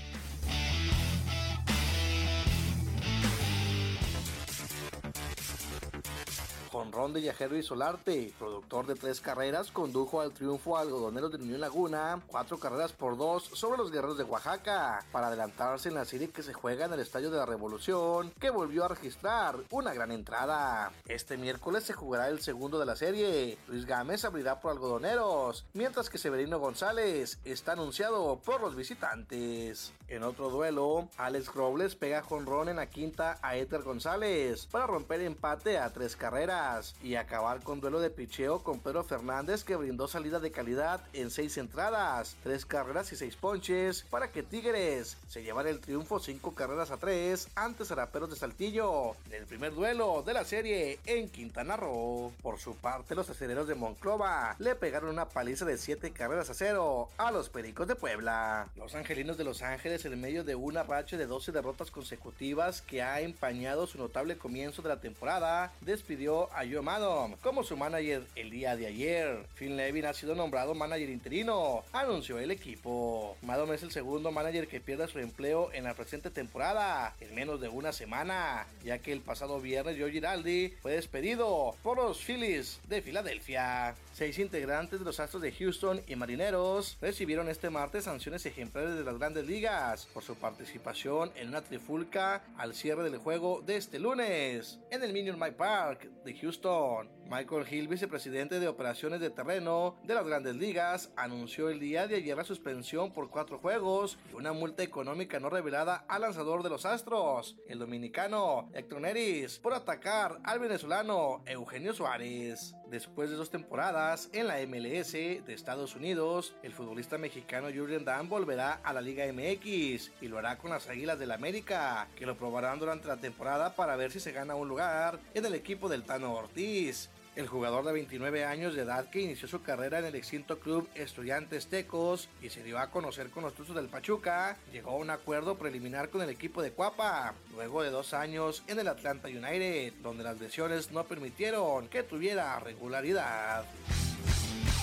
Ron 6.73 7.13
de 7.13 7.21
Viajero 7.21 7.57
y 7.57 7.63
Solarte, 7.65 8.33
productor 8.39 8.87
de 8.87 8.95
tres 8.95 9.21
carreras, 9.21 9.73
condujo 9.73 10.21
al 10.21 10.31
triunfo 10.31 10.77
a 10.77 10.83
algodoneros 10.83 11.33
de 11.33 11.39
Unión 11.39 11.61
Laguna, 11.61 12.23
cuatro 12.29 12.59
carreras 12.59 12.93
por 12.93 13.17
dos 13.17 13.43
sobre 13.55 13.79
los 13.79 13.91
guerreros 13.91 14.17
de 14.17 14.25
Oaxaca, 14.25 15.05
para 15.11 15.27
adelantarse 15.27 15.89
en 15.89 15.97
la 15.97 16.05
serie 16.05 16.31
que 16.31 16.45
se 16.45 16.53
juega 16.53 16.87
en 16.87 16.93
el 16.93 17.01
Estadio 17.01 17.31
de 17.31 17.39
la 17.39 17.47
Revolución, 17.47 18.33
que 18.39 18.51
volvió 18.51 18.85
a 18.85 18.89
registrar 18.89 19.57
una 19.71 19.93
gran 19.93 20.13
entrada. 20.13 20.93
Este 21.07 21.37
miércoles 21.37 21.83
se 21.85 21.93
jugará 21.93 22.29
el 22.29 22.41
segundo 22.41 22.79
de 22.79 22.87
la 22.87 22.95
serie. 22.95 23.59
Luis 23.67 23.85
Gámez 23.85 24.25
abrirá 24.25 24.61
por 24.61 24.71
algodoneros, 24.71 25.67
mientras 25.73 26.09
que 26.09 26.19
Severino 26.19 26.61
González 26.61 27.41
está 27.45 27.73
anunciado 27.73 28.39
por 28.45 28.61
los 28.61 28.77
visitantes. 28.77 29.93
En 30.07 30.23
otro 30.23 30.51
duelo, 30.51 31.09
Alex 31.17 31.53
Robles 31.55 31.97
pega 31.97 32.23
jonrón 32.23 32.69
en 32.69 32.77
la 32.77 32.87
quinta 32.87 33.39
a 33.43 33.57
Éter 33.57 33.83
González 33.83 34.67
para 34.67 34.87
romper 34.87 35.21
empate 35.21 35.79
a 35.79 35.93
tres 35.93 36.17
carreras 36.17 36.60
y 37.03 37.15
acabar 37.15 37.63
con 37.63 37.81
duelo 37.81 38.01
de 38.01 38.11
picheo 38.11 38.63
con 38.63 38.81
Pedro 38.81 39.03
Fernández 39.03 39.65
que 39.65 39.77
brindó 39.77 40.09
salida 40.09 40.41
de 40.41 40.51
calidad 40.51 41.01
en 41.13 41.31
seis 41.31 41.57
entradas, 41.57 42.37
tres 42.43 42.67
carreras 42.67 43.13
y 43.13 43.17
seis 43.17 43.37
ponches 43.37 44.05
para 44.11 44.31
que 44.31 44.43
Tigres 44.43 45.17
se 45.29 45.43
llevara 45.43 45.71
el 45.71 45.81
triunfo 45.81 46.21
cinco 46.21 46.55
carreras 46.55 46.91
a 46.91 46.99
tres 46.99 47.49
ante 47.55 47.85
Zaraperos 47.85 48.31
de 48.31 48.37
Saltillo 48.37 49.17
en 49.27 49.35
el 49.35 49.47
primer 49.47 49.75
duelo 49.75 50.23
de 50.23 50.35
la 50.35 50.45
serie 50.45 50.99
en 51.07 51.31
Quintana 51.31 51.77
Roo. 51.77 52.33
Por 52.43 52.59
su 52.59 52.77
parte, 52.77 53.15
los 53.15 53.31
aceleros 53.31 53.67
de 53.67 53.75
Monclova 53.75 54.57
le 54.59 54.75
pegaron 54.75 55.11
una 55.11 55.29
paliza 55.29 55.65
de 55.65 55.79
siete 55.79 56.11
carreras 56.11 56.51
a 56.51 56.55
cero 56.55 57.09
a 57.17 57.31
los 57.31 57.49
Pericos 57.49 57.89
de 57.89 57.97
Puebla. 57.97 58.69
Los 58.77 58.95
Angelinos 58.95 59.39
de 59.39 59.45
Los 59.45 59.63
Ángeles 59.63 60.05
en 60.05 60.21
medio 60.21 60.45
de 60.45 60.55
una 60.55 60.83
racha 60.83 61.17
de 61.17 61.27
12 61.27 61.53
derrotas 61.53 61.91
consecutivas 61.91 62.83
que 62.83 63.03
ha 63.03 63.21
empañado 63.21 63.87
su 63.87 63.99
notable 63.99 64.37
comienzo 64.37 64.83
de 64.83 64.89
la 64.89 65.01
temporada, 65.01 65.73
despidió 65.81 66.50
a 66.55 66.65
Joe 66.65 66.83
Maddon 66.83 67.37
como 67.43 67.63
su 67.63 67.77
manager 67.77 68.27
el 68.37 68.51
día 68.51 68.77
de 68.77 68.87
ayer. 68.87 69.47
Phil 69.59 69.77
Levin 69.77 70.07
ha 70.07 70.15
sido 70.15 70.35
nombrado 70.35 70.75
manager 70.75 71.11
interino, 71.11 71.83
anunció 71.93 72.39
el 72.39 72.51
equipo. 72.51 73.37
Maddon 73.43 73.73
es 73.75 73.83
el 73.83 73.91
segundo 73.91 74.31
manager 74.33 74.69
que 74.69 74.81
pierde 74.81 75.09
su 75.09 75.19
empleo 75.19 75.71
en 75.73 75.85
la 75.85 75.95
presente 75.95 76.31
temporada 76.31 77.15
en 77.21 77.35
menos 77.35 77.61
de 77.61 77.69
una 77.69 77.93
semana, 77.93 78.67
ya 78.85 78.99
que 78.99 79.13
el 79.13 79.21
pasado 79.21 79.61
viernes 79.61 79.97
Joe 79.99 80.11
Giraldi 80.11 80.75
fue 80.83 80.93
despedido 80.93 81.75
por 81.83 81.97
los 81.97 82.19
Phillies 82.19 82.81
de 82.89 83.03
Filadelfia. 83.03 83.95
Seis 84.21 84.39
integrantes 84.39 84.99
de 84.99 85.05
los 85.07 85.19
Astros 85.19 85.41
de 85.41 85.51
Houston 85.51 86.03
y 86.07 86.15
Marineros 86.15 86.99
recibieron 87.01 87.49
este 87.49 87.71
martes 87.71 88.05
sanciones 88.05 88.45
ejemplares 88.45 88.95
de 88.95 89.03
las 89.03 89.19
grandes 89.19 89.47
ligas 89.47 90.11
por 90.13 90.23
su 90.23 90.35
participación 90.35 91.33
en 91.37 91.49
una 91.49 91.63
trifulca 91.63 92.45
al 92.59 92.75
cierre 92.75 93.03
del 93.03 93.17
juego 93.17 93.63
de 93.63 93.77
este 93.77 93.99
lunes 93.99 94.79
en 94.91 95.03
el 95.03 95.15
Minion 95.15 95.39
Mike 95.39 95.57
Park 95.57 96.03
de 96.23 96.35
Houston. 96.35 97.09
Michael 97.31 97.65
Hill, 97.71 97.87
vicepresidente 97.87 98.59
de 98.59 98.67
operaciones 98.67 99.21
de 99.21 99.31
terreno 99.31 99.97
de 100.03 100.15
las 100.15 100.27
grandes 100.27 100.57
ligas, 100.57 101.13
anunció 101.17 101.71
el 101.71 101.79
día 101.79 102.09
de 102.09 102.17
ayer 102.17 102.37
la 102.37 102.43
suspensión 102.43 103.13
por 103.13 103.31
cuatro 103.31 103.59
juegos 103.59 104.19
y 104.33 104.35
una 104.35 104.53
multa 104.53 104.83
económica 104.83 105.39
no 105.39 105.49
revelada 105.49 106.05
al 106.09 106.23
lanzador 106.23 106.65
de 106.65 106.71
los 106.71 106.87
Astros, 106.87 107.57
el 107.69 107.79
dominicano 107.79 108.69
Héctor 108.75 109.03
Neris, 109.03 109.61
por 109.61 109.75
atacar 109.75 110.41
al 110.43 110.59
venezolano 110.59 111.45
Eugenio 111.47 111.95
Suárez. 111.95 112.75
Después 112.89 113.31
de 113.31 113.37
dos 113.37 113.51
temporadas 113.51 114.10
en 114.33 114.49
la 114.49 114.57
MLS 114.67 115.13
de 115.13 115.55
Estados 115.55 115.95
Unidos, 115.95 116.53
el 116.65 116.73
futbolista 116.73 117.17
mexicano 117.17 117.69
Julian 117.73 118.05
Dan 118.05 118.29
volverá 118.29 118.81
a 118.83 118.93
la 118.93 119.01
Liga 119.01 119.25
MX 119.33 120.11
y 120.21 120.27
lo 120.27 120.39
hará 120.39 120.59
con 120.59 120.71
las 120.71 120.89
Águilas 120.89 121.17
del 121.17 121.29
la 121.29 121.37
América, 121.37 122.09
que 122.17 122.27
lo 122.27 122.37
probarán 122.37 122.81
durante 122.81 123.07
la 123.07 123.19
temporada 123.19 123.77
para 123.77 123.95
ver 123.95 124.11
si 124.11 124.19
se 124.19 124.33
gana 124.33 124.57
un 124.57 124.67
lugar 124.67 125.21
en 125.33 125.47
el 125.47 125.55
equipo 125.55 125.89
del 125.89 126.03
Tano 126.03 126.35
Ortiz. 126.35 127.09
El 127.37 127.47
jugador 127.47 127.85
de 127.85 127.93
29 127.93 128.45
años 128.45 128.75
de 128.75 128.83
edad 128.83 129.09
que 129.09 129.21
inició 129.21 129.47
su 129.47 129.63
carrera 129.63 130.01
en 130.01 130.05
el 130.05 130.15
extinto 130.17 130.59
club 130.59 130.89
Estudiantes 130.95 131.69
Tecos 131.69 132.29
y 132.43 132.51
se 132.51 132.65
dio 132.65 132.79
a 132.79 132.91
conocer 132.91 133.31
con 133.31 133.45
los 133.45 133.55
Tuzos 133.55 133.77
del 133.77 133.89
Pachuca, 133.89 134.57
llegó 134.73 134.91
a 134.91 134.97
un 134.97 135.11
acuerdo 135.11 135.57
preliminar 135.57 136.11
con 136.11 136.23
el 136.23 136.31
equipo 136.31 136.61
de 136.61 136.73
Cuapa, 136.73 137.35
luego 137.55 137.83
de 137.83 137.91
dos 137.91 138.15
años 138.15 138.65
en 138.67 138.81
el 138.81 138.89
Atlanta 138.89 139.29
United, 139.29 139.95
donde 140.03 140.25
las 140.25 140.41
lesiones 140.41 140.91
no 140.91 141.05
permitieron 141.05 141.89
que 141.89 142.03
tuviera 142.03 142.59
regularidad. 142.59 143.65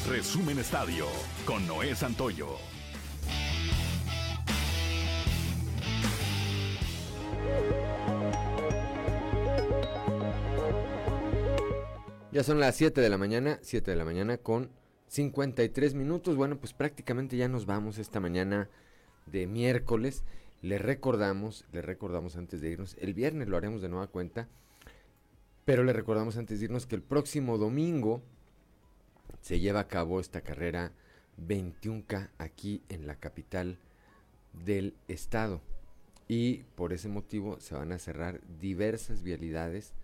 Resumen 0.07 0.57
Estadio 0.57 1.05
con 1.45 1.67
Noé 1.67 1.93
Santoyo. 1.95 2.57
Ya 12.37 12.43
son 12.43 12.59
las 12.59 12.75
7 12.75 13.01
de 13.01 13.09
la 13.09 13.17
mañana, 13.17 13.57
7 13.63 13.89
de 13.89 13.97
la 13.97 14.05
mañana 14.05 14.37
con 14.37 14.69
53 15.07 15.95
minutos. 15.95 16.35
Bueno, 16.35 16.59
pues 16.59 16.71
prácticamente 16.71 17.35
ya 17.35 17.47
nos 17.47 17.65
vamos 17.65 17.97
esta 17.97 18.19
mañana 18.19 18.69
de 19.25 19.47
miércoles. 19.47 20.23
Le 20.61 20.77
recordamos, 20.77 21.65
le 21.71 21.81
recordamos 21.81 22.35
antes 22.35 22.61
de 22.61 22.69
irnos, 22.69 22.95
el 22.99 23.15
viernes 23.15 23.47
lo 23.47 23.57
haremos 23.57 23.81
de 23.81 23.89
nueva 23.89 24.05
cuenta, 24.05 24.47
pero 25.65 25.83
le 25.83 25.93
recordamos 25.93 26.37
antes 26.37 26.59
de 26.59 26.65
irnos 26.65 26.85
que 26.85 26.93
el 26.93 27.01
próximo 27.01 27.57
domingo 27.57 28.21
se 29.41 29.59
lleva 29.59 29.79
a 29.79 29.87
cabo 29.87 30.19
esta 30.19 30.41
carrera 30.41 30.91
21K 31.43 32.29
aquí 32.37 32.83
en 32.89 33.07
la 33.07 33.15
capital 33.15 33.79
del 34.53 34.93
estado. 35.07 35.59
Y 36.27 36.65
por 36.75 36.93
ese 36.93 37.09
motivo 37.09 37.59
se 37.59 37.73
van 37.73 37.91
a 37.91 37.97
cerrar 37.97 38.41
diversas 38.59 39.23
vialidades 39.23 39.95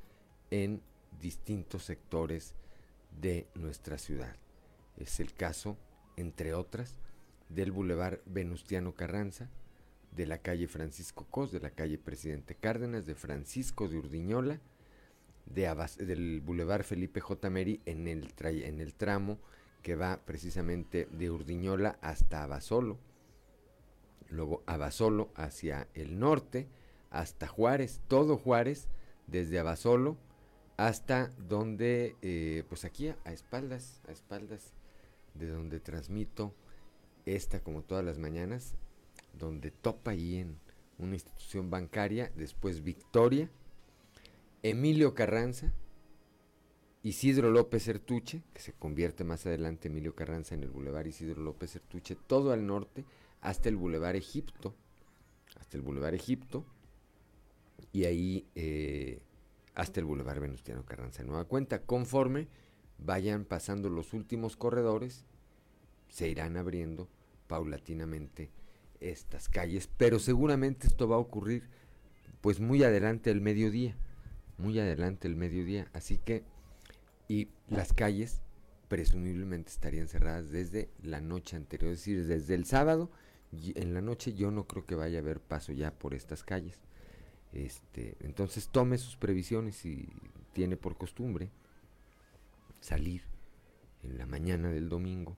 en 0.50 0.82
distintos 1.20 1.84
sectores 1.84 2.54
de 3.22 3.48
nuestra 3.56 3.98
ciudad. 3.98 4.36
Es 4.98 5.20
el 5.20 5.34
caso, 5.34 5.78
entre 6.18 6.54
otras, 6.54 7.00
del 7.50 7.72
Boulevard 7.72 8.20
Venustiano 8.26 8.94
Carranza, 8.94 9.50
de 10.12 10.26
la 10.28 10.38
calle 10.40 10.68
Francisco 10.68 11.26
Cos, 11.30 11.52
de 11.52 11.60
la 11.60 11.72
calle 11.72 11.98
Presidente 11.98 12.56
Cárdenas, 12.56 13.06
de 13.06 13.16
Francisco 13.16 13.88
de 13.88 13.98
Urdiñola, 13.98 14.60
de 15.46 15.74
del 16.00 16.42
Boulevard 16.42 16.84
Felipe 16.84 17.20
J. 17.20 17.50
Meri 17.50 17.82
en 17.86 18.08
el, 18.08 18.34
en 18.40 18.80
el 18.80 18.94
tramo 18.94 19.40
que 19.82 19.96
va 19.96 20.22
precisamente 20.26 21.08
de 21.12 21.30
Urdiñola 21.30 21.98
hasta 22.02 22.44
Abasolo, 22.44 22.98
luego 24.30 24.64
Abasolo 24.66 25.30
hacia 25.36 25.88
el 25.94 26.20
norte, 26.20 26.68
hasta 27.10 27.48
Juárez, 27.48 28.02
todo 28.08 28.38
Juárez, 28.38 28.88
desde 29.28 29.60
Abasolo 29.60 30.18
hasta 30.78 31.30
donde, 31.38 32.16
eh, 32.22 32.64
pues 32.68 32.86
aquí 32.86 33.10
a, 33.10 33.18
espaldas, 33.26 34.02
a 34.08 34.12
espaldas 34.12 34.74
de 35.34 35.48
donde 35.48 35.80
transmito 35.80 36.54
esta 37.26 37.62
como 37.62 37.84
todas 37.84 38.04
las 38.04 38.18
mañanas, 38.18 38.76
donde 39.38 39.72
topa 39.72 40.12
ahí 40.12 40.38
en 40.38 40.60
una 40.98 41.16
institución 41.16 41.70
bancaria, 41.70 42.32
después 42.36 42.84
Victoria, 42.84 43.50
Emilio 44.62 45.14
Carranza, 45.14 45.74
Isidro 47.04 47.52
López 47.52 47.88
Ertuche, 47.88 48.44
que 48.54 48.62
se 48.62 48.74
convierte 48.74 49.24
más 49.24 49.46
adelante 49.46 49.90
Emilio 49.90 50.16
Carranza 50.16 50.56
en 50.56 50.64
el 50.64 50.70
Boulevard 50.70 51.06
Isidro 51.06 51.42
López 51.42 51.76
Ertuche, 51.76 52.16
todo 52.16 52.52
al 52.52 52.66
norte, 52.66 53.04
hasta 53.42 53.68
el 53.68 53.76
Boulevard 53.76 54.16
Egipto, 54.16 54.74
hasta 55.60 55.78
el 55.78 55.84
Boulevard 55.84 56.14
Egipto, 56.14 56.66
y 57.92 58.06
ahí 58.06 58.48
eh, 58.56 59.22
hasta 59.76 60.00
el 60.00 60.06
Boulevard 60.06 60.40
Venustiano 60.40 60.86
Carranza. 60.86 61.24
Nueva 61.24 61.46
cuenta, 61.46 61.82
conforme 61.82 62.48
vayan 62.98 63.46
pasando 63.46 63.90
los 63.90 64.14
últimos 64.14 64.56
corredores, 64.56 65.26
se 66.10 66.30
irán 66.30 66.58
abriendo 66.58 67.10
paulatinamente 67.48 68.52
estas 69.00 69.50
calles, 69.50 69.90
pero 69.98 70.20
seguramente 70.20 70.88
esto 70.88 71.08
va 71.08 71.16
a 71.16 71.20
ocurrir 71.20 71.70
pues 72.42 72.60
muy 72.60 72.84
adelante 72.84 73.32
el 73.32 73.42
mediodía, 73.42 73.96
muy 74.58 74.80
adelante 74.80 75.28
el 75.28 75.36
mediodía, 75.36 75.88
así 75.94 76.18
que 76.18 76.44
y 77.28 77.50
las 77.70 77.94
calles 77.94 78.42
presumiblemente 78.88 79.72
estarían 79.72 80.08
cerradas 80.08 80.52
desde 80.52 80.90
la 81.02 81.20
noche 81.20 81.56
anterior, 81.56 81.92
es 81.92 82.00
decir, 82.00 82.26
desde 82.26 82.54
el 82.54 82.66
sábado 82.66 83.10
en 83.76 83.94
la 83.94 84.02
noche 84.02 84.34
yo 84.34 84.52
no 84.52 84.68
creo 84.68 84.86
que 84.86 84.96
vaya 84.96 85.20
a 85.20 85.22
haber 85.22 85.40
paso 85.40 85.74
ya 85.74 85.92
por 85.92 86.14
estas 86.14 86.44
calles. 86.44 86.80
Este, 87.54 88.16
entonces 88.22 88.70
tome 88.70 88.98
sus 88.98 89.16
previsiones 89.16 89.76
si 89.76 90.08
tiene 90.54 90.76
por 90.76 90.98
costumbre 90.98 91.50
salir 92.80 93.22
en 94.04 94.18
la 94.18 94.26
mañana 94.26 94.70
del 94.70 94.90
domingo, 94.90 95.38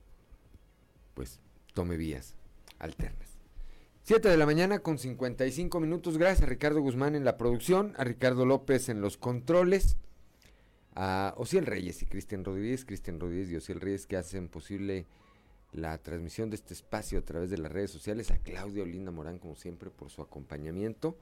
pues 1.13 1.39
tome 1.73 1.97
vías 1.97 2.35
alternas. 2.79 3.35
7 4.03 4.29
de 4.29 4.37
la 4.37 4.45
mañana 4.45 4.79
con 4.79 4.97
55 4.97 5.79
minutos. 5.79 6.17
Gracias 6.17 6.43
a 6.43 6.49
Ricardo 6.49 6.79
Guzmán 6.81 7.15
en 7.15 7.25
la 7.25 7.37
producción, 7.37 7.93
a 7.97 8.03
Ricardo 8.03 8.45
López 8.45 8.89
en 8.89 9.01
los 9.01 9.17
controles, 9.17 9.97
a 10.93 11.33
Ociel 11.37 11.65
Reyes 11.65 12.01
y 12.01 12.05
Cristian 12.05 12.43
Rodríguez, 12.45 12.85
Cristian 12.85 13.19
Rodríguez 13.19 13.49
y 13.49 13.55
Ociel 13.55 13.81
Reyes 13.81 14.05
que 14.05 14.17
hacen 14.17 14.47
posible 14.47 15.07
la 15.71 15.97
transmisión 15.97 16.49
de 16.49 16.55
este 16.55 16.73
espacio 16.73 17.19
a 17.19 17.23
través 17.23 17.49
de 17.49 17.57
las 17.57 17.71
redes 17.71 17.91
sociales, 17.91 18.31
a 18.31 18.37
Claudia 18.37 18.83
Olinda 18.83 19.11
Morán 19.11 19.39
como 19.39 19.55
siempre 19.55 19.89
por 19.89 20.09
su 20.09 20.21
acompañamiento, 20.21 21.17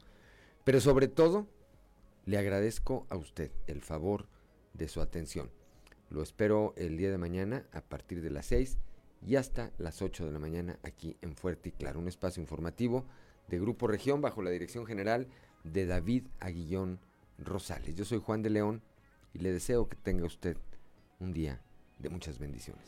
pero 0.64 0.80
sobre 0.80 1.08
todo 1.08 1.48
le 2.26 2.38
agradezco 2.38 3.06
a 3.10 3.18
usted 3.18 3.52
el 3.68 3.82
favor 3.82 4.28
de 4.74 4.88
su 4.88 5.02
atención. 5.02 5.52
Lo 6.10 6.22
espero 6.22 6.74
el 6.78 6.98
día 6.98 7.12
de 7.12 7.18
mañana 7.18 7.66
a 7.72 7.82
partir 7.82 8.22
de 8.22 8.30
las 8.30 8.46
6 8.48 8.78
y 9.26 9.36
hasta 9.36 9.72
las 9.78 10.02
8 10.02 10.26
de 10.26 10.32
la 10.32 10.40
mañana 10.40 10.80
aquí 10.84 11.18
en 11.22 11.36
Fuerte 11.36 11.70
y 11.70 11.72
Claro, 11.72 12.00
un 12.00 12.08
espacio 12.08 12.42
informativo 12.42 13.06
de 13.48 13.60
Grupo 13.60 13.88
Región 13.88 14.22
bajo 14.22 14.42
la 14.42 14.52
dirección 14.52 14.86
general 14.86 15.28
de 15.64 15.86
David 15.86 16.28
Aguillón 16.40 17.00
Rosales. 17.38 17.96
Yo 17.96 18.06
soy 18.06 18.20
Juan 18.20 18.42
de 18.42 18.50
León 18.50 18.82
y 19.34 19.40
le 19.40 19.52
deseo 19.52 19.90
que 19.90 19.98
tenga 19.98 20.26
usted 20.26 20.58
un 21.20 21.34
día 21.34 21.62
de 22.00 22.10
muchas 22.10 22.40
bendiciones. 22.40 22.86